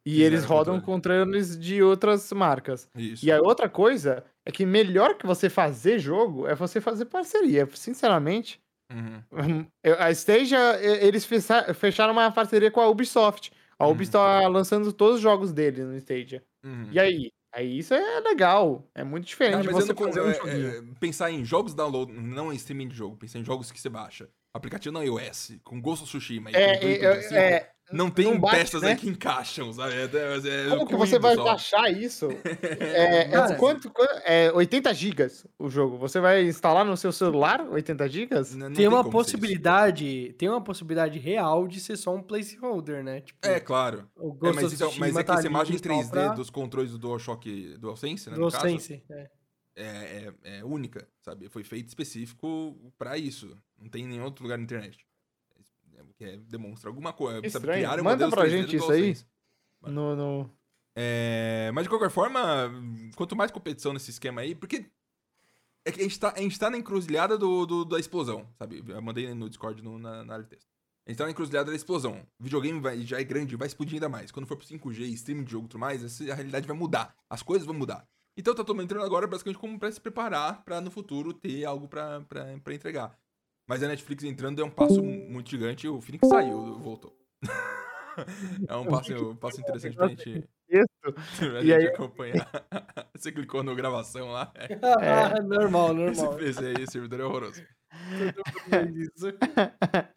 E 0.05 0.21
eles 0.21 0.45
rodam 0.45 0.79
controle. 0.79 1.21
controles 1.21 1.59
de 1.59 1.81
outras 1.81 2.31
marcas. 2.31 2.87
Isso. 2.95 3.25
E 3.25 3.31
a 3.31 3.41
outra 3.41 3.67
coisa 3.67 4.23
é 4.45 4.51
que 4.51 4.65
melhor 4.65 5.15
que 5.15 5.25
você 5.25 5.49
fazer 5.49 5.97
jogo 5.97 6.45
é 6.45 6.53
você 6.53 6.79
fazer 6.79 7.05
parceria. 7.05 7.67
Sinceramente, 7.73 8.61
uhum. 8.93 9.65
a 9.97 10.11
Stadia, 10.11 10.79
eles 11.01 11.27
fecharam 11.73 12.13
uma 12.13 12.31
parceria 12.31 12.69
com 12.69 12.81
a 12.81 12.87
Ubisoft. 12.87 13.51
A 13.79 13.87
Ubisoft 13.87 14.17
uhum. 14.17 14.41
tá 14.41 14.47
lançando 14.47 14.93
todos 14.93 15.15
os 15.15 15.21
jogos 15.21 15.51
dele 15.51 15.83
no 15.83 15.95
Stadia. 15.97 16.43
Uhum. 16.63 16.89
E 16.91 16.99
aí? 16.99 17.31
Aí 17.55 17.79
isso 17.79 17.93
é 17.93 18.19
legal. 18.19 18.85
É 18.93 19.03
muito 19.03 19.25
diferente 19.25 19.65
mas 19.65 19.73
você 19.73 19.93
fazer 19.93 20.21
um 20.21 20.29
é, 20.29 20.77
é, 20.77 20.81
pensar 20.99 21.31
em 21.31 21.43
jogos 21.45 21.73
download, 21.73 22.11
não 22.11 22.51
em 22.51 22.55
streaming 22.57 22.89
de 22.89 22.95
jogo, 22.95 23.15
pensar 23.15 23.39
em 23.39 23.45
jogos 23.45 23.71
que 23.71 23.79
você 23.79 23.87
baixa. 23.87 24.29
Aplicativo 24.53 24.93
na 24.93 25.03
iOS, 25.03 25.53
com 25.63 25.81
Ghost 25.81 26.03
of 26.03 26.09
Tsushima. 26.09 26.49
É, 26.51 27.01
é, 27.01 27.07
assim, 27.07 27.35
é, 27.35 27.71
não 27.91 28.09
tem 28.09 28.25
não 28.25 28.39
bate, 28.39 28.57
peças 28.57 28.81
né? 28.81 28.89
aí 28.89 28.95
que 28.95 29.07
encaixam, 29.07 29.71
sabe? 29.71 29.93
É, 29.93 30.03
é, 30.03 30.67
é 30.67 30.69
Como 30.69 30.87
que 30.87 30.95
você 30.95 31.19
vai 31.19 31.35
só. 31.35 31.43
baixar 31.43 31.91
isso? 31.91 32.27
é, 32.79 33.31
é, 33.31 33.55
quanto, 33.55 33.91
é 34.23 34.51
80 34.51 34.93
gigas 34.93 35.45
o 35.59 35.69
jogo. 35.69 35.97
Você 35.97 36.19
vai 36.19 36.43
instalar 36.43 36.83
no 36.83 36.97
seu 36.97 37.11
celular 37.11 37.61
80 37.69 38.09
gigas? 38.09 38.55
Não, 38.55 38.69
não 38.69 38.75
tem, 38.75 38.77
tem 38.77 38.87
uma 38.87 39.07
possibilidade, 39.07 40.33
tem 40.37 40.49
uma 40.49 40.61
possibilidade 40.61 41.19
real 41.19 41.67
de 41.67 41.79
ser 41.79 41.95
só 41.95 42.15
um 42.15 42.23
placeholder, 42.23 43.03
né? 43.03 43.21
Tipo, 43.21 43.39
é, 43.43 43.59
claro. 43.59 44.09
É, 44.17 44.51
mas, 44.51 44.73
então, 44.73 44.91
mas 44.97 45.15
é 45.15 45.19
que 45.19 45.27
tá 45.27 45.35
essa 45.35 45.47
imagem 45.47 45.77
3D 45.77 46.09
pra... 46.09 46.27
dos 46.29 46.49
controles 46.49 46.91
do 46.91 46.97
DualShock 46.97 47.77
DualSense, 47.77 48.29
né? 48.31 48.35
DualSense, 48.35 49.03
é. 49.09 49.29
É, 49.77 49.83
é, 50.43 50.59
é 50.59 50.63
única, 50.63 51.07
sabe? 51.21 51.49
Foi 51.49 51.63
feito 51.63 51.87
específico 51.89 52.75
para 52.97 53.17
isso. 53.17 53.55
Não 53.77 53.89
tem 53.89 54.05
em 54.05 54.07
nenhum 54.07 54.23
outro 54.23 54.43
lugar 54.43 54.57
na 54.57 54.63
internet 54.63 55.05
que 56.17 56.25
é, 56.25 56.37
demonstra 56.37 56.89
alguma 56.89 57.13
coisa. 57.13 57.49
Sabe, 57.49 57.67
criar 57.67 58.01
Manda 58.03 58.29
pra 58.29 58.47
gente 58.47 58.75
isso 58.75 58.91
aí. 58.91 59.15
No, 59.81 60.15
no... 60.15 60.49
É, 60.95 61.71
mas 61.73 61.83
de 61.83 61.89
qualquer 61.89 62.09
forma, 62.09 62.71
quanto 63.15 63.35
mais 63.35 63.51
competição 63.51 63.93
nesse 63.93 64.11
esquema 64.11 64.41
aí, 64.41 64.55
porque 64.55 64.85
é 65.85 65.91
que 65.91 65.99
a 65.99 66.03
gente 66.03 66.19
tá, 66.19 66.33
a 66.35 66.39
gente 66.39 66.57
tá 66.57 66.69
na 66.69 66.77
encruzilhada 66.77 67.37
do, 67.37 67.65
do 67.65 67.85
da 67.85 67.99
explosão, 67.99 68.47
sabe? 68.57 68.83
Eu 68.87 69.01
mandei 69.01 69.31
no 69.33 69.49
Discord 69.49 69.83
no, 69.83 69.99
na, 69.99 70.23
na 70.23 70.33
área 70.33 70.43
de 70.43 70.49
texto. 70.49 70.67
A 71.05 71.11
gente 71.11 71.17
tá 71.19 71.25
na 71.25 71.31
encruzilhada 71.31 71.69
da 71.69 71.75
explosão. 71.75 72.25
O 72.39 72.43
videogame 72.43 72.79
vai, 72.79 73.01
já 73.01 73.19
é 73.19 73.23
grande, 73.23 73.55
vai 73.55 73.67
explodir 73.67 73.95
ainda 73.95 74.09
mais. 74.09 74.31
Quando 74.31 74.47
for 74.47 74.57
pro 74.57 74.65
5G, 74.65 75.01
streaming 75.13 75.43
de 75.43 75.51
jogo 75.51 75.65
e 75.65 75.69
tudo 75.69 75.79
mais, 75.79 76.21
a 76.21 76.33
realidade 76.33 76.65
vai 76.65 76.75
mudar. 76.75 77.15
As 77.29 77.43
coisas 77.43 77.67
vão 77.67 77.75
mudar. 77.75 78.07
Então 78.35 78.55
tá 78.55 78.63
todo 78.63 78.75
mundo 78.75 78.85
entrando 78.85 79.05
agora 79.05 79.27
basicamente 79.27 79.59
como 79.59 79.77
pra 79.77 79.91
se 79.91 80.01
preparar 80.01 80.63
pra 80.63 80.81
no 80.81 80.89
futuro 80.89 81.31
ter 81.33 81.63
algo 81.65 81.87
pra, 81.87 82.21
pra, 82.21 82.57
pra 82.57 82.73
entregar. 82.73 83.17
Mas 83.67 83.81
a 83.81 83.87
Netflix 83.87 84.23
entrando 84.23 84.61
é 84.61 84.65
um 84.65 84.69
passo 84.69 85.01
muito 85.03 85.49
gigante. 85.49 85.87
O 85.87 85.99
Phoenix 85.99 86.27
saiu, 86.27 86.77
voltou. 86.79 87.17
é 88.67 88.75
um 88.75 88.85
passo, 88.85 89.31
um 89.31 89.35
passo 89.35 89.59
interessante 89.59 89.95
pra 89.95 90.07
gente, 90.07 90.47
pra 91.39 91.61
gente 91.61 91.73
aí... 91.73 91.87
acompanhar. 91.87 92.49
Você 93.15 93.31
clicou 93.31 93.63
no 93.63 93.75
gravação 93.75 94.29
lá? 94.29 94.53
É, 94.55 95.41
normal, 95.41 95.93
normal. 95.93 96.39
Esse, 96.39 96.63
esse, 96.63 96.81
esse 96.81 96.91
servidor 96.93 97.19
é 97.19 97.23
horroroso. 97.23 97.63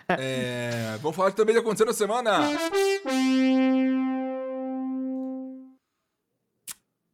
É, 0.08 0.96
vamos 1.00 1.16
falar 1.16 1.32
também 1.32 1.54
do 1.54 1.60
que 1.60 1.64
aconteceu 1.64 1.86
na 1.86 1.92
semana. 1.92 2.40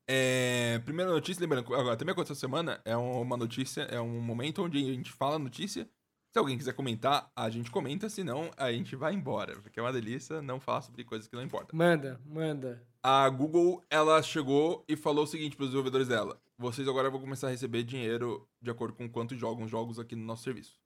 É, 0.06 0.80
primeira 0.80 1.10
notícia, 1.10 1.40
lembrando, 1.40 1.74
agora 1.74 1.96
também 1.96 2.12
aconteceu 2.12 2.34
essa 2.34 2.40
semana, 2.40 2.80
é 2.84 2.96
uma 2.96 3.36
notícia, 3.36 3.82
é 3.82 4.00
um 4.00 4.20
momento 4.20 4.62
onde 4.62 4.78
a 4.78 4.92
gente 4.92 5.12
fala 5.12 5.36
a 5.36 5.38
notícia. 5.38 5.88
Se 6.34 6.38
alguém 6.40 6.58
quiser 6.58 6.72
comentar, 6.72 7.30
a 7.36 7.48
gente 7.48 7.70
comenta, 7.70 8.08
senão 8.08 8.50
a 8.56 8.72
gente 8.72 8.96
vai 8.96 9.14
embora, 9.14 9.54
porque 9.60 9.78
é 9.78 9.82
uma 9.82 9.92
delícia 9.92 10.42
não 10.42 10.58
falar 10.58 10.82
sobre 10.82 11.04
coisas 11.04 11.28
que 11.28 11.36
não 11.36 11.44
importam. 11.44 11.78
Manda, 11.78 12.20
manda. 12.26 12.82
A 13.00 13.28
Google, 13.28 13.84
ela 13.88 14.20
chegou 14.20 14.84
e 14.88 14.96
falou 14.96 15.22
o 15.22 15.26
seguinte 15.28 15.54
para 15.54 15.62
os 15.62 15.68
desenvolvedores 15.68 16.08
dela: 16.08 16.36
vocês 16.58 16.88
agora 16.88 17.08
vão 17.08 17.20
começar 17.20 17.46
a 17.46 17.50
receber 17.50 17.84
dinheiro 17.84 18.48
de 18.60 18.68
acordo 18.68 18.94
com 18.94 19.08
quanto 19.08 19.36
jogam 19.36 19.68
jogos 19.68 20.00
aqui 20.00 20.16
no 20.16 20.24
nosso 20.24 20.42
serviço. 20.42 20.76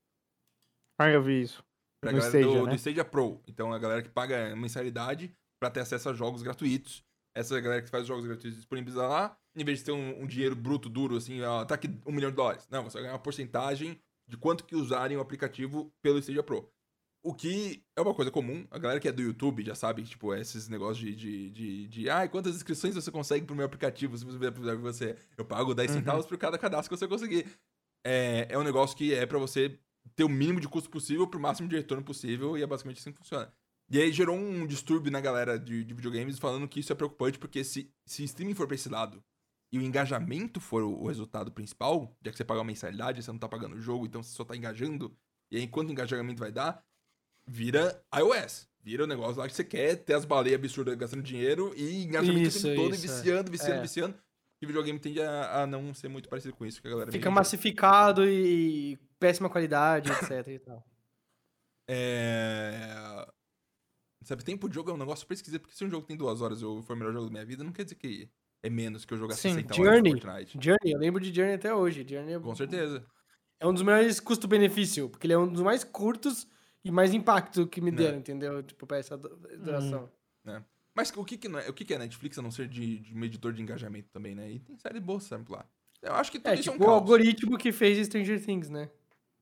Ah, 0.98 1.08
eu 1.08 1.22
vi 1.22 1.40
isso. 1.40 1.64
Pra 2.02 2.12
no 2.12 2.18
galera 2.18 2.38
Stadia, 2.38 2.60
do, 2.60 2.66
né? 2.66 2.70
do 2.70 2.76
Stadia 2.76 3.04
Pro. 3.06 3.40
Então, 3.48 3.72
a 3.72 3.78
galera 3.78 4.02
que 4.02 4.10
paga 4.10 4.54
mensalidade 4.54 5.34
para 5.58 5.70
ter 5.70 5.80
acesso 5.80 6.10
a 6.10 6.12
jogos 6.12 6.42
gratuitos. 6.42 7.02
Essa 7.34 7.58
galera 7.58 7.80
que 7.80 7.88
faz 7.88 8.06
jogos 8.06 8.26
gratuitos 8.26 8.58
disponíveis 8.58 8.96
lá, 8.96 9.34
em 9.56 9.64
vez 9.64 9.78
de 9.78 9.86
ter 9.86 9.92
um, 9.92 10.24
um 10.24 10.26
dinheiro 10.26 10.54
bruto, 10.54 10.90
duro, 10.90 11.16
assim, 11.16 11.40
ó, 11.40 11.64
tá 11.64 11.74
aqui 11.74 11.88
um 12.04 12.12
milhão 12.12 12.28
de 12.28 12.36
dólares. 12.36 12.68
Não, 12.70 12.84
você 12.84 12.98
vai 12.98 13.04
ganhar 13.04 13.14
uma 13.14 13.18
porcentagem 13.22 13.98
de 14.28 14.36
quanto 14.36 14.64
que 14.64 14.76
usarem 14.76 15.16
o 15.16 15.20
aplicativo 15.20 15.92
pelo 16.02 16.18
Stadia 16.18 16.42
Pro. 16.42 16.70
O 17.22 17.34
que 17.34 17.82
é 17.96 18.00
uma 18.00 18.14
coisa 18.14 18.30
comum, 18.30 18.66
a 18.70 18.78
galera 18.78 19.00
que 19.00 19.08
é 19.08 19.12
do 19.12 19.22
YouTube 19.22 19.64
já 19.64 19.74
sabe 19.74 20.04
tipo, 20.04 20.32
esses 20.34 20.68
negócios 20.68 20.98
de, 20.98 21.16
de, 21.16 21.50
de, 21.50 21.88
de 21.88 22.10
ah, 22.10 22.28
quantas 22.28 22.54
inscrições 22.54 22.94
você 22.94 23.10
consegue 23.10 23.44
pro 23.44 23.56
meu 23.56 23.66
aplicativo, 23.66 24.16
se 24.16 24.24
você, 24.24 24.50
você 24.50 25.16
eu 25.36 25.44
pago 25.44 25.74
10 25.74 25.90
uhum. 25.90 25.96
centavos 25.98 26.26
por 26.26 26.38
cada 26.38 26.56
cadastro 26.56 26.88
que 26.88 26.96
você 26.96 27.08
conseguir. 27.08 27.46
É, 28.06 28.46
é 28.50 28.58
um 28.58 28.62
negócio 28.62 28.96
que 28.96 29.12
é 29.12 29.26
para 29.26 29.38
você 29.38 29.78
ter 30.14 30.24
o 30.24 30.28
mínimo 30.28 30.60
de 30.60 30.68
custo 30.68 30.88
possível 30.88 31.26
pro 31.26 31.40
máximo 31.40 31.68
de 31.68 31.76
retorno 31.76 32.04
possível, 32.04 32.56
e 32.56 32.62
é 32.62 32.66
basicamente 32.66 33.00
assim 33.00 33.12
que 33.12 33.18
funciona. 33.18 33.52
E 33.90 34.00
aí 34.00 34.12
gerou 34.12 34.36
um 34.36 34.66
distúrbio 34.66 35.10
na 35.10 35.20
galera 35.20 35.58
de, 35.58 35.82
de 35.82 35.94
videogames 35.94 36.38
falando 36.38 36.68
que 36.68 36.80
isso 36.80 36.92
é 36.92 36.96
preocupante, 36.96 37.38
porque 37.38 37.64
se, 37.64 37.90
se 38.06 38.22
streaming 38.24 38.54
for 38.54 38.66
pra 38.66 38.76
esse 38.76 38.88
lado 38.88 39.22
e 39.70 39.78
o 39.78 39.82
engajamento 39.82 40.60
for 40.60 40.82
o, 40.82 41.06
resultado 41.06 41.52
principal, 41.52 42.16
já 42.24 42.30
que 42.30 42.36
você 42.36 42.44
paga 42.44 42.60
uma 42.60 42.66
mensalidade, 42.66 43.22
você 43.22 43.30
não 43.30 43.38
tá 43.38 43.48
pagando 43.48 43.76
o 43.76 43.80
jogo, 43.80 44.06
então 44.06 44.22
você 44.22 44.34
só 44.34 44.44
tá 44.44 44.56
engajando, 44.56 45.14
e 45.50 45.58
aí 45.58 45.68
quanto 45.68 45.92
engajamento 45.92 46.40
vai 46.40 46.50
dar, 46.50 46.82
vira 47.46 48.02
iOS. 48.14 48.68
Vira 48.80 49.04
o 49.04 49.06
negócio 49.06 49.38
lá 49.38 49.46
que 49.46 49.54
você 49.54 49.64
quer 49.64 49.96
ter 49.96 50.14
as 50.14 50.24
baleias 50.24 50.58
absurdas 50.58 50.96
gastando 50.96 51.22
dinheiro 51.22 51.74
e 51.76 52.04
engajamento 52.04 52.48
isso, 52.48 52.66
o 52.66 52.70
tempo 52.70 52.82
todo, 52.82 52.94
isso, 52.94 53.04
e 53.04 53.08
viciando, 53.08 53.50
viciando, 53.50 53.74
é. 53.74 53.82
viciando. 53.82 54.18
E 54.62 54.66
videogame 54.66 54.98
tende 54.98 55.20
a, 55.20 55.62
a, 55.62 55.66
não 55.66 55.92
ser 55.92 56.08
muito 56.08 56.28
parecido 56.28 56.54
com 56.54 56.64
isso 56.64 56.80
que 56.80 56.88
a 56.88 56.90
galera 56.90 57.12
Fica 57.12 57.30
massificado 57.30 58.26
e 58.26 58.98
péssima 59.18 59.50
qualidade, 59.50 60.10
etc 60.10 60.48
e 60.48 60.58
tal. 60.58 60.84
É... 61.86 63.28
Sabe, 64.24 64.42
tempo 64.42 64.68
de 64.68 64.74
jogo 64.74 64.90
é 64.90 64.94
um 64.94 64.98
negócio 64.98 65.20
super 65.20 65.34
esquisito, 65.34 65.62
porque 65.62 65.76
se 65.76 65.84
um 65.84 65.90
jogo 65.90 66.06
tem 66.06 66.16
duas 66.16 66.40
horas 66.40 66.62
ou 66.62 66.82
foi 66.82 66.96
o 66.96 66.98
melhor 66.98 67.12
jogo 67.12 67.26
da 67.26 67.32
minha 67.32 67.44
vida, 67.44 67.62
não 67.62 67.72
quer 67.72 67.84
dizer 67.84 67.96
que 67.96 68.28
é 68.62 68.70
menos 68.70 69.04
que 69.04 69.14
eu 69.14 69.18
jogar 69.18 69.34
Sim, 69.34 69.54
60 69.54 69.74
Journey, 69.74 70.12
horas 70.12 70.22
Fortnite. 70.22 70.58
Journey, 70.60 70.92
eu 70.92 70.98
lembro 70.98 71.20
de 71.20 71.34
Journey 71.34 71.54
até 71.54 71.74
hoje. 71.74 72.06
Journey 72.08 72.34
é... 72.34 72.38
Com 72.38 72.54
certeza. 72.54 73.04
É 73.60 73.66
um 73.66 73.72
dos 73.72 73.82
melhores 73.82 74.20
custo-benefício, 74.20 75.08
porque 75.08 75.26
ele 75.26 75.34
é 75.34 75.38
um 75.38 75.48
dos 75.48 75.62
mais 75.62 75.82
curtos 75.82 76.46
e 76.84 76.90
mais 76.90 77.12
impacto 77.12 77.66
que 77.66 77.80
me 77.80 77.90
né. 77.90 77.96
deram, 77.96 78.16
é. 78.16 78.18
entendeu? 78.20 78.62
Tipo, 78.62 78.86
pra 78.86 78.98
essa 78.98 79.16
duração. 79.16 80.08
Hum. 80.46 80.50
É. 80.50 80.62
Mas 80.94 81.12
o 81.14 81.24
que 81.24 81.36
que, 81.36 81.46
é, 81.46 81.68
o 81.68 81.72
que 81.72 81.84
que 81.84 81.94
é 81.94 81.98
Netflix 81.98 82.38
a 82.38 82.42
não 82.42 82.50
ser 82.50 82.66
de, 82.66 82.98
de 82.98 83.14
medidor 83.14 83.52
de 83.52 83.62
engajamento 83.62 84.08
também, 84.10 84.34
né? 84.34 84.50
E 84.50 84.58
tem 84.58 84.76
série 84.76 84.98
boa 84.98 85.20
sempre 85.20 85.52
lá. 85.52 85.64
Eu 86.02 86.14
acho 86.14 86.30
que 86.30 86.38
tudo 86.38 86.50
é, 86.50 86.54
isso 86.54 86.72
tipo, 86.72 86.82
é 86.82 86.86
um 86.86 86.90
o 86.90 86.92
algoritmo 86.92 87.58
que 87.58 87.72
fez 87.72 88.04
Stranger 88.06 88.44
Things, 88.44 88.68
né? 88.68 88.90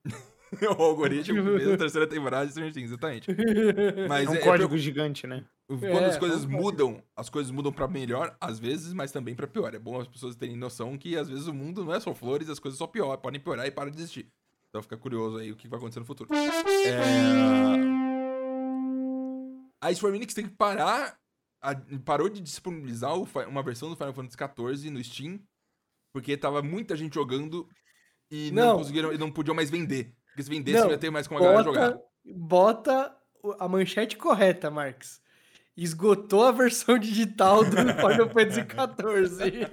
o 0.77 0.81
algoritmo 0.81 1.43
que 1.43 1.57
fez 1.57 1.71
a 1.71 1.77
terceira 1.77 2.07
temporada 2.07 2.45
de 2.45 2.51
Stranger 2.51 2.73
Things, 2.73 2.91
exatamente. 2.91 3.27
Mas 4.07 4.27
é 4.27 4.31
um 4.31 4.35
é, 4.35 4.39
código 4.39 4.75
é, 4.75 4.77
gigante, 4.77 5.25
né? 5.25 5.45
Quando 5.67 5.85
é, 5.85 6.05
as 6.05 6.17
coisas 6.17 6.45
mudam, 6.45 7.03
as 7.13 7.29
coisas 7.29 7.51
mudam 7.51 7.73
para 7.73 7.89
melhor, 7.89 8.37
às 8.39 8.57
vezes, 8.57 8.93
mas 8.93 9.11
também 9.11 9.35
para 9.35 9.45
pior. 9.45 9.75
É 9.75 9.79
bom 9.79 9.99
as 9.99 10.07
pessoas 10.07 10.33
terem 10.33 10.55
noção 10.55 10.97
que 10.97 11.17
às 11.17 11.27
vezes 11.27 11.45
o 11.47 11.53
mundo 11.53 11.83
não 11.83 11.93
é 11.93 11.99
só 11.99 12.15
flores, 12.15 12.49
as 12.49 12.57
coisas 12.57 12.77
só 12.77 12.87
pior, 12.87 13.17
podem 13.17 13.39
piorar 13.39 13.67
e 13.67 13.71
parar 13.71 13.89
de 13.89 13.97
existir. 13.97 14.31
Então 14.69 14.81
fica 14.81 14.95
curioso 14.95 15.37
aí 15.37 15.51
o 15.51 15.57
que 15.57 15.67
vai 15.67 15.77
acontecer 15.77 15.99
no 15.99 16.05
futuro. 16.05 16.29
É... 16.33 16.47
A 19.81 19.93
Square 19.93 20.15
Enix 20.15 20.33
tem 20.33 20.45
que 20.45 20.55
parar, 20.55 21.19
a... 21.61 21.75
parou 22.05 22.29
de 22.29 22.39
disponibilizar 22.39 23.13
uma 23.49 23.61
versão 23.61 23.89
do 23.89 23.97
Final 23.97 24.13
Fantasy 24.13 24.37
XIV 24.37 24.89
no 24.89 25.03
Steam, 25.03 25.37
porque 26.13 26.37
tava 26.37 26.61
muita 26.61 26.95
gente 26.95 27.15
jogando 27.15 27.67
e 28.31 28.51
não, 28.51 28.67
não 28.67 28.77
conseguiram, 28.77 29.11
e 29.11 29.17
não 29.17 29.29
podiam 29.29 29.53
mais 29.53 29.69
vender. 29.69 30.15
Porque 30.27 30.43
se 30.43 30.49
vendesse, 30.49 30.79
não, 30.79 30.91
ia 30.91 30.97
ter 30.97 31.09
mais 31.09 31.27
como 31.27 31.41
a 31.41 31.43
galera 31.43 31.63
jogar. 31.63 31.99
Bota 32.23 33.13
a 33.59 33.67
manchete 33.67 34.15
correta, 34.15 34.71
Marx 34.71 35.26
esgotou 35.77 36.43
a 36.43 36.51
versão 36.51 36.97
digital 36.97 37.63
do 37.63 37.71
Final 37.77 38.29
Fantasy 38.29 38.61
XIV. 38.61 39.67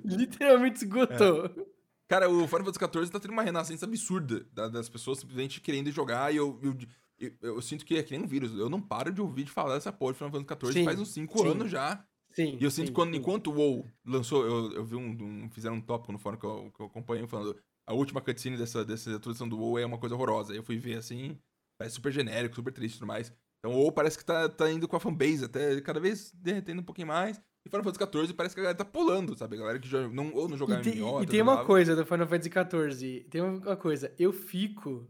Literalmente 0.04 0.84
esgotou. 0.84 1.46
É. 1.46 1.66
Cara, 2.08 2.28
o 2.28 2.48
Final 2.48 2.64
Fantasy 2.64 2.78
XIV 2.78 3.12
tá 3.12 3.20
tendo 3.20 3.32
uma 3.32 3.42
renascença 3.42 3.84
absurda 3.84 4.46
das 4.72 4.88
pessoas 4.88 5.18
simplesmente 5.18 5.60
querendo 5.60 5.90
jogar 5.92 6.32
e 6.32 6.38
eu, 6.38 6.58
eu, 6.62 6.76
eu, 7.20 7.32
eu, 7.42 7.62
sinto 7.62 7.84
que 7.84 7.96
é 7.98 8.02
que 8.02 8.16
nem 8.16 8.24
um 8.24 8.26
vírus. 8.26 8.52
Eu 8.58 8.70
não 8.70 8.80
paro 8.80 9.12
de 9.12 9.20
ouvir 9.20 9.44
de 9.44 9.50
falar 9.50 9.74
dessa 9.74 9.92
porra 9.92 10.12
de 10.12 10.18
Final 10.18 10.32
Fantasy 10.32 10.60
XIV 10.60 10.72
sim, 10.72 10.84
faz 10.84 10.98
uns 10.98 11.12
5 11.12 11.46
anos 11.46 11.70
já. 11.70 12.02
Sim. 12.30 12.56
E 12.58 12.64
eu 12.64 12.70
sinto 12.70 12.88
que 12.88 12.92
quando, 12.92 13.14
enquanto 13.14 13.48
o 13.48 13.54
WoW 13.54 13.86
lançou, 14.06 14.44
eu, 14.44 14.72
eu 14.72 14.84
vi 14.84 14.96
um, 14.96 15.44
um, 15.44 15.50
Fizeram 15.50 15.76
um 15.76 15.80
tópico 15.80 16.12
no 16.12 16.18
fórum 16.18 16.38
que 16.38 16.46
eu, 16.46 16.72
que 16.74 16.80
eu 16.80 16.86
acompanhei 16.86 17.26
falando. 17.26 17.56
A 17.86 17.92
última 17.92 18.20
cutscene 18.20 18.56
dessa, 18.56 18.84
dessa 18.84 19.14
atualização 19.16 19.48
do 19.48 19.58
WoW 19.58 19.78
é 19.78 19.84
uma 19.84 19.98
coisa 19.98 20.14
horrorosa. 20.14 20.52
Aí 20.52 20.58
eu 20.58 20.62
fui 20.62 20.78
ver 20.78 20.96
assim. 20.96 21.38
Parece 21.78 21.96
super 21.96 22.12
genérico, 22.12 22.56
super 22.56 22.72
triste 22.72 22.96
e 22.96 22.98
tudo 22.98 23.08
mais. 23.08 23.32
Então, 23.58 23.72
ou 23.72 23.90
parece 23.90 24.16
que 24.16 24.24
tá, 24.24 24.48
tá 24.48 24.70
indo 24.70 24.86
com 24.86 24.96
a 24.96 25.00
fanbase 25.00 25.44
até 25.44 25.80
cada 25.80 25.98
vez 25.98 26.32
derretendo 26.34 26.80
um 26.80 26.84
pouquinho 26.84 27.08
mais. 27.08 27.40
E 27.64 27.68
Final 27.68 27.84
Fantasy 27.84 28.10
XIV 28.12 28.34
parece 28.34 28.54
que 28.54 28.60
a 28.60 28.64
galera 28.64 28.78
tá 28.78 28.84
pulando, 28.84 29.36
sabe? 29.36 29.56
A 29.56 29.58
galera 29.58 29.78
que 29.78 29.88
não, 30.12 30.32
ou 30.32 30.48
não 30.48 30.56
jogava 30.56 30.88
e 30.88 30.96
MMO, 30.96 31.22
E 31.22 31.26
tem 31.26 31.42
uma 31.42 31.64
coisa 31.64 31.96
do 31.96 32.06
Final 32.06 32.26
Fantasy 32.26 32.50
XIV. 32.50 33.26
Tem 33.30 33.42
uma 33.42 33.76
coisa. 33.76 34.12
Eu 34.18 34.32
fico. 34.32 35.06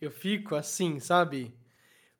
Eu 0.00 0.10
fico 0.10 0.56
assim, 0.56 0.98
sabe? 0.98 1.54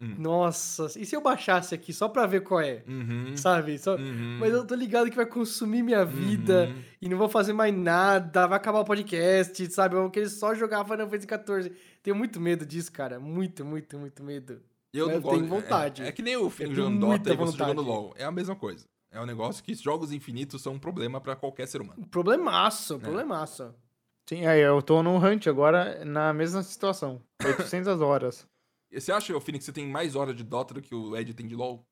Hum. 0.01 0.17
Nossa, 0.19 0.87
e 0.99 1.07
se 1.07 1.15
eu 1.15 1.21
baixasse 1.21 1.75
aqui 1.75 1.93
só 1.93 2.09
pra 2.09 2.27
ver 2.27 2.43
qual 2.43 2.61
é? 2.61 2.83
Uhum. 2.89 3.37
Sabe? 3.37 3.79
Só... 3.79 3.95
Uhum. 3.95 4.39
Mas 4.41 4.53
eu 4.53 4.67
tô 4.67 4.75
ligado 4.75 5.09
que 5.09 5.17
vai 5.17 5.27
consumir 5.27 5.81
minha 5.81 6.05
vida 6.05 6.69
uhum. 6.69 6.83
e 7.01 7.09
não 7.09 7.17
vou 7.17 7.29
fazer 7.29 7.53
mais 7.53 7.73
nada, 7.73 8.49
vai 8.49 8.57
acabar 8.57 8.81
o 8.81 8.85
podcast, 8.85 9.65
sabe? 9.71 9.95
Eu 9.95 10.03
vou 10.03 10.11
querer 10.11 10.29
só 10.29 10.57
jogar 10.57 10.85
Final 10.85 11.09
Fantasy 11.09 11.29
XIV. 11.29 11.77
Tenho 12.03 12.17
muito 12.17 12.41
medo 12.41 12.67
disso, 12.67 12.91
cara. 12.91 13.21
Muito, 13.21 13.65
muito, 13.65 13.97
muito 13.97 14.25
medo. 14.25 14.61
Eu 14.93 15.09
não 15.09 15.23
tenho 15.23 15.47
vontade. 15.47 16.03
É, 16.03 16.09
é, 16.09 16.13
que 16.13 16.23
nem 16.23 16.37
o 16.37 16.51
filme 16.51 16.75
jogando 16.75 17.01
Dota 17.01 17.33
e 17.33 17.37
você 17.37 17.57
jogando 17.57 17.83
LoL. 17.83 18.13
É 18.17 18.25
a 18.25 18.31
mesma 18.31 18.55
coisa. 18.55 18.87
É 19.11 19.21
um 19.21 19.27
negócio 19.27 19.63
que 19.63 19.75
jogos 19.75 20.13
infinitos 20.13 20.63
são 20.63 20.75
um 20.75 20.79
problema 20.79 21.21
para 21.21 21.37
qualquer 21.37 21.67
ser 21.67 21.81
humano. 21.81 22.07
Problemaço, 22.09 22.95
é. 22.95 22.99
problemaço. 22.99 23.75
Sim, 24.29 24.47
aí 24.47 24.61
eu 24.61 24.81
tô 24.81 25.03
no 25.03 25.17
Hunt 25.17 25.47
agora 25.47 26.05
na 26.05 26.33
mesma 26.33 26.63
situação. 26.63 27.21
800 27.45 28.01
horas. 28.03 28.47
E 28.91 29.01
você 29.01 29.13
acha, 29.13 29.39
Phoenix, 29.41 29.65
que 29.65 29.67
você 29.67 29.73
tem 29.73 29.87
mais 29.87 30.15
horas 30.15 30.37
de 30.37 30.45
Dota 30.45 30.75
do 30.75 30.83
que 30.83 30.95
o 30.95 31.17
Ed 31.17 31.33
tem 31.35 31.47
de 31.47 31.57
LoL? 31.57 31.87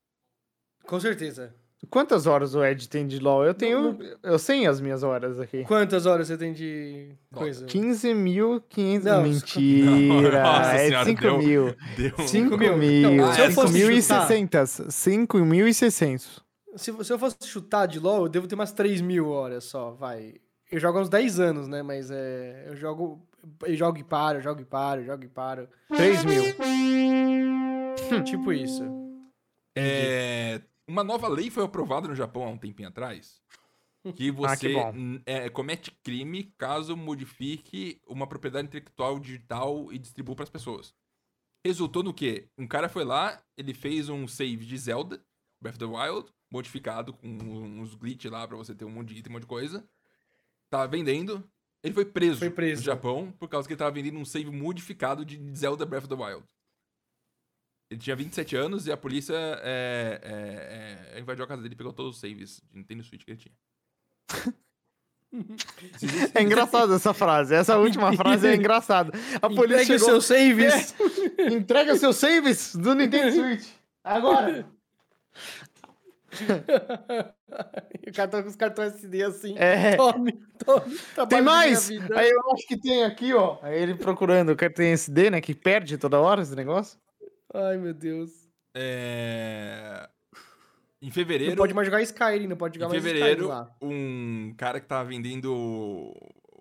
Com 0.84 1.00
certeza. 1.00 1.54
Quantas 1.88 2.26
horas 2.26 2.54
o 2.54 2.62
Ed 2.62 2.88
tem 2.88 3.06
de 3.06 3.18
LoL? 3.18 3.44
Eu 3.44 3.54
tenho. 3.54 3.98
Eu 4.22 4.38
sei 4.38 4.66
as 4.66 4.80
minhas 4.80 5.02
horas 5.02 5.40
aqui. 5.40 5.64
Quantas 5.64 6.04
horas 6.04 6.28
você 6.28 6.36
tem 6.36 6.52
de 6.52 7.16
coisa? 7.32 7.64
15.500. 7.66 9.22
Mentira! 9.22 10.42
Nossa 10.44 10.74
é 10.74 11.04
5 11.04 11.38
mil. 11.38 11.74
Deu 11.96 12.28
5 12.28 12.58
mil. 12.58 12.76
mil. 12.76 13.22
5.600. 13.24 14.88
5.600. 14.88 16.42
Se, 16.76 17.04
se 17.04 17.12
eu 17.12 17.18
fosse 17.18 17.36
chutar 17.44 17.86
de 17.86 17.98
LoL, 17.98 18.24
eu 18.24 18.28
devo 18.28 18.46
ter 18.46 18.54
umas 18.54 18.72
3 18.72 19.00
mil 19.00 19.28
horas 19.28 19.64
só, 19.64 19.90
vai. 19.92 20.34
Eu 20.70 20.78
jogo 20.78 20.98
há 20.98 21.02
uns 21.02 21.08
10 21.08 21.40
anos, 21.40 21.66
né? 21.66 21.82
Mas 21.82 22.10
é. 22.10 22.66
Eu 22.68 22.76
jogo. 22.76 23.26
Eu 23.64 23.74
jogo 23.74 23.98
e 23.98 24.04
paro, 24.04 24.38
eu 24.38 24.42
jogo 24.42 24.60
e 24.60 24.64
paro, 24.66 25.00
eu 25.00 25.06
jogo 25.06 25.24
e 25.24 25.28
paro. 25.28 25.66
3 25.96 26.24
mil. 26.24 26.44
tipo 28.22 28.52
isso. 28.52 28.84
É. 29.74 30.60
Uma 30.90 31.04
nova 31.04 31.28
lei 31.28 31.50
foi 31.50 31.62
aprovada 31.62 32.08
no 32.08 32.16
Japão 32.16 32.42
há 32.42 32.48
um 32.48 32.58
tempinho 32.58 32.88
atrás. 32.88 33.40
Que 34.16 34.28
você 34.30 34.76
ah, 34.76 34.92
que 34.92 35.22
é, 35.24 35.48
comete 35.48 35.92
crime 36.02 36.52
caso 36.58 36.96
modifique 36.96 38.00
uma 38.08 38.26
propriedade 38.26 38.66
intelectual 38.66 39.20
digital 39.20 39.92
e 39.92 39.98
distribua 39.98 40.34
para 40.34 40.42
as 40.42 40.50
pessoas. 40.50 40.92
Resultou 41.64 42.02
no 42.02 42.12
quê? 42.12 42.48
Um 42.58 42.66
cara 42.66 42.88
foi 42.88 43.04
lá, 43.04 43.40
ele 43.56 43.72
fez 43.72 44.08
um 44.08 44.26
save 44.26 44.64
de 44.64 44.76
Zelda, 44.76 45.22
Breath 45.60 45.74
of 45.74 45.78
the 45.78 45.84
Wild, 45.84 46.32
modificado 46.50 47.12
com 47.12 47.28
uns 47.28 47.94
glitch 47.94 48.24
lá 48.24 48.48
para 48.48 48.56
você 48.56 48.74
ter 48.74 48.84
um 48.84 48.90
monte 48.90 49.14
de 49.14 49.20
item, 49.20 49.30
um 49.30 49.34
monte 49.34 49.42
de 49.42 49.48
coisa. 49.48 49.88
Tá 50.70 50.86
vendendo. 50.86 51.48
Ele 51.84 51.94
foi 51.94 52.04
preso, 52.04 52.40
foi 52.40 52.50
preso 52.50 52.80
no 52.80 52.86
Japão 52.86 53.32
por 53.38 53.48
causa 53.48 53.68
que 53.68 53.74
ele 53.74 53.78
tava 53.78 53.92
vendendo 53.92 54.18
um 54.18 54.24
save 54.24 54.50
modificado 54.50 55.24
de 55.24 55.38
Zelda 55.54 55.86
Breath 55.86 56.04
of 56.04 56.16
the 56.16 56.20
Wild. 56.20 56.44
Ele 57.90 57.98
tinha 57.98 58.14
27 58.14 58.54
anos 58.56 58.86
e 58.86 58.92
a 58.92 58.96
polícia 58.96 59.34
é, 59.34 60.20
é, 60.22 61.16
é, 61.16 61.20
invadiu 61.20 61.44
a 61.44 61.48
casa 61.48 61.60
dele 61.60 61.74
e 61.74 61.76
pegou 61.76 61.92
todos 61.92 62.14
os 62.14 62.20
saves 62.20 62.62
de 62.70 62.78
Nintendo 62.78 63.02
Switch 63.02 63.24
que 63.24 63.32
ele 63.32 63.38
tinha. 63.38 63.54
É 66.34 66.42
engraçado 66.42 66.92
essa 66.92 67.14
frase. 67.14 67.54
Essa 67.54 67.78
última 67.78 68.12
frase 68.16 68.48
é 68.48 68.56
engraçada. 68.56 69.12
A 69.36 69.48
polícia 69.48 69.82
Entregue 69.82 69.84
chegou... 69.84 70.20
seus 70.20 70.24
saves. 70.24 70.92
É, 71.38 71.46
entrega 71.54 71.96
seus 71.96 72.16
saves 72.16 72.74
do 72.74 72.96
Nintendo 72.96 73.30
Switch. 73.36 73.68
Agora. 74.02 74.66
o 78.08 78.12
cara 78.12 78.28
tá 78.28 78.42
com 78.42 78.48
os 78.48 78.56
cartões 78.56 78.94
SD 78.94 79.22
assim. 79.22 79.54
É. 79.56 79.94
Tome, 79.94 80.32
tome. 80.64 80.96
Tem 81.28 81.42
mais? 81.42 81.88
Aí 81.88 82.28
eu 82.28 82.52
acho 82.52 82.66
que 82.66 82.76
tem 82.76 83.04
aqui, 83.04 83.32
ó. 83.32 83.58
Aí 83.62 83.80
ele 83.80 83.94
procurando 83.94 84.50
o 84.50 84.56
cartão 84.56 84.84
SD, 84.84 85.30
né? 85.30 85.40
Que 85.40 85.54
perde 85.54 85.96
toda 85.96 86.18
hora 86.18 86.42
esse 86.42 86.56
negócio. 86.56 86.98
Ai, 87.52 87.76
meu 87.76 87.92
Deus. 87.94 88.48
É... 88.74 90.08
Em 91.02 91.10
fevereiro. 91.10 91.52
Não 91.52 91.56
pode 91.56 91.74
mais 91.74 91.86
jogar 91.86 92.02
Skyrim, 92.02 92.46
não 92.46 92.56
pode 92.56 92.78
jogar 92.78 92.88
mais 92.88 93.02
Skyrim. 93.02 93.18
Em 93.18 93.22
fevereiro, 93.22 93.68
um 93.80 94.54
cara 94.56 94.80
que 94.80 94.86
tava 94.86 95.08
vendendo 95.08 95.52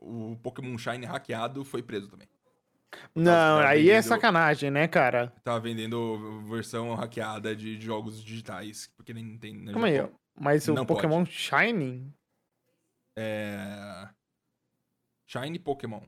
o 0.02 0.38
Pokémon 0.42 0.78
Shine 0.78 1.06
hackeado 1.06 1.64
foi 1.64 1.84
preso 1.84 2.10
também. 2.10 2.28
Não, 3.14 3.60
aí 3.60 3.82
é 3.82 3.84
vendendo... 3.84 3.98
é 3.98 4.02
sacanagem, 4.02 4.72
né, 4.72 4.88
cara? 4.88 5.32
Tava 5.44 5.60
vendendo 5.60 6.42
versão 6.50 6.96
hackeada 6.96 7.56
de 7.56 7.80
jogos 7.80 8.24
digitais, 8.24 8.92
porque 8.96 9.14
nem 9.14 9.38
tem. 9.38 9.56
Né, 9.56 9.72
Calma 9.74 9.88
aí, 9.88 10.10
mas 10.40 10.68
o 10.68 10.86
Pokémon 10.86 11.24
pode. 11.24 11.32
Shine? 11.32 12.12
É. 13.16 14.10
Shine 15.28 15.60
Pokémon. 15.60 16.02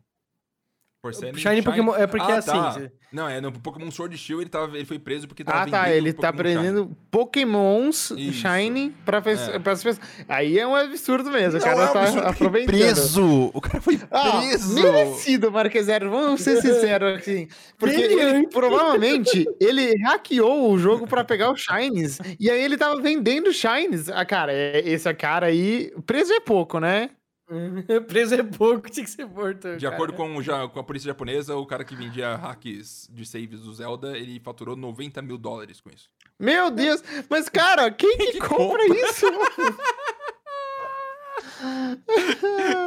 Shiny, 1.09 1.39
Shiny 1.39 1.61
Pokémon 1.63 1.95
é 1.95 2.05
porque 2.05 2.31
ah, 2.31 2.35
é 2.35 2.37
assim. 2.37 2.51
Tá. 2.51 2.91
Não, 3.11 3.27
é 3.27 3.41
no 3.41 3.51
Pokémon 3.51 3.89
Sword 3.89 4.15
Shield 4.15 4.43
ele, 4.43 4.49
tava, 4.51 4.75
ele 4.75 4.85
foi 4.85 4.99
preso 4.99 5.27
porque 5.27 5.43
tava 5.43 5.63
Ah, 5.63 5.67
tá. 5.67 5.91
Ele 5.91 6.13
tá 6.13 6.31
prendendo 6.31 6.83
Shiny. 6.83 6.97
Pokémons 7.09 8.11
Isso. 8.11 8.33
Shiny 8.33 8.91
pra, 9.03 9.17
é. 9.17 9.57
pra 9.57 9.73
as 9.73 9.83
pessoas. 9.83 10.07
Aí 10.29 10.59
é 10.59 10.67
um 10.67 10.75
absurdo 10.75 11.31
mesmo. 11.31 11.59
O 11.59 11.63
cara 11.63 11.83
é 11.85 11.87
tá 11.87 12.29
aproveitando. 12.29 12.75
Preso! 12.75 13.51
O 13.51 13.59
cara 13.59 13.81
foi 13.81 13.99
ah, 14.11 14.41
preso! 14.41 14.77
Ah, 14.77 14.91
merecido, 14.91 15.51
Marquezero. 15.51 16.11
Vamos 16.11 16.41
ser 16.41 16.57
sinceros 16.61 17.19
assim. 17.19 17.47
Porque 17.79 17.99
ele, 17.99 18.47
provavelmente 18.49 19.43
ele 19.59 19.97
hackeou 20.03 20.71
o 20.71 20.77
jogo 20.77 21.07
pra 21.07 21.23
pegar 21.23 21.51
os 21.51 21.61
Shines. 21.61 22.19
E 22.39 22.47
aí 22.47 22.61
ele 22.61 22.77
tava 22.77 23.01
vendendo 23.01 23.51
Shines. 23.51 24.07
Ah, 24.07 24.23
cara, 24.23 24.53
é, 24.53 24.87
esse 24.87 25.11
cara 25.15 25.47
aí. 25.47 25.91
Preso 26.05 26.31
é 26.31 26.39
pouco, 26.39 26.79
né? 26.79 27.09
Preso 28.07 28.35
é 28.35 28.43
pouco, 28.43 28.89
tinha 28.89 29.03
que 29.03 29.09
ser 29.09 29.25
morto. 29.25 29.75
De 29.75 29.83
cara. 29.83 29.95
acordo 29.95 30.13
com, 30.13 30.41
já, 30.41 30.67
com 30.67 30.79
a 30.79 30.83
polícia 30.83 31.07
japonesa, 31.07 31.55
o 31.55 31.65
cara 31.65 31.83
que 31.83 31.95
vendia 31.95 32.35
hacks 32.35 33.09
de 33.11 33.25
saves 33.25 33.61
do 33.61 33.73
Zelda, 33.73 34.17
ele 34.17 34.39
faturou 34.39 34.75
90 34.75 35.21
mil 35.21 35.37
dólares 35.37 35.81
com 35.81 35.89
isso. 35.89 36.09
Meu 36.39 36.71
Deus! 36.71 37.03
Mas, 37.29 37.49
cara, 37.49 37.91
quem, 37.91 38.17
que, 38.17 38.31
que, 38.33 38.39
compra, 38.39 38.85
compra? 38.87 38.87
isso? 38.87 39.25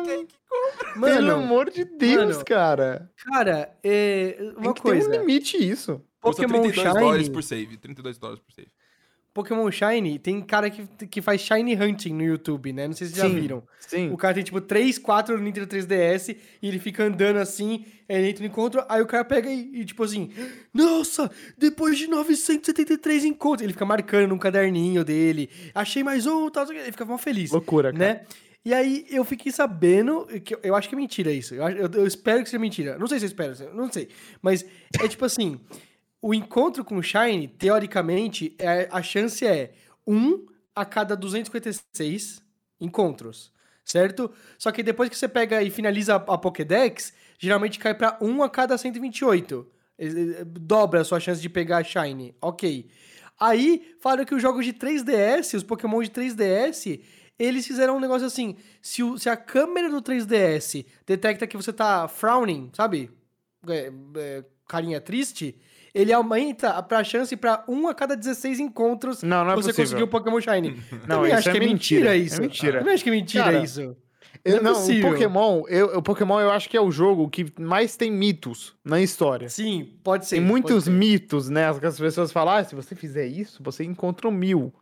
quem 0.06 0.26
que 0.26 0.36
compra? 0.48 0.96
Mano, 0.96 1.14
Pelo 1.14 1.32
amor 1.32 1.70
de 1.70 1.84
Deus, 1.84 2.36
mano, 2.36 2.44
cara. 2.44 3.10
Cara, 3.16 3.76
é. 3.82 4.36
Uma 4.56 4.72
Tem 4.72 4.82
coisa. 4.82 5.10
Tem 5.10 5.20
um 5.20 5.22
limite 5.22 5.56
isso. 5.56 6.02
Pokémon 6.20 6.62
Custa 6.62 6.72
32 6.72 6.74
Shine... 6.74 7.00
dólares 7.00 7.28
por 7.28 7.42
save. 7.42 7.76
32 7.76 8.18
dólares 8.18 8.42
por 8.42 8.52
save. 8.52 8.70
Pokémon 9.34 9.68
Shine, 9.68 10.16
tem 10.20 10.40
cara 10.40 10.70
que, 10.70 10.86
que 11.08 11.20
faz 11.20 11.40
Shine 11.40 11.74
Hunting 11.74 12.14
no 12.14 12.22
YouTube, 12.22 12.72
né? 12.72 12.86
Não 12.86 12.94
sei 12.94 13.08
se 13.08 13.14
vocês 13.14 13.32
já 13.32 13.40
viram. 13.40 13.64
Sim. 13.80 14.12
O 14.12 14.16
cara 14.16 14.32
tem 14.32 14.44
tipo 14.44 14.60
3, 14.60 14.96
4 14.96 15.36
no 15.36 15.42
Nintendo 15.42 15.66
3DS 15.66 16.36
e 16.62 16.68
ele 16.68 16.78
fica 16.78 17.02
andando 17.02 17.38
assim, 17.38 17.84
ele 18.08 18.28
entra 18.28 18.42
no 18.44 18.48
encontro, 18.48 18.84
aí 18.88 19.02
o 19.02 19.06
cara 19.06 19.24
pega 19.24 19.50
e, 19.50 19.80
e 19.80 19.84
tipo 19.84 20.04
assim, 20.04 20.30
nossa, 20.72 21.28
depois 21.58 21.98
de 21.98 22.06
973 22.06 23.24
encontros, 23.24 23.64
ele 23.64 23.72
fica 23.72 23.84
marcando 23.84 24.28
num 24.28 24.38
caderninho 24.38 25.04
dele, 25.04 25.50
achei 25.74 26.04
mais 26.04 26.26
um, 26.26 26.48
tal, 26.48 26.70
ele 26.70 26.92
fica 26.92 27.04
mal 27.04 27.18
feliz. 27.18 27.50
Loucura, 27.50 27.92
cara. 27.92 28.04
Né? 28.04 28.20
E 28.64 28.72
aí 28.72 29.04
eu 29.10 29.24
fiquei 29.24 29.50
sabendo, 29.50 30.26
que 30.44 30.54
eu, 30.54 30.60
eu 30.62 30.76
acho 30.76 30.88
que 30.88 30.94
é 30.94 30.98
mentira 30.98 31.32
isso, 31.32 31.56
eu, 31.56 31.68
eu, 31.70 31.90
eu 31.92 32.06
espero 32.06 32.40
que 32.44 32.48
seja 32.48 32.60
mentira, 32.60 32.96
não 32.98 33.08
sei 33.08 33.18
se 33.18 33.24
eu 33.24 33.28
espero, 33.28 33.74
não 33.74 33.90
sei, 33.90 34.08
mas 34.40 34.64
é 35.02 35.08
tipo 35.08 35.24
assim 35.24 35.58
o 36.26 36.32
encontro 36.32 36.82
com 36.82 36.96
o 36.96 37.02
Shine, 37.02 37.46
teoricamente, 37.46 38.56
é, 38.58 38.88
a 38.90 39.02
chance 39.02 39.46
é 39.46 39.74
1 40.06 40.46
a 40.74 40.82
cada 40.82 41.14
256 41.14 42.42
encontros, 42.80 43.52
certo? 43.84 44.32
Só 44.56 44.72
que 44.72 44.82
depois 44.82 45.10
que 45.10 45.18
você 45.18 45.28
pega 45.28 45.62
e 45.62 45.70
finaliza 45.70 46.14
a, 46.14 46.16
a 46.16 46.38
Pokédex, 46.38 47.12
geralmente 47.38 47.78
cai 47.78 47.92
para 47.92 48.16
1 48.22 48.42
a 48.42 48.48
cada 48.48 48.78
128. 48.78 49.70
Dobra 50.46 51.02
a 51.02 51.04
sua 51.04 51.20
chance 51.20 51.42
de 51.42 51.50
pegar 51.50 51.84
Shine. 51.84 52.34
Ok. 52.40 52.88
Aí, 53.38 53.94
falaram 54.00 54.24
que 54.24 54.34
os 54.34 54.40
jogos 54.40 54.64
de 54.64 54.72
3DS, 54.72 55.54
os 55.58 55.62
Pokémon 55.62 56.02
de 56.02 56.08
3DS, 56.08 57.02
eles 57.38 57.66
fizeram 57.66 57.98
um 57.98 58.00
negócio 58.00 58.26
assim: 58.26 58.56
se, 58.80 59.02
o, 59.02 59.18
se 59.18 59.28
a 59.28 59.36
câmera 59.36 59.90
do 59.90 60.00
3DS 60.00 60.86
detecta 61.04 61.46
que 61.46 61.58
você 61.58 61.70
tá 61.70 62.08
frowning, 62.08 62.70
sabe? 62.72 63.10
É, 63.68 63.92
é, 64.16 64.44
carinha 64.66 65.02
triste, 65.02 65.60
ele 65.94 66.12
aumenta 66.12 66.82
pra 66.82 67.04
chance 67.04 67.36
pra 67.36 67.62
1 67.68 67.88
a 67.88 67.94
cada 67.94 68.16
16 68.16 68.58
encontros 68.58 69.22
não, 69.22 69.44
não 69.44 69.52
é 69.52 69.54
você 69.54 69.68
possível. 69.68 69.84
conseguir 69.84 70.02
o 70.02 70.08
Pokémon 70.08 70.40
Shiny. 70.40 70.82
Não, 71.06 71.24
isso 71.24 71.36
acho 71.36 71.48
é 71.48 71.52
que 71.52 71.58
é 71.58 71.60
mentira, 71.60 72.10
mentira 72.10 72.16
isso. 72.16 72.36
É 72.36 72.40
mentira. 72.40 72.72
Eu 72.72 72.78
também 72.80 72.94
acho 72.94 73.04
que 73.04 73.10
é 73.10 73.12
mentira 73.12 73.44
Cara, 73.44 73.58
isso. 73.62 73.96
Eu, 74.44 74.62
não, 74.62 74.72
é 74.72 74.74
não 74.74 74.98
o 74.98 75.12
Pokémon, 75.12 75.62
eu, 75.68 75.86
o 75.98 76.02
Pokémon 76.02 76.40
eu 76.40 76.50
acho 76.50 76.68
que 76.68 76.76
é 76.76 76.80
o 76.80 76.90
jogo 76.90 77.30
que 77.30 77.46
mais 77.58 77.96
tem 77.96 78.10
mitos 78.10 78.74
na 78.84 79.00
história. 79.00 79.48
Sim, 79.48 79.94
pode 80.02 80.26
ser. 80.26 80.36
Tem 80.36 80.44
muitos 80.44 80.86
mitos, 80.86 81.48
né? 81.48 81.68
As 81.68 81.98
pessoas 81.98 82.30
falam, 82.30 82.56
ah, 82.56 82.64
se 82.64 82.74
você 82.74 82.94
fizer 82.94 83.26
isso, 83.26 83.62
você 83.62 83.84
encontra 83.84 84.28
um 84.28 84.32
mil. 84.32 84.74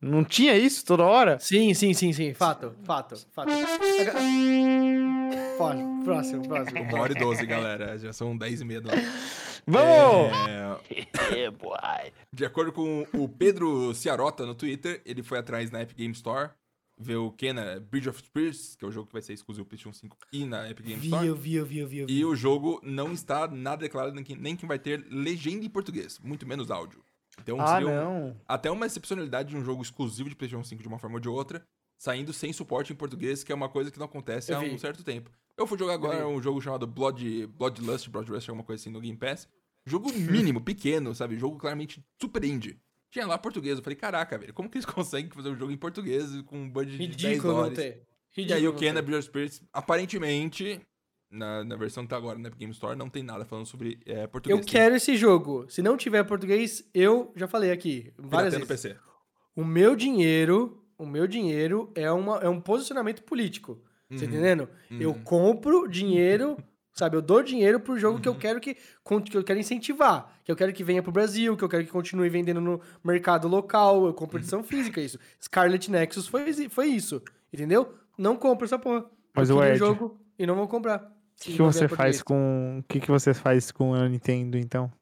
Não 0.00 0.24
tinha 0.24 0.56
isso 0.56 0.84
toda 0.84 1.04
hora? 1.04 1.38
Sim, 1.40 1.74
sim, 1.74 1.92
sim, 1.92 2.12
sim. 2.12 2.32
Fato, 2.34 2.72
fato, 2.84 3.16
fato. 3.32 3.50
Próximo, 6.04 6.48
próximo. 6.48 6.82
Uma 6.82 7.00
hora 7.00 7.12
e 7.12 7.18
doze, 7.18 7.44
galera. 7.44 7.98
Já 7.98 8.12
são 8.12 8.36
dez 8.36 8.60
e 8.60 8.64
meia 8.64 8.80
da 8.80 8.92
Vamos! 9.70 10.36
É... 10.48 11.50
De 12.32 12.44
acordo 12.44 12.72
com 12.72 13.06
o 13.12 13.28
Pedro 13.28 13.94
Ciarota 13.94 14.44
no 14.44 14.54
Twitter, 14.54 15.00
ele 15.04 15.22
foi 15.22 15.38
atrás 15.38 15.70
na 15.70 15.82
Epic 15.82 15.96
Game 15.96 16.12
Store, 16.12 16.50
ver 16.98 17.16
o 17.16 17.30
Kena 17.30 17.80
Bridge 17.80 18.08
of 18.08 18.18
Spirits, 18.18 18.76
que 18.76 18.84
é 18.84 18.88
o 18.88 18.90
jogo 18.90 19.06
que 19.06 19.12
vai 19.12 19.22
ser 19.22 19.32
exclusivo 19.32 19.66
PlayStation 19.66 19.92
5 19.92 20.16
e 20.32 20.44
na 20.44 20.68
Epic 20.68 20.86
Game 20.86 21.02
Store. 21.04 21.26
Eu 21.26 21.34
vi, 21.34 21.54
eu 21.54 21.64
vi, 21.64 21.78
eu 21.78 21.88
vi, 21.88 21.98
eu 21.98 22.06
vi. 22.06 22.18
E 22.18 22.24
o 22.24 22.34
jogo 22.34 22.80
não 22.82 23.12
está 23.12 23.46
nada 23.48 23.82
declarado, 23.82 24.14
nem 24.38 24.56
que 24.56 24.66
vai 24.66 24.78
ter 24.78 25.04
legenda 25.10 25.64
em 25.64 25.70
português, 25.70 26.18
muito 26.18 26.46
menos 26.46 26.70
áudio. 26.70 27.02
Então, 27.40 27.60
ah, 27.60 27.80
não. 27.80 28.36
até 28.46 28.70
uma 28.70 28.86
excepcionalidade 28.86 29.50
de 29.50 29.56
um 29.56 29.64
jogo 29.64 29.82
exclusivo 29.82 30.28
de 30.28 30.36
PlayStation 30.36 30.64
5 30.64 30.82
de 30.82 30.88
uma 30.88 30.98
forma 30.98 31.16
ou 31.16 31.20
de 31.20 31.28
outra, 31.28 31.62
saindo 31.98 32.32
sem 32.32 32.52
suporte 32.52 32.92
em 32.92 32.96
português, 32.96 33.42
que 33.44 33.52
é 33.52 33.54
uma 33.54 33.68
coisa 33.68 33.90
que 33.90 33.98
não 33.98 34.06
acontece 34.06 34.52
há 34.52 34.60
um 34.60 34.78
certo 34.78 35.02
tempo. 35.02 35.30
Eu 35.56 35.66
fui 35.66 35.78
jogar 35.78 35.94
agora 35.94 36.26
um 36.26 36.40
jogo 36.40 36.60
chamado 36.60 36.86
Blood, 36.86 37.46
Bloodlust, 37.48 38.08
Bloodlust, 38.08 38.48
alguma 38.48 38.64
coisa 38.64 38.80
assim 38.80 38.90
no 38.90 39.00
Game 39.00 39.16
Pass. 39.16 39.48
Jogo 39.90 40.12
mínimo, 40.12 40.60
pequeno, 40.60 41.14
sabe? 41.14 41.38
Jogo 41.38 41.58
claramente 41.58 42.04
super 42.20 42.44
indie. 42.44 42.78
Tinha 43.10 43.26
lá 43.26 43.36
português. 43.36 43.76
Eu 43.76 43.82
falei, 43.82 43.96
caraca, 43.96 44.38
velho, 44.38 44.54
como 44.54 44.70
que 44.70 44.78
eles 44.78 44.86
conseguem 44.86 45.30
fazer 45.30 45.50
um 45.50 45.56
jogo 45.56 45.72
em 45.72 45.76
português 45.76 46.40
com 46.42 46.58
um 46.62 46.70
budget 46.70 46.96
de 46.96 47.06
Ridículo 47.06 47.28
10 47.28 47.42
dólares? 47.42 47.78
Ter. 47.78 48.06
Ridículo 48.32 48.48
e 48.48 48.52
aí 48.52 48.68
o 48.68 48.74
Ken 48.74 48.94
Bridge 49.02 49.22
Spirits, 49.24 49.62
aparentemente, 49.72 50.80
na, 51.30 51.64
na 51.64 51.76
versão 51.76 52.04
que 52.04 52.10
tá 52.10 52.16
agora 52.16 52.38
na 52.38 52.48
Epic 52.48 52.58
Game 52.58 52.72
Store, 52.72 52.96
não 52.96 53.08
tem 53.08 53.22
nada 53.22 53.44
falando 53.44 53.66
sobre 53.66 54.00
é, 54.06 54.26
português. 54.26 54.58
Eu 54.58 54.64
quero 54.64 54.94
esse 54.96 55.16
jogo. 55.16 55.66
Se 55.68 55.82
não 55.82 55.96
tiver 55.96 56.22
português, 56.24 56.88
eu 56.92 57.32
já 57.36 57.46
falei 57.46 57.70
aqui 57.70 58.12
várias 58.18 58.54
vezes. 58.54 58.68
PC. 58.68 58.96
O 59.54 59.64
meu 59.64 59.96
dinheiro, 59.96 60.84
o 60.98 61.06
meu 61.06 61.26
dinheiro 61.26 61.92
é, 61.94 62.10
uma, 62.10 62.38
é 62.38 62.48
um 62.48 62.60
posicionamento 62.60 63.22
político. 63.22 63.80
Uhum. 64.10 64.18
Você 64.18 64.24
entendendo? 64.26 64.68
Uhum. 64.90 65.00
Eu 65.00 65.14
compro 65.14 65.88
dinheiro, 65.88 66.56
sabe? 67.00 67.16
Eu 67.16 67.22
dou 67.22 67.42
dinheiro 67.42 67.80
pro 67.80 67.98
jogo 67.98 68.16
uhum. 68.16 68.22
que 68.22 68.28
eu 68.28 68.32
uhum. 68.32 68.38
quero 68.38 68.60
que, 68.60 68.74
que 68.74 69.36
eu 69.36 69.42
quero 69.42 69.58
incentivar, 69.58 70.30
que 70.44 70.52
eu 70.52 70.56
quero 70.56 70.72
que 70.72 70.84
venha 70.84 71.02
pro 71.02 71.10
Brasil, 71.10 71.56
que 71.56 71.64
eu 71.64 71.68
quero 71.68 71.84
que 71.84 71.90
continue 71.90 72.28
vendendo 72.28 72.60
no 72.60 72.80
mercado 73.02 73.48
local. 73.48 74.06
Eu 74.06 74.14
compro 74.14 74.38
edição 74.38 74.62
física, 74.62 75.00
isso. 75.00 75.18
Scarlet 75.42 75.90
Nexus 75.90 76.26
foi, 76.26 76.52
foi 76.68 76.86
isso, 76.88 77.22
entendeu? 77.52 77.94
Não 78.16 78.36
compro 78.36 78.66
essa 78.66 78.78
porra. 78.78 79.06
Mas 79.34 79.50
o 79.50 79.62
Ed... 79.64 79.78
jogo 79.78 80.20
e 80.38 80.46
não 80.46 80.54
vou 80.54 80.68
comprar. 80.68 80.98
O 81.00 81.42
que, 81.42 81.52
que 81.52 81.62
você 81.62 81.88
faz 81.88 82.22
com. 82.22 82.80
O 82.80 82.82
que, 82.82 83.00
que 83.00 83.10
você 83.10 83.32
faz 83.32 83.72
com 83.72 83.94
a 83.94 84.06
Nintendo, 84.08 84.58
então? 84.58 84.92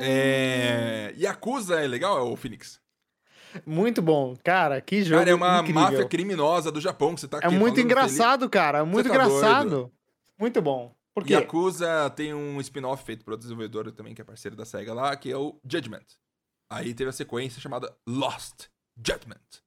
É... 0.00 1.12
Yakuza 1.18 1.80
é 1.80 1.88
legal, 1.88 2.18
é 2.18 2.22
o 2.22 2.36
Phoenix? 2.36 2.80
Muito 3.66 4.02
bom. 4.02 4.36
Cara, 4.42 4.80
que 4.80 5.02
jogo 5.02 5.20
Cara, 5.20 5.30
é 5.30 5.34
uma 5.34 5.58
incrível. 5.60 5.82
máfia 5.82 6.04
criminosa 6.06 6.70
do 6.70 6.80
Japão 6.80 7.14
que 7.14 7.20
você 7.20 7.28
tá 7.28 7.38
aqui 7.38 7.46
É 7.46 7.50
muito 7.50 7.80
engraçado, 7.80 8.48
cara. 8.48 8.84
Muito 8.84 9.08
tá 9.08 9.14
engraçado. 9.14 9.68
Doido. 9.68 9.92
Muito 10.38 10.62
bom. 10.62 10.94
Por 11.14 11.24
quê? 11.24 11.34
Yakuza 11.34 12.10
tem 12.10 12.32
um 12.32 12.60
spin-off 12.60 13.02
feito 13.04 13.24
por 13.24 13.32
outro 13.32 13.44
desenvolvedor 13.44 13.90
também, 13.92 14.14
que 14.14 14.20
é 14.20 14.24
parceiro 14.24 14.56
da 14.56 14.64
SEGA 14.64 14.94
lá, 14.94 15.16
que 15.16 15.30
é 15.30 15.36
o 15.36 15.58
Judgment. 15.64 16.06
Aí 16.70 16.94
teve 16.94 17.10
a 17.10 17.12
sequência 17.12 17.60
chamada 17.60 17.92
Lost 18.06 18.66
Judgment. 18.96 19.62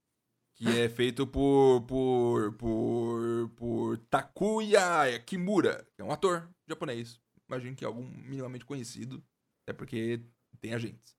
Que 0.55 0.81
é 0.81 0.87
feito 0.87 1.25
por, 1.25 1.81
por, 1.81 2.53
por, 2.53 3.49
por 3.55 3.97
Takuya 4.09 5.19
Kimura, 5.25 5.85
que 5.95 6.01
é 6.01 6.05
um 6.05 6.11
ator 6.11 6.47
japonês. 6.67 7.19
Imagino 7.49 7.75
que 7.75 7.83
é 7.83 7.87
algum 7.87 8.03
minimamente 8.03 8.63
conhecido, 8.63 9.21
até 9.63 9.73
porque 9.73 10.21
tem 10.61 10.73
agentes. 10.73 11.15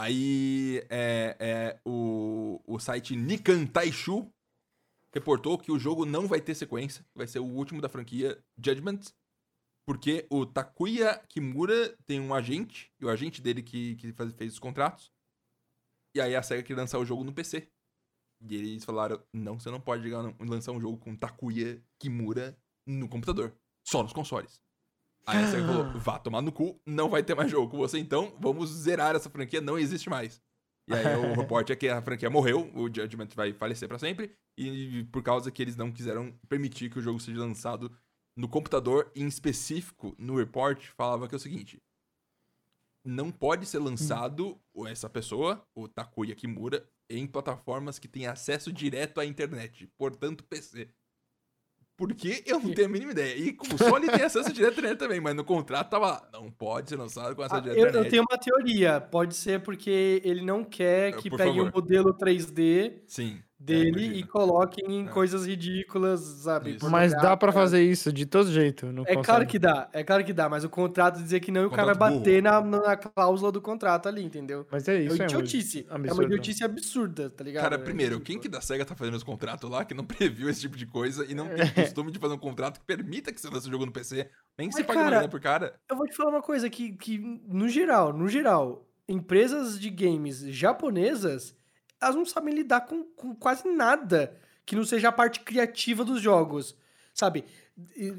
Aí 0.00 0.78
é, 0.88 1.36
é 1.40 1.80
o, 1.84 2.62
o 2.64 2.78
site 2.78 3.16
Nikan 3.16 3.66
Taishu 3.66 4.32
reportou 5.12 5.58
que 5.58 5.72
o 5.72 5.78
jogo 5.78 6.06
não 6.06 6.28
vai 6.28 6.40
ter 6.40 6.54
sequência, 6.54 7.04
vai 7.12 7.26
ser 7.26 7.40
o 7.40 7.44
último 7.44 7.80
da 7.80 7.88
franquia 7.88 8.40
Judgment, 8.56 9.00
porque 9.84 10.24
o 10.30 10.46
Takuya 10.46 11.18
Kimura 11.28 11.96
tem 12.06 12.20
um 12.20 12.32
agente, 12.32 12.92
e 13.00 13.04
o 13.04 13.08
agente 13.08 13.42
dele 13.42 13.60
que, 13.60 13.96
que 13.96 14.12
faz, 14.12 14.32
fez 14.34 14.52
os 14.52 14.58
contratos, 14.60 15.10
e 16.14 16.20
aí 16.20 16.36
a 16.36 16.42
SEGA 16.44 16.62
quer 16.62 16.76
lançar 16.76 17.00
o 17.00 17.04
jogo 17.04 17.24
no 17.24 17.34
PC. 17.34 17.68
E 18.48 18.54
eles 18.54 18.84
falaram, 18.84 19.20
não, 19.32 19.58
você 19.58 19.68
não 19.68 19.80
pode 19.80 20.08
lançar 20.38 20.70
um 20.70 20.80
jogo 20.80 20.96
com 20.98 21.16
Takuya 21.16 21.82
Kimura 21.98 22.56
no 22.86 23.08
computador, 23.08 23.52
só 23.84 24.04
nos 24.04 24.12
consoles. 24.12 24.62
Aí 25.28 25.44
a 25.44 25.46
SEGA 25.46 25.66
falou, 25.66 25.92
vá 25.98 26.18
tomar 26.18 26.40
no 26.40 26.50
cu, 26.50 26.80
não 26.86 27.08
vai 27.08 27.22
ter 27.22 27.34
mais 27.34 27.50
jogo 27.50 27.70
com 27.70 27.76
você 27.76 27.98
então, 27.98 28.34
vamos 28.40 28.70
zerar 28.70 29.14
essa 29.14 29.28
franquia, 29.28 29.60
não 29.60 29.78
existe 29.78 30.08
mais. 30.08 30.40
E 30.88 30.94
aí 30.94 31.16
o 31.16 31.34
reporte 31.38 31.70
é 31.70 31.76
que 31.76 31.88
a 31.88 32.00
franquia 32.00 32.30
morreu, 32.30 32.70
o 32.74 32.86
Judgment 32.86 33.28
vai 33.34 33.52
falecer 33.52 33.86
para 33.86 33.98
sempre, 33.98 34.34
e 34.56 35.04
por 35.12 35.22
causa 35.22 35.50
que 35.50 35.60
eles 35.60 35.76
não 35.76 35.92
quiseram 35.92 36.32
permitir 36.48 36.90
que 36.90 36.98
o 36.98 37.02
jogo 37.02 37.20
seja 37.20 37.38
lançado 37.40 37.92
no 38.34 38.48
computador, 38.48 39.10
em 39.14 39.26
específico, 39.26 40.14
no 40.16 40.36
report, 40.36 40.86
falava 40.96 41.28
que 41.28 41.34
é 41.34 41.36
o 41.36 41.40
seguinte: 41.40 41.82
não 43.04 43.30
pode 43.30 43.66
ser 43.66 43.80
lançado 43.80 44.58
hum. 44.74 44.86
essa 44.86 45.10
pessoa, 45.10 45.62
o 45.74 45.88
Takuya 45.88 46.34
Kimura, 46.34 46.88
em 47.10 47.26
plataformas 47.26 47.98
que 47.98 48.06
têm 48.06 48.26
acesso 48.26 48.72
direto 48.72 49.20
à 49.20 49.26
internet, 49.26 49.88
portanto 49.98 50.44
PC. 50.44 50.88
Porque 51.98 52.44
eu 52.46 52.60
não 52.60 52.72
tenho 52.72 52.86
a 52.86 52.90
mínima 52.90 53.10
ideia. 53.10 53.36
E 53.36 53.58
o 53.60 53.76
Sony 53.76 54.06
tem 54.06 54.22
acesso 54.22 54.52
direto 54.52 54.80
nele 54.80 54.94
também, 54.94 55.20
mas 55.20 55.34
no 55.34 55.42
contrato 55.42 55.90
tava 55.90 56.06
lá. 56.06 56.28
Não 56.32 56.48
pode 56.48 56.90
ser 56.90 56.96
lançado 56.96 57.34
com 57.34 57.42
acesso 57.42 57.56
ah, 57.56 57.60
direto 57.60 57.96
eu, 57.96 58.04
eu 58.04 58.08
tenho 58.08 58.22
uma 58.22 58.38
teoria. 58.38 59.00
Pode 59.00 59.34
ser 59.34 59.60
porque 59.60 60.22
ele 60.24 60.42
não 60.42 60.62
quer 60.62 61.16
que 61.16 61.28
Por 61.28 61.38
pegue 61.38 61.60
o 61.60 61.64
um 61.64 61.70
modelo 61.74 62.14
3D 62.14 63.00
Sim, 63.04 63.40
dele 63.58 64.06
é, 64.06 64.18
e 64.18 64.22
coloque 64.22 64.80
em 64.86 65.06
é. 65.06 65.08
coisas 65.10 65.44
ridículas, 65.44 66.20
sabe? 66.20 66.78
Mas 66.82 67.12
dá 67.12 67.36
para 67.36 67.50
fazer 67.50 67.82
isso 67.82 68.12
de 68.12 68.24
todo 68.24 68.50
jeito. 68.52 68.86
é 68.86 68.90
console. 68.90 69.24
claro 69.24 69.46
que 69.46 69.58
dá, 69.58 69.88
é 69.92 70.04
claro 70.04 70.24
que 70.24 70.32
dá, 70.32 70.48
mas 70.48 70.62
o 70.62 70.68
contrato 70.68 71.20
dizia 71.20 71.40
que 71.40 71.50
não 71.50 71.62
e 71.62 71.66
o 71.66 71.70
cara 71.70 71.92
vai 71.94 72.12
bater 72.12 72.40
na, 72.40 72.60
na, 72.60 72.96
cláusula 72.96 73.50
do 73.50 73.60
contrato 73.60 74.08
ali, 74.08 74.22
entendeu? 74.22 74.66
Mas 74.70 74.86
é 74.86 75.00
isso, 75.00 75.20
é, 75.20 75.24
idiotice. 75.24 75.86
É, 75.90 76.08
é 76.08 76.12
uma 76.12 76.22
idiotice 76.22 76.62
absurda, 76.62 77.30
tá 77.30 77.42
ligado? 77.42 77.64
Cara, 77.64 77.78
primeiro, 77.78 78.20
quem 78.20 78.38
que 78.38 78.48
da 78.48 78.60
SEGA 78.60 78.84
tá 78.84 78.94
fazendo 78.94 79.14
os 79.14 79.24
contratos 79.24 79.68
lá 79.68 79.84
que 79.84 79.94
não 79.94 80.04
previu 80.06 80.48
esse 80.48 80.60
tipo 80.60 80.76
de 80.76 80.86
coisa 80.86 81.26
e 81.28 81.34
não 81.34 81.48
tem 81.48 81.68
costume 81.70 82.12
de 82.12 82.18
fazer 82.18 82.34
um 82.34 82.38
contrato 82.38 82.78
que 82.78 82.86
permita 82.86 83.32
que 83.32 83.40
você 83.40 83.48
lance 83.48 83.66
o 83.66 83.70
jogo 83.70 83.84
no 83.84 83.92
PC, 83.92 84.30
nem 84.56 84.70
se 84.70 84.84
pague 84.84 85.00
uma 85.00 85.28
por 85.28 85.40
cara? 85.40 85.74
Eu 85.90 85.96
vou 85.96 86.06
te 86.06 86.14
falar 86.14 86.30
uma 86.30 86.42
coisa 86.42 86.70
que, 86.70 86.92
que 86.92 87.18
no 87.48 87.68
geral, 87.68 88.12
no 88.12 88.28
geral, 88.28 88.86
empresas 89.08 89.80
de 89.80 89.90
games 89.90 90.40
japonesas 90.40 91.56
elas 92.00 92.16
não 92.16 92.24
sabem 92.24 92.54
lidar 92.54 92.82
com, 92.82 93.04
com 93.04 93.34
quase 93.34 93.68
nada 93.68 94.36
que 94.64 94.76
não 94.76 94.84
seja 94.84 95.08
a 95.08 95.12
parte 95.12 95.40
criativa 95.40 96.04
dos 96.04 96.20
jogos, 96.20 96.76
sabe? 97.14 97.44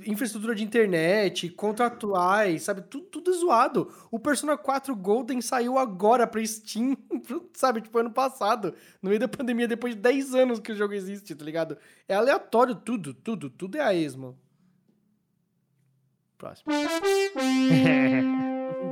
Infraestrutura 0.06 0.56
de 0.56 0.64
internet, 0.64 1.50
contratuais, 1.50 2.64
sabe? 2.64 2.82
Tudo, 2.82 3.06
tudo 3.06 3.32
é 3.32 3.34
zoado. 3.34 3.94
O 4.10 4.20
Persona 4.20 4.58
4 4.58 4.96
Golden 4.96 5.42
saiu 5.42 5.78
agora 5.78 6.26
pra 6.26 6.44
Steam, 6.46 6.98
sabe? 7.54 7.82
Tipo, 7.82 8.00
ano 8.00 8.12
passado, 8.12 8.74
no 9.02 9.10
meio 9.10 9.20
da 9.20 9.28
pandemia, 9.28 9.68
depois 9.68 9.96
de 9.96 10.02
10 10.02 10.34
anos 10.34 10.60
que 10.60 10.72
o 10.72 10.76
jogo 10.76 10.94
existe, 10.94 11.36
tá 11.36 11.46
ligado? 11.46 11.78
É 12.08 12.16
aleatório 12.16 12.74
tudo, 12.74 13.14
tudo, 13.14 13.50
tudo 13.50 13.78
é 13.78 13.82
a 13.82 13.94
esmo. 13.94 14.38
Próximo. 16.38 16.74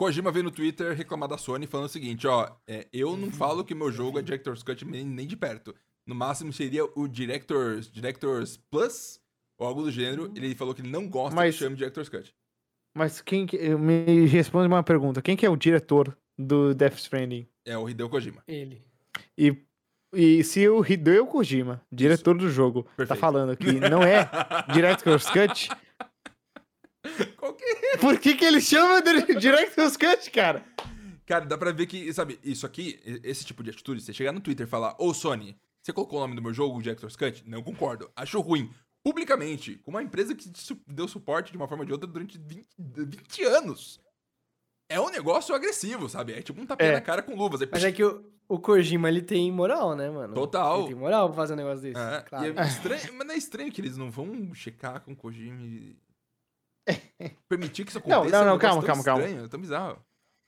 Kojima 0.00 0.32
veio 0.32 0.44
no 0.44 0.50
Twitter 0.50 0.96
reclamar 0.96 1.28
da 1.28 1.36
Sony 1.36 1.66
falando 1.66 1.84
o 1.84 1.90
seguinte, 1.90 2.26
ó, 2.26 2.50
é, 2.66 2.88
eu 2.90 3.18
não 3.18 3.30
falo 3.30 3.62
que 3.62 3.74
meu 3.74 3.92
jogo 3.92 4.18
é 4.18 4.22
Director's 4.22 4.62
Cut 4.62 4.82
nem, 4.86 5.04
nem 5.04 5.26
de 5.26 5.36
perto. 5.36 5.74
No 6.06 6.14
máximo 6.14 6.54
seria 6.54 6.86
o 6.94 7.06
Director's, 7.06 7.92
Director's 7.92 8.56
Plus 8.56 9.20
ou 9.58 9.66
algo 9.66 9.82
do 9.82 9.90
gênero. 9.90 10.32
Ele 10.34 10.54
falou 10.54 10.74
que 10.74 10.80
ele 10.80 10.88
não 10.88 11.06
gosta 11.06 11.36
mas, 11.36 11.54
que 11.54 11.58
chame 11.58 11.76
Director's 11.76 12.08
Cut. 12.08 12.34
Mas 12.96 13.20
quem 13.20 13.44
que, 13.44 13.58
me 13.76 14.24
responde 14.24 14.68
uma 14.68 14.82
pergunta. 14.82 15.20
Quem 15.20 15.36
que 15.36 15.44
é 15.44 15.50
o 15.50 15.56
diretor 15.56 16.16
do 16.38 16.74
Death 16.74 16.96
Stranding? 16.96 17.46
É 17.66 17.76
o 17.76 17.86
Hideo 17.86 18.08
Kojima. 18.08 18.42
Ele. 18.48 18.82
E, 19.36 19.54
e 20.14 20.42
se 20.42 20.66
o 20.66 20.82
Hideo 20.82 21.26
Kojima, 21.26 21.82
diretor 21.92 22.36
Isso. 22.36 22.46
do 22.46 22.50
jogo, 22.50 22.84
tá 22.84 22.88
Perfeito. 22.96 23.08
tá 23.08 23.16
falando 23.16 23.54
que 23.54 23.70
não 23.78 24.02
é 24.02 24.26
Director's 24.72 25.28
Cut, 25.28 25.68
Qual 27.36 27.54
que 27.54 27.64
é? 27.64 27.96
Por 27.96 28.18
que, 28.18 28.34
que 28.34 28.44
ele 28.44 28.60
chama 28.60 29.00
de 29.02 29.34
Director's 29.36 29.96
Cut, 29.96 30.30
cara? 30.30 30.64
Cara, 31.26 31.44
dá 31.44 31.56
pra 31.56 31.70
ver 31.70 31.86
que, 31.86 32.12
sabe, 32.12 32.40
isso 32.42 32.66
aqui, 32.66 33.00
esse 33.22 33.44
tipo 33.44 33.62
de 33.62 33.70
atitude, 33.70 34.00
você 34.00 34.12
chegar 34.12 34.32
no 34.32 34.40
Twitter 34.40 34.66
e 34.66 34.70
falar, 34.70 34.96
ô 34.98 35.14
Sony, 35.14 35.56
você 35.80 35.92
colocou 35.92 36.18
o 36.18 36.22
nome 36.22 36.34
do 36.34 36.42
meu 36.42 36.52
jogo, 36.52 36.82
Director's 36.82 37.16
Cut? 37.16 37.48
Não 37.48 37.62
concordo. 37.62 38.10
Acho 38.16 38.40
ruim. 38.40 38.70
Publicamente, 39.02 39.76
com 39.76 39.92
uma 39.92 40.02
empresa 40.02 40.34
que 40.34 40.50
deu 40.86 41.08
suporte 41.08 41.52
de 41.52 41.56
uma 41.56 41.66
forma 41.66 41.82
ou 41.82 41.86
de 41.86 41.92
outra 41.92 42.06
durante 42.06 42.36
20, 42.36 42.66
20 42.78 43.44
anos. 43.44 44.00
É 44.90 45.00
um 45.00 45.08
negócio 45.08 45.54
agressivo, 45.54 46.08
sabe? 46.08 46.32
É 46.32 46.42
tipo 46.42 46.60
um 46.60 46.66
tapinha 46.66 46.90
é. 46.90 46.94
na 46.94 47.00
cara 47.00 47.22
com 47.22 47.34
luvas. 47.34 47.62
É... 47.62 47.68
Mas 47.70 47.84
é 47.84 47.92
que 47.92 48.04
o, 48.04 48.24
o 48.48 48.58
Kojima, 48.58 49.08
ele 49.08 49.22
tem 49.22 49.50
moral, 49.50 49.94
né, 49.94 50.10
mano? 50.10 50.34
Total. 50.34 50.80
Ele 50.80 50.88
tem 50.88 50.96
moral 50.96 51.28
pra 51.28 51.36
fazer 51.36 51.52
um 51.54 51.56
negócio 51.56 51.80
desse. 51.80 51.98
É, 51.98 52.20
claro. 52.22 52.58
é 52.58 52.66
estranho, 52.66 53.14
mas 53.14 53.26
não 53.26 53.34
é 53.34 53.38
estranho 53.38 53.72
que 53.72 53.80
eles 53.80 53.96
não 53.96 54.10
vão 54.10 54.52
checar 54.52 55.00
com 55.00 55.12
o 55.12 55.16
Kojima 55.16 55.62
e 55.62 55.96
Permitir 57.48 57.84
que 57.84 57.90
isso 57.90 57.98
aconteça. 57.98 58.24
Não, 58.24 58.30
não, 58.30 58.46
não, 58.46 58.56
é 58.56 58.58
calma, 58.58 58.82
calma, 58.82 59.04
calma. 59.04 59.24
Estranho, 59.24 59.48
tão 59.48 59.60
bizarro. 59.60 59.98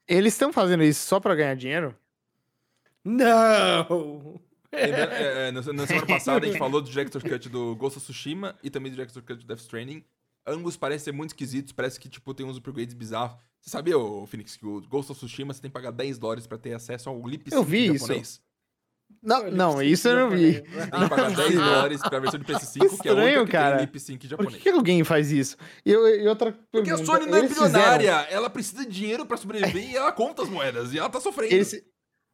Eles 0.07 0.35
estão 0.35 0.53
fazendo 0.53 0.83
isso 0.83 1.07
só 1.07 1.21
pra 1.21 1.35
ganhar 1.35 1.55
dinheiro? 1.55 1.97
Não! 3.05 4.41
É, 4.71 4.91
é, 4.91 5.49
é, 5.49 5.53
na, 5.53 5.63
semana 5.63 6.07
passada 6.07 6.47
a 6.47 6.49
gente 6.49 6.57
falou 6.59 6.81
do 6.81 6.91
Director's 6.91 7.23
Cut 7.23 7.49
do 7.49 7.77
Ghost 7.77 7.99
of 7.99 8.07
Tsushima 8.07 8.57
e 8.63 8.71
também 8.71 8.91
do 8.91 8.95
Director's 8.95 9.25
Cut 9.25 9.41
do 9.41 9.47
Death 9.47 9.61
Stranding. 9.61 10.03
Ambos 10.47 10.77
parecem 10.77 11.05
ser 11.05 11.13
muito 11.13 11.31
esquisitos, 11.31 11.73
parece 11.73 12.01
que, 12.01 12.09
tipo, 12.09 12.35
tem 12.35 12.45
uns 12.45 12.57
upgrades 12.57 12.95
bizarros. 12.95 13.37
Você 13.61 13.71
sabia, 13.71 13.97
ô, 13.97 14.27
Phoenix, 14.27 14.57
que 14.57 14.67
o 14.67 14.81
Ghost 14.81 15.13
of 15.13 15.19
Tsushima 15.19 15.55
você 15.55 15.61
tem 15.61 15.71
que 15.71 15.75
pagar 15.75 15.93
10 15.93 16.19
dólares 16.19 16.47
pra 16.47 16.59
ter 16.59 16.75
acesso 16.75 17.09
ao 17.09 17.29
lip 17.29 17.45
sync 17.45 17.55
Eu 17.55 17.63
vi 17.63 17.97
japonês? 17.97 18.29
Isso. 18.29 18.43
Não, 19.23 19.51
não, 19.51 19.83
isso 19.83 20.09
eu 20.09 20.17
não 20.17 20.31
vi. 20.31 20.61
Tem 20.61 21.01
que 21.03 21.09
pagar 21.09 21.35
10 21.35 21.55
dólares 21.55 22.01
pra 22.01 22.19
versão 22.19 22.41
de 22.41 22.47
PS5, 22.47 23.01
que, 23.01 23.09
é 23.09 23.13
outra 23.13 23.45
que 23.45 23.53
cara. 23.53 23.77
tem 23.77 23.87
lip 23.87 24.01
sync 24.01 24.29
japonês. 24.29 24.55
Por 24.55 24.63
que 24.63 24.69
alguém 24.69 25.05
faz 25.05 25.31
isso? 25.33 25.57
E, 25.85 25.91
e 25.91 26.29
outra 26.29 26.57
Porque 26.71 26.91
a 26.91 26.99
Sony 26.99 27.27
não 27.27 27.39
é 27.39 27.49
bilionária, 27.49 28.19
fizeram... 28.19 28.37
ela 28.37 28.51
precisa 28.51 28.85
de 28.85 28.91
dinheiro 28.91 29.27
pra 29.27 29.37
sobreviver 29.37 29.91
e 29.91 29.97
ela 29.97 30.13
conta 30.13 30.43
as 30.43 30.49
moedas, 30.49 30.93
e 30.93 30.99
ela 30.99 31.09
tá 31.09 31.21
sofrendo. 31.21 31.55
Eles, 31.55 31.83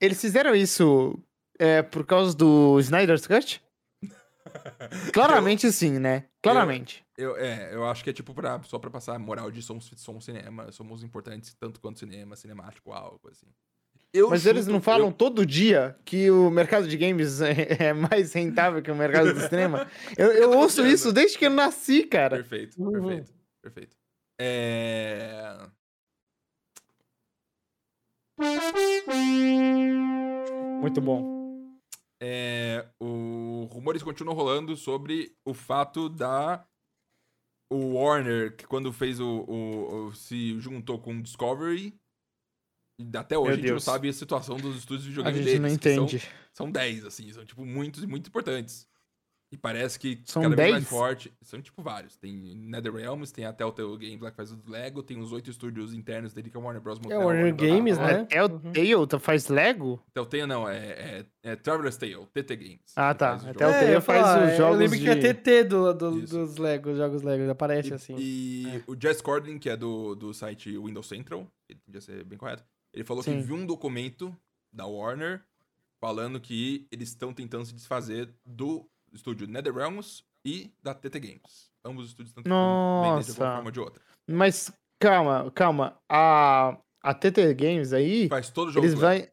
eles 0.00 0.20
fizeram 0.20 0.54
isso 0.54 1.18
é, 1.58 1.82
por 1.82 2.06
causa 2.06 2.36
do 2.36 2.78
Snyder's 2.80 3.26
Cut? 3.26 3.62
Claramente 5.12 5.66
eu, 5.66 5.72
sim, 5.72 5.98
né? 5.98 6.24
Claramente. 6.42 7.04
Eu, 7.16 7.30
eu, 7.30 7.36
é, 7.36 7.74
eu 7.74 7.84
acho 7.86 8.04
que 8.04 8.10
é 8.10 8.12
tipo 8.12 8.32
pra, 8.32 8.62
só 8.62 8.78
pra 8.78 8.90
passar 8.90 9.16
a 9.16 9.18
moral 9.18 9.50
de 9.50 9.60
somos, 9.62 9.90
somos 9.96 10.24
cinema, 10.24 10.70
somos 10.72 11.02
importantes 11.02 11.54
tanto 11.54 11.80
quanto 11.80 11.98
cinema, 11.98 12.36
cinemático, 12.36 12.92
algo 12.92 13.28
assim. 13.30 13.48
Eu 14.12 14.30
Mas 14.30 14.46
eles 14.46 14.66
não 14.66 14.80
falam 14.80 15.08
eu... 15.08 15.12
todo 15.12 15.44
dia 15.44 15.96
que 16.04 16.30
o 16.30 16.50
mercado 16.50 16.88
de 16.88 16.96
games 16.96 17.40
é, 17.40 17.88
é 17.90 17.92
mais 17.92 18.32
rentável 18.32 18.82
que 18.82 18.90
o 18.90 18.96
mercado 18.96 19.34
do 19.34 19.40
cinema? 19.40 19.86
Eu, 20.16 20.32
eu 20.32 20.50
ouço 20.52 20.86
isso 20.86 21.12
desde 21.12 21.38
que 21.38 21.46
eu 21.46 21.50
nasci, 21.50 22.04
cara. 22.04 22.36
Perfeito, 22.36 22.82
uhum. 22.82 22.92
perfeito, 22.92 23.32
perfeito. 23.62 23.96
É... 24.40 25.68
Muito 30.80 31.00
bom. 31.00 31.78
É, 32.20 32.88
o 33.00 33.68
rumores 33.70 34.02
continuam 34.02 34.36
rolando 34.36 34.76
sobre 34.76 35.36
o 35.44 35.54
fato 35.54 36.08
da 36.08 36.66
o 37.70 37.94
Warner 37.94 38.56
que 38.56 38.66
quando 38.66 38.92
fez 38.92 39.20
o, 39.20 39.44
o, 39.46 40.06
o 40.06 40.14
se 40.14 40.58
juntou 40.58 40.98
com 40.98 41.16
o 41.16 41.22
Discovery 41.22 41.94
até 43.16 43.38
hoje 43.38 43.46
Meu 43.46 43.52
a 43.52 43.56
gente 43.56 43.66
Deus. 43.66 43.86
não 43.86 43.92
sabe 43.92 44.08
a 44.08 44.12
situação 44.12 44.56
dos 44.56 44.76
estúdios 44.76 45.04
de 45.04 45.10
videogame 45.10 45.38
deles. 45.38 45.48
A 45.48 45.52
gente 45.52 45.62
não 45.62 45.68
entende. 45.68 46.20
São, 46.52 46.66
são 46.66 46.70
10, 46.70 47.04
assim, 47.04 47.32
são 47.32 47.44
tipo 47.44 47.64
muitos 47.64 48.02
e 48.02 48.06
muito 48.06 48.28
importantes. 48.28 48.88
E 49.50 49.56
parece 49.56 49.98
que 49.98 50.20
são 50.26 50.42
cada 50.42 50.56
10? 50.56 50.72
vez 50.72 50.72
mais 50.72 50.88
forte. 50.88 51.32
São 51.40 51.60
tipo 51.62 51.82
vários. 51.82 52.18
Tem 52.18 52.34
NetherRealms, 52.34 53.32
tem 53.32 53.46
até 53.46 53.64
o 53.64 53.72
Telltale 53.72 54.06
Games 54.06 54.20
lá 54.20 54.30
que 54.30 54.36
faz 54.36 54.52
o 54.52 54.60
Lego, 54.66 55.02
tem 55.02 55.18
os 55.18 55.32
oito 55.32 55.50
estúdios 55.50 55.94
internos 55.94 56.34
dele 56.34 56.50
que 56.50 56.56
é 56.56 56.60
o 56.60 56.62
Warner 56.62 56.82
Bros. 56.82 56.98
É 57.08 57.18
o 57.18 57.24
Warner 57.24 57.54
Games, 57.54 57.96
né? 57.96 58.26
É 58.30 58.42
o 58.44 58.48
Telltale 58.48 58.94
uhum. 58.94 59.18
faz 59.18 59.48
Lego? 59.48 60.02
Telltale 60.12 60.46
não, 60.46 60.68
é, 60.68 60.76
é, 60.76 61.26
é 61.42 61.56
Traveler's 61.56 61.96
Tale, 61.96 62.26
TT 62.26 62.56
Games. 62.56 62.92
Ah, 62.94 63.14
tá. 63.14 63.38
É 63.46 63.54
Telltale 63.54 63.92
é, 63.92 64.00
faz 64.02 64.20
falar, 64.20 64.50
os 64.50 64.56
jogos 64.58 64.74
Eu 64.74 64.78
lembro 64.80 64.98
de... 64.98 65.04
que 65.04 65.10
é 65.10 65.32
TT 65.32 65.64
do, 65.64 65.94
do 65.94 66.20
dos 66.20 66.56
Lego, 66.58 66.94
jogos 66.94 67.22
Lego, 67.22 67.50
aparece 67.50 67.90
e, 67.90 67.94
assim. 67.94 68.16
E 68.18 68.66
é. 68.66 68.82
o 68.86 68.94
Jess 69.00 69.22
Corden, 69.22 69.58
que 69.58 69.70
é 69.70 69.76
do, 69.78 70.14
do 70.14 70.34
site 70.34 70.76
Windows 70.76 71.06
Central, 71.06 71.46
ele 71.70 71.80
podia 71.86 72.02
ser 72.02 72.22
bem 72.22 72.36
correto, 72.36 72.62
ele 72.92 73.04
falou 73.04 73.22
Sim. 73.22 73.40
que 73.40 73.46
viu 73.46 73.56
um 73.56 73.66
documento 73.66 74.36
da 74.72 74.86
Warner, 74.86 75.42
falando 76.00 76.40
que 76.40 76.86
eles 76.90 77.10
estão 77.10 77.32
tentando 77.32 77.64
se 77.64 77.74
desfazer 77.74 78.32
do 78.44 78.88
estúdio 79.12 79.46
NetherRealms 79.46 80.24
e 80.44 80.72
da 80.82 80.94
TT 80.94 81.20
Games. 81.20 81.70
Ambos 81.84 82.04
os 82.04 82.10
estúdios 82.10 82.30
estão 82.30 82.42
tentando 82.42 83.02
vender 83.02 83.24
de 83.24 83.30
uma 83.30 83.52
forma 83.54 83.64
ou 83.64 83.70
de 83.70 83.80
outra. 83.80 84.02
Mas 84.26 84.72
calma, 84.98 85.50
calma. 85.54 85.98
A, 86.08 86.76
a 87.02 87.14
TT 87.14 87.54
Games 87.54 87.92
aí. 87.92 88.28
Faz 88.28 88.50
todo 88.50 88.70
jogo. 88.70 88.86
Eles, 88.86 88.98
vai, 88.98 89.30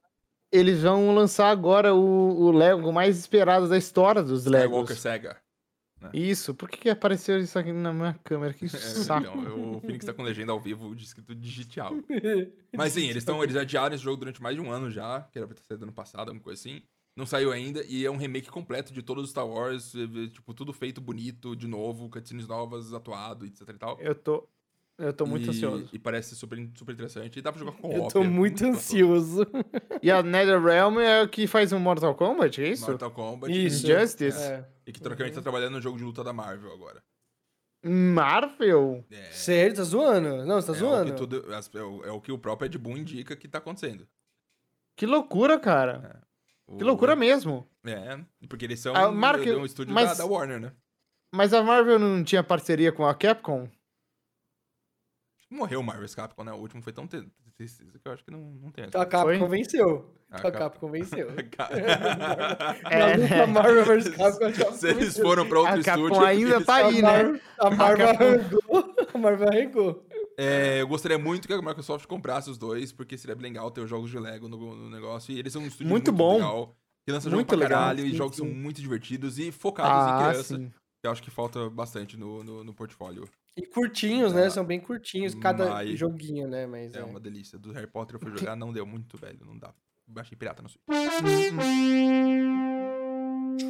eles 0.51 0.81
vão 0.81 1.13
lançar 1.13 1.49
agora 1.49 1.93
o, 1.93 2.45
o 2.45 2.51
Lego 2.51 2.91
mais 2.91 3.17
esperado 3.17 3.67
da 3.67 3.77
história 3.77 4.23
dos 4.23 4.45
Legos. 4.45 4.65
Skywalker 4.65 4.97
Sega. 4.97 5.44
Né? 6.01 6.11
Isso, 6.13 6.53
por 6.53 6.69
que, 6.69 6.77
que 6.77 6.89
apareceu 6.89 7.39
isso 7.39 7.57
aqui 7.57 7.71
na 7.71 7.93
minha 7.93 8.13
câmera? 8.23 8.53
Que 8.53 8.65
é, 8.67 8.69
saco. 8.69 9.27
Então, 9.37 9.75
o 9.75 9.81
Phoenix 9.81 10.05
tá 10.05 10.13
com 10.13 10.23
legenda 10.23 10.51
ao 10.51 10.59
vivo 10.59 10.95
de 10.95 11.03
escrito 11.03 11.33
digital. 11.33 11.93
Mas 12.75 12.93
sim, 12.93 13.09
eles, 13.09 13.23
tão, 13.23 13.43
eles 13.43 13.55
adiaram 13.55 13.95
esse 13.95 14.03
jogo 14.03 14.17
durante 14.17 14.41
mais 14.41 14.55
de 14.55 14.61
um 14.61 14.71
ano 14.71 14.91
já, 14.91 15.21
que 15.31 15.37
era 15.37 15.47
pra 15.47 15.55
ter 15.55 15.63
saído 15.63 15.83
ano 15.83 15.93
passado, 15.93 16.29
alguma 16.29 16.43
coisa 16.43 16.59
assim. 16.59 16.81
Não 17.17 17.25
saiu 17.25 17.49
ainda, 17.53 17.81
e 17.85 18.05
é 18.05 18.11
um 18.11 18.17
remake 18.17 18.49
completo 18.49 18.91
de 18.91 19.01
todos 19.01 19.23
os 19.23 19.29
Star 19.29 19.47
Wars, 19.47 19.93
tipo, 20.33 20.53
tudo 20.53 20.73
feito 20.73 20.99
bonito, 20.99 21.55
de 21.55 21.65
novo, 21.65 22.09
cutscenes 22.09 22.45
novas, 22.45 22.93
atuado, 22.93 23.45
etc 23.45 23.69
e 23.69 23.77
tal. 23.77 23.97
Eu 24.01 24.13
tô, 24.13 24.49
eu 24.97 25.13
tô 25.13 25.25
muito 25.25 25.47
e, 25.47 25.49
ansioso. 25.49 25.89
E 25.91 25.99
parece 25.99 26.35
super, 26.35 26.57
super 26.73 26.93
interessante. 26.93 27.37
E 27.37 27.41
dá 27.41 27.51
pra 27.51 27.59
jogar 27.59 27.73
com 27.73 27.91
Eu 27.91 28.07
tô 28.07 28.21
é 28.21 28.27
muito, 28.27 28.63
muito 28.63 28.77
ansioso. 28.77 29.45
e 30.01 30.09
a 30.09 30.23
NetherRealm 30.23 30.99
é 30.99 31.23
o 31.23 31.27
que 31.27 31.47
faz 31.47 31.71
o 31.73 31.79
Mortal 31.79 32.15
Kombat, 32.15 32.61
é 32.61 32.69
isso? 32.69 32.85
Mortal 32.85 33.11
Kombat. 33.11 33.51
Isso. 33.51 33.85
Injustice. 33.85 34.41
É. 34.41 34.65
E 34.87 34.93
que 34.93 35.01
teoricamente 35.01 35.35
tá 35.35 35.41
trabalhando 35.41 35.73
no 35.73 35.81
jogo 35.81 35.97
de 35.97 36.03
luta 36.03 36.23
da 36.23 36.31
Marvel 36.31 36.71
agora. 36.71 37.03
Marvel? 37.83 39.05
É. 39.11 39.31
Sério? 39.31 39.75
Tá 39.75 39.83
zoando? 39.83 40.45
Não, 40.45 40.61
você 40.61 40.67
tá 40.71 40.73
é 40.73 40.79
zoando? 40.79 41.11
O 41.11 41.15
tudo, 41.15 41.45
é, 41.53 41.81
o, 41.81 42.05
é, 42.05 42.11
o, 42.11 42.21
que 42.21 42.31
o 42.31 42.37
próprio 42.37 42.65
Ed 42.67 42.77
Boon 42.77 42.97
indica 42.97 43.35
que 43.35 43.47
tá 43.47 43.57
acontecendo. 43.57 44.07
Que 44.95 45.05
loucura, 45.05 45.59
cara. 45.59 46.21
É. 46.21 46.25
O, 46.67 46.77
que 46.77 46.83
loucura 46.83 47.15
mesmo. 47.15 47.67
É, 47.85 48.19
porque 48.49 48.65
eles 48.65 48.79
são 48.79 48.95
a 48.95 49.11
Marvel, 49.11 49.59
um 49.59 49.65
estúdio 49.65 49.93
mas, 49.93 50.17
da, 50.17 50.23
da 50.23 50.25
Warner, 50.25 50.59
né? 50.59 50.71
Mas 51.33 51.53
a 51.53 51.61
Marvel 51.61 51.99
não 51.99 52.23
tinha 52.23 52.41
parceria 52.41 52.91
com 52.91 53.05
a 53.05 53.13
Capcom? 53.13 53.69
Morreu 55.49 55.79
o 55.79 55.83
Marvel 55.83 56.09
Capcom, 56.15 56.43
né? 56.43 56.51
O 56.51 56.57
último 56.57 56.81
foi 56.81 56.91
tão 56.91 57.07
triste 57.07 57.85
que 57.85 58.07
eu 58.07 58.11
acho 58.11 58.23
que 58.23 58.31
não, 58.31 58.39
não 58.39 58.71
tem. 58.71 58.85
A 58.85 59.05
Capcom 59.05 59.47
venceu. 59.47 60.11
A, 60.29 60.37
a 60.37 60.51
Capcom 60.51 60.89
venceu. 60.89 61.29
é, 62.89 63.17
né? 63.17 63.45
Marvel 63.45 63.85
vs 63.85 64.09
Capcom. 64.09 64.71
Se 64.73 64.89
eles 64.89 65.17
foram 65.17 65.47
pra 65.47 65.59
outro 65.59 65.75
a 65.75 65.79
estúdio. 65.79 66.09
Capcom 66.09 66.25
ainda 66.25 66.63
tá 66.63 66.75
aí, 66.75 67.01
né? 67.01 67.39
A 67.59 67.69
Marvel 67.69 68.09
arregou. 68.09 68.95
A 69.13 69.17
Marvel 69.17 69.47
arregou. 69.47 70.05
É, 70.37 70.81
eu 70.81 70.87
gostaria 70.87 71.17
muito 71.17 71.47
que 71.47 71.53
a 71.53 71.61
Microsoft 71.61 72.05
comprasse 72.07 72.49
os 72.49 72.57
dois, 72.57 72.91
porque 72.91 73.17
seria 73.17 73.35
bem 73.35 73.43
legal 73.43 73.71
ter 73.71 73.81
os 73.81 73.89
jogos 73.89 74.09
de 74.09 74.19
Lego 74.19 74.49
no, 74.49 74.75
no 74.75 74.89
negócio. 74.89 75.31
E 75.31 75.39
eles 75.39 75.53
são 75.53 75.61
um 75.61 75.67
estúdio 75.67 75.87
muito, 75.87 76.11
muito 76.11 76.17
bom. 76.17 76.33
legal. 76.33 76.75
Que 77.05 77.11
lança 77.11 77.29
muito 77.29 77.49
jogo 77.49 77.49
pra 77.49 77.57
legal, 77.57 77.79
caralho, 77.79 78.01
sim, 78.01 78.09
e 78.09 78.15
jogos 78.15 78.35
sim. 78.35 78.43
são 78.43 78.51
muito 78.51 78.81
divertidos 78.81 79.37
e 79.37 79.51
focados 79.51 79.91
ah, 79.91 80.09
em 80.09 80.29
criança. 80.29 80.57
Sim. 80.57 80.73
Que 81.01 81.07
eu 81.07 81.11
acho 81.11 81.21
que 81.21 81.29
falta 81.29 81.69
bastante 81.69 82.17
no, 82.17 82.43
no, 82.43 82.63
no 82.63 82.73
portfólio. 82.73 83.29
E 83.57 83.65
curtinhos, 83.67 84.33
né? 84.33 84.49
São 84.49 84.65
bem 84.65 84.79
curtinhos 84.79 85.33
cada 85.35 85.69
Mas... 85.69 85.97
joguinho, 85.97 86.47
né? 86.47 86.67
Mas 86.67 86.93
é, 86.93 86.99
é, 86.99 87.03
uma 87.03 87.19
delícia. 87.19 87.57
Do 87.57 87.71
Harry 87.71 87.87
Potter 87.87 88.15
eu 88.15 88.19
fui 88.19 88.37
jogar, 88.37 88.55
não 88.55 88.73
deu 88.73 88.85
muito 88.85 89.17
velho, 89.17 89.45
não 89.45 89.57
dá. 89.57 89.73
Baixei 90.07 90.37
pirata 90.37 90.61
no 90.61 90.69
Switch. 90.69 90.83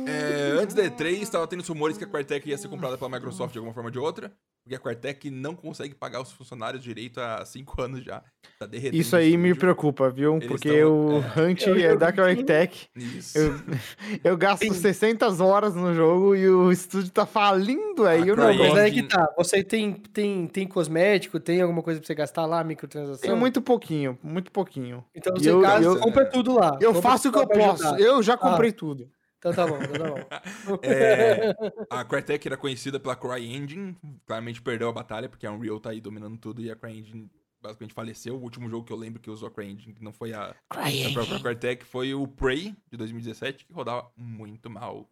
É, 0.08 0.62
antes 0.62 0.76
da 0.76 0.84
E3, 0.84 1.22
estava 1.22 1.48
tendo 1.48 1.64
rumores 1.64 1.98
que 1.98 2.04
a 2.04 2.08
Quartec 2.08 2.48
ia 2.50 2.58
ser 2.58 2.68
comprada 2.68 2.98
pela 2.98 3.10
Microsoft 3.10 3.54
de 3.54 3.60
alguma 3.60 3.74
forma 3.74 3.88
ou 3.90 3.92
de 3.92 4.00
outra. 4.00 4.32
Porque 4.66 4.76
a 4.76 4.80
Quartec 4.80 5.30
não 5.30 5.56
consegue 5.56 5.94
pagar 5.94 6.20
os 6.20 6.32
funcionários 6.32 6.82
direito 6.82 7.20
há 7.20 7.46
cinco 7.46 7.80
anos 7.82 8.04
já. 8.04 8.24
Tá 8.58 8.66
derretendo. 8.66 9.00
Isso 9.00 9.16
aí 9.16 9.38
me 9.38 9.54
preocupa, 9.54 10.10
viu? 10.10 10.38
Eles 10.38 10.48
porque 10.48 10.84
o 10.84 11.22
é... 11.22 11.22
Hunt 11.40 11.68
é 11.68 11.96
da 11.96 12.12
Quartec. 12.12 12.88
Isso. 12.96 13.38
Eu, 13.38 13.54
eu 14.32 14.38
gasto 14.38 14.64
Sim. 14.64 14.74
600 14.74 15.40
horas 15.40 15.76
no 15.76 15.94
jogo 15.94 16.36
e 16.36 16.50
o 16.50 16.72
estúdio 16.72 17.12
tá 17.12 17.28
falindo 17.28 18.08
aí. 18.08 18.28
Eu 18.28 18.36
não 18.36 18.46
Mas 18.46 18.76
aí 18.76 18.92
que 18.92 19.04
tá. 19.04 19.32
Você 19.38 19.64
tem, 19.64 19.94
tem, 19.94 20.48
tem 20.48 20.68
cosmético, 20.68 21.40
tem 21.40 21.62
alguma 21.62 21.84
coisa 21.84 22.00
pra 22.00 22.08
você 22.08 22.16
gastar 22.16 22.48
lá, 22.48 22.64
microtransação? 22.64 23.22
Tem 23.22 23.36
muito 23.36 23.62
pouquinho, 23.62 24.18
muito 24.24 24.52
pouquinho. 24.52 25.06
Então 25.14 25.32
você 25.36 25.52
eu, 25.52 25.64
eu, 25.64 26.00
compra 26.00 26.26
tudo 26.26 26.56
lá. 26.56 26.76
Eu 26.82 26.96
faço 26.96 27.30
o 27.30 27.32
que 27.32 27.38
eu 27.38 27.48
posso. 27.48 27.86
Ajudar. 27.86 28.00
Eu 28.00 28.24
já 28.24 28.36
comprei 28.36 28.72
ah. 28.72 28.76
tudo. 28.76 29.12
Então 29.46 29.54
tá 29.54 29.68
bom, 29.68 29.78
então 29.78 30.16
tá 30.16 30.42
bom. 30.66 30.80
é, 30.82 31.56
a 31.88 32.04
Crytek 32.04 32.48
era 32.48 32.58
conhecida 32.58 33.00
pela 33.00 33.16
CryEngine, 33.16 33.96
claramente 34.26 34.60
perdeu 34.60 34.90
a 34.90 34.92
batalha, 34.92 35.30
porque 35.30 35.46
a 35.46 35.52
Unreal 35.52 35.80
tá 35.80 35.92
aí 35.92 36.02
dominando 36.02 36.36
tudo 36.38 36.64
e 36.64 36.72
a 36.72 36.76
CryEngine 36.76 37.30
basicamente 37.62 37.94
faleceu. 37.94 38.36
O 38.36 38.42
último 38.42 38.68
jogo 38.68 38.86
que 38.86 38.92
eu 38.92 38.98
lembro 38.98 39.22
que 39.22 39.30
usou 39.30 39.48
a 39.48 39.52
CryEngine, 39.52 39.94
que 39.94 40.04
não 40.04 40.12
foi 40.12 40.34
a, 40.34 40.56
a 40.72 41.14
própria 41.14 41.40
Crytek, 41.40 41.86
foi 41.86 42.16
o 42.16 42.28
Prey, 42.28 42.76
de 42.90 42.98
2017, 42.98 43.66
que 43.66 43.74
rodava 43.74 44.10
muito 44.18 44.68
mal. 44.68 45.08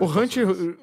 O 0.00 0.06
Hunt 0.06 0.36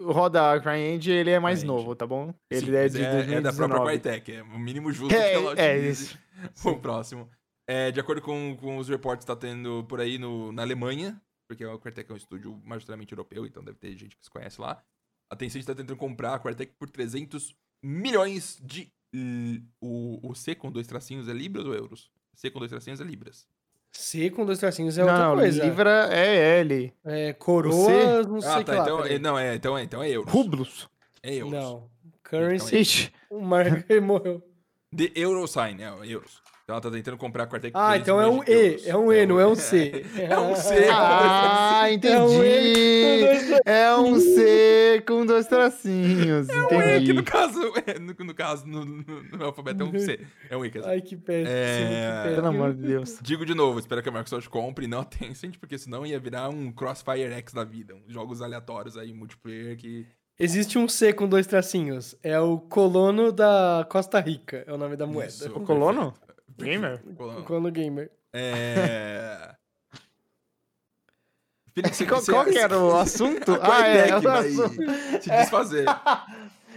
roda 0.04 0.54
a 0.54 0.60
CryEngine, 0.60 1.18
ele 1.18 1.32
é 1.32 1.40
mais 1.40 1.64
novo, 1.64 1.96
tá 1.96 2.06
bom? 2.06 2.32
Ele 2.52 2.68
Sim, 2.68 2.76
é 2.76 2.88
de 2.88 3.04
é, 3.04 3.34
é, 3.34 3.42
da 3.42 3.52
própria 3.52 3.84
Crytek, 3.84 4.32
é 4.32 4.44
o 4.44 4.60
mínimo 4.60 4.92
justo 4.92 5.14
é, 5.14 5.32
que 5.32 5.36
ela 5.36 5.60
É 5.60 5.78
isso. 5.80 6.18
O 6.64 6.76
próximo. 6.76 7.30
É, 7.68 7.92
de 7.92 8.00
acordo 8.00 8.22
com, 8.22 8.56
com 8.60 8.78
os 8.78 8.88
reportes, 8.88 9.26
tá 9.26 9.36
tendo 9.36 9.84
por 9.86 10.00
aí 10.00 10.20
no, 10.20 10.52
na 10.52 10.62
Alemanha, 10.62 11.20
porque 11.48 11.66
o 11.66 11.80
Quartec 11.80 12.10
é 12.10 12.14
um 12.14 12.18
estúdio 12.18 12.60
majoritariamente 12.64 13.14
europeu, 13.14 13.46
então 13.46 13.64
deve 13.64 13.78
ter 13.78 13.96
gente 13.96 14.16
que 14.18 14.24
se 14.24 14.30
conhece 14.30 14.60
lá. 14.60 14.84
A 15.30 15.36
Tencent 15.36 15.62
está 15.62 15.74
tentando 15.74 15.98
comprar 15.98 16.36
a 16.36 16.40
Quartec 16.40 16.74
por 16.78 16.90
300 16.90 17.56
milhões 17.82 18.60
de... 18.62 18.92
O, 19.80 20.20
o 20.30 20.36
C 20.36 20.56
com 20.56 20.70
dois 20.70 20.88
tracinhos 20.88 21.30
é 21.30 21.34
libras 21.34 21.66
ou 21.66 21.74
euros? 21.74 22.12
C 22.34 22.50
com 22.50 22.60
dois 22.60 22.70
tracinhos 22.70 23.00
é 23.00 23.04
libras. 23.04 23.48
C 23.92 24.30
com 24.30 24.46
dois 24.46 24.60
tracinhos 24.60 24.98
é 24.98 25.06
não, 25.06 25.14
outra 25.14 25.44
coisa. 25.44 25.66
Libra 25.66 26.10
é 26.12 26.60
L. 26.60 26.94
É, 27.06 27.34
coroas, 27.34 28.28
não 28.28 28.42
sei 28.42 28.52
ah, 28.52 28.64
tá, 28.64 28.78
então, 28.78 29.06
é, 29.06 29.20
não, 29.20 29.40
é, 29.40 29.56
então, 29.56 29.78
é, 29.78 29.84
então 29.84 30.04
é 30.04 30.10
euros. 30.10 30.32
Rublos. 30.32 30.90
É 31.24 31.34
euros. 31.34 31.54
Não. 31.54 31.90
Currency. 32.22 33.12
Então 33.30 33.38
é. 33.38 33.42
O 33.42 33.46
Marco 33.46 33.86
morreu. 34.04 34.44
The 34.96 35.12
Euro 35.16 35.48
Sign, 35.48 35.82
é, 35.82 35.88
euros. 36.04 36.42
Então 36.66 36.74
ela 36.74 36.82
tá 36.82 36.90
tentando 36.90 37.16
comprar 37.16 37.44
a 37.44 37.48
Quartec 37.48 37.72
Ah, 37.76 37.96
então 37.96 38.20
é 38.20 38.28
um 38.28 38.44
E, 38.44 38.82
é 38.90 38.98
um 38.98 39.14
E, 39.14 39.24
não 39.28 39.40
é 39.40 39.46
um 39.46 39.54
C. 39.54 40.04
É 40.18 40.40
um 40.40 40.56
C. 40.56 40.88
Ah, 40.92 41.92
entendi. 41.92 43.62
É 43.64 43.96
um 43.96 44.20
C 44.20 45.04
com 45.08 45.28
dois 45.28 45.46
tracinhos. 45.46 46.50
É 46.50 46.76
um 46.76 46.82
E, 46.82 47.06
que 47.06 47.14
no 47.14 47.24
caso, 47.24 47.60
é, 47.86 48.00
no, 48.00 48.34
caso, 48.34 48.66
no, 48.66 48.84
no, 48.84 49.04
no, 49.04 49.46
alfabeto 49.46 49.84
é 49.84 49.86
um 49.86 50.00
C. 50.00 50.20
É 50.50 50.58
um 50.58 50.66
E, 50.66 50.72
quer 50.72 50.80
dizer. 50.80 50.90
Ai, 50.90 51.02
que 51.02 51.16
péssimo, 51.16 51.56
é... 51.56 52.34
Pelo 52.34 52.48
amor 52.48 52.74
de 52.74 52.82
Deus. 52.82 53.20
Digo 53.22 53.46
de 53.46 53.54
novo, 53.54 53.78
espero 53.78 54.02
que 54.02 54.10
a 54.10 54.12
Microsoft 54.12 54.48
compre 54.48 54.86
e 54.86 54.88
não 54.88 55.02
a 55.02 55.06
Tencent, 55.06 55.60
porque 55.60 55.78
senão 55.78 56.04
ia 56.04 56.20
virar 56.20 56.50
um 56.50 56.72
Crossfire 56.72 57.32
X 57.32 57.54
da 57.54 57.64
vida. 57.64 57.94
Uns 57.94 58.12
jogos 58.12 58.42
aleatórios 58.42 58.98
aí, 58.98 59.14
multiplayer, 59.14 59.78
que... 59.78 60.08
Existe 60.40 60.80
um 60.80 60.88
C 60.88 61.14
com 61.14 61.28
dois 61.28 61.46
tracinhos. 61.46 62.16
É 62.24 62.40
o 62.40 62.58
colono 62.58 63.32
da 63.32 63.86
Costa 63.88 64.20
Rica, 64.20 64.64
é 64.66 64.74
o 64.74 64.78
nome 64.78 64.96
da 64.96 65.06
moeda. 65.06 65.30
Isso, 65.30 65.56
o 65.56 65.62
colono? 65.62 66.14
Gamer? 66.58 67.02
Quando 67.46 67.72
gamer. 67.72 68.12
É. 68.34 69.56
Felix, 71.74 72.02
qual, 72.08 72.24
qual 72.24 72.46
que 72.46 72.58
era 72.58 72.80
o 72.80 72.96
assunto? 72.96 73.52
ah, 73.62 73.88
é, 73.88 74.10
é 74.10 74.18
o 74.18 74.30
assunto. 74.30 74.82
se 75.22 75.30
desfazer. 75.30 75.86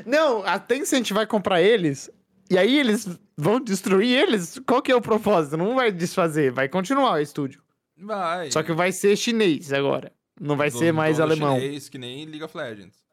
Não, 0.04 0.44
a 0.44 0.58
Tencent 0.58 1.12
vai 1.12 1.26
comprar 1.26 1.62
eles 1.62 2.10
e 2.50 2.56
aí 2.56 2.78
eles 2.78 3.08
vão 3.36 3.60
destruir 3.60 4.18
eles. 4.18 4.58
Qual 4.66 4.82
que 4.82 4.90
é 4.90 4.96
o 4.96 5.00
propósito? 5.00 5.56
Não 5.56 5.76
vai 5.76 5.92
desfazer, 5.92 6.50
vai 6.50 6.68
continuar 6.68 7.12
o 7.12 7.18
estúdio. 7.18 7.62
Vai. 7.96 8.50
Só 8.50 8.62
que 8.62 8.72
vai 8.72 8.90
ser 8.90 9.16
chinês 9.16 9.72
agora. 9.72 10.12
Não 10.40 10.56
vai 10.56 10.70
do, 10.70 10.78
ser 10.78 10.92
mais 10.92 11.20
alemão. 11.20 11.58
chinês 11.58 11.88
que 11.88 11.98
nem 11.98 12.24
League 12.24 12.42
of 12.42 12.56
Legends. 12.56 13.07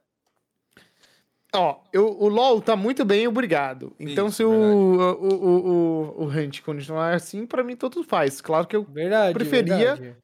Ó, 1.58 1.82
eu, 1.92 2.08
o 2.08 2.28
LoL 2.28 2.62
tá 2.62 2.76
muito 2.76 3.04
bem, 3.06 3.28
obrigado. 3.28 3.96
Então, 4.00 4.28
Isso, 4.28 4.38
se 4.38 4.44
o, 4.44 4.50
o, 4.50 5.26
o, 5.26 5.70
o, 5.70 6.24
o 6.24 6.28
Hunt 6.28 6.62
continuar 6.62 7.14
assim, 7.14 7.46
para 7.46 7.64
mim 7.64 7.76
tudo 7.76 8.04
faz. 8.04 8.42
Claro 8.42 8.68
que 8.68 8.76
eu 8.76 8.84
verdade, 8.84 9.34
preferia 9.34 9.96
verdade. 9.96 10.18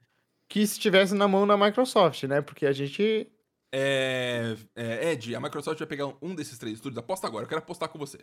que 0.47 0.61
estivesse 0.61 1.13
na 1.15 1.27
mão 1.27 1.47
da 1.47 1.57
Microsoft, 1.57 2.23
né? 2.23 2.41
Porque 2.41 2.65
a 2.65 2.71
gente. 2.71 3.27
É, 3.73 4.55
é, 4.75 5.11
Ed, 5.11 5.33
a 5.33 5.39
Microsoft 5.39 5.79
vai 5.79 5.87
pegar 5.87 6.11
um 6.21 6.35
desses 6.35 6.57
três 6.57 6.75
estúdios. 6.75 6.97
Aposta 6.97 7.25
agora, 7.27 7.45
eu 7.45 7.49
quero 7.49 7.59
apostar 7.59 7.89
com 7.89 7.97
você. 7.97 8.19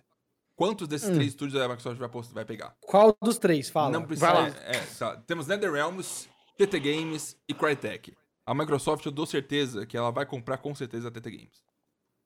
Quantos 0.55 0.89
desses 0.89 1.09
hum. 1.09 1.15
três 1.15 1.29
estúdios 1.29 1.61
a 1.61 1.69
Microsoft 1.69 1.99
vai, 1.99 2.11
vai 2.33 2.45
pegar? 2.45 2.75
Qual 2.81 3.17
dos 3.23 3.39
três? 3.39 3.71
Fala. 3.71 3.91
Não 3.91 4.03
precisa. 4.03 4.29
É, 4.67 4.81
tá. 4.99 5.17
Temos 5.27 5.47
NetherRealms, 5.47 6.29
TT 6.57 6.81
Games 6.81 7.37
e 7.49 7.55
Crytek. 7.55 8.13
A 8.45 8.55
Microsoft, 8.55 9.07
eu 9.07 9.13
dou 9.13 9.25
certeza 9.25 9.87
que 9.87 9.97
ela 9.97 10.11
vai 10.11 10.27
comprar 10.27 10.59
com 10.59 10.75
certeza 10.75 11.09
a 11.09 11.11
TT 11.11 11.31
Games. 11.31 11.68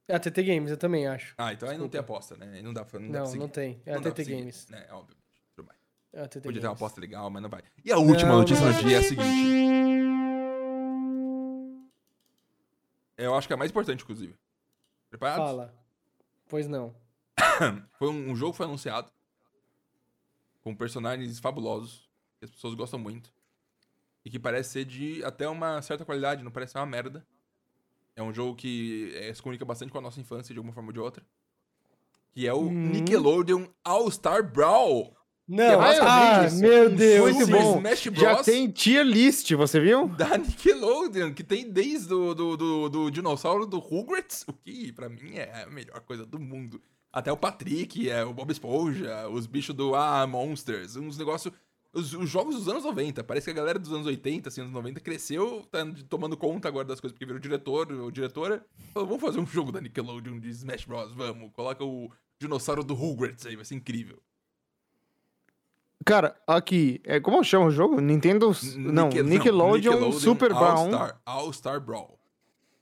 É 0.07 0.15
a 0.15 0.19
TT 0.19 0.43
Games, 0.43 0.69
eu 0.69 0.77
também 0.77 1.07
acho. 1.07 1.33
Ah, 1.37 1.53
então 1.53 1.67
Desculpa. 1.67 1.71
aí 1.71 1.77
não 1.77 1.89
tem 1.89 1.99
aposta, 1.99 2.35
né? 2.35 2.61
Não 2.61 2.73
dá 2.73 2.83
pra, 2.83 2.99
não, 2.99 3.23
não, 3.23 3.35
não 3.35 3.47
tem. 3.47 3.81
É 3.85 3.93
a 3.95 4.01
TT 4.01 4.23
Games. 4.25 4.67
Né? 4.69 4.85
Óbvio. 4.91 5.15
Tudo 5.55 5.67
bem. 5.67 5.75
É 6.11 6.21
a 6.21 6.27
TT 6.27 6.41
Podia 6.41 6.51
Games. 6.51 6.61
ter 6.61 6.67
uma 6.67 6.73
aposta 6.73 6.99
legal, 6.99 7.29
mas 7.29 7.41
não 7.41 7.49
vai. 7.49 7.63
E 7.85 7.91
a 7.91 7.97
última 7.97 8.31
não, 8.31 8.39
notícia 8.39 8.65
do 8.65 8.83
dia 8.83 8.97
é 8.97 8.99
a 8.99 9.03
seguinte. 9.03 9.63
Eu 13.17 13.35
acho 13.35 13.47
que 13.47 13.53
é 13.53 13.55
a 13.55 13.57
mais 13.57 13.71
importante, 13.71 14.03
inclusive. 14.03 14.35
Preparados? 15.09 15.45
Fala. 15.45 15.73
Pois 16.49 16.67
não. 16.67 16.93
foi 17.97 18.09
um, 18.09 18.31
um 18.31 18.35
jogo 18.35 18.53
foi 18.53 18.65
anunciado 18.65 19.11
com 20.61 20.75
personagens 20.75 21.39
fabulosos 21.39 22.09
que 22.39 22.45
as 22.45 22.51
pessoas 22.51 22.73
gostam 22.73 22.99
muito. 22.99 23.33
e 24.25 24.29
que 24.29 24.39
parece 24.39 24.69
ser 24.71 24.85
de 24.85 25.23
até 25.23 25.47
uma 25.47 25.81
certa 25.81 26.05
qualidade, 26.05 26.43
não 26.43 26.51
parece 26.51 26.73
ser 26.73 26.79
uma 26.79 26.85
merda. 26.85 27.25
É 28.15 28.21
um 28.21 28.33
jogo 28.33 28.55
que 28.55 29.11
é, 29.15 29.33
se 29.33 29.41
comunica 29.41 29.65
bastante 29.65 29.91
com 29.91 29.97
a 29.97 30.01
nossa 30.01 30.19
infância 30.19 30.53
de 30.53 30.59
alguma 30.59 30.73
forma 30.73 30.89
ou 30.89 30.93
de 30.93 30.99
outra. 30.99 31.25
Que 32.31 32.47
é 32.47 32.53
o 32.53 32.61
hum. 32.61 32.89
Nickelodeon 32.89 33.65
All-Star 33.83 34.43
Brawl. 34.51 35.15
Não, 35.45 35.81
ah, 35.81 36.47
meu 36.53 36.89
Deus, 36.89 37.35
muito 37.35 37.51
bom. 37.51 37.77
Smash 37.77 38.07
Bros. 38.07 38.21
Já 38.21 38.43
tem 38.43 38.71
tier 38.71 39.05
list, 39.05 39.51
você 39.53 39.79
viu? 39.79 40.07
Da 40.15 40.37
Nickelodeon, 40.37 41.33
que 41.33 41.43
tem 41.43 41.69
desde 41.69 42.07
do, 42.07 42.33
do, 42.33 42.57
do, 42.57 42.89
do 42.89 43.11
dinossauro 43.11 43.65
do 43.65 43.77
Rugrats, 43.77 44.45
o 44.47 44.53
que 44.53 44.93
pra 44.93 45.09
mim 45.09 45.35
é 45.35 45.63
a 45.63 45.69
melhor 45.69 45.99
coisa 46.01 46.25
do 46.25 46.39
mundo. 46.39 46.81
Até 47.11 47.31
o 47.31 47.37
Patrick, 47.37 48.09
é 48.09 48.23
o 48.23 48.33
Bob 48.33 48.51
Esponja, 48.51 49.27
os 49.27 49.45
bichos 49.45 49.75
do 49.75 49.93
Ah, 49.93 50.25
Monsters, 50.25 50.95
uns 50.95 51.17
negócios 51.17 51.53
os, 51.93 52.13
os, 52.13 52.29
jogos 52.29 52.55
dos 52.55 52.67
anos 52.67 52.83
90. 52.83 53.23
Parece 53.23 53.45
que 53.45 53.51
a 53.51 53.53
galera 53.53 53.77
dos 53.77 53.93
anos 53.93 54.07
80, 54.07 54.49
assim, 54.49 54.61
anos 54.61 54.73
90, 54.73 54.99
cresceu, 54.99 55.65
tá 55.71 55.85
tomando 56.09 56.35
conta 56.35 56.67
agora 56.67 56.87
das 56.87 56.99
coisas, 56.99 57.13
porque 57.13 57.25
virou 57.25 57.39
diretor 57.39 57.91
ou 57.91 58.09
diretora. 58.09 58.65
Falou, 58.93 59.07
vamos 59.07 59.23
fazer 59.23 59.39
um 59.39 59.45
jogo 59.45 59.71
da 59.71 59.79
Nickelodeon 59.79 60.39
de 60.39 60.49
Smash 60.49 60.85
Bros. 60.85 61.13
Vamos. 61.13 61.51
Coloca 61.53 61.83
o 61.83 62.11
dinossauro 62.39 62.83
do 62.83 62.93
Rugrats 62.93 63.45
aí, 63.45 63.55
vai 63.55 63.63
ser 63.63 63.75
incrível. 63.75 64.19
Cara, 66.05 66.35
aqui, 66.45 66.99
é, 67.05 67.19
como 67.19 67.41
chama 67.43 67.67
o 67.67 67.71
jogo? 67.71 68.01
Nintendo. 68.01 68.51
Não, 68.75 69.07
Nickel... 69.07 69.23
Nickelodeon, 69.23 69.93
Nickelodeon 69.93 70.19
Super 70.19 70.49
Brawl. 70.49 70.93
All-Star 70.93 71.21
All 71.25 71.49
-Star 71.49 71.79
Brawl. 71.79 72.19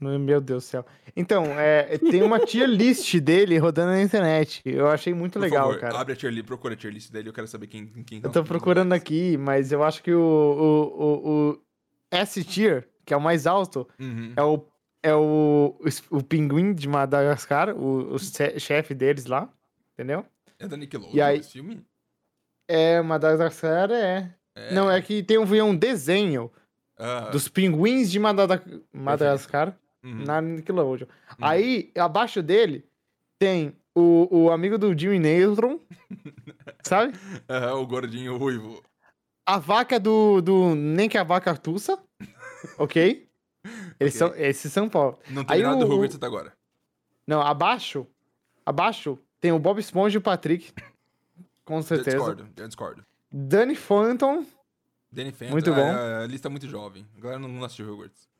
Meu 0.01 0.41
Deus 0.41 0.63
do 0.63 0.67
céu. 0.67 0.85
Então, 1.15 1.45
é, 1.59 1.97
tem 1.97 2.23
uma 2.23 2.39
tier 2.39 2.67
list 2.67 3.15
dele 3.19 3.57
rodando 3.59 3.91
na 3.91 4.01
internet. 4.01 4.61
Eu 4.65 4.87
achei 4.87 5.13
muito 5.13 5.33
Por 5.33 5.41
legal, 5.41 5.67
favor, 5.67 5.79
cara. 5.79 5.99
Abre 5.99 6.13
a 6.13 6.15
tier 6.15 6.33
list, 6.33 6.45
procura 6.45 6.73
a 6.73 6.77
tier 6.77 6.91
list 6.91 7.11
dele, 7.11 7.29
eu 7.29 7.33
quero 7.33 7.47
saber 7.47 7.67
quem, 7.67 7.85
quem 8.03 8.19
tá 8.19 8.27
Eu 8.27 8.31
tô 8.31 8.43
procurando 8.43 8.93
aqui, 8.93 9.37
mas 9.37 9.71
eu 9.71 9.83
acho 9.83 10.01
que 10.01 10.11
o, 10.11 10.19
o, 10.19 11.03
o, 11.03 11.49
o 11.51 11.61
S 12.09 12.43
tier, 12.43 12.87
que 13.05 13.13
é 13.13 13.17
o 13.17 13.21
mais 13.21 13.45
alto, 13.45 13.87
uhum. 13.99 14.33
é 14.35 14.41
o 14.41 14.65
é 15.03 15.15
o, 15.15 15.75
o 16.11 16.21
pinguim 16.21 16.73
de 16.73 16.87
Madagascar, 16.87 17.75
o, 17.75 18.13
o 18.13 18.19
chefe 18.19 18.93
deles 18.93 19.25
lá, 19.25 19.49
entendeu? 19.93 20.23
É 20.59 20.67
da 20.67 20.77
Nickelodeon 20.77 21.15
e 21.15 21.21
aí, 21.21 21.39
esse 21.39 21.53
filme? 21.53 21.83
É, 22.67 23.01
Madagascar 23.01 23.89
é. 23.89 24.31
é. 24.55 24.73
Não, 24.73 24.91
é 24.91 25.01
que 25.01 25.23
tem 25.23 25.39
um, 25.39 25.63
um 25.63 25.75
desenho 25.75 26.51
uh, 26.99 27.31
dos 27.31 27.47
pinguins 27.47 28.11
de 28.11 28.19
Madagascar 28.19 29.75
uhum. 30.03 30.23
na 30.25 30.41
Nickelodeon. 30.41 31.07
Uhum. 31.07 31.35
Aí, 31.39 31.91
abaixo 31.95 32.41
dele, 32.41 32.85
tem 33.37 33.75
o, 33.95 34.27
o 34.31 34.51
amigo 34.51 34.77
do 34.77 34.97
Jimmy 34.97 35.19
Neutron, 35.19 35.79
sabe? 36.83 37.13
É, 37.47 37.71
o 37.71 37.85
gordinho 37.85 38.37
ruivo. 38.37 38.83
A 39.45 39.57
vaca 39.57 39.99
do, 39.99 40.41
do 40.41 40.75
Nem 40.75 41.09
que 41.09 41.17
a 41.17 41.23
vaca 41.23 41.55
tussa, 41.55 41.97
ok? 42.77 43.27
Eles 43.99 44.19
okay. 44.19 44.35
são, 44.35 44.35
esses 44.35 44.73
são 44.73 44.89
Paulo. 44.89 45.19
Não 45.29 45.43
tem 45.43 45.57
Aí 45.57 45.63
nada 45.63 45.77
o, 45.77 45.79
do 45.79 45.87
Rugrats 45.87 46.15
até 46.15 46.25
agora. 46.25 46.53
Não, 47.27 47.41
abaixo, 47.41 48.07
abaixo 48.65 49.17
tem 49.39 49.51
o 49.51 49.59
Bob 49.59 49.79
Esponja 49.79 50.17
e 50.17 50.19
o 50.19 50.21
Patrick, 50.21 50.73
com 51.65 51.81
certeza. 51.81 52.17
Eu 52.17 52.19
discordo, 52.19 52.49
eu 52.57 52.67
discordo. 52.67 53.05
Danny 53.31 53.75
Phantom. 53.75 54.45
Danny 55.11 55.31
Phantom, 55.31 55.51
muito 55.51 55.73
bom. 55.73 55.91
A, 55.91 56.23
a 56.23 56.27
lista 56.27 56.47
é 56.47 56.51
muito 56.51 56.67
jovem. 56.67 57.05
Agora 57.17 57.37
não, 57.37 57.47
não 57.47 57.63
assistiu 57.63 57.91
Hogwarts. 57.91 58.30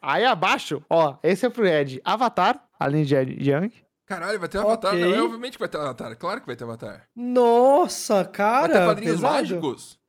Aí 0.00 0.24
abaixo, 0.24 0.82
ó, 0.88 1.16
esse 1.22 1.44
é 1.44 1.50
pro 1.50 1.66
Ed. 1.66 2.00
Avatar, 2.04 2.64
além 2.78 3.04
de 3.04 3.14
Young. 3.14 3.70
Caralho, 4.06 4.40
vai 4.40 4.48
ter 4.48 4.58
Avatar, 4.58 4.94
okay. 4.94 5.12
né? 5.12 5.22
Obviamente 5.22 5.52
que 5.52 5.58
vai 5.58 5.68
ter 5.68 5.78
Avatar. 5.78 6.16
Claro 6.16 6.40
que 6.40 6.46
vai 6.46 6.56
ter 6.56 6.64
Avatar. 6.64 7.06
Nossa, 7.14 8.24
cara. 8.24 8.66
Vai 8.66 8.70
ter 8.70 8.86
Padrinhos 8.86 9.16
pesado. 9.16 9.34
Mágicos. 9.34 10.00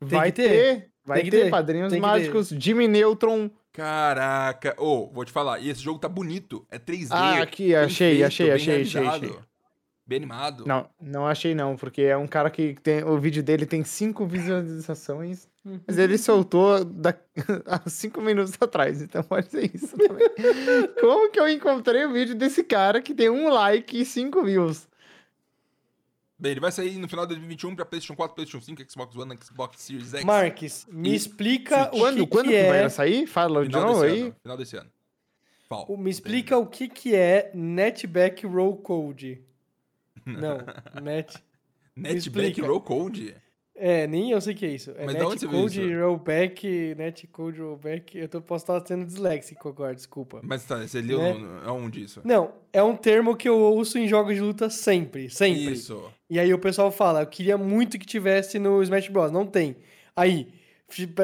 Vai 0.00 0.32
ter. 0.32 0.48
ter. 0.48 0.92
Vai 1.04 1.22
ter, 1.22 1.30
ter, 1.30 1.50
Padrinhos 1.50 1.96
Mágicos, 1.96 2.48
ter. 2.50 2.60
Jimmy 2.60 2.86
Neutron. 2.86 3.50
Caraca. 3.72 4.74
Ô, 4.78 5.04
oh, 5.04 5.10
vou 5.10 5.24
te 5.24 5.32
falar. 5.32 5.58
E 5.60 5.70
esse 5.70 5.80
jogo 5.80 5.98
tá 5.98 6.08
bonito. 6.08 6.66
É 6.70 6.78
3D. 6.78 7.08
Ah, 7.10 7.40
aqui, 7.40 7.74
achei, 7.74 8.22
achei, 8.22 8.52
achei, 8.52 8.82
achei, 8.82 9.06
achei. 9.06 9.38
Bem 10.06 10.18
animado. 10.18 10.66
Não, 10.66 10.86
não 11.00 11.26
achei 11.26 11.54
não, 11.54 11.76
porque 11.76 12.02
é 12.02 12.16
um 12.16 12.26
cara 12.26 12.50
que 12.50 12.76
tem. 12.82 13.02
O 13.04 13.18
vídeo 13.18 13.42
dele 13.42 13.64
tem 13.64 13.82
cinco 13.84 14.26
visualizações, 14.26 15.48
mas 15.64 15.96
ele 15.96 16.18
soltou 16.18 16.84
da, 16.84 17.14
há 17.66 17.88
cinco 17.88 18.20
minutos 18.20 18.54
atrás, 18.60 19.00
então 19.00 19.22
pode 19.22 19.50
ser 19.50 19.70
isso 19.74 19.96
também. 19.96 20.28
Como 21.00 21.30
que 21.30 21.38
eu 21.38 21.48
encontrei 21.48 22.04
o 22.04 22.12
vídeo 22.12 22.34
desse 22.34 22.64
cara 22.64 23.00
que 23.00 23.14
tem 23.14 23.30
um 23.30 23.48
like 23.48 24.00
e 24.00 24.04
cinco 24.04 24.42
views? 24.42 24.88
Bem, 26.36 26.50
ele 26.50 26.60
vai 26.60 26.72
sair 26.72 26.98
no 26.98 27.08
final 27.08 27.24
de 27.24 27.34
2021 27.34 27.76
pra 27.76 27.84
PlayStation 27.84 28.16
4, 28.16 28.34
PlayStation 28.34 28.64
5, 28.64 28.90
Xbox 28.90 29.16
One, 29.16 29.38
Xbox 29.40 29.80
Series 29.80 30.12
X. 30.12 30.24
Marques, 30.24 30.86
me 30.90 31.10
e... 31.10 31.14
explica 31.14 31.84
Sim. 31.84 31.90
o 31.96 31.98
quando, 32.00 32.16
que, 32.16 32.26
quando 32.26 32.48
que, 32.48 32.54
é... 32.56 32.68
vai 32.68 32.90
sair? 32.90 33.26
Fala 33.28 33.64
de 33.64 33.70
novo 33.70 34.02
aí. 34.02 34.22
Ano, 34.22 34.36
final 34.42 34.56
desse 34.56 34.76
ano. 34.76 34.90
Fall. 35.68 35.96
Me 35.96 36.10
explica 36.10 36.56
Bem. 36.56 36.64
o 36.64 36.66
que, 36.66 36.88
que 36.88 37.14
é 37.14 37.52
Netback 37.54 38.44
Roll 38.44 38.76
Code. 38.78 39.40
Não, 40.26 40.58
net. 41.00 41.40
Netback 41.94 42.60
Roll 42.60 42.80
Code? 42.80 43.36
É, 43.74 44.06
nem 44.06 44.30
eu 44.30 44.40
sei 44.40 44.52
o 44.52 44.56
que 44.56 44.66
é 44.66 44.68
isso. 44.68 44.90
É 44.96 45.06
Mas 45.06 45.14
netcode 45.14 45.94
rollback, 45.94 46.94
netcode 46.94 47.60
rollback. 47.60 48.18
Eu 48.18 48.28
tô, 48.28 48.40
posso 48.40 48.64
estar 48.64 48.86
sendo 48.86 49.06
disléxico 49.06 49.68
agora, 49.68 49.94
desculpa. 49.94 50.40
Mas 50.42 50.64
tá, 50.64 50.86
você 50.86 51.00
leu 51.00 51.20
né? 51.20 51.60
aonde 51.64 52.04
isso? 52.04 52.20
Não, 52.24 52.52
é 52.72 52.82
um 52.82 52.94
termo 52.94 53.34
que 53.34 53.48
eu 53.48 53.58
ouço 53.58 53.98
em 53.98 54.06
jogos 54.06 54.34
de 54.34 54.40
luta 54.40 54.68
sempre, 54.68 55.30
sempre. 55.30 55.72
Isso. 55.72 56.10
E 56.28 56.38
aí 56.38 56.52
o 56.52 56.58
pessoal 56.58 56.90
fala, 56.90 57.22
eu 57.22 57.26
queria 57.26 57.56
muito 57.56 57.98
que 57.98 58.06
tivesse 58.06 58.58
no 58.58 58.82
Smash 58.82 59.08
Bros. 59.08 59.32
Não 59.32 59.46
tem. 59.46 59.76
Aí, 60.14 60.48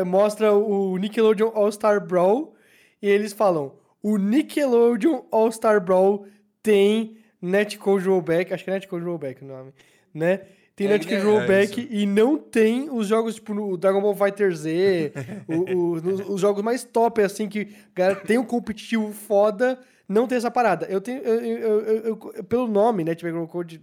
mostra 0.06 0.52
o 0.52 0.96
Nickelodeon 0.96 1.50
All-Star 1.54 2.06
Brawl 2.06 2.54
e 3.02 3.08
eles 3.08 3.32
falam, 3.32 3.74
o 4.02 4.16
Nickelodeon 4.16 5.24
All-Star 5.30 5.84
Brawl 5.84 6.26
tem 6.62 7.18
Netcode 7.40 8.08
Rollback, 8.08 8.52
acho 8.52 8.64
que 8.64 8.70
é 8.70 8.74
Netcode 8.74 9.04
Rollback 9.04 9.44
o 9.44 9.46
nome, 9.46 9.72
né? 10.12 10.40
Tem 10.78 10.86
é, 10.86 10.90
Netcode 10.90 11.16
é, 11.16 11.24
Rollback 11.24 11.80
é 11.80 11.86
e 11.90 12.06
não 12.06 12.38
tem 12.38 12.88
os 12.88 13.08
jogos, 13.08 13.34
tipo, 13.34 13.52
no 13.52 13.76
Dragon 13.76 14.00
Ball 14.00 14.14
Fighter 14.14 14.54
Z, 14.54 15.12
o, 15.48 15.74
o, 15.74 15.92
os, 15.94 16.28
os, 16.28 16.40
jogos 16.40 16.62
mais 16.62 16.84
top, 16.84 17.20
assim, 17.20 17.48
que 17.48 17.74
galera, 17.92 18.14
tem 18.20 18.38
um 18.38 18.44
competitivo 18.44 19.12
foda, 19.12 19.76
não 20.08 20.28
tem 20.28 20.38
essa 20.38 20.52
parada. 20.52 20.86
Eu 20.86 21.00
tenho, 21.00 21.20
eu, 21.20 21.80
eu, 21.80 22.04
eu, 22.04 22.44
pelo 22.44 22.68
nome, 22.68 23.02
Netcode 23.02 23.34
Rollcode, 23.34 23.82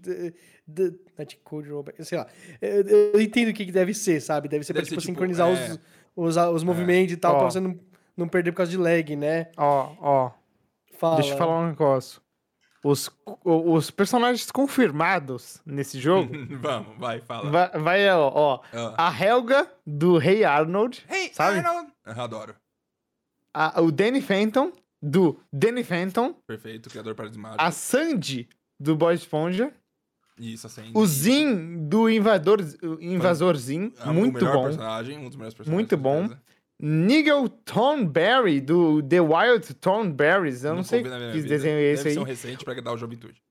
Netcode 1.18 1.70
Rollback, 1.70 2.06
sei 2.06 2.18
lá, 2.18 2.28
eu, 2.62 3.20
entendo 3.20 3.50
o 3.50 3.54
que, 3.54 3.66
que 3.66 3.74
deve 3.74 3.94
ser, 3.94 4.22
sabe? 4.22 4.48
Deve 4.48 4.64
ser 4.64 4.72
deve 4.72 4.86
pra, 4.86 4.90
ser, 4.90 4.96
tipo, 4.96 5.02
tipo, 5.02 5.12
sincronizar 5.12 5.50
os, 5.50 5.60
é. 5.60 5.78
os, 6.16 6.38
os 6.38 6.64
movimentos 6.64 7.12
e 7.12 7.18
tal, 7.18 7.36
ó, 7.36 7.40
pra 7.40 7.52
você 7.52 7.60
não, 7.60 7.78
não 8.16 8.30
perder 8.30 8.54
por 8.54 8.58
causa 8.60 8.72
de 8.72 8.78
lag, 8.78 9.18
né? 9.18 9.48
Ó, 9.58 9.92
ó. 10.00 10.32
Fala. 10.98 11.18
Deixa 11.18 11.34
eu 11.34 11.38
falar 11.38 11.60
um 11.60 11.68
negócio 11.68 12.24
os, 12.86 13.10
os 13.44 13.90
personagens 13.90 14.52
confirmados 14.52 15.60
nesse 15.66 15.99
jogo. 15.99 16.32
Vamos, 16.62 16.95
vai, 16.99 17.20
fala. 17.20 17.49
Vai, 17.49 17.80
vai 17.80 18.10
ó, 18.12 18.32
ó 18.32 18.56
uh. 18.57 18.94
a 18.95 19.10
Helga 19.10 19.68
do 19.84 20.20
Rei 20.20 20.38
hey 20.38 20.44
Arnold. 20.45 21.03
Hey 21.10 21.32
sabe? 21.34 21.57
Arnold! 21.57 21.91
Eu 22.06 22.22
adoro. 22.22 22.56
A, 23.52 23.82
o 23.82 23.91
Danny 23.91 24.22
Phantom 24.22 24.72
do 25.02 25.40
Danny 25.52 25.84
Phantom. 25.84 26.34
Perfeito, 26.45 26.88
criador 26.91 27.16
paradigmático. 27.16 27.64
A 27.64 27.72
Sandy 27.72 28.48
do 28.80 28.95
Boy 28.95 29.16
Esponja. 29.16 29.74
Isso, 30.38 30.68
a 30.68 30.70
Sandy. 30.70 30.91
O 30.94 31.07
Zin 31.07 31.88
do 31.88 32.07
Invador, 32.07 32.60
Invasor 32.99 33.56
Zin. 33.56 33.94
É 33.99 34.12
muito 34.12 34.45
bom. 34.45 34.64
personagem, 34.64 35.18
um 35.18 35.28
dos 35.28 35.38
melhores 35.38 35.56
personagens. 35.56 35.74
Muito 35.74 35.98
bom. 35.98 36.30
Nigel 36.80 37.48
Thornberry, 37.48 38.60
do 38.60 39.02
The 39.02 39.22
Wild 39.22 39.74
Thornberries. 39.76 40.64
Eu 40.64 40.72
não, 40.72 40.78
não 40.78 40.84
sei 40.84 41.04
que 41.04 41.42
desenho 41.42 41.78
é 41.78 41.84
esse 41.84 42.04
Deve 42.04 42.10
aí. 42.10 42.14
Ser 42.16 42.20
um 42.20 42.24
recente 42.24 42.66
pra 42.66 42.74
dar 42.82 42.94
o 42.94 42.98
juventude. 42.98 43.42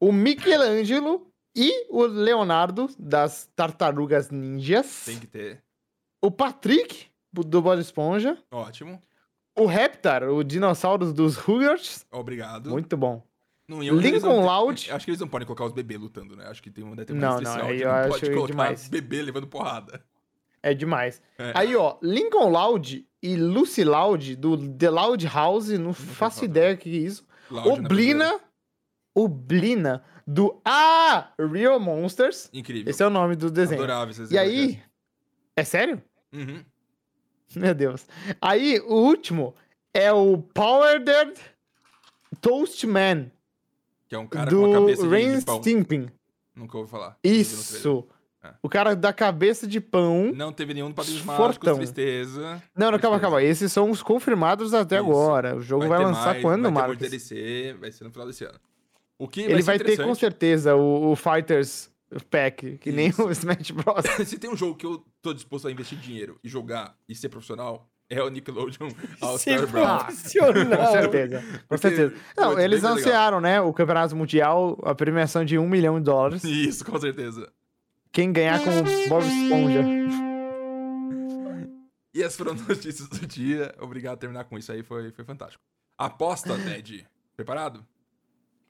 O 0.00 0.12
Michelangelo 0.12 1.30
e 1.54 1.86
o 1.90 2.04
Leonardo, 2.04 2.88
das 2.98 3.48
Tartarugas 3.54 4.30
Ninjas. 4.30 5.04
Tem 5.04 5.18
que 5.18 5.26
ter. 5.26 5.62
O 6.20 6.30
Patrick, 6.30 7.06
do 7.32 7.62
Bob 7.62 7.80
Esponja. 7.80 8.38
Ótimo. 8.50 9.00
O 9.56 9.66
Reptar, 9.66 10.24
o 10.24 10.42
dinossauro 10.42 11.12
dos 11.12 11.36
Rugrats. 11.36 12.04
Obrigado. 12.10 12.70
Muito 12.70 12.96
bom. 12.96 13.22
Não, 13.68 13.80
Lincoln 13.80 14.44
Loud. 14.44 14.90
Acho 14.90 15.04
que 15.04 15.10
eles 15.10 15.20
não 15.20 15.28
podem 15.28 15.46
colocar 15.46 15.64
os 15.64 15.72
bebês 15.72 16.00
lutando, 16.00 16.36
né? 16.36 16.46
Acho 16.48 16.62
que 16.62 16.70
tem 16.70 16.84
uma 16.84 16.96
determinada 16.96 17.40
não, 17.40 17.42
especial. 17.42 17.68
Não, 17.68 17.74
eu 17.74 17.88
não 17.88 17.94
acho 17.94 18.08
pode 18.08 18.30
colocar 18.30 18.46
demais. 18.52 18.88
bebê 18.88 19.22
levando 19.22 19.46
porrada. 19.46 20.04
É 20.64 20.72
demais. 20.72 21.20
É. 21.36 21.52
Aí, 21.54 21.76
ó, 21.76 21.98
Lincoln 22.02 22.48
Loud 22.48 23.06
e 23.22 23.36
Lucy 23.36 23.84
Loud, 23.84 24.34
do 24.36 24.56
The 24.56 24.88
Loud 24.88 25.26
House, 25.26 25.68
não, 25.68 25.92
faço 25.92 26.42
ideia 26.42 26.74
que 26.74 26.88
é 26.88 27.00
isso. 27.00 27.26
Loud 27.50 27.68
o 27.68 27.82
Blina, 27.82 28.40
o 29.14 29.28
Blina, 29.28 30.02
do 30.26 30.58
Ah! 30.64 31.32
Real 31.38 31.78
Monsters. 31.78 32.48
Incrível. 32.50 32.90
Esse 32.90 33.02
é 33.02 33.06
o 33.06 33.10
nome 33.10 33.36
do 33.36 33.50
desenho. 33.50 33.82
Adorável 33.82 34.10
esse 34.10 34.22
desenho. 34.22 34.36
E 34.36 34.38
aí... 34.38 34.82
É 35.54 35.64
sério? 35.64 36.02
Uhum. 36.32 36.64
Meu 37.54 37.74
Deus. 37.74 38.06
Aí, 38.40 38.80
o 38.80 38.94
último 38.94 39.54
é 39.92 40.10
o 40.14 40.38
Powered 40.38 41.34
Toast 42.40 42.86
Man. 42.86 43.30
Que 44.08 44.14
é 44.14 44.18
um 44.18 44.26
cara 44.26 44.48
do 44.48 44.60
com 44.62 44.66
uma 44.66 44.80
cabeça 44.80 45.02
de, 45.02 45.08
Rain. 45.08 45.40
Stimping. 45.40 46.10
Nunca 46.56 46.78
ouvi 46.78 46.90
falar. 46.90 47.18
Isso. 47.22 48.08
O 48.62 48.68
cara 48.68 48.94
da 48.94 49.12
cabeça 49.12 49.66
de 49.66 49.80
pão. 49.80 50.32
Não 50.34 50.52
teve 50.52 50.74
nenhum 50.74 50.92
padrinhos 50.92 51.24
mágicos, 51.24 51.76
tristeza. 51.76 52.62
Não, 52.76 52.90
não, 52.90 52.98
calma, 52.98 53.20
calma. 53.20 53.42
Esses 53.42 53.72
são 53.72 53.90
os 53.90 54.02
confirmados 54.02 54.74
até 54.74 54.96
Isso. 54.96 55.04
agora. 55.04 55.56
O 55.56 55.60
jogo 55.60 55.86
vai, 55.86 55.98
vai 55.98 56.06
lançar 56.06 56.26
mais, 56.26 56.42
quando, 56.42 56.70
Marcos? 56.70 56.98
Vai 56.98 57.08
DLC, 57.08 57.76
vai 57.80 57.92
ser 57.92 58.04
no 58.04 58.10
final 58.10 58.26
desse 58.26 58.44
ano. 58.44 58.58
O 59.18 59.28
que 59.28 59.42
Ele 59.42 59.62
vai, 59.62 59.78
vai 59.78 59.78
ter 59.78 60.02
com 60.02 60.14
certeza 60.14 60.74
o, 60.74 61.12
o 61.12 61.16
Fighters 61.16 61.90
Pack, 62.30 62.78
que 62.78 62.90
Isso. 62.90 62.96
nem 62.96 63.12
o 63.26 63.30
Smash 63.30 63.70
Bros. 63.70 64.04
Se 64.26 64.38
tem 64.38 64.50
um 64.50 64.56
jogo 64.56 64.74
que 64.76 64.86
eu 64.86 65.04
tô 65.22 65.32
disposto 65.32 65.68
a 65.68 65.70
investir 65.70 65.98
dinheiro 65.98 66.38
e 66.42 66.48
jogar 66.48 66.96
e 67.08 67.14
ser 67.14 67.28
profissional, 67.28 67.88
é 68.08 68.22
o 68.22 68.28
Nickelodeon 68.28 68.88
All-Star 69.20 69.66
Brawl. 69.66 70.04
com 70.04 70.12
certeza, 70.12 71.44
com 71.68 71.78
certeza. 71.78 72.14
Não, 72.36 72.58
eles 72.58 72.84
anunciaram, 72.84 73.40
né, 73.40 73.60
o 73.60 73.72
Campeonato 73.72 74.14
Mundial, 74.14 74.78
a 74.84 74.94
premiação 74.94 75.44
de 75.44 75.58
um 75.58 75.68
milhão 75.68 75.98
de 75.98 76.04
dólares. 76.04 76.44
Isso, 76.44 76.84
com 76.84 76.98
certeza. 76.98 77.50
Quem 78.14 78.32
ganhar 78.32 78.62
com 78.62 78.70
o 78.70 79.08
Bob 79.08 79.26
Esponja. 79.26 79.82
E 82.14 82.22
essas 82.22 82.36
foram 82.36 82.54
notícias 82.54 83.08
do 83.08 83.26
dia. 83.26 83.74
Obrigado 83.80 84.14
por 84.14 84.20
terminar 84.20 84.44
com 84.44 84.56
isso 84.56 84.70
aí, 84.70 84.84
foi, 84.84 85.10
foi 85.10 85.24
fantástico. 85.24 85.60
Aposta, 85.98 86.56
Ted. 86.56 87.04
Preparado? 87.34 87.84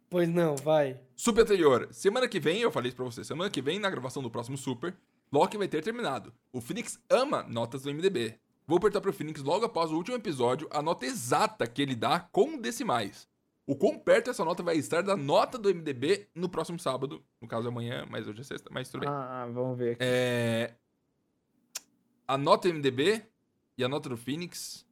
Pois 0.09 0.31
não, 0.31 0.57
vai. 0.57 0.99
Super 1.15 1.43
anterior. 1.43 1.89
Semana 1.93 2.27
que 2.27 2.41
vem, 2.41 2.61
eu 2.63 2.73
falei 2.73 2.89
isso 2.89 2.97
pra 2.97 3.05
você, 3.05 3.23
semana 3.23 3.51
que 3.51 3.61
vem, 3.61 3.79
na 3.79 3.91
gravação 3.91 4.23
do 4.23 4.31
próximo 4.31 4.57
Super, 4.57 4.97
Loki 5.31 5.59
vai 5.59 5.69
ter 5.69 5.85
terminado. 5.85 6.33
O 6.51 6.63
Phoenix 6.63 6.99
ama 7.11 7.43
notas 7.43 7.83
do 7.83 7.93
MDB. 7.93 8.39
Vou 8.67 8.79
apertar 8.79 9.03
pro 9.03 9.13
Phoenix 9.13 9.43
logo 9.43 9.67
após 9.67 9.91
o 9.91 9.97
último 9.97 10.17
episódio 10.17 10.67
a 10.71 10.81
nota 10.81 11.05
exata 11.05 11.67
que 11.67 11.83
ele 11.83 11.95
dá 11.95 12.19
com 12.19 12.57
decimais. 12.57 13.29
O 13.67 13.75
quão 13.75 13.99
perto 13.99 14.31
essa 14.31 14.45
nota 14.45 14.63
vai 14.63 14.77
estar 14.77 15.03
da 15.03 15.17
nota 15.17 15.57
do 15.57 15.75
MDB 15.75 16.29
no 16.35 16.49
próximo 16.49 16.79
sábado. 16.79 17.25
No 17.41 17.49
caso, 17.49 17.69
amanhã, 17.69 18.07
mas 18.11 18.29
hoje 18.29 18.43
é 18.43 18.45
sexta, 18.45 18.69
mas 18.71 18.91
tudo 18.91 19.01
bem. 19.01 19.09
Ah, 19.09 19.49
vamos 19.51 19.79
ver. 19.79 19.93
Aqui. 19.93 20.03
É... 20.03 20.75
A 22.29 22.37
nota 22.37 22.69
do 22.69 22.75
MDB 22.75 23.25
e 23.79 23.85
a 23.85 23.89
nota 23.89 24.09
do 24.09 24.17
Phoenix 24.17 24.87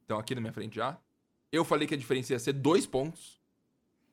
estão 0.00 0.18
aqui 0.18 0.34
na 0.34 0.40
minha 0.40 0.52
frente 0.52 0.76
já. 0.76 0.98
Eu 1.52 1.64
falei 1.64 1.86
que 1.86 1.94
a 1.94 1.98
diferença 1.98 2.32
ia 2.32 2.38
ser 2.38 2.54
2 2.54 2.86
pontos. 2.86 3.40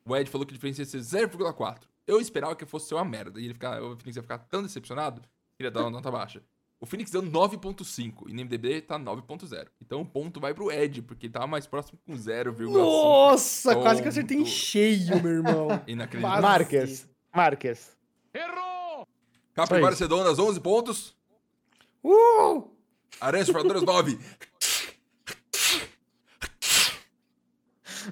O 0.03 0.15
Ed 0.15 0.29
falou 0.29 0.45
que 0.45 0.53
a 0.53 0.55
diferença 0.55 0.81
ia 0.81 0.85
ser 0.85 0.99
0,4. 0.99 1.83
Eu 2.05 2.19
esperava 2.19 2.55
que 2.55 2.65
fosse 2.65 2.87
ser 2.87 2.95
uma 2.95 3.05
merda. 3.05 3.39
E 3.39 3.45
ele 3.45 3.53
ficar, 3.53 3.81
o 3.81 3.95
Phoenix 3.97 4.15
ia 4.15 4.21
ficar 4.21 4.39
tão 4.39 4.63
decepcionado 4.63 5.21
que 5.21 5.27
ele 5.61 5.67
ia 5.67 5.71
dar 5.71 5.81
uma 5.81 5.89
nota 5.89 6.09
baixa. 6.11 6.41
O 6.79 6.85
Phoenix 6.85 7.09
deu 7.09 7.23
9.5 7.23 8.29
e 8.29 8.33
no 8.33 8.41
MDB 8.43 8.81
tá 8.81 8.99
9.0. 8.99 9.67
Então 9.81 10.01
o 10.01 10.05
ponto 10.05 10.39
vai 10.39 10.53
pro 10.53 10.71
Ed, 10.71 11.01
porque 11.01 11.25
ele 11.25 11.33
tava 11.33 11.47
mais 11.47 11.65
próximo 11.65 11.99
com 12.05 12.13
0,5. 12.13 12.69
Nossa, 12.71 13.73
ponto. 13.73 13.81
quase 13.81 14.01
que 14.01 14.07
acertei 14.07 14.37
em 14.37 14.45
cheio, 14.45 15.21
meu 15.21 15.31
irmão. 15.31 15.67
Inacreditável. 15.87 16.41
Marques. 16.41 17.09
Marques. 17.35 17.97
Errou! 18.31 19.07
Capivara 19.55 19.95
Sedonas, 19.95 20.37
11 20.37 20.59
pontos. 20.59 21.15
Uh! 22.03 22.69
Aranhas 23.19 23.47
Exploradoras, 23.47 23.81
9. 23.83 24.19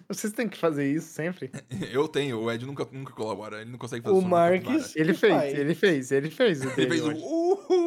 Vocês 0.08 0.34
têm 0.34 0.50
que 0.50 0.58
fazer 0.58 0.92
isso 0.92 1.08
sempre? 1.08 1.52
Eu 1.92 2.08
tenho, 2.08 2.40
o 2.40 2.52
Ed 2.52 2.66
nunca, 2.66 2.88
nunca 2.92 3.14
colabora, 3.14 3.62
ele 3.62 3.72
não 3.72 3.78
consegue 3.78 4.04
fazer 4.04 4.16
O 4.16 4.22
Marques. 4.22 4.96
Ele 4.96 5.14
fez, 5.14 5.54
ele 5.54 5.76
fez, 5.76 6.12
ele 6.12 6.30
fez. 6.30 6.62
Ele 6.62 6.88
fez 6.88 7.02
o. 7.06 7.12
Uh, 7.12 7.85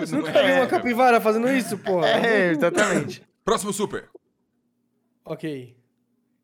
Você 0.00 0.16
nunca 0.16 0.32
viu 0.32 0.54
uma 0.56 0.66
capivara 0.66 1.20
fazendo 1.20 1.50
isso, 1.50 1.78
porra? 1.78 2.08
É, 2.08 2.50
exatamente. 2.50 3.22
Próximo 3.44 3.72
super. 3.72 4.08
Ok. 5.24 5.76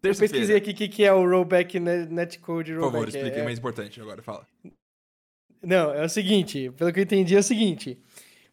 Eu 0.02 0.14
pesquisei 0.14 0.56
aqui 0.56 0.70
o 0.70 0.74
que, 0.74 0.88
que 0.88 1.04
é 1.04 1.12
o 1.12 1.28
rollback 1.28 1.78
netcode 1.78 2.72
rollback. 2.72 2.92
Por 2.92 2.92
favor, 2.92 3.08
explique, 3.08 3.36
é, 3.36 3.40
é 3.40 3.44
mais 3.44 3.58
importante 3.58 4.00
agora, 4.00 4.22
fala. 4.22 4.46
Não, 5.62 5.92
é 5.92 6.04
o 6.04 6.08
seguinte, 6.08 6.70
pelo 6.76 6.92
que 6.92 7.00
eu 7.00 7.04
entendi 7.04 7.36
é 7.36 7.40
o 7.40 7.42
seguinte. 7.42 7.98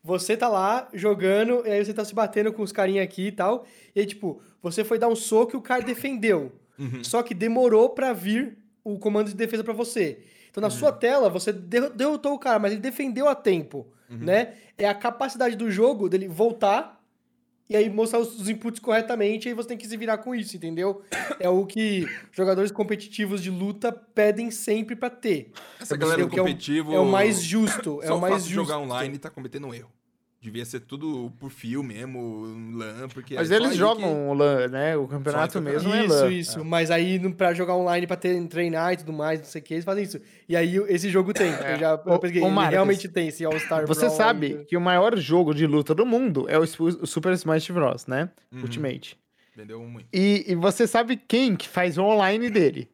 Você 0.03 0.35
tá 0.35 0.47
lá 0.47 0.89
jogando, 0.93 1.65
e 1.65 1.71
aí 1.71 1.83
você 1.83 1.93
tá 1.93 2.03
se 2.03 2.13
batendo 2.13 2.51
com 2.51 2.61
os 2.61 2.71
carinha 2.71 3.01
aqui 3.01 3.27
e 3.27 3.31
tal, 3.31 3.65
e 3.95 4.01
aí, 4.01 4.05
tipo, 4.05 4.41
você 4.61 4.83
foi 4.83 4.99
dar 4.99 5.07
um 5.07 5.15
soco 5.15 5.55
e 5.55 5.57
o 5.57 5.61
cara 5.61 5.83
defendeu. 5.83 6.51
Uhum. 6.77 7.03
Só 7.03 7.23
que 7.23 7.33
demorou 7.33 7.89
para 7.89 8.13
vir 8.13 8.57
o 8.83 8.99
comando 8.99 9.29
de 9.29 9.35
defesa 9.35 9.63
para 9.63 9.73
você. 9.73 10.19
Então, 10.49 10.61
na 10.61 10.67
uhum. 10.67 10.73
sua 10.73 10.91
tela, 10.91 11.29
você 11.29 11.51
derrotou 11.51 12.33
o 12.33 12.39
cara, 12.39 12.59
mas 12.59 12.71
ele 12.71 12.81
defendeu 12.81 13.27
a 13.27 13.35
tempo, 13.35 13.87
uhum. 14.09 14.17
né? 14.17 14.53
É 14.77 14.87
a 14.87 14.93
capacidade 14.95 15.55
do 15.55 15.71
jogo 15.71 16.09
dele 16.09 16.27
voltar 16.27 16.97
e 17.69 17.75
aí 17.75 17.89
mostrar 17.89 18.19
os, 18.19 18.47
inputs 18.47 18.79
corretamente, 18.79 19.47
e 19.47 19.49
aí 19.49 19.53
você 19.53 19.67
tem 19.67 19.77
que 19.77 19.85
se 19.85 19.97
virar 19.97 20.19
com 20.19 20.33
isso, 20.33 20.55
entendeu? 20.55 21.01
É 21.39 21.47
o 21.47 21.67
que 21.67 22.07
jogadores 22.31 22.71
competitivos 22.71 23.43
de 23.43 23.51
luta 23.51 23.91
pedem 23.91 24.49
sempre 24.49 24.95
para 24.95 25.09
ter. 25.09 25.51
Essa 25.79 25.95
galera 25.95 26.25
competitiva 26.25 26.91
é, 26.91 26.95
o, 26.95 26.95
é 26.95 26.99
o 26.99 27.05
mais 27.05 27.43
justo, 27.43 28.01
é 28.03 28.11
o 28.11 28.19
mais 28.19 28.43
justo. 28.43 28.55
jogar 28.55 28.79
online 28.79 29.15
e 29.15 29.19
tá 29.19 29.29
cometendo 29.29 29.67
um 29.67 29.73
erro. 29.73 29.91
Devia 30.47 30.63
ser 30.63 30.79
tudo 30.79 31.29
por 31.41 31.51
fio 31.51 31.83
mesmo, 31.83 32.45
LAN, 32.73 33.09
porque... 33.09 33.35
Mas 33.35 33.51
eles 33.51 33.75
jogam 33.75 34.31
que... 34.31 34.37
LAN, 34.37 34.67
né? 34.69 34.95
O 34.95 35.05
campeonato 35.05 35.61
mesmo 35.61 35.89
isso, 35.89 35.97
é 35.97 36.07
LAN. 36.07 36.31
Isso, 36.31 36.31
isso. 36.31 36.59
É. 36.61 36.63
Mas 36.63 36.89
aí 36.89 37.19
pra 37.33 37.53
jogar 37.53 37.75
online, 37.75 38.07
pra 38.07 38.15
ter, 38.15 38.41
treinar 38.47 38.93
e 38.93 38.97
tudo 38.97 39.11
mais, 39.11 39.41
não 39.41 39.45
sei 39.45 39.59
o 39.59 39.63
que, 39.65 39.73
eles 39.73 39.83
fazem 39.83 40.05
isso. 40.05 40.21
E 40.47 40.55
aí 40.55 40.77
esse 40.87 41.09
jogo 41.09 41.33
tem. 41.33 41.51
É. 41.51 41.73
Eu 41.73 41.79
já 41.79 42.01
eu 42.05 42.17
peguei, 42.17 42.41
o, 42.41 42.49
Marcos, 42.49 42.71
realmente 42.71 43.09
tem 43.09 43.27
esse 43.27 43.43
All-Star 43.43 43.85
Você 43.85 44.05
Brawl 44.05 44.15
sabe 44.15 44.45
ainda. 44.47 44.63
que 44.63 44.77
o 44.77 44.81
maior 44.81 45.17
jogo 45.17 45.53
de 45.53 45.67
luta 45.67 45.93
do 45.93 46.05
mundo 46.05 46.45
é 46.47 46.57
o 46.57 46.65
Super 46.65 47.33
Smash 47.33 47.69
Bros, 47.69 48.07
né? 48.07 48.29
Uhum. 48.49 48.61
Ultimate. 48.61 49.17
Vendeu 49.53 49.81
muito. 49.81 50.07
E, 50.13 50.45
e 50.47 50.55
você 50.55 50.87
sabe 50.87 51.17
quem 51.17 51.57
que 51.57 51.67
faz 51.67 51.97
o 51.97 52.03
online 52.03 52.49
dele? 52.49 52.89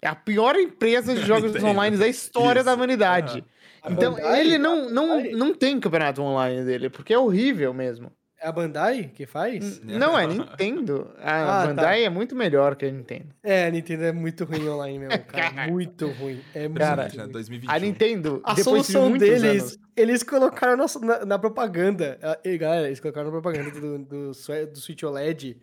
É 0.00 0.08
a 0.08 0.14
pior 0.14 0.56
empresa 0.56 1.14
de 1.14 1.26
jogos 1.26 1.52
online 1.62 1.98
da 1.98 2.08
história 2.08 2.60
isso. 2.60 2.66
da 2.66 2.74
humanidade. 2.74 3.40
Uhum. 3.40 3.44
Então, 3.88 4.14
Bandai? 4.14 4.40
ele 4.40 4.58
não, 4.58 4.90
não, 4.90 5.22
não 5.32 5.54
tem 5.54 5.78
campeonato 5.78 6.22
online 6.22 6.64
dele, 6.64 6.90
porque 6.90 7.12
é 7.12 7.18
horrível 7.18 7.72
mesmo. 7.72 8.10
É 8.38 8.48
a 8.48 8.52
Bandai 8.52 9.10
que 9.14 9.24
faz? 9.24 9.80
Não, 9.82 10.18
é 10.18 10.26
Nintendo. 10.26 11.10
A 11.18 11.62
ah, 11.62 11.66
Bandai 11.66 12.00
tá. 12.00 12.04
é 12.04 12.08
muito 12.10 12.36
melhor 12.36 12.76
que 12.76 12.84
a 12.84 12.90
Nintendo. 12.90 13.34
É, 13.42 13.66
a 13.66 13.70
Nintendo 13.70 14.04
é 14.04 14.12
muito 14.12 14.44
ruim 14.44 14.68
online 14.68 14.98
mesmo, 14.98 15.24
cara. 15.24 15.66
muito 15.72 16.06
ruim. 16.08 16.40
É 16.54 16.68
muito 16.68 16.78
cara, 16.78 17.08
ruim. 17.08 17.28
2021. 17.28 17.74
A 17.74 17.78
Nintendo, 17.78 18.40
a 18.44 18.56
solução 18.56 19.12
de 19.12 19.20
deles, 19.20 19.62
anos... 19.62 19.78
eles 19.96 20.22
colocaram 20.22 20.76
na, 20.76 20.86
na, 21.00 21.24
na, 21.24 21.38
propaganda. 21.38 22.18
E, 22.44 22.58
galera, 22.58 22.86
eles 22.86 23.00
colocaram 23.00 23.30
na 23.30 23.40
propaganda 23.40 23.70
do, 23.70 23.98
do, 23.98 24.32
do 24.32 24.34
Switch 24.78 25.02
OLED 25.02 25.56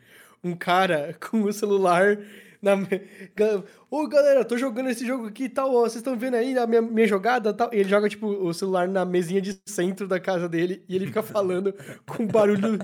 um 0.43 0.55
cara 0.55 1.15
com 1.21 1.43
o 1.43 1.53
celular 1.53 2.17
na... 2.63 2.77
Ô, 3.91 4.07
galera, 4.07 4.43
tô 4.43 4.57
jogando 4.57 4.89
esse 4.89 5.05
jogo 5.05 5.27
aqui 5.27 5.43
e 5.43 5.49
tal, 5.49 5.75
ó, 5.75 5.81
vocês 5.81 5.97
estão 5.97 6.17
vendo 6.17 6.35
aí 6.35 6.57
a 6.57 6.65
minha, 6.65 6.81
minha 6.81 7.07
jogada 7.07 7.53
tal. 7.53 7.69
E 7.71 7.77
ele 7.77 7.89
joga, 7.89 8.09
tipo, 8.09 8.25
o 8.25 8.53
celular 8.53 8.87
na 8.87 9.05
mesinha 9.05 9.41
de 9.41 9.59
centro 9.67 10.07
da 10.07 10.19
casa 10.19 10.49
dele 10.49 10.83
e 10.87 10.95
ele 10.95 11.05
fica 11.05 11.21
falando 11.21 11.75
com 12.07 12.25
barulho 12.25 12.79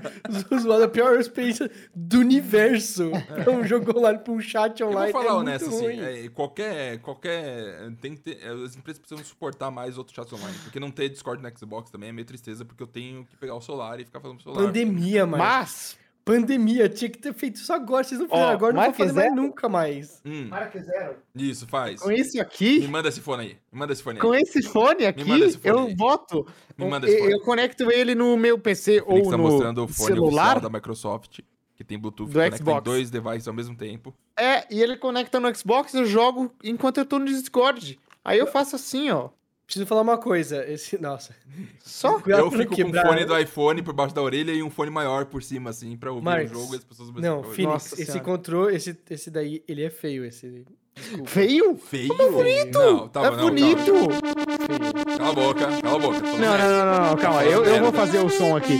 zoado, 0.60 0.84
a 0.84 0.88
pior 0.88 1.18
experiência 1.18 1.68
do 1.94 2.20
universo. 2.20 3.10
Pra 3.42 3.52
um 3.52 3.64
jogo 3.64 3.98
online, 3.98 4.18
pra 4.18 4.32
um 4.32 4.40
chat 4.40 4.84
online. 4.84 5.08
Eu 5.08 5.12
vou 5.12 5.22
falar 5.22 5.34
é 5.34 5.38
honesto, 5.40 5.68
assim, 5.68 6.00
é, 6.00 6.28
qualquer, 6.28 6.98
qualquer... 6.98 7.90
Tem 8.00 8.14
que 8.14 8.20
ter, 8.20 8.38
é, 8.42 8.50
as 8.50 8.76
empresas 8.76 9.00
precisam 9.00 9.24
suportar 9.24 9.70
mais 9.70 9.98
outros 9.98 10.14
chats 10.14 10.32
online, 10.32 10.56
porque 10.62 10.78
não 10.78 10.90
ter 10.90 11.08
Discord 11.08 11.42
no 11.42 11.58
Xbox 11.58 11.90
também 11.90 12.10
é 12.10 12.12
meio 12.12 12.26
tristeza, 12.26 12.64
porque 12.64 12.82
eu 12.82 12.86
tenho 12.86 13.24
que 13.24 13.36
pegar 13.36 13.54
o 13.54 13.60
celular 13.60 13.98
e 13.98 14.04
ficar 14.04 14.20
falando 14.20 14.36
pro 14.36 14.44
celular. 14.44 14.66
Pandemia, 14.66 15.26
mano. 15.26 15.42
Mas 15.42 15.98
Pandemia, 16.30 16.88
tinha 16.88 17.10
que 17.10 17.18
ter 17.18 17.34
feito 17.34 17.56
isso 17.56 17.72
agora. 17.72 18.04
Vocês 18.04 18.20
não 18.20 18.28
fizeram 18.28 18.46
Ó, 18.48 18.52
agora, 18.52 18.72
não 18.72 18.84
vou 18.84 18.94
fazer 18.94 19.12
mais 19.12 19.34
nunca 19.34 19.68
mais. 19.68 20.22
Hum. 20.24 20.46
Marca 20.48 20.80
zero. 20.80 21.16
Isso, 21.34 21.66
faz. 21.66 22.00
Com 22.00 22.12
esse 22.12 22.38
aqui. 22.38 22.80
Me 22.80 22.88
manda 22.88 23.08
esse 23.08 23.20
fone 23.20 23.42
aí. 23.42 23.56
Me 23.72 23.78
manda 23.80 23.92
esse 23.92 24.02
fone 24.02 24.18
aí. 24.18 24.22
Com 24.22 24.34
esse 24.34 24.62
fone 24.62 25.06
aqui, 25.06 25.30
esse 25.42 25.58
fone 25.58 25.74
eu 25.74 25.86
aí. 25.86 25.94
boto. 25.96 26.46
Me 26.78 26.86
manda 26.86 27.08
esse 27.08 27.18
fone. 27.18 27.32
Eu 27.32 27.40
conecto 27.40 27.90
ele 27.90 28.14
no 28.14 28.36
meu 28.36 28.58
PC 28.58 29.02
ou 29.06 29.22
tá 29.28 29.36
no 29.36 29.38
mostrando 29.38 29.84
o 29.84 29.88
fone 29.88 30.06
celular 30.06 30.60
da 30.60 30.68
Microsoft, 30.68 31.40
que 31.74 31.82
tem 31.82 31.98
Bluetooth, 31.98 32.30
do 32.30 32.56
Xbox. 32.56 32.84
dois 32.84 33.10
devices 33.10 33.48
ao 33.48 33.54
mesmo 33.54 33.74
tempo. 33.74 34.14
É, 34.36 34.64
e 34.72 34.80
ele 34.80 34.96
conecta 34.96 35.40
no 35.40 35.52
Xbox, 35.54 35.94
eu 35.94 36.06
jogo 36.06 36.52
enquanto 36.62 36.98
eu 36.98 37.04
tô 37.04 37.18
no 37.18 37.24
Discord. 37.26 37.98
Aí 38.24 38.38
eu 38.38 38.46
faço 38.46 38.76
assim, 38.76 39.10
ó. 39.10 39.30
Preciso 39.70 39.86
falar 39.86 40.00
uma 40.00 40.18
coisa. 40.18 40.68
Esse. 40.68 41.00
Nossa. 41.00 41.32
Só? 41.78 42.20
Eu 42.26 42.50
fico 42.50 42.74
quebrar. 42.74 43.04
com 43.04 43.08
um 43.08 43.12
fone 43.12 43.24
do 43.24 43.38
iPhone 43.38 43.82
por 43.82 43.94
baixo 43.94 44.12
da 44.12 44.20
orelha 44.20 44.50
e 44.50 44.64
um 44.64 44.68
fone 44.68 44.90
maior 44.90 45.26
por 45.26 45.44
cima, 45.44 45.70
assim, 45.70 45.96
pra 45.96 46.10
ouvir 46.10 46.24
Marcos, 46.24 46.50
o 46.50 46.54
jogo 46.54 46.74
e 46.74 46.78
as 46.78 46.84
pessoas 46.84 47.10
Não, 47.14 47.44
Phoenix, 47.44 47.90
Nossa 47.90 48.02
esse 48.02 48.18
controle, 48.18 48.74
esse, 48.74 48.98
esse 49.08 49.30
daí, 49.30 49.62
ele 49.68 49.84
é 49.84 49.90
feio, 49.90 50.24
esse. 50.24 50.64
Desculpa. 50.96 51.30
Feio? 51.30 51.76
Feio? 51.76 52.12
É 52.12 52.30
bonito! 52.30 52.78
Não, 52.80 53.08
tá, 53.08 53.20
é 53.20 53.30
não, 53.30 53.38
bonito! 53.38 53.92
Calma. 53.92 55.18
Cala 55.18 55.30
a 55.30 55.32
boca, 55.32 55.82
cala 55.82 55.94
a 55.94 55.98
boca. 56.00 56.20
Não, 56.20 56.38
não, 56.38 56.58
não, 56.58 57.10
não, 57.10 57.16
calma. 57.16 57.44
Eu, 57.44 57.64
eu 57.64 57.80
vou 57.80 57.92
fazer 57.92 58.18
o 58.18 58.28
som 58.28 58.56
aqui. 58.56 58.76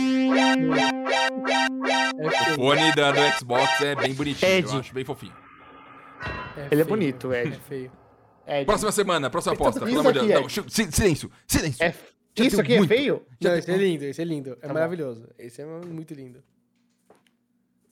O 2.19 2.55
fone 2.55 2.93
da, 2.95 3.13
do 3.13 3.37
Xbox 3.39 3.79
é 3.79 3.95
bem 3.95 4.13
bonitinho, 4.13 4.51
Ed. 4.51 4.67
eu 4.73 4.79
acho 4.81 4.93
bem 4.93 5.05
fofinho. 5.05 5.33
É 6.57 6.67
ele 6.69 6.81
é 6.81 6.83
bonito, 6.83 7.33
Ed. 7.33 7.53
É 7.55 7.59
feio. 7.69 8.00
É, 8.51 8.65
próxima 8.65 8.91
semana, 8.91 9.29
próxima 9.29 9.53
aposta. 9.53 9.79
Pelo 9.79 10.01
amor 10.01 10.11
de 10.11 10.27
Deus. 10.27 10.57
Não, 10.57 10.69
silêncio, 10.69 11.31
silêncio. 11.47 11.81
É, 11.81 11.93
isso 12.35 12.59
aqui 12.59 12.73
é 12.73 12.77
muito. 12.79 12.91
é 12.91 12.97
feio? 12.97 13.25
Não, 13.39 13.55
esse 13.55 13.71
é 13.71 13.77
lindo, 13.77 14.03
esse 14.03 14.21
é 14.21 14.25
lindo. 14.25 14.57
É 14.61 14.67
tá 14.67 14.73
maravilhoso. 14.73 15.21
Bom. 15.21 15.33
Esse 15.39 15.61
é 15.61 15.65
muito 15.65 16.13
lindo. 16.13 16.43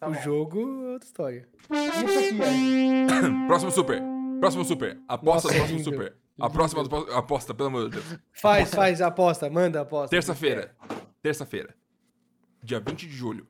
Tá 0.01 0.09
o 0.09 0.13
bom. 0.13 0.21
jogo 0.21 0.59
é 0.59 0.91
outra 0.91 1.07
história. 1.07 1.47
Isso 1.61 1.71
aqui, 1.71 2.41
é. 2.41 3.47
Próximo 3.47 3.71
super. 3.71 4.01
Próximo 4.41 4.65
super. 4.65 4.99
Aposta 5.07 5.47
Nossa, 5.47 5.47
do 5.47 5.55
próximo 5.59 5.79
super. 5.79 6.17
A 6.37 6.49
próxima 6.49 6.83
aposta, 7.15 7.53
pelo 7.53 7.67
amor 7.69 7.89
de 7.89 8.01
Deus. 8.01 8.19
Faz, 8.33 8.69
faz 8.69 9.01
a 9.01 9.07
aposta, 9.07 9.49
manda 9.49 9.79
a 9.79 9.83
aposta. 9.83 10.09
Terça-feira. 10.09 10.75
Terça-feira. 11.21 11.73
Dia 12.61 12.81
20 12.81 13.07
de 13.07 13.13
julho. 13.13 13.47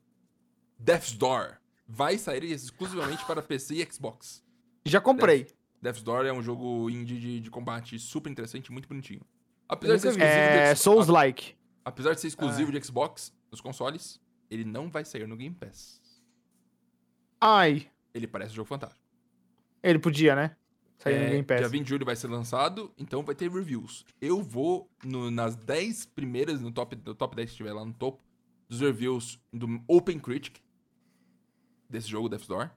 Death's 0.77 1.13
Door 1.13 1.57
vai 1.87 2.19
sair 2.19 2.43
exclusivamente 2.43 3.25
para 3.25 3.41
PC 3.41 3.75
e 3.75 3.91
Xbox. 3.91 4.43
Já 4.85 5.01
comprei. 5.01 5.43
Death, 5.43 5.58
Death's 5.81 6.01
Door 6.01 6.25
é 6.25 6.33
um 6.33 6.41
jogo 6.41 6.89
indie 6.89 7.19
de, 7.19 7.39
de 7.39 7.49
combate 7.49 7.97
super 7.99 8.29
interessante, 8.29 8.71
muito 8.71 8.87
bonitinho. 8.87 9.21
Apesar 9.67 9.95
de 9.95 10.01
ser 10.01 10.07
exclusivo 10.09 10.33
é, 10.33 10.73
de 10.73 10.79
Souls-like. 10.79 11.55
Apesar 11.85 12.13
de 12.13 12.21
ser 12.21 12.27
exclusivo 12.27 12.69
ah. 12.69 12.79
de 12.79 12.85
Xbox 12.85 13.33
nos 13.51 13.61
consoles, 13.61 14.19
ele 14.49 14.65
não 14.65 14.89
vai 14.89 15.05
sair 15.05 15.27
no 15.27 15.37
Game 15.37 15.55
Pass. 15.55 16.01
Ai. 17.39 17.89
Ele 18.13 18.27
parece 18.27 18.51
um 18.51 18.55
jogo 18.55 18.67
fantástico. 18.67 19.05
Ele 19.81 19.99
podia, 19.99 20.35
né? 20.35 20.55
Sair 20.97 21.13
é, 21.13 21.23
no 21.23 21.29
Game 21.29 21.43
Pass. 21.43 21.59
Dia 21.59 21.69
20 21.69 21.83
de 21.83 21.89
julho 21.89 22.05
vai 22.05 22.15
ser 22.15 22.27
lançado, 22.27 22.91
então 22.97 23.23
vai 23.23 23.33
ter 23.33 23.49
reviews. 23.49 24.05
Eu 24.19 24.41
vou 24.41 24.89
no, 25.03 25.31
nas 25.31 25.55
10 25.55 26.07
primeiras, 26.07 26.59
no 26.59 26.71
top, 26.71 26.97
no 27.05 27.15
top 27.15 27.35
10 27.35 27.47
que 27.47 27.51
estiver 27.53 27.73
lá 27.73 27.85
no 27.85 27.93
topo, 27.93 28.21
dos 28.67 28.81
reviews 28.81 29.39
do 29.53 29.81
Open 29.87 30.19
Critic 30.19 30.57
desse 31.89 32.09
jogo 32.09 32.27
Death's 32.27 32.47
Door. 32.47 32.71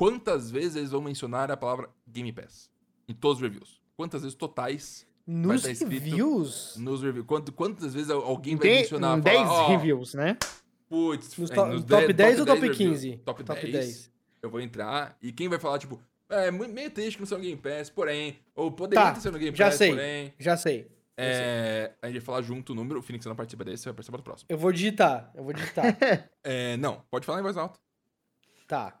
Quantas 0.00 0.50
vezes 0.50 0.76
eles 0.76 0.92
vão 0.92 1.02
mencionar 1.02 1.50
a 1.50 1.58
palavra 1.58 1.90
Game 2.08 2.32
Pass? 2.32 2.70
Em 3.06 3.12
todos 3.12 3.36
os 3.36 3.42
reviews. 3.42 3.82
Quantas 3.94 4.22
vezes 4.22 4.34
totais 4.34 5.06
nos 5.26 5.62
reviews? 5.62 6.74
Nos 6.78 7.02
reviews. 7.02 7.26
Quantas, 7.26 7.54
quantas 7.54 7.92
vezes 7.92 8.08
alguém 8.08 8.56
vai 8.56 8.66
mencionar? 8.66 9.20
10 9.20 9.38
falar, 9.42 9.66
oh, 9.66 9.68
reviews, 9.68 10.14
né? 10.14 10.38
Putz, 10.88 11.36
nos, 11.36 11.50
é, 11.50 11.54
nos 11.66 11.84
top 11.84 12.14
10, 12.14 12.16
10 12.16 12.40
ou 12.40 12.46
top 12.46 12.70
15? 12.70 13.16
Top, 13.26 13.44
top 13.44 13.60
10, 13.60 13.72
10. 13.72 14.10
Eu 14.40 14.48
vou 14.48 14.62
entrar 14.62 15.18
e 15.20 15.32
quem 15.32 15.50
vai 15.50 15.58
falar, 15.58 15.78
tipo, 15.78 16.00
é 16.30 16.50
meio 16.50 16.90
triste 16.90 17.16
que 17.16 17.20
não 17.20 17.26
saiu 17.26 17.40
no 17.40 17.44
Game 17.44 17.60
Pass, 17.60 17.90
porém, 17.90 18.38
ou 18.54 18.72
poderia 18.72 19.04
tá, 19.04 19.12
ter 19.12 19.20
sido 19.20 19.32
no 19.32 19.38
Game 19.38 19.54
já 19.54 19.66
Pass, 19.66 19.74
sei, 19.74 19.90
porém. 19.90 20.34
Já 20.38 20.56
sei. 20.56 20.90
É, 21.14 21.92
a 22.00 22.06
gente 22.06 22.20
vai 22.20 22.24
falar 22.24 22.40
junto 22.40 22.72
o 22.72 22.74
número, 22.74 23.00
o 23.00 23.02
Phoenix 23.02 23.26
não 23.26 23.36
participa 23.36 23.66
desse, 23.66 23.84
vai 23.84 23.92
participar 23.92 24.16
do 24.16 24.22
próximo. 24.22 24.46
Eu 24.48 24.56
vou 24.56 24.72
digitar, 24.72 25.30
eu 25.34 25.44
vou 25.44 25.52
digitar. 25.52 25.94
é, 26.42 26.78
não, 26.78 27.02
pode 27.10 27.26
falar 27.26 27.40
em 27.40 27.42
voz 27.42 27.58
alta. 27.58 27.78
Tá. 28.66 28.99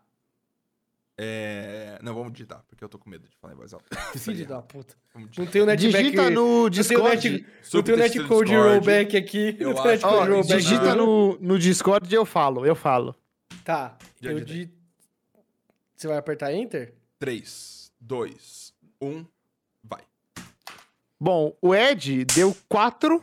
É... 1.22 1.98
Não, 2.02 2.14
vamos 2.14 2.32
digitar, 2.32 2.64
porque 2.66 2.82
eu 2.82 2.88
tô 2.88 2.98
com 2.98 3.10
medo 3.10 3.28
de 3.28 3.36
falar 3.36 3.52
em 3.52 3.56
voz 3.56 3.74
alta. 3.74 3.94
Filho 4.18 4.46
da 4.46 4.62
puta. 4.62 4.94
Não 5.36 5.46
tem 5.46 5.60
o 5.60 5.66
netback... 5.66 6.02
Digita 6.02 6.30
no 6.30 6.70
Discord. 6.70 7.46
Não 7.74 7.82
tem 7.82 7.94
o 7.94 7.98
netcode 7.98 8.54
rollback 8.54 9.16
aqui. 9.18 9.54
Eu 9.60 9.78
acho. 9.78 10.06
Oh, 10.06 10.24
rollback 10.24 10.56
digita 10.56 10.94
no, 10.94 11.36
no 11.38 11.58
Discord 11.58 12.10
e 12.10 12.16
eu 12.16 12.24
falo, 12.24 12.64
eu 12.64 12.74
falo. 12.74 13.14
Tá, 13.62 13.98
Já 14.18 14.32
eu 14.32 14.40
di... 14.40 14.70
Você 15.94 16.08
vai 16.08 16.16
apertar 16.16 16.54
Enter? 16.54 16.94
3, 17.18 17.92
2, 18.00 18.72
1, 19.02 19.26
vai. 19.84 20.00
Bom, 21.20 21.54
o 21.60 21.74
Ed 21.74 22.24
deu 22.24 22.56
4 22.66 23.20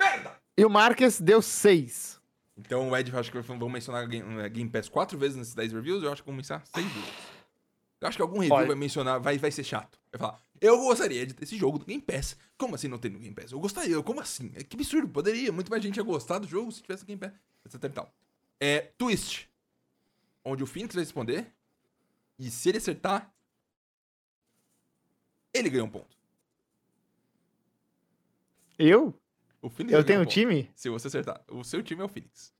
e 0.55 0.63
o 0.63 0.69
Marques 0.69 1.19
deu 1.19 1.41
6. 1.41 2.21
Então 2.55 2.89
o 2.89 2.95
Ed, 2.95 3.11
acho 3.15 3.31
que 3.31 3.39
vamos 3.39 3.71
mencionar 3.71 4.07
Game, 4.07 4.39
eh, 4.41 4.49
Game 4.49 4.69
Pass 4.69 4.87
quatro 4.87 5.17
vezes 5.17 5.35
nesses 5.35 5.55
10 5.55 5.73
reviews, 5.73 6.03
eu 6.03 6.11
acho 6.11 6.21
que 6.21 6.27
vamos 6.27 6.37
mencionar 6.37 6.63
6 6.67 6.85
vezes. 6.85 7.36
Eu 7.99 8.07
acho 8.07 8.17
que 8.17 8.21
algum 8.21 8.39
review 8.39 8.55
Olha. 8.55 8.67
vai 8.67 8.75
mencionar, 8.75 9.19
vai, 9.19 9.37
vai 9.37 9.51
ser 9.51 9.63
chato. 9.63 9.99
Vai 10.11 10.19
falar, 10.19 10.41
eu 10.61 10.77
gostaria 10.77 11.25
de 11.25 11.33
ter 11.33 11.43
esse 11.43 11.57
jogo 11.57 11.79
do 11.79 11.85
Game 11.85 12.01
Pass. 12.01 12.37
Como 12.57 12.75
assim 12.75 12.87
não 12.87 12.97
tem 12.97 13.11
no 13.11 13.19
Game 13.19 13.33
Pass? 13.33 13.51
Eu 13.51 13.59
gostaria, 13.59 14.01
como 14.03 14.19
assim? 14.19 14.51
É 14.55 14.63
que 14.63 14.75
absurdo, 14.75 15.07
poderia. 15.07 15.51
Muito 15.51 15.69
mais 15.69 15.81
gente 15.81 15.97
ia 15.97 16.03
gostar 16.03 16.39
do 16.39 16.47
jogo 16.47 16.71
se 16.71 16.81
tivesse 16.81 17.05
Game 17.05 17.19
Pass, 17.19 17.33
etc 17.65 17.83
e 17.83 17.89
tal. 17.89 18.13
É 18.59 18.79
Twist, 18.97 19.49
onde 20.43 20.63
o 20.63 20.67
Phoenix 20.67 20.95
vai 20.95 21.03
responder, 21.03 21.51
e 22.39 22.49
se 22.49 22.69
ele 22.69 22.77
acertar, 22.77 23.31
ele 25.53 25.69
ganha 25.69 25.83
um 25.83 25.89
ponto. 25.89 26.15
Eu? 28.77 29.19
O 29.61 29.69
Phoenix 29.69 29.93
Eu 29.93 30.03
tenho 30.03 30.21
um 30.21 30.25
time? 30.25 30.69
Se 30.75 30.89
você 30.89 31.07
acertar. 31.07 31.43
O 31.49 31.63
seu 31.63 31.81
time 31.81 32.01
é 32.01 32.05
o 32.05 32.09
Phoenix. 32.09 32.53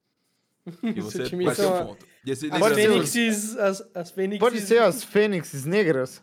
E 0.83 1.01
você 1.01 1.23
time 1.23 1.45
vai 1.45 1.55
ter 1.55 1.65
um 1.65 1.85
ponto. 1.85 2.05
E 2.25 2.31
esse, 2.31 2.49
as, 2.51 2.73
Fênixes, 2.73 3.57
as, 3.57 3.89
as 3.93 4.11
Fênixes... 4.11 4.39
Pode 4.39 4.61
ser 4.61 4.81
as 4.81 5.03
Fênixes 5.03 5.65
negras? 5.65 6.21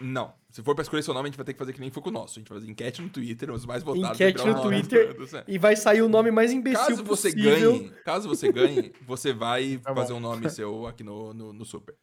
Não. 0.00 0.34
Se 0.50 0.62
for 0.62 0.74
pra 0.74 0.82
escolher 0.82 1.02
seu 1.02 1.12
nome, 1.12 1.26
a 1.26 1.30
gente 1.30 1.36
vai 1.36 1.44
ter 1.44 1.52
que 1.52 1.58
fazer 1.58 1.72
que 1.72 1.80
nem 1.80 1.90
foi 1.90 2.00
com 2.00 2.10
o 2.10 2.12
nosso. 2.12 2.38
A 2.38 2.40
gente 2.40 2.48
vai 2.48 2.58
fazer 2.60 2.70
enquete 2.70 3.02
no 3.02 3.08
Twitter, 3.08 3.50
os 3.50 3.66
mais 3.66 3.82
votados. 3.82 4.20
Enquete 4.20 4.46
no 4.46 4.62
Twitter. 4.62 5.16
E 5.48 5.58
vai 5.58 5.74
sair 5.74 6.00
o 6.02 6.08
nome 6.08 6.30
mais 6.30 6.52
imbecil 6.52 6.78
caso 6.78 7.04
você 7.04 7.32
possível. 7.32 7.78
Ganhe, 7.78 7.90
caso 8.04 8.28
você 8.28 8.52
ganhe, 8.52 8.92
você 9.04 9.32
vai 9.32 9.78
tá 9.82 9.92
fazer 9.92 10.12
um 10.12 10.20
nome 10.20 10.48
seu 10.50 10.86
aqui 10.86 11.02
no, 11.02 11.34
no, 11.34 11.52
no, 11.52 11.64
Super. 11.64 11.96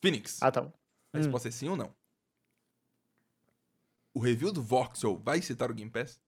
Phoenix. 0.00 0.40
Ah, 0.40 0.52
tá 0.52 0.60
bom. 0.60 0.72
A 1.12 1.18
resposta 1.18 1.48
hum. 1.48 1.50
é 1.50 1.52
sim 1.52 1.68
ou 1.68 1.76
não? 1.76 1.92
O 4.14 4.20
review 4.20 4.52
do 4.52 4.62
Voxel 4.62 5.16
vai 5.16 5.42
citar 5.42 5.70
o 5.70 5.74
Game 5.74 5.90
Pass? 5.90 6.20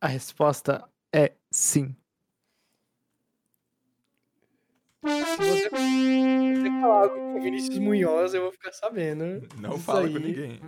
A 0.00 0.06
resposta 0.06 0.88
é 1.14 1.34
sim. 1.50 1.94
Se 5.36 5.68
você, 5.68 5.70
falar 6.80 7.02
algo 7.02 7.14
com 7.14 7.40
Vinícius 7.40 7.78
Munhoz, 7.78 8.34
eu 8.34 8.42
vou 8.42 8.52
ficar 8.52 8.72
sabendo. 8.72 9.48
Não 9.58 9.78
fala 9.78 10.06
aí. 10.06 10.12
com 10.12 10.18
ninguém. 10.18 10.60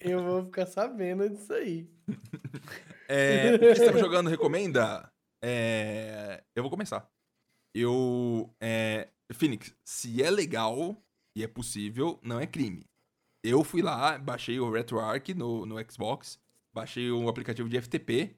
Eu 0.00 0.22
vou 0.22 0.44
ficar 0.44 0.66
sabendo 0.66 1.28
disso 1.28 1.52
aí. 1.52 1.88
É, 3.08 3.56
o 3.56 3.58
que 3.58 3.64
estamos 3.66 4.00
jogando 4.00 4.30
recomenda? 4.30 5.12
É, 5.44 6.42
eu 6.56 6.62
vou 6.62 6.70
começar. 6.70 7.06
Eu. 7.74 8.48
É, 8.58 9.08
Phoenix, 9.34 9.74
se 9.84 10.22
é 10.22 10.30
legal 10.30 10.96
e 11.36 11.42
é 11.42 11.48
possível, 11.48 12.18
não 12.22 12.40
é 12.40 12.46
crime. 12.46 12.86
Eu 13.44 13.62
fui 13.64 13.82
lá, 13.82 14.16
baixei 14.16 14.58
o 14.58 14.70
RetroArch 14.70 15.34
no, 15.34 15.66
no 15.66 15.76
Xbox, 15.90 16.40
baixei 16.72 17.10
o 17.10 17.28
aplicativo 17.28 17.68
de 17.68 17.82
FTP 17.82 18.34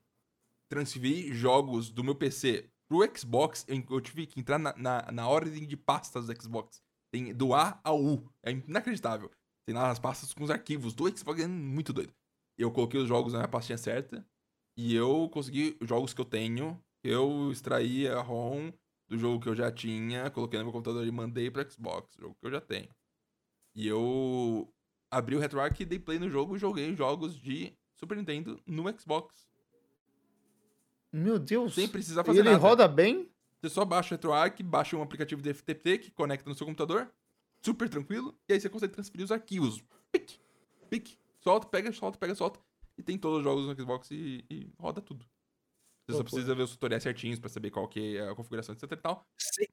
transferir 0.69 1.33
jogos 1.33 1.91
do 1.91 2.03
meu 2.03 2.15
PC 2.17 2.69
pro 2.95 3.19
Xbox, 3.19 3.67
eu, 3.69 4.01
tive 4.01 4.27
que 4.27 4.39
entrar 4.39 4.59
na, 4.59 4.73
na, 4.77 5.11
na, 5.11 5.29
ordem 5.29 5.67
de 5.67 5.77
pastas 5.77 6.27
do 6.27 6.43
Xbox. 6.43 6.81
Tem 7.13 7.35
do 7.35 7.53
A 7.53 7.81
ao 7.83 8.01
U. 8.01 8.31
É 8.43 8.53
inacreditável. 8.53 9.31
Tem 9.67 9.75
lá 9.75 9.91
as 9.91 9.99
pastas 9.99 10.33
com 10.33 10.45
os 10.45 10.51
arquivos 10.51 10.95
do 10.95 11.09
Xbox, 11.17 11.41
é 11.41 11.49
muito 11.49 11.93
doido. 11.93 12.15
Eu 12.57 12.71
coloquei 12.71 13.01
os 13.01 13.09
jogos 13.09 13.33
na 13.33 13.41
minha 13.41 13.49
pastinha 13.49 13.79
certa 13.79 14.25
e 14.77 14.95
eu 14.95 15.29
consegui 15.33 15.77
os 15.81 15.89
jogos 15.89 16.15
que 16.15 16.21
eu 16.21 16.25
tenho. 16.25 16.81
Eu 17.03 17.51
extraí 17.51 18.07
a 18.07 18.21
ROM 18.21 18.73
do 19.09 19.19
jogo 19.19 19.43
que 19.43 19.49
eu 19.49 19.57
já 19.57 19.71
tinha, 19.73 20.31
coloquei 20.31 20.59
no 20.59 20.67
meu 20.67 20.73
computador 20.73 21.07
e 21.07 21.11
mandei 21.11 21.51
pro 21.51 21.69
Xbox, 21.69 22.15
jogo 22.17 22.37
que 22.41 22.47
eu 22.47 22.51
já 22.51 22.61
tenho. 22.61 22.89
E 23.75 23.89
eu 23.89 24.73
abri 25.11 25.35
o 25.35 25.41
RetroArch, 25.41 25.85
dei 25.85 25.99
play 25.99 26.19
no 26.19 26.31
jogo 26.31 26.55
e 26.55 26.59
joguei 26.59 26.95
jogos 26.95 27.37
de 27.37 27.77
Super 27.97 28.17
Nintendo 28.17 28.61
no 28.67 28.85
Xbox. 28.99 29.49
Meu 31.15 31.39
Deus. 31.39 31.77
Sem 31.77 31.87
precisar 31.87 32.25
fazer 32.25 32.41
ele 32.41 32.49
nada. 32.49 32.59
Ele 32.59 32.63
roda 32.63 32.89
bem? 32.89 33.31
Você 33.63 33.71
só 33.71 33.85
baixa 33.85 34.15
o 34.15 34.17
RetroArch, 34.17 34.61
baixa 34.65 34.97
um 34.97 35.03
aplicativo 35.03 35.41
de 35.41 35.55
FTP 35.55 35.99
que 35.99 36.11
conecta 36.11 36.51
no 36.51 36.57
seu 36.57 36.67
computador. 36.67 37.09
Super 37.63 37.89
tranquilo. 37.89 38.35
E 38.49 38.53
aí 38.53 38.61
você 38.61 38.69
consegue 38.69 38.93
transferir 38.93 39.25
os 39.25 39.31
arquivos. 39.31 39.81
Pique, 40.11 40.41
pique. 40.91 41.17
Solta, 41.39 41.69
pega, 41.69 41.93
solta, 41.93 42.19
pega, 42.19 42.35
solta. 42.35 42.59
E 42.99 43.03
tem 43.03 43.17
todos 43.17 43.39
os 43.39 43.45
jogos 43.45 43.65
no 43.65 43.75
Xbox 43.81 44.11
e, 44.11 44.45
e 44.51 44.73
roda 44.77 45.01
tudo. 45.01 45.25
Você 46.07 46.17
só 46.17 46.25
precisa 46.25 46.55
ver 46.55 46.65
os 46.65 46.73
tutoriais 46.73 47.03
certinhos 47.03 47.39
pra 47.39 47.49
saber 47.49 47.71
qual 47.71 47.89
que 47.89 48.17
é 48.17 48.29
a 48.29 48.35
configuração, 48.35 48.75
etc 48.75 48.91
e 48.91 48.97
tal. 48.97 49.25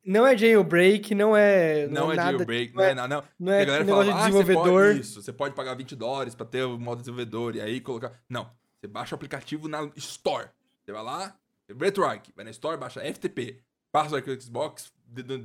Não 0.05 0.25
é 0.25 0.37
jailbreak, 0.37 1.15
não 1.15 1.35
é. 1.35 1.87
Não, 1.87 2.03
não 2.03 2.11
é, 2.11 2.13
é 2.13 2.17
nada, 2.17 2.37
jailbreak, 2.37 2.75
não 2.75 2.83
é, 2.83 2.95
não, 2.95 3.07
não. 3.07 3.23
Não 3.39 3.51
é 3.51 3.61
a 3.61 3.65
galera 3.65 3.85
fala, 3.85 4.05
de 4.05 4.13
desenvolvedor. 4.13 4.63
Ah, 4.63 4.69
você 4.69 4.93
pode, 4.93 4.99
isso, 5.01 5.21
você 5.23 5.33
pode 5.33 5.55
pagar 5.55 5.73
20 5.73 5.95
dólares 5.95 6.35
pra 6.35 6.45
ter 6.45 6.63
o 6.63 6.77
modo 6.77 6.99
desenvolvedor 6.99 7.55
e 7.55 7.61
aí 7.61 7.81
colocar. 7.81 8.13
Não. 8.29 8.49
Você 8.79 8.87
baixa 8.87 9.13
o 9.13 9.17
aplicativo 9.17 9.67
na 9.67 9.91
Store. 9.97 10.49
Você 10.91 10.93
vai 10.93 11.03
lá, 11.03 11.39
RetroArch, 11.79 12.33
vai 12.35 12.43
na 12.43 12.51
Store, 12.51 12.77
baixa 12.77 12.99
FTP, 13.01 13.63
passa 13.93 14.13
o 14.13 14.17
arquivo 14.17 14.35
do 14.35 14.43
Xbox, 14.43 14.91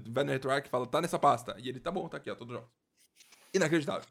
vai 0.09 0.25
no 0.25 0.33
RetroArch 0.33 0.67
e 0.67 0.71
fala, 0.71 0.87
tá 0.87 1.01
nessa 1.01 1.19
pasta. 1.21 1.55
E 1.59 1.69
ele, 1.69 1.79
tá 1.79 1.91
bom, 1.93 2.09
tá 2.09 2.17
aqui, 2.17 2.29
ó, 2.29 2.35
todos 2.35 2.53
os 2.53 2.61
jogos. 2.61 2.75
Inacreditável. 3.55 4.09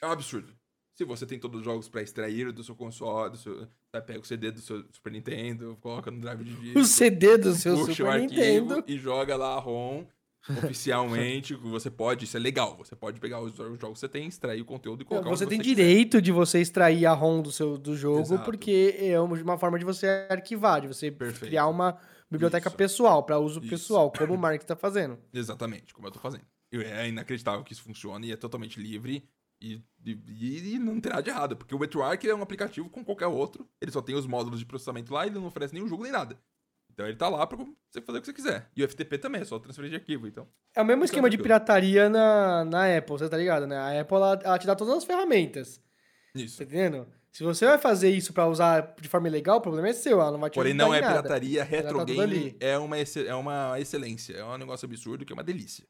É 0.00 0.06
um 0.06 0.10
absurdo. 0.10 0.56
Se 0.94 1.04
você 1.04 1.26
tem 1.26 1.38
todos 1.38 1.60
os 1.60 1.64
jogos 1.64 1.88
pra 1.88 2.00
extrair 2.00 2.50
do 2.50 2.64
seu 2.64 2.74
console, 2.74 3.30
do 3.30 3.36
seu, 3.36 3.58
você 3.58 4.00
pega 4.00 4.20
o 4.20 4.24
CD 4.24 4.50
do 4.50 4.60
seu 4.60 4.82
Super 4.90 5.12
Nintendo, 5.12 5.76
coloca 5.80 6.10
no 6.10 6.18
drive 6.18 6.44
de 6.44 6.54
disco. 6.54 6.78
O 6.78 6.84
CD 6.84 7.36
do 7.36 7.52
seu 7.54 7.76
Super 7.76 8.20
Nintendo. 8.20 8.82
E 8.86 8.98
joga 8.98 9.36
lá 9.36 9.54
a 9.54 9.58
ROM 9.58 10.06
oficialmente, 10.48 11.54
você 11.54 11.90
pode, 11.90 12.24
isso 12.24 12.36
é 12.36 12.40
legal, 12.40 12.76
você 12.76 12.96
pode 12.96 13.20
pegar 13.20 13.40
os, 13.40 13.52
os, 13.52 13.78
jogos 13.78 13.94
que 13.94 14.00
você 14.00 14.08
tem, 14.08 14.26
extrair 14.26 14.60
o 14.60 14.64
conteúdo 14.64 15.02
e 15.02 15.04
colocar 15.04 15.28
Você 15.28 15.46
tem 15.46 15.58
você 15.58 15.64
direito 15.64 16.12
quiser. 16.12 16.22
de 16.22 16.32
você 16.32 16.60
extrair 16.60 17.04
a 17.06 17.12
ROM 17.12 17.42
do 17.42 17.52
seu 17.52 17.76
do 17.76 17.96
jogo, 17.96 18.20
Exato. 18.20 18.44
porque 18.44 18.96
é 18.98 19.20
uma 19.20 19.58
forma 19.58 19.78
de 19.78 19.84
você 19.84 20.26
arquivar, 20.30 20.80
de 20.80 20.88
você 20.88 21.10
Perfeito. 21.10 21.46
criar 21.46 21.66
uma 21.66 21.98
biblioteca 22.30 22.68
isso. 22.68 22.76
pessoal, 22.76 23.22
para 23.22 23.38
uso 23.38 23.60
isso. 23.60 23.68
pessoal, 23.68 24.10
como 24.10 24.34
o 24.34 24.38
Mark 24.38 24.60
está 24.60 24.76
fazendo. 24.76 25.18
Exatamente, 25.32 25.92
como 25.92 26.06
eu 26.06 26.10
estou 26.10 26.22
fazendo. 26.22 26.44
É 26.72 27.08
inacreditável 27.08 27.64
que 27.64 27.72
isso 27.72 27.82
funcione 27.82 28.28
e 28.28 28.32
é 28.32 28.36
totalmente 28.36 28.80
livre. 28.80 29.24
E, 29.60 29.82
e, 30.06 30.74
e, 30.74 30.78
não 30.78 30.98
tem 31.00 31.10
nada 31.10 31.22
de 31.22 31.28
errado, 31.28 31.54
porque 31.54 31.74
o 31.74 31.78
RetroArch 31.78 32.26
é 32.26 32.34
um 32.34 32.40
aplicativo 32.40 32.88
como 32.88 33.04
qualquer 33.04 33.26
outro. 33.26 33.68
Ele 33.78 33.90
só 33.90 34.00
tem 34.00 34.14
os 34.14 34.26
módulos 34.26 34.58
de 34.58 34.64
processamento 34.64 35.12
lá 35.12 35.26
e 35.26 35.28
ele 35.28 35.38
não 35.38 35.46
oferece 35.46 35.74
nenhum 35.74 35.88
jogo 35.88 36.02
nem 36.02 36.12
nada. 36.12 36.40
Então 37.00 37.08
ele 37.08 37.16
tá 37.16 37.30
lá 37.30 37.46
pra 37.46 37.56
você 37.56 38.02
fazer 38.02 38.18
o 38.18 38.20
que 38.20 38.26
você 38.26 38.32
quiser. 38.34 38.68
E 38.76 38.84
o 38.84 38.88
FTP 38.88 39.16
também, 39.16 39.40
é 39.40 39.44
só 39.46 39.58
transferir 39.58 39.90
de 39.90 39.96
arquivo, 39.96 40.26
então. 40.26 40.46
É 40.76 40.82
o 40.82 40.84
mesmo 40.84 41.02
esquema 41.02 41.30
de 41.30 41.38
pirataria 41.38 42.10
na, 42.10 42.62
na 42.66 42.94
Apple, 42.98 43.12
você 43.12 43.26
tá 43.26 43.38
ligado, 43.38 43.66
né? 43.66 43.78
A 43.78 43.98
Apple, 44.02 44.16
ela, 44.16 44.40
ela 44.44 44.58
te 44.58 44.66
dá 44.66 44.76
todas 44.76 44.94
as 44.94 45.04
ferramentas. 45.04 45.80
Isso. 46.34 46.58
Tá 46.58 46.64
entendendo? 46.64 47.08
Se 47.32 47.42
você 47.42 47.64
vai 47.64 47.78
fazer 47.78 48.10
isso 48.10 48.34
para 48.34 48.46
usar 48.46 48.94
de 49.00 49.08
forma 49.08 49.28
ilegal, 49.28 49.58
o 49.58 49.60
problema 49.62 49.88
é 49.88 49.94
seu, 49.94 50.20
ela 50.20 50.32
não 50.32 50.38
vai 50.38 50.50
te 50.50 50.54
Porém, 50.54 50.74
não 50.74 50.92
é 50.92 51.00
nada. 51.00 51.22
pirataria, 51.22 51.64
retro 51.64 51.98
tá 51.98 52.04
game 52.04 52.54
é 52.60 52.76
uma, 52.76 52.96
é 52.98 53.34
uma 53.34 53.80
excelência, 53.80 54.34
é 54.34 54.44
um 54.44 54.58
negócio 54.58 54.84
absurdo 54.84 55.24
que 55.24 55.32
é 55.32 55.34
uma 55.34 55.44
delícia. 55.44 55.86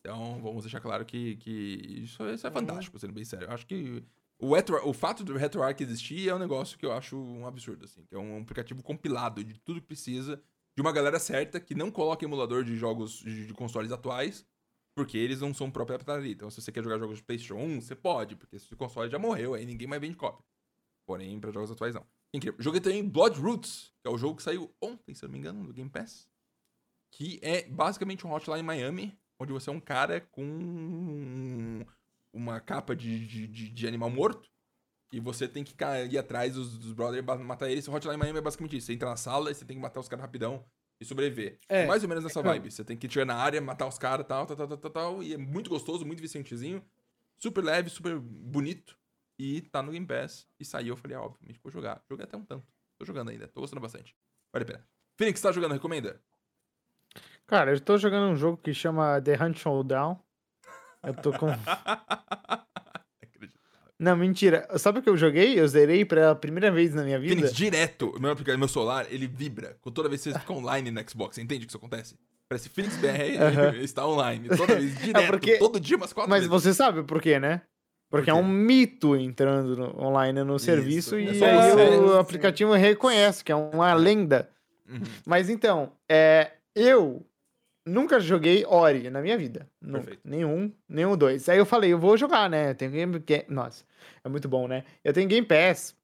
Então, 0.00 0.40
vamos 0.42 0.64
deixar 0.64 0.80
claro 0.80 1.04
que, 1.04 1.36
que 1.36 2.00
isso, 2.02 2.26
isso 2.30 2.44
é 2.44 2.50
uhum. 2.50 2.54
fantástico, 2.54 2.98
sendo 2.98 3.12
bem 3.12 3.24
sério. 3.24 3.46
Eu 3.46 3.52
acho 3.52 3.64
que 3.64 4.02
o, 4.42 4.54
retro, 4.54 4.88
o 4.88 4.92
fato 4.92 5.22
do 5.22 5.36
RetroArch 5.36 5.82
existir 5.82 6.28
é 6.28 6.34
um 6.34 6.38
negócio 6.38 6.76
que 6.76 6.84
eu 6.84 6.92
acho 6.92 7.16
um 7.16 7.46
absurdo, 7.46 7.84
assim. 7.84 8.04
Que 8.04 8.16
é 8.16 8.18
um 8.18 8.42
aplicativo 8.42 8.82
compilado 8.82 9.44
de 9.44 9.58
tudo 9.60 9.80
que 9.80 9.86
precisa, 9.86 10.42
de 10.76 10.82
uma 10.82 10.90
galera 10.90 11.20
certa, 11.20 11.60
que 11.60 11.76
não 11.76 11.92
coloca 11.92 12.24
emulador 12.24 12.64
de 12.64 12.76
jogos 12.76 13.18
de, 13.18 13.46
de 13.46 13.54
consoles 13.54 13.92
atuais, 13.92 14.44
porque 14.96 15.16
eles 15.16 15.40
não 15.40 15.54
são 15.54 15.70
pirataria. 15.70 16.32
Então, 16.32 16.50
se 16.50 16.60
você 16.60 16.72
quer 16.72 16.82
jogar 16.82 16.98
jogos 16.98 17.18
de 17.18 17.22
PlayStation 17.22 17.54
1, 17.54 17.80
você 17.82 17.94
pode, 17.94 18.34
porque 18.34 18.56
esse 18.56 18.74
console 18.74 19.08
já 19.08 19.18
morreu, 19.18 19.54
aí 19.54 19.64
ninguém 19.64 19.86
mais 19.86 20.00
vende 20.00 20.16
cópia. 20.16 20.44
Porém, 21.06 21.38
para 21.38 21.52
jogos 21.52 21.70
atuais 21.70 21.94
não. 21.94 22.04
Incrível. 22.34 22.60
Joguei 22.60 22.80
também 22.80 23.08
Blood 23.08 23.38
Roots, 23.38 23.92
que 24.02 24.08
é 24.08 24.10
o 24.10 24.18
jogo 24.18 24.36
que 24.36 24.42
saiu 24.42 24.74
ontem, 24.82 25.14
se 25.14 25.22
não 25.22 25.30
me 25.30 25.38
engano, 25.38 25.64
do 25.64 25.72
Game 25.72 25.88
Pass. 25.88 26.28
Que 27.14 27.38
é 27.42 27.68
basicamente 27.68 28.26
um 28.26 28.32
Hotline 28.32 28.62
Miami, 28.62 29.16
onde 29.38 29.52
você 29.52 29.70
é 29.70 29.72
um 29.72 29.80
cara 29.80 30.20
com 30.20 31.84
uma 32.32 32.60
capa 32.60 32.96
de, 32.96 33.26
de, 33.26 33.68
de 33.68 33.86
animal 33.86 34.10
morto. 34.10 34.50
E 35.12 35.20
você 35.20 35.46
tem 35.46 35.62
que 35.62 35.74
ir 36.10 36.16
atrás 36.16 36.54
dos, 36.54 36.78
dos 36.78 36.92
brothers 36.94 37.22
e 37.22 37.44
matar 37.44 37.70
eles. 37.70 37.86
O 37.86 37.92
Hotline 37.92 38.16
Miami 38.16 38.38
é 38.38 38.42
basicamente 38.42 38.78
isso. 38.78 38.86
Você 38.86 38.94
entra 38.94 39.10
na 39.10 39.16
sala 39.16 39.50
e 39.50 39.54
você 39.54 39.64
tem 39.64 39.76
que 39.76 39.82
matar 39.82 40.00
os 40.00 40.08
caras 40.08 40.22
rapidão 40.22 40.64
e 40.98 41.04
sobreviver. 41.04 41.58
É. 41.68 41.86
Mais 41.86 42.02
ou 42.02 42.08
menos 42.08 42.24
nessa 42.24 42.40
vibe. 42.40 42.70
Você 42.70 42.82
tem 42.82 42.96
que 42.96 43.06
tirar 43.06 43.26
na 43.26 43.34
área, 43.34 43.60
matar 43.60 43.86
os 43.86 43.98
caras, 43.98 44.26
tal, 44.26 44.46
tal, 44.46 44.56
tal, 44.56 44.78
tal, 44.78 44.90
tal. 44.90 45.22
E 45.22 45.34
é 45.34 45.36
muito 45.36 45.68
gostoso, 45.68 46.06
muito 46.06 46.22
vicentezinho. 46.22 46.82
Super 47.36 47.62
leve, 47.62 47.90
super 47.90 48.18
bonito. 48.18 48.96
E 49.38 49.60
tá 49.60 49.82
no 49.82 49.92
Game 49.92 50.06
Pass. 50.06 50.48
E 50.58 50.64
saiu, 50.64 50.94
eu 50.94 50.96
falei, 50.96 51.16
ah, 51.16 51.22
obviamente 51.22 51.60
vou 51.62 51.70
jogar. 51.70 52.02
Joguei 52.08 52.24
até 52.24 52.36
um 52.36 52.44
tanto. 52.44 52.66
Tô 52.98 53.04
jogando 53.04 53.30
ainda, 53.30 53.48
tô 53.48 53.60
gostando 53.60 53.82
bastante. 53.82 54.16
Vale 54.50 54.62
a 54.62 54.66
pena. 54.66 54.88
Phoenix, 55.16 55.40
tá 55.40 55.52
jogando? 55.52 55.72
Recomenda? 55.72 56.22
Cara, 57.46 57.72
eu 57.72 57.80
tô 57.80 57.98
jogando 57.98 58.32
um 58.32 58.36
jogo 58.36 58.56
que 58.56 58.72
chama 58.72 59.20
The 59.20 59.34
Hunt 59.34 59.58
Showdown. 59.58 60.18
Eu 61.04 61.14
tô 61.14 61.32
com. 61.32 61.48
Não, 63.98 64.16
mentira. 64.16 64.66
Sabe 64.78 64.98
o 64.98 65.02
que 65.02 65.08
eu 65.08 65.16
joguei? 65.16 65.58
Eu 65.58 65.68
zerei 65.68 66.04
pela 66.04 66.34
primeira 66.34 66.72
vez 66.72 66.92
na 66.92 67.04
minha 67.04 67.20
vida. 67.20 67.36
Phoenix, 67.36 67.54
direto. 67.54 68.12
Meu, 68.18 68.36
meu 68.58 68.68
celular, 68.68 69.06
ele 69.08 69.28
vibra. 69.28 69.76
Toda 69.94 70.08
vez 70.08 70.22
que 70.22 70.32
você 70.32 70.38
fica 70.40 70.52
online 70.52 70.90
no 70.90 71.08
Xbox. 71.08 71.36
Você 71.36 71.42
entende 71.42 71.66
que 71.66 71.70
isso 71.70 71.76
acontece? 71.76 72.16
Parece 72.48 72.68
Phoenix 72.68 72.96
BR 72.96 73.76
está 73.80 74.04
online. 74.04 74.48
Toda 74.48 74.74
vez, 74.74 74.96
é 75.00 75.04
direto. 75.04 75.22
É 75.22 75.26
porque... 75.28 75.56
Todo 75.58 75.78
dia, 75.78 75.96
umas 75.96 76.12
quatro 76.12 76.28
Mas 76.28 76.40
vezes. 76.40 76.50
você 76.50 76.74
sabe 76.74 77.04
por 77.04 77.22
quê, 77.22 77.38
né? 77.38 77.62
Porque 78.10 78.30
por 78.30 78.36
é 78.36 78.40
um 78.40 78.46
mito 78.46 79.16
entrando 79.16 79.76
no, 79.76 80.04
online 80.04 80.42
no 80.42 80.56
isso. 80.56 80.64
serviço 80.66 81.14
é 81.14 81.22
e 81.22 81.44
aí 81.44 81.96
o 81.98 82.18
aplicativo 82.18 82.72
reconhece 82.74 83.44
que 83.44 83.52
é 83.52 83.56
uma 83.56 83.94
lenda. 83.94 84.50
Uhum. 84.86 85.00
Mas 85.24 85.48
então, 85.48 85.92
é, 86.08 86.50
eu 86.74 87.24
nunca 87.86 88.20
joguei 88.20 88.64
Ori 88.66 89.10
na 89.10 89.20
minha 89.20 89.36
vida. 89.36 89.68
Nunca. 89.80 90.16
Nenhum, 90.24 90.72
nenhum 90.88 91.16
dois. 91.16 91.48
Aí 91.48 91.58
eu 91.58 91.66
falei, 91.66 91.92
eu 91.92 91.98
vou 91.98 92.16
jogar, 92.16 92.48
né? 92.48 92.70
Eu 92.70 92.74
tenho 92.74 92.90
Game 92.90 93.20
Pass. 93.20 93.44
Nossa, 93.48 93.84
é 94.24 94.28
muito 94.28 94.48
bom, 94.48 94.68
né? 94.68 94.84
Eu 95.04 95.12
tenho 95.12 95.28
Game 95.28 95.46
Pass. 95.46 95.94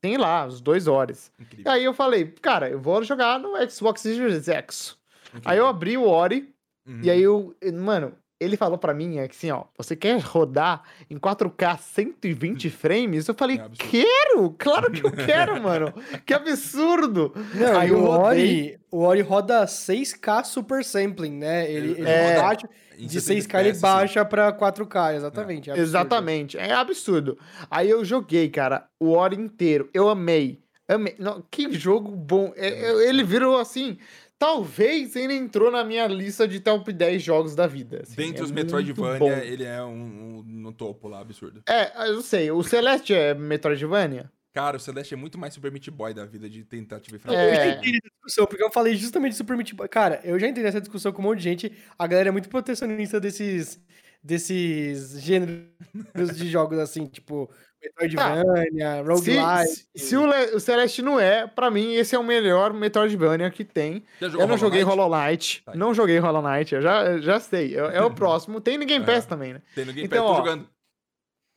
Tem 0.00 0.16
lá, 0.16 0.46
os 0.46 0.60
dois 0.60 0.86
horas. 0.86 1.32
Incrível. 1.38 1.72
Aí 1.72 1.84
eu 1.84 1.92
falei, 1.92 2.26
cara, 2.40 2.70
eu 2.70 2.80
vou 2.80 3.02
jogar 3.02 3.38
no 3.38 3.54
Xbox 3.68 4.00
Series 4.00 4.48
X. 4.48 4.96
Incrível. 5.28 5.50
Aí 5.50 5.58
eu 5.58 5.66
abri 5.66 5.96
o 5.96 6.06
Ori. 6.06 6.54
Uhum. 6.86 7.00
E 7.02 7.10
aí 7.10 7.20
eu. 7.20 7.56
Mano, 7.74 8.14
ele 8.40 8.56
falou 8.56 8.78
para 8.78 8.94
mim 8.94 9.18
assim, 9.18 9.50
ó, 9.50 9.64
você 9.76 9.96
quer 9.96 10.20
rodar 10.20 10.82
em 11.10 11.18
4K 11.18 11.78
120 11.78 12.70
frames? 12.70 13.26
Eu 13.26 13.34
falei, 13.34 13.58
é 13.58 13.68
quero! 13.76 14.54
Claro 14.56 14.90
que 14.92 15.04
eu 15.04 15.10
quero, 15.12 15.60
mano! 15.60 15.92
Que 16.24 16.32
absurdo! 16.32 17.32
Não, 17.54 17.78
Aí 17.78 17.90
o 17.90 18.04
Ori, 18.04 18.78
o 18.90 19.00
Ori 19.00 19.22
roda 19.22 19.64
6K 19.64 20.44
super 20.44 20.84
sampling, 20.84 21.32
né? 21.32 21.70
Ele, 21.70 21.92
ele 21.92 22.08
é, 22.08 22.40
roda 22.40 22.68
de 22.96 23.20
6K 23.20 23.60
ele 23.60 23.78
baixa 23.78 24.24
pra 24.24 24.52
4K, 24.52 25.16
exatamente. 25.16 25.70
É. 25.70 25.76
exatamente, 25.76 26.56
é 26.56 26.72
absurdo. 26.72 27.38
Aí 27.70 27.90
eu 27.90 28.04
joguei, 28.04 28.48
cara, 28.48 28.86
o 29.00 29.12
Ori 29.12 29.36
inteiro. 29.36 29.90
Eu 29.92 30.08
amei. 30.08 30.60
Amei. 30.88 31.14
Não, 31.18 31.44
que 31.50 31.70
jogo 31.72 32.10
bom. 32.12 32.52
É, 32.56 32.68
é 32.68 33.08
ele 33.08 33.22
virou 33.22 33.58
assim 33.58 33.98
talvez 34.38 35.16
ele 35.16 35.34
entrou 35.34 35.70
na 35.70 35.82
minha 35.82 36.06
lista 36.06 36.46
de 36.46 36.60
top 36.60 36.92
10 36.92 37.22
jogos 37.22 37.54
da 37.54 37.66
vida. 37.66 38.02
Assim, 38.02 38.14
Dentre 38.14 38.40
é 38.40 38.44
os 38.44 38.50
Metroidvania, 38.50 39.44
ele 39.44 39.64
é 39.64 39.82
um, 39.82 39.90
um, 39.90 40.42
no 40.46 40.72
topo 40.72 41.08
lá, 41.08 41.20
absurdo. 41.20 41.62
É, 41.68 42.08
eu 42.08 42.22
sei. 42.22 42.50
O 42.50 42.62
Celeste 42.62 43.12
é 43.14 43.34
Metroidvania? 43.34 44.30
Cara, 44.52 44.76
o 44.76 44.80
Celeste 44.80 45.14
é 45.14 45.16
muito 45.16 45.38
mais 45.38 45.54
Super 45.54 45.70
Meat 45.70 45.90
Boy 45.90 46.14
da 46.14 46.24
vida 46.24 46.48
de 46.48 46.64
tentativa 46.64 47.16
e 47.16 47.18
fracasso. 47.18 47.44
É. 47.44 47.50
Eu 47.50 47.54
já 47.54 47.66
entendi 47.68 47.98
essa 47.98 48.10
discussão, 48.10 48.46
porque 48.46 48.64
eu 48.64 48.70
falei 48.70 48.96
justamente 48.96 49.32
de 49.32 49.38
Super 49.38 49.56
Meat 49.56 49.74
Boy. 49.74 49.88
Cara, 49.88 50.20
eu 50.24 50.38
já 50.38 50.48
entendi 50.48 50.66
essa 50.66 50.80
discussão 50.80 51.12
com 51.12 51.20
um 51.20 51.26
monte 51.26 51.38
de 51.38 51.44
gente. 51.44 51.72
A 51.98 52.06
galera 52.06 52.28
é 52.28 52.32
muito 52.32 52.48
protecionista 52.48 53.20
desses, 53.20 53.80
desses 54.22 55.20
gêneros 55.20 56.36
de 56.36 56.48
jogos 56.48 56.78
assim, 56.78 57.06
tipo 57.06 57.50
Metroidvania, 57.82 58.96
tá. 58.96 59.02
roguelike. 59.02 59.68
Se, 59.68 59.86
se 59.94 60.16
o, 60.16 60.26
Le, 60.26 60.54
o, 60.54 60.60
Celeste 60.60 61.00
não 61.00 61.18
é, 61.18 61.46
pra 61.46 61.70
mim, 61.70 61.94
esse 61.94 62.14
é 62.14 62.18
o 62.18 62.24
melhor 62.24 62.72
Metroidvania 62.72 63.50
que 63.50 63.64
tem. 63.64 64.04
Eu 64.20 64.30
não 64.30 64.40
Hollow 64.40 64.58
joguei? 64.58 64.82
Hollow 64.82 65.08
Knight. 65.08 65.62
Tá. 65.64 65.74
Não 65.74 65.94
joguei 65.94 66.18
Hollow 66.18 66.42
Knight, 66.42 66.74
eu 66.74 66.82
já, 66.82 67.18
já 67.18 67.38
sei. 67.38 67.76
É, 67.76 67.96
é 67.96 68.02
o 68.02 68.12
próximo. 68.12 68.60
Tem 68.60 68.76
no 68.76 68.84
Game 68.84 69.04
Pass 69.04 69.24
é. 69.24 69.28
também, 69.28 69.54
né? 69.54 69.62
Tem 69.74 69.84
no 69.84 69.92
Game 69.92 70.06
então, 70.06 70.26
Pass, 70.26 70.36
tô 70.36 70.42
ó, 70.42 70.44
jogando. 70.44 70.68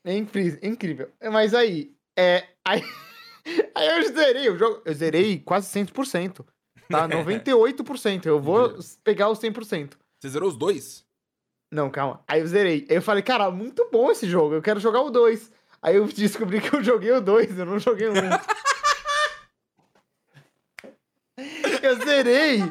É 0.05 0.15
incrível. 0.15 1.09
Mas 1.31 1.53
aí, 1.53 1.93
é. 2.17 2.47
Aí, 2.63 2.83
aí 3.73 4.03
eu 4.03 4.13
zerei 4.13 4.49
o 4.49 4.55
jogo. 4.55 4.83
Eu 4.85 4.93
zerei 4.93 5.39
quase 5.39 5.67
100%. 5.67 6.45
Tá? 6.87 7.09
98%. 7.09 8.27
Eu 8.27 8.39
vou 8.39 8.77
pegar 9.03 9.29
os 9.29 9.39
100%. 9.39 9.93
Você 10.19 10.29
zerou 10.29 10.47
os 10.47 10.55
dois? 10.55 11.03
Não, 11.71 11.89
calma. 11.89 12.21
Aí 12.27 12.41
eu 12.41 12.47
zerei. 12.47 12.85
Aí 12.87 12.97
eu 12.97 13.01
falei, 13.01 13.23
cara, 13.23 13.49
muito 13.49 13.89
bom 13.91 14.11
esse 14.11 14.29
jogo. 14.29 14.53
Eu 14.53 14.61
quero 14.61 14.79
jogar 14.79 15.01
o 15.01 15.09
2. 15.09 15.51
Aí 15.81 15.95
eu 15.95 16.05
descobri 16.07 16.61
que 16.61 16.75
eu 16.75 16.83
joguei 16.83 17.11
o 17.11 17.19
2, 17.19 17.57
eu 17.57 17.65
não 17.65 17.79
joguei 17.79 18.07
o 18.07 18.13
1. 18.13 18.15
Um. 18.15 18.21
eu 21.81 21.95
zerei 22.05 22.61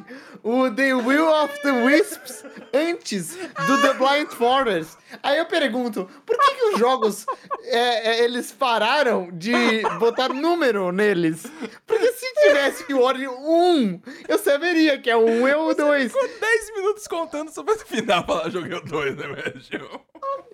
o 0.42 0.70
The 0.70 0.94
Will 0.94 1.28
of 1.28 1.60
the 1.62 1.70
Wisps 1.70 2.44
antes 2.72 3.36
do 3.66 3.80
The 3.82 3.94
Blind 3.94 4.28
Forest. 4.28 4.96
Aí 5.22 5.38
eu 5.38 5.46
pergunto, 5.46 6.08
por 6.24 6.38
que, 6.38 6.54
que 6.54 6.64
os 6.72 6.78
jogos 6.78 7.26
é, 7.64 8.10
é, 8.10 8.24
eles 8.24 8.52
pararam 8.52 9.28
de 9.32 9.52
botar 9.98 10.28
número 10.28 10.92
neles? 10.92 11.46
Porque 11.86 12.12
se 12.12 12.26
tivesse 12.34 12.92
o 12.92 13.00
Ori 13.00 13.28
1, 13.28 14.00
eu 14.28 14.38
saberia 14.38 14.98
que 14.98 15.10
é 15.10 15.16
o 15.16 15.26
1 15.26 15.48
e 15.48 15.54
o 15.54 15.74
2. 15.74 16.12
Ficou 16.12 16.28
10 16.28 16.76
minutos 16.76 17.06
contando 17.06 17.50
só 17.50 17.62
pra 17.62 17.74
no 17.74 17.80
final 17.80 18.24
falar 18.24 18.50
joguei 18.50 18.76
o 18.76 18.80
2, 18.80 19.16
né, 19.16 19.26
velho? 19.26 20.00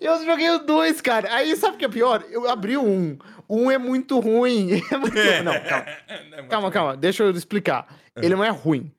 Eu 0.00 0.24
joguei 0.24 0.50
o 0.50 0.58
2, 0.58 1.00
cara. 1.00 1.34
Aí 1.34 1.56
sabe 1.56 1.76
o 1.76 1.78
que 1.78 1.84
é 1.84 1.88
pior? 1.88 2.24
Eu 2.30 2.48
abri 2.48 2.76
o 2.76 2.82
1. 2.82 3.18
O 3.48 3.56
1 3.66 3.70
é 3.70 3.78
muito 3.78 4.18
ruim. 4.18 4.82
É 4.90 4.96
muito... 4.96 5.16
Não, 5.44 5.60
calma. 5.60 5.86
É 6.08 6.42
calma, 6.44 6.70
calma. 6.70 6.96
Deixa 6.96 7.22
eu 7.22 7.30
explicar. 7.30 7.86
Ele 8.16 8.34
não 8.34 8.44
é 8.44 8.50
ruim. 8.50 8.90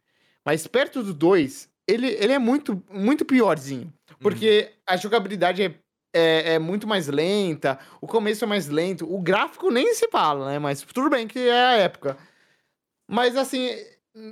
Mas 0.48 0.66
perto 0.66 1.04
do 1.04 1.14
2, 1.14 1.70
ele, 1.86 2.08
ele 2.08 2.32
é 2.32 2.40
muito, 2.40 2.82
muito 2.90 3.26
piorzinho. 3.26 3.94
Porque 4.18 4.62
uhum. 4.72 4.78
a 4.88 4.96
jogabilidade 4.96 5.62
é, 5.62 5.76
é, 6.16 6.54
é, 6.54 6.60
muito 6.60 6.88
mais 6.88 7.10
lenta, 7.10 7.78
o 8.00 8.08
começo 8.08 8.46
é 8.46 8.48
mais 8.48 8.70
lento, 8.70 9.14
o 9.14 9.22
gráfico 9.22 9.70
nem 9.70 9.94
se 9.94 10.08
fala, 10.08 10.52
né? 10.52 10.58
Mas 10.58 10.82
tudo 10.84 11.10
bem 11.10 11.28
que 11.28 11.38
é 11.38 11.66
a 11.66 11.74
época. 11.74 12.18
Mas 13.12 13.36
assim, 13.36 13.72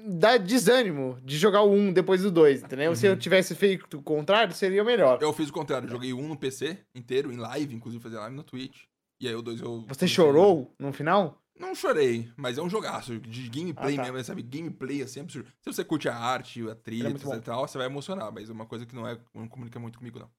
dá 0.07 0.37
desânimo 0.37 1.19
de 1.21 1.37
jogar 1.37 1.63
o 1.63 1.73
1 1.73 1.91
depois 1.91 2.21
do 2.21 2.31
2, 2.31 2.63
entendeu? 2.63 2.91
Uhum. 2.91 2.95
Se 2.95 3.07
eu 3.07 3.11
uhum. 3.11 3.19
tivesse 3.19 3.53
feito 3.53 3.97
o 3.97 4.01
contrário, 4.01 4.55
seria 4.55 4.85
melhor. 4.85 5.19
Eu 5.21 5.33
fiz 5.33 5.49
o 5.49 5.53
contrário, 5.53 5.89
joguei 5.89 6.13
o 6.13 6.17
1 6.17 6.29
no 6.29 6.37
PC 6.37 6.77
inteiro, 6.95 7.29
em 7.29 7.35
live, 7.35 7.75
inclusive 7.75 8.01
fazer 8.01 8.19
live 8.19 8.37
no 8.37 8.43
Twitch. 8.43 8.83
E 9.19 9.27
aí 9.27 9.35
o 9.35 9.41
2 9.41 9.59
eu. 9.59 9.83
Você 9.89 10.07
chorou 10.07 10.73
no 10.79 10.93
final? 10.93 11.41
Não 11.57 11.73
chorei, 11.73 12.29
mas 12.35 12.57
é 12.57 12.61
um 12.61 12.69
jogaço 12.69 13.17
de 13.19 13.49
gameplay 13.49 13.93
ah, 13.93 13.97
tá. 13.97 14.11
mesmo, 14.11 14.25
sabe? 14.25 14.43
Gameplay 14.43 15.01
assim, 15.01 15.21
absurdo. 15.21 15.49
Se 15.61 15.71
você 15.71 15.85
curte 15.85 16.09
a 16.09 16.15
arte, 16.15 16.69
a 16.69 16.75
trilha 16.75 17.07
é 17.07 17.11
e 17.37 17.41
tal, 17.41 17.67
você 17.67 17.77
vai 17.77 17.87
emocionar, 17.87 18.31
mas 18.31 18.49
é 18.49 18.53
uma 18.53 18.65
coisa 18.65 18.85
que 18.85 18.93
não 18.93 19.07
é 19.07 19.17
não 19.33 19.47
comunica 19.47 19.79
muito 19.79 19.97
comigo, 19.97 20.19
não. 20.19 20.29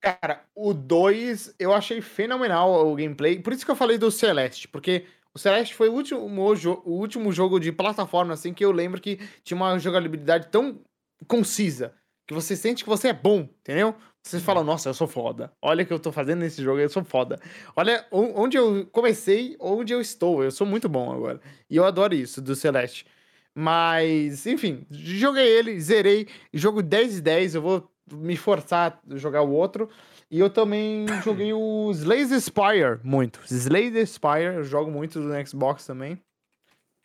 Cara, 0.00 0.44
o 0.54 0.74
2 0.74 1.54
eu 1.58 1.72
achei 1.72 2.00
fenomenal 2.00 2.86
o 2.86 2.94
gameplay. 2.94 3.38
Por 3.38 3.52
isso 3.52 3.64
que 3.64 3.70
eu 3.70 3.76
falei 3.76 3.96
do 3.96 4.10
Celeste, 4.10 4.68
porque 4.68 5.06
o 5.32 5.38
Celeste 5.38 5.74
foi 5.74 5.88
o 5.88 5.92
último, 5.92 6.20
o 6.20 6.92
último 6.92 7.32
jogo 7.32 7.60
de 7.60 7.70
plataforma, 7.70 8.34
assim, 8.34 8.52
que 8.52 8.64
eu 8.64 8.72
lembro 8.72 9.00
que 9.00 9.20
tinha 9.44 9.56
uma 9.56 9.78
jogabilidade 9.78 10.48
tão 10.48 10.80
concisa 11.26 11.94
que 12.26 12.34
você 12.34 12.56
sente 12.56 12.82
que 12.82 12.90
você 12.90 13.08
é 13.08 13.12
bom, 13.12 13.48
entendeu? 13.60 13.94
Você 14.26 14.40
fala, 14.40 14.64
nossa, 14.64 14.88
eu 14.88 14.94
sou 14.94 15.06
foda. 15.06 15.52
Olha 15.62 15.84
o 15.84 15.86
que 15.86 15.92
eu 15.92 16.00
tô 16.00 16.10
fazendo 16.10 16.40
nesse 16.40 16.60
jogo, 16.60 16.80
eu 16.80 16.88
sou 16.88 17.04
foda. 17.04 17.40
Olha 17.76 18.04
onde 18.10 18.56
eu 18.56 18.84
comecei, 18.90 19.56
onde 19.60 19.92
eu 19.92 20.00
estou. 20.00 20.42
Eu 20.42 20.50
sou 20.50 20.66
muito 20.66 20.88
bom 20.88 21.12
agora. 21.12 21.40
E 21.70 21.76
eu 21.76 21.84
adoro 21.84 22.12
isso 22.12 22.42
do 22.42 22.56
Celeste. 22.56 23.06
Mas, 23.54 24.44
enfim, 24.44 24.84
joguei 24.90 25.46
ele, 25.46 25.80
zerei. 25.80 26.26
Jogo 26.52 26.82
10 26.82 27.18
e 27.18 27.20
10. 27.20 27.54
Eu 27.54 27.62
vou 27.62 27.90
me 28.12 28.36
forçar 28.36 29.00
a 29.08 29.16
jogar 29.16 29.42
o 29.42 29.52
outro. 29.52 29.88
E 30.28 30.40
eu 30.40 30.50
também 30.50 31.06
joguei 31.22 31.52
o 31.52 31.92
Slays 31.92 32.30
Spire 32.42 32.98
muito. 33.04 33.40
Slays 33.48 34.10
Spire, 34.10 34.56
eu 34.56 34.64
jogo 34.64 34.90
muito 34.90 35.20
no 35.20 35.46
Xbox 35.46 35.86
também. 35.86 36.20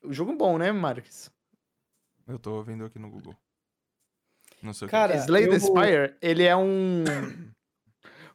O 0.03 0.11
jogo 0.11 0.35
bom, 0.35 0.57
né, 0.57 0.71
Marques? 0.71 1.29
Eu 2.27 2.39
tô 2.39 2.63
vendo 2.63 2.83
aqui 2.83 2.97
no 2.97 3.11
Google. 3.11 3.35
Não 4.61 4.73
sei 4.73 4.87
Cara, 4.87 5.13
o 5.13 5.17
que. 5.17 5.21
Slay 5.23 5.47
eu... 5.47 5.59
Spire, 5.59 6.15
ele 6.21 6.43
é 6.43 6.55
um 6.55 7.03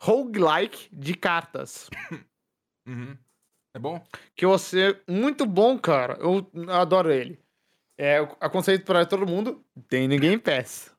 roguelike 0.00 0.88
de 0.92 1.14
cartas. 1.14 1.90
Uhum. 2.88 3.18
É 3.74 3.80
bom? 3.80 4.00
Que 4.36 4.46
você. 4.46 5.02
Muito 5.08 5.44
bom, 5.44 5.76
cara. 5.76 6.16
Eu 6.20 6.48
adoro 6.70 7.10
ele. 7.10 7.36
É, 7.98 8.18
aconselho 8.38 8.84
para 8.84 9.04
todo 9.04 9.26
mundo. 9.26 9.60
Tem 9.88 10.06
ninguém 10.06 10.38
Pass. 10.38 10.94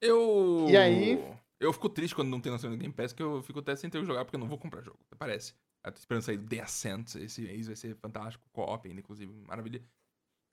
Eu. 0.00 0.66
E 0.68 0.76
aí. 0.76 1.24
Eu 1.60 1.72
fico 1.72 1.88
triste 1.88 2.12
quando 2.12 2.28
não 2.28 2.40
tem 2.40 2.50
noção 2.50 2.72
de 2.72 2.76
Game 2.76 2.92
Pass, 2.92 3.12
que 3.12 3.22
eu 3.22 3.40
fico 3.42 3.60
até 3.60 3.76
sem 3.76 3.88
ter 3.88 4.00
que 4.00 4.04
jogar, 4.04 4.24
porque 4.24 4.34
eu 4.34 4.40
não 4.40 4.48
vou 4.48 4.58
comprar 4.58 4.82
jogo. 4.82 4.98
Parece. 5.16 5.54
Eu 5.86 5.92
tô 5.92 6.00
esperando 6.00 6.22
sair 6.22 6.36
do 6.36 6.48
The 6.48 6.60
Ascent 6.60 7.14
esse 7.14 7.40
mês, 7.40 7.68
vai 7.68 7.76
ser 7.76 7.94
fantástico. 7.94 8.44
Co-op 8.52 8.88
ainda, 8.88 9.00
inclusive, 9.00 9.32
maravilha. 9.46 9.80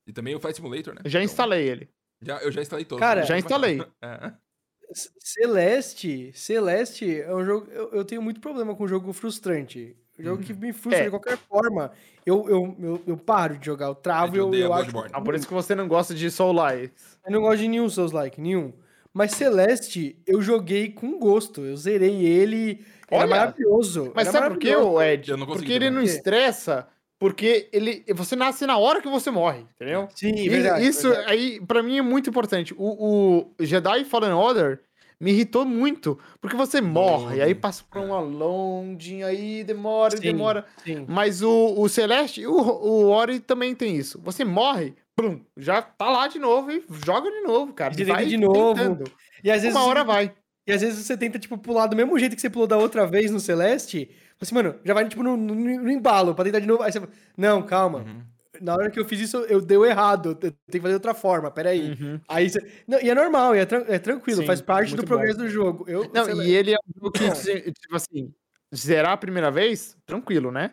E 0.08 0.14
também 0.14 0.36
o 0.36 0.40
Flight 0.40 0.56
Simulator, 0.56 0.94
né? 0.94 1.02
Já 1.06 1.20
então, 1.20 1.24
instalei 1.24 1.68
ele. 1.68 1.90
Já, 2.22 2.38
eu 2.40 2.52
já 2.52 2.62
instalei 2.62 2.86
todos. 2.86 3.00
Cara, 3.00 3.24
já 3.24 3.38
instalei. 3.38 3.82
É. 4.02 4.34
Celeste, 5.20 6.32
Celeste 6.34 7.22
é 7.22 7.34
um 7.34 7.46
jogo. 7.46 7.68
Eu, 7.72 7.90
eu, 7.92 8.04
tenho 8.04 8.24
muito 8.24 8.42
problema 8.42 8.76
com 8.76 8.88
jogo 8.88 9.14
frustrante. 9.14 9.96
Jogo 10.18 10.44
que 10.44 10.52
uhum. 10.52 10.60
me 10.60 10.74
frustra 10.74 11.02
é. 11.02 11.04
de 11.06 11.10
qualquer 11.12 11.38
forma. 11.38 11.92
Eu, 12.26 12.50
eu, 12.50 12.76
eu, 12.80 13.02
eu, 13.06 13.18
paro 13.18 13.58
de 13.58 13.68
jogar, 13.68 13.86
eu 13.86 13.96
travo, 13.96 14.36
eu, 14.36 14.54
eu 14.54 14.74
acho. 14.74 14.92
Ah, 15.14 15.22
por 15.22 15.36
isso 15.36 15.48
que 15.48 15.54
você 15.54 15.76
não 15.76 15.88
gosta 15.88 16.14
de 16.14 16.30
Soul 16.32 16.54
Like. 16.54 16.92
Eu 17.26 17.32
não 17.32 17.42
gosto 17.42 17.62
de 17.62 17.68
nenhum 17.68 17.88
Souls 17.88 18.12
Like, 18.12 18.42
nenhum. 18.42 18.74
Mas 19.14 19.32
Celeste, 19.32 20.22
eu 20.26 20.42
joguei 20.42 20.92
com 20.92 21.20
gosto. 21.20 21.62
Eu 21.62 21.78
zerei 21.78 22.26
ele. 22.26 22.84
Era 23.10 23.24
Olha, 23.24 23.30
maravilhoso. 23.30 24.12
Mas 24.16 24.28
era 24.28 24.40
sabe 24.40 24.56
por 24.56 24.60
quê, 24.60 24.74
Ed? 25.14 25.32
Porque 25.46 25.74
ele 25.74 25.90
não 25.90 26.02
estressa. 26.02 26.88
Porque 27.20 27.68
ele, 27.74 28.06
você 28.14 28.34
nasce 28.34 28.66
na 28.66 28.78
hora 28.78 29.02
que 29.02 29.10
você 29.10 29.30
morre, 29.30 29.66
entendeu? 29.76 30.08
Sim, 30.16 30.48
verdade. 30.48 30.88
Isso 30.88 31.10
verdade. 31.10 31.32
aí, 31.32 31.60
para 31.60 31.84
mim, 31.84 31.98
é 31.98 32.02
muito 32.02 32.30
importante. 32.30 32.74
O, 32.78 33.52
o 33.60 33.66
Jedi 33.66 34.06
Fallen 34.06 34.32
Order 34.32 34.80
me 35.20 35.32
irritou 35.32 35.66
muito, 35.66 36.18
porque 36.40 36.56
você 36.56 36.80
morre, 36.80 37.42
aí 37.42 37.54
passa 37.54 37.84
por 37.84 38.02
uma 38.02 38.22
loading, 38.22 39.24
aí 39.24 39.66
demora, 39.66 40.16
sim, 40.16 40.24
demora. 40.24 40.66
Sim. 40.82 41.06
Mas 41.10 41.42
o, 41.42 41.76
o 41.78 41.90
Celeste, 41.90 42.48
o, 42.48 42.54
o 42.54 43.10
Ori 43.10 43.42
também 43.42 43.76
tem 43.76 43.98
isso. 43.98 44.18
Você 44.24 44.46
morre, 44.46 44.96
Prum, 45.14 45.42
já 45.58 45.82
tá 45.82 46.10
lá 46.10 46.30
de 46.30 46.40
novo 46.40 46.72
e 46.72 46.82
joga 47.06 47.30
de 47.30 47.42
novo, 47.42 47.74
cara. 47.74 47.94
E 48.00 48.04
vai 48.06 48.26
de 48.28 48.38
novo. 48.38 48.76
Tentando. 48.76 49.12
E 49.44 49.52
às 49.52 49.62
vezes 49.62 49.76
uma 49.76 49.86
hora 49.86 50.06
vai. 50.06 50.34
E 50.66 50.72
às 50.72 50.82
vezes 50.82 51.06
você 51.06 51.18
tenta, 51.18 51.38
tipo, 51.38 51.58
pular 51.58 51.88
do 51.88 51.96
mesmo 51.96 52.18
jeito 52.18 52.36
que 52.36 52.42
você 52.42 52.50
pulou 52.50 52.68
da 52.68 52.78
outra 52.78 53.06
vez 53.06 53.30
no 53.30 53.40
Celeste. 53.40 54.10
Assim, 54.42 54.56
mano, 54.56 54.76
já 54.86 54.94
vai, 54.94 55.08
tipo, 55.08 55.22
no, 55.22 55.36
no, 55.36 55.54
no 55.54 55.92
embalo 55.92 56.34
pra 56.34 56.46
tentar 56.46 56.60
de 56.60 56.68
novo. 56.68 56.82
Aí 56.82 56.92
você 56.92 57.02
não, 57.38 57.62
calma. 57.62 58.00
Uhum. 58.00 58.24
Na 58.62 58.74
hora 58.74 58.90
que 58.90 59.00
eu 59.00 59.06
fiz 59.06 59.20
isso, 59.20 59.38
eu 59.46 59.62
deu 59.62 59.86
errado. 59.86 60.30
Eu 60.30 60.36
tenho 60.36 60.54
que 60.72 60.80
fazer 60.80 60.90
de 60.90 60.94
outra 60.96 61.14
forma, 61.14 61.52
peraí. 61.52 61.92
Uhum. 61.92 62.20
Aí 62.28 62.50
você... 62.50 62.60
não, 62.88 63.00
e 63.02 63.10
é 63.10 63.16
normal, 63.16 63.56
e 63.56 63.60
é, 63.60 63.66
tra 63.66 63.86
é 63.88 64.00
tranquilo, 64.00 64.42
Sim, 64.42 64.48
faz 64.48 64.62
parte 64.62 64.96
do 64.96 65.06
progresso 65.06 65.38
bom. 65.38 65.46
do 65.46 65.50
jogo. 65.50 65.86
Eu, 65.88 66.10
não, 66.14 66.42
e 66.42 66.52
ele 66.52 66.74
é 66.74 66.78
um 66.78 66.94
jogo 66.96 67.12
que, 67.12 67.72
tipo 67.72 67.96
assim, 67.96 68.34
zerar 68.76 69.14
a 69.14 69.18
primeira 69.18 69.52
vez, 69.52 69.98
tranquilo, 70.06 70.52
né? 70.52 70.72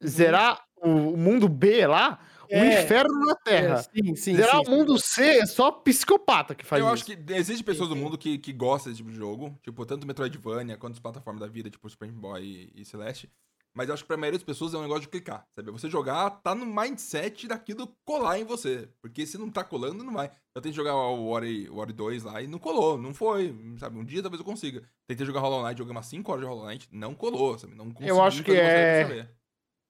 Uhum. 0.00 0.08
Zerar 0.08 0.62
o 0.76 1.16
mundo 1.16 1.48
B 1.48 1.86
lá, 1.86 2.18
é, 2.52 2.62
o 2.62 2.82
inferno 2.84 3.26
na 3.26 3.34
Terra. 3.34 3.74
É, 3.74 3.82
sim, 3.82 4.16
sim, 4.16 4.36
Zerar 4.36 4.64
sim, 4.64 4.66
o 4.66 4.70
mundo 4.70 4.98
C 4.98 5.38
é 5.38 5.46
só 5.46 5.70
psicopata 5.70 6.54
que 6.54 6.64
faz 6.64 6.80
Eu 6.80 6.86
isso. 6.86 6.94
acho 6.94 7.04
que 7.04 7.32
existem 7.32 7.64
pessoas 7.64 7.88
do 7.88 7.96
mundo 7.96 8.18
que, 8.18 8.38
que 8.38 8.52
gostam 8.52 8.92
desse 8.92 9.02
tipo 9.02 9.10
de 9.12 9.18
jogo. 9.18 9.58
Tipo, 9.62 9.86
tanto 9.86 10.06
Metroidvania 10.06 10.76
quanto 10.76 10.94
as 10.94 11.00
plataformas 11.00 11.40
da 11.40 11.46
vida, 11.46 11.70
tipo 11.70 11.88
Super 11.88 12.10
Boy 12.10 12.42
e, 12.42 12.82
e 12.82 12.84
Celeste. 12.84 13.30
Mas 13.74 13.88
eu 13.88 13.94
acho 13.94 14.04
que 14.04 14.08
pra 14.08 14.18
maioria 14.18 14.38
das 14.38 14.44
pessoas 14.44 14.74
é 14.74 14.78
um 14.78 14.82
negócio 14.82 15.02
de 15.02 15.08
clicar, 15.08 15.46
sabe? 15.54 15.70
Você 15.70 15.88
jogar, 15.88 16.28
tá 16.28 16.54
no 16.54 16.66
mindset 16.66 17.48
daquilo 17.48 17.88
colar 18.04 18.38
em 18.38 18.44
você. 18.44 18.88
Porque 19.00 19.26
se 19.26 19.38
não 19.38 19.50
tá 19.50 19.64
colando, 19.64 20.04
não 20.04 20.12
vai. 20.12 20.26
Eu 20.54 20.60
tentei 20.60 20.72
jogar 20.72 20.94
o 20.94 21.28
Ori, 21.28 21.70
o 21.70 21.78
Ori 21.78 21.92
2 21.92 22.24
lá 22.24 22.42
e 22.42 22.46
não 22.46 22.58
colou, 22.58 22.98
não 22.98 23.14
foi, 23.14 23.54
sabe? 23.78 23.98
Um 23.98 24.04
dia 24.04 24.20
talvez 24.20 24.40
eu 24.40 24.44
consiga. 24.44 24.82
Tentei 25.08 25.24
jogar 25.24 25.40
Hollow 25.40 25.64
Knight, 25.64 25.78
joguei 25.78 25.92
umas 25.92 26.06
5 26.06 26.30
horas 26.30 26.44
de 26.44 26.50
Hollow 26.50 26.66
Knight, 26.66 26.88
não 26.92 27.14
colou, 27.14 27.58
sabe? 27.58 27.74
Não 27.74 27.90
consegui. 27.90 28.10
Eu 28.10 28.22
acho 28.22 28.44
que 28.44 28.52
é... 28.52 29.26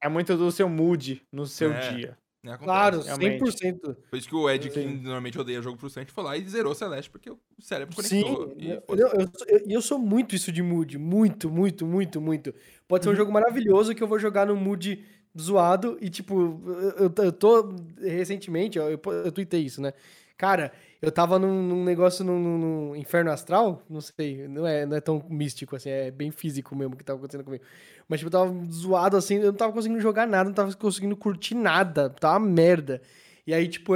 É 0.01 0.09
muito 0.09 0.37
do 0.37 0.51
seu 0.51 0.69
mood 0.69 1.23
no 1.33 1.47
seu 1.47 1.73
é. 1.73 1.93
dia. 1.93 2.19
Né? 2.43 2.59
Claro, 2.59 3.01
100%. 3.01 3.97
Por 4.11 4.19
isso 4.19 4.29
que 4.29 4.35
o 4.35 4.51
Ed, 4.51 4.69
que 4.69 4.81
normalmente 4.81 5.39
odeia 5.39 5.63
jogo 5.63 5.79
frustrante, 5.79 6.11
foi 6.11 6.25
lá 6.25 6.37
e 6.37 6.49
zerou 6.49 6.75
Celeste, 6.75 7.09
porque 7.09 7.31
o 7.31 7.39
cérebro 7.61 7.95
conectou. 7.95 8.49
Sim, 8.49 8.55
e 8.59 8.71
eu, 8.71 8.83
eu, 8.89 9.09
eu, 9.47 9.61
eu, 9.69 9.83
sou 9.83 9.99
muito 9.99 10.35
isso 10.35 10.51
de 10.51 10.61
mood. 10.61 10.99
Muito, 10.99 11.49
muito, 11.49 11.87
muito, 11.87 12.21
muito. 12.21 12.53
Pode 12.89 13.05
ser 13.05 13.11
um 13.11 13.13
uhum. 13.13 13.17
jogo 13.17 13.33
maravilhoso 13.33 13.95
que 13.95 14.03
eu 14.03 14.09
vou 14.09 14.19
jogar 14.19 14.47
no 14.47 14.57
mood 14.57 15.05
zoado 15.39 15.97
e, 16.01 16.11
tipo, 16.11 16.61
eu, 16.99 17.13
eu 17.25 17.33
tô 17.33 17.75
recentemente, 18.01 18.77
eu, 18.77 19.01
eu 19.25 19.33
tuitei 19.33 19.63
isso, 19.63 19.81
né? 19.81 19.93
Cara, 20.37 20.73
eu 21.03 21.11
tava 21.11 21.37
num, 21.37 21.63
num 21.65 21.85
negócio 21.85 22.25
num, 22.25 22.39
num, 22.39 22.97
inferno 22.97 23.33
astral, 23.33 23.83
não 23.91 24.01
sei, 24.01 24.47
não 24.47 24.65
é, 24.65 24.87
não 24.87 24.97
é 24.97 25.01
tão 25.01 25.21
místico 25.29 25.75
assim, 25.75 25.91
é 25.91 26.13
bem 26.13 26.31
físico 26.31 26.77
mesmo 26.77 26.97
que 26.97 27.03
tava 27.03 27.19
acontecendo 27.19 27.43
comigo. 27.43 27.65
Mas, 28.09 28.21
tipo, 28.21 28.29
eu 28.29 28.31
tava 28.31 28.55
zoado 28.71 29.17
assim, 29.17 29.35
eu 29.35 29.47
não 29.47 29.55
tava 29.55 29.73
conseguindo 29.73 30.01
jogar 30.01 30.29
nada, 30.29 30.45
não 30.45 30.55
tava 30.55 30.73
conseguindo 30.75 31.17
curtir 31.17 31.57
nada, 31.57 32.09
tava 32.09 32.39
uma 32.39 32.49
merda. 32.49 33.03
E 33.45 33.53
aí, 33.53 33.67
tipo, 33.67 33.95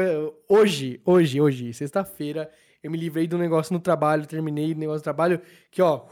hoje, 0.48 1.00
hoje, 1.04 1.40
hoje, 1.40 1.72
sexta-feira, 1.72 2.50
eu 2.82 2.90
me 2.90 2.98
livrei 2.98 3.28
do 3.28 3.38
negócio 3.38 3.72
no 3.72 3.78
trabalho, 3.78 4.26
terminei 4.26 4.72
o 4.72 4.76
negócio 4.76 5.00
do 5.00 5.04
trabalho, 5.04 5.40
que, 5.70 5.80
ó, 5.80 6.06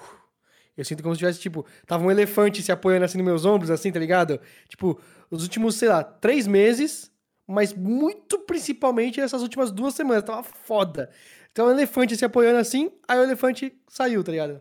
eu 0.76 0.84
sinto 0.84 1.02
como 1.02 1.12
se 1.14 1.18
tivesse, 1.18 1.40
tipo, 1.40 1.66
tava 1.88 2.04
um 2.04 2.10
elefante 2.10 2.62
se 2.62 2.70
apoiando 2.70 3.04
assim 3.04 3.18
nos 3.18 3.26
meus 3.26 3.44
ombros, 3.44 3.68
assim, 3.68 3.90
tá 3.90 3.98
ligado? 3.98 4.40
Tipo, 4.68 5.00
os 5.28 5.42
últimos, 5.42 5.74
sei 5.74 5.88
lá, 5.88 6.04
três 6.04 6.46
meses 6.46 7.12
mas 7.46 7.72
muito 7.72 8.38
principalmente 8.40 9.20
essas 9.20 9.42
últimas 9.42 9.70
duas 9.70 9.94
semanas. 9.94 10.24
Tava 10.24 10.42
foda. 10.42 11.10
Então 11.52 11.66
o 11.66 11.70
elefante 11.70 12.16
se 12.16 12.24
apoiando 12.24 12.58
assim, 12.58 12.90
aí 13.06 13.18
o 13.18 13.22
elefante 13.22 13.78
saiu, 13.88 14.24
tá 14.24 14.32
ligado? 14.32 14.60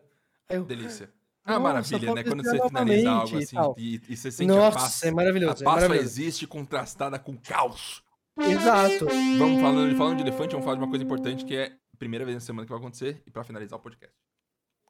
Eu... 0.50 0.64
Delícia. 0.64 1.12
Ah, 1.46 1.60
maravilha, 1.60 2.14
né? 2.14 2.24
Quando 2.24 2.42
você 2.44 2.58
finaliza 2.68 3.12
algo 3.12 3.38
assim 3.38 3.58
e, 3.78 4.02
e, 4.08 4.16
você 4.16 4.32
sente 4.32 4.48
Nossa, 4.48 4.78
a 4.78 4.82
paz. 4.82 5.04
é 5.04 5.12
maravilhoso. 5.12 5.62
A 5.62 5.66
paz 5.66 5.78
é 5.84 5.88
maravilhoso. 5.88 6.08
existe 6.08 6.48
contrastada 6.48 7.20
com 7.20 7.36
caos. 7.36 8.02
Exato. 8.40 9.06
Vamos 9.38 9.62
falando, 9.62 9.98
falando 9.98 10.18
de 10.18 10.24
elefante, 10.24 10.52
vamos 10.52 10.64
falar 10.64 10.78
de 10.78 10.84
uma 10.84 10.90
coisa 10.90 11.04
importante 11.04 11.44
que 11.44 11.56
é 11.56 11.76
a 11.94 11.98
primeira 11.98 12.24
vez 12.24 12.36
na 12.36 12.40
semana 12.40 12.66
que 12.66 12.72
vai 12.72 12.80
acontecer 12.80 13.22
e 13.28 13.32
para 13.32 13.44
finalizar 13.44 13.78
o 13.78 13.82
podcast. 13.82 14.16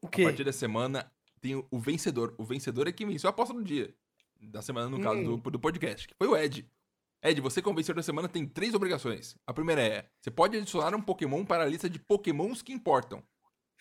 O 0.01 0.07
quê? 0.07 0.21
A 0.21 0.25
partir 0.25 0.43
da 0.43 0.53
semana 0.53 1.11
tem 1.41 1.55
o, 1.55 1.79
vencedor. 1.79 2.35
O 2.37 2.43
vencedor 2.43 2.87
é 2.87 2.91
quem 2.91 3.07
venceu 3.07 3.29
a 3.29 3.31
aposta 3.31 3.53
do 3.53 3.63
dia. 3.63 3.93
Da 4.39 4.61
semana, 4.61 4.89
no 4.89 4.97
hum. 4.97 5.01
caso 5.01 5.23
do, 5.23 5.37
do 5.37 5.59
podcast, 5.59 6.07
que 6.07 6.13
foi 6.15 6.27
o 6.27 6.37
Ed. 6.37 6.69
Ed, 7.23 7.39
você 7.39 7.61
como 7.61 7.77
vencedor 7.77 7.95
da 7.95 8.03
semana 8.03 8.27
tem 8.27 8.45
três 8.45 8.73
obrigações. 8.73 9.35
A 9.47 9.53
primeira 9.53 9.81
é: 9.81 10.05
você 10.21 10.29
pode 10.29 10.57
adicionar 10.57 10.93
um 10.93 11.01
Pokémon 11.01 11.45
para 11.45 11.63
a 11.63 11.65
lista 11.65 11.89
de 11.89 11.97
Pokémons 11.97 12.61
que 12.61 12.73
importam. 12.73 13.23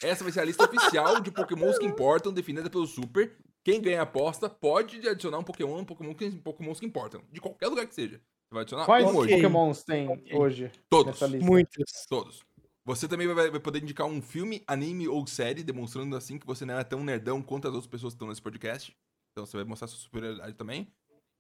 Essa 0.01 0.23
vai 0.23 0.33
ser 0.33 0.41
a 0.41 0.45
lista 0.45 0.65
oficial 0.65 1.21
de 1.21 1.31
Pokémons 1.31 1.79
que 1.79 1.85
importam, 1.85 2.33
definida 2.33 2.71
pelo 2.71 2.87
Super. 2.87 3.37
Quem 3.65 3.81
ganha 3.81 4.01
a 4.01 4.03
aposta 4.03 4.49
pode 4.49 5.07
adicionar 5.09 5.39
um 5.39 5.45
Pokémon 5.45 5.79
um 5.79 5.85
Pokémon 5.85 6.15
que, 6.15 6.31
Pokémons 6.31 6.79
que 6.79 6.87
importam. 6.87 7.23
De 7.31 7.41
qualquer 7.41 7.69
lugar 7.69 7.87
que 7.87 7.95
seja. 7.95 8.17
Você 8.17 8.55
vai 8.55 8.63
adicionar 8.63 8.85
Quais 8.85 9.07
um 9.07 9.17
hoje. 9.17 9.35
Pokémons 9.35 9.85
tem 9.85 10.25
hoje? 10.33 10.71
Todos. 10.89 11.21
Muitos. 11.41 12.07
Todos. 12.09 12.41
Você 12.85 13.07
também 13.07 13.29
vai, 13.29 13.51
vai, 13.51 13.61
poder 13.61 13.81
indicar 13.81 14.07
um 14.07 14.21
filme, 14.21 14.63
anime 14.67 15.07
ou 15.07 15.25
série, 15.27 15.63
demonstrando 15.63 16.17
assim 16.17 16.39
que 16.39 16.47
você 16.47 16.65
não 16.65 16.79
é 16.79 16.83
tão 16.83 17.05
nerdão 17.05 17.41
quanto 17.41 17.69
as 17.69 17.75
outras 17.75 17.91
pessoas 17.91 18.13
que 18.13 18.17
estão 18.17 18.29
nesse 18.29 18.43
podcast. 18.43 18.97
Então 19.33 19.47
você 19.47 19.57
vai 19.57 19.65
mostrar 19.65 19.87
sua 19.87 20.01
superioridade 20.01 20.55
também. 20.55 20.93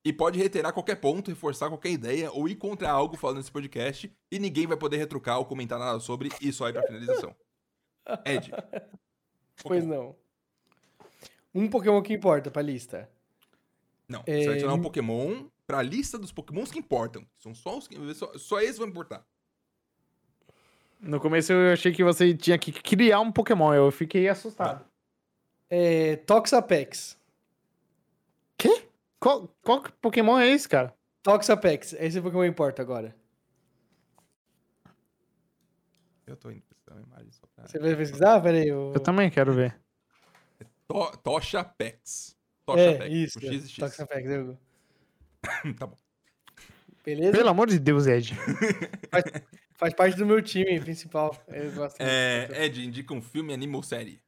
E 0.04 0.12
pode 0.12 0.38
reiterar 0.38 0.72
qualquer 0.72 0.96
ponto, 0.96 1.30
reforçar 1.30 1.68
qualquer 1.68 1.90
ideia 1.90 2.30
ou 2.32 2.48
ir 2.48 2.56
contra 2.56 2.90
algo 2.90 3.16
falando 3.16 3.36
nesse 3.36 3.52
podcast 3.52 4.12
e 4.30 4.38
ninguém 4.38 4.66
vai 4.66 4.76
poder 4.76 4.96
retrucar 4.96 5.38
ou 5.38 5.44
comentar 5.44 5.78
nada 5.78 6.00
sobre 6.00 6.28
e 6.40 6.52
só 6.52 6.68
ir 6.68 6.72
pra 6.72 6.82
finalização. 6.82 7.34
Ed. 8.24 8.50
Pois 9.62 9.86
não. 9.86 10.16
Um 11.54 11.68
Pokémon 11.68 12.02
que 12.02 12.12
importa 12.12 12.50
pra 12.50 12.62
lista. 12.62 13.08
Não, 14.08 14.24
é... 14.26 14.38
você 14.38 14.44
vai 14.44 14.54
adicionar 14.54 14.74
um 14.74 14.82
Pokémon 14.82 15.44
pra 15.66 15.82
lista 15.82 16.18
dos 16.18 16.32
Pokémons 16.32 16.70
que 16.70 16.78
importam. 16.78 17.24
São 17.38 17.54
só 17.54 17.78
os 17.78 17.86
que. 17.86 18.14
Só, 18.14 18.36
só 18.36 18.60
esses 18.60 18.78
vão 18.78 18.88
importar. 18.88 19.24
No 21.00 21.20
começo 21.20 21.52
eu 21.52 21.72
achei 21.72 21.92
que 21.92 22.04
você 22.04 22.34
tinha 22.34 22.58
que 22.58 22.72
criar 22.72 23.20
um 23.20 23.32
Pokémon, 23.32 23.74
eu 23.74 23.90
fiquei 23.90 24.28
assustado. 24.28 24.84
É, 25.68 26.16
Toxapex. 26.16 27.18
Quê? 28.56 28.86
Qual, 29.22 29.56
qual 29.62 29.84
Pokémon 30.00 30.36
é 30.36 30.48
esse, 30.48 30.68
cara? 30.68 30.92
Toxapex. 31.22 31.92
Esse 31.92 32.20
Pokémon 32.20 32.44
importa 32.44 32.82
agora. 32.82 33.14
Eu 36.26 36.36
tô 36.36 36.50
indo 36.50 36.62
pesquisar 36.62 36.94
uma 36.96 37.02
imagem 37.02 37.30
só 37.30 37.46
pra... 37.54 37.68
Você 37.68 37.78
vai 37.78 37.94
pesquisar? 37.94 38.40
Pera 38.40 38.58
aí. 38.58 38.66
Eu... 38.66 38.90
eu 38.92 39.00
também 39.00 39.30
quero 39.30 39.52
ver. 39.52 39.78
É 40.58 40.64
to 40.88 41.16
Toxapex. 41.18 42.36
Toxapex. 42.66 43.00
É, 43.00 43.08
isso. 43.08 43.38
X 43.38 43.64
e 43.64 43.68
X. 43.68 43.76
Toxapex, 43.76 44.28
eu... 44.28 44.58
tá 45.78 45.86
bom. 45.86 45.96
Beleza? 47.04 47.30
Pelo 47.30 47.48
amor 47.48 47.68
de 47.68 47.78
Deus, 47.78 48.08
Ed. 48.08 48.34
faz, 49.08 49.24
Faz 49.76 49.94
parte 49.94 50.16
do 50.16 50.26
meu 50.26 50.42
time 50.42 50.80
principal. 50.80 51.36
É, 52.00 52.64
Ed, 52.64 52.84
indica 52.84 53.14
um 53.14 53.22
filme, 53.22 53.54
anime 53.54 53.76
ou 53.76 53.84
série? 53.84 54.20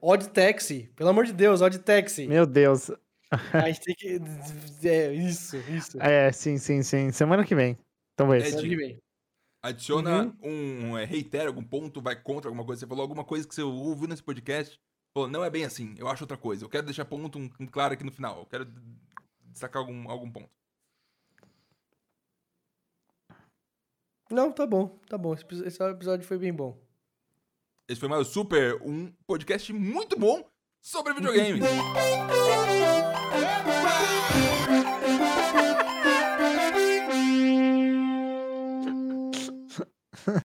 Odd 0.00 0.30
Taxi. 0.30 0.90
Pelo 0.96 1.10
amor 1.10 1.26
de 1.26 1.32
Deus, 1.32 1.60
Odd 1.60 1.78
Taxi. 1.78 2.26
Meu 2.26 2.44
Deus. 2.44 2.90
A 3.52 3.68
gente 3.68 3.80
tem 3.80 3.94
que. 3.94 4.20
É, 4.86 5.12
isso, 5.12 5.56
isso. 5.70 6.00
É, 6.00 6.30
sim, 6.32 6.56
sim, 6.56 6.82
sim. 6.82 7.10
Semana 7.12 7.44
que 7.44 7.54
vem. 7.54 7.76
Talvez. 8.16 8.44
Ed, 8.44 8.50
Semana 8.52 8.68
que 8.68 8.76
vem. 8.76 8.98
Adiciona 9.60 10.36
uhum. 10.42 10.92
um, 10.92 10.98
é, 10.98 11.04
reitera 11.04 11.48
algum 11.48 11.64
ponto, 11.64 12.00
vai 12.00 12.16
contra 12.16 12.48
alguma 12.48 12.64
coisa. 12.64 12.80
Você 12.80 12.86
falou 12.86 13.02
alguma 13.02 13.24
coisa 13.24 13.46
que 13.46 13.54
você 13.54 13.62
ouviu 13.62 14.08
nesse 14.08 14.22
podcast. 14.22 14.78
Falou, 15.12 15.28
não 15.28 15.44
é 15.44 15.50
bem 15.50 15.64
assim, 15.64 15.94
eu 15.98 16.06
acho 16.08 16.22
outra 16.22 16.36
coisa. 16.36 16.64
Eu 16.64 16.68
quero 16.68 16.86
deixar 16.86 17.04
ponto 17.04 17.38
um, 17.38 17.50
um 17.58 17.66
claro 17.66 17.94
aqui 17.94 18.04
no 18.04 18.12
final. 18.12 18.38
Eu 18.38 18.46
quero 18.46 18.66
destacar 19.46 19.82
algum, 19.82 20.08
algum 20.08 20.30
ponto. 20.30 20.50
Não, 24.30 24.52
tá 24.52 24.66
bom, 24.66 24.98
tá 25.08 25.18
bom. 25.18 25.34
Esse, 25.34 25.44
esse 25.64 25.82
episódio 25.82 26.26
foi 26.26 26.38
bem 26.38 26.52
bom. 26.52 26.78
Esse 27.88 27.98
foi 27.98 28.08
mais 28.08 28.28
Super, 28.28 28.80
um 28.82 29.10
podcast 29.26 29.72
muito 29.72 30.18
bom 30.18 30.44
sobre 30.80 31.14
videogames. 31.14 31.64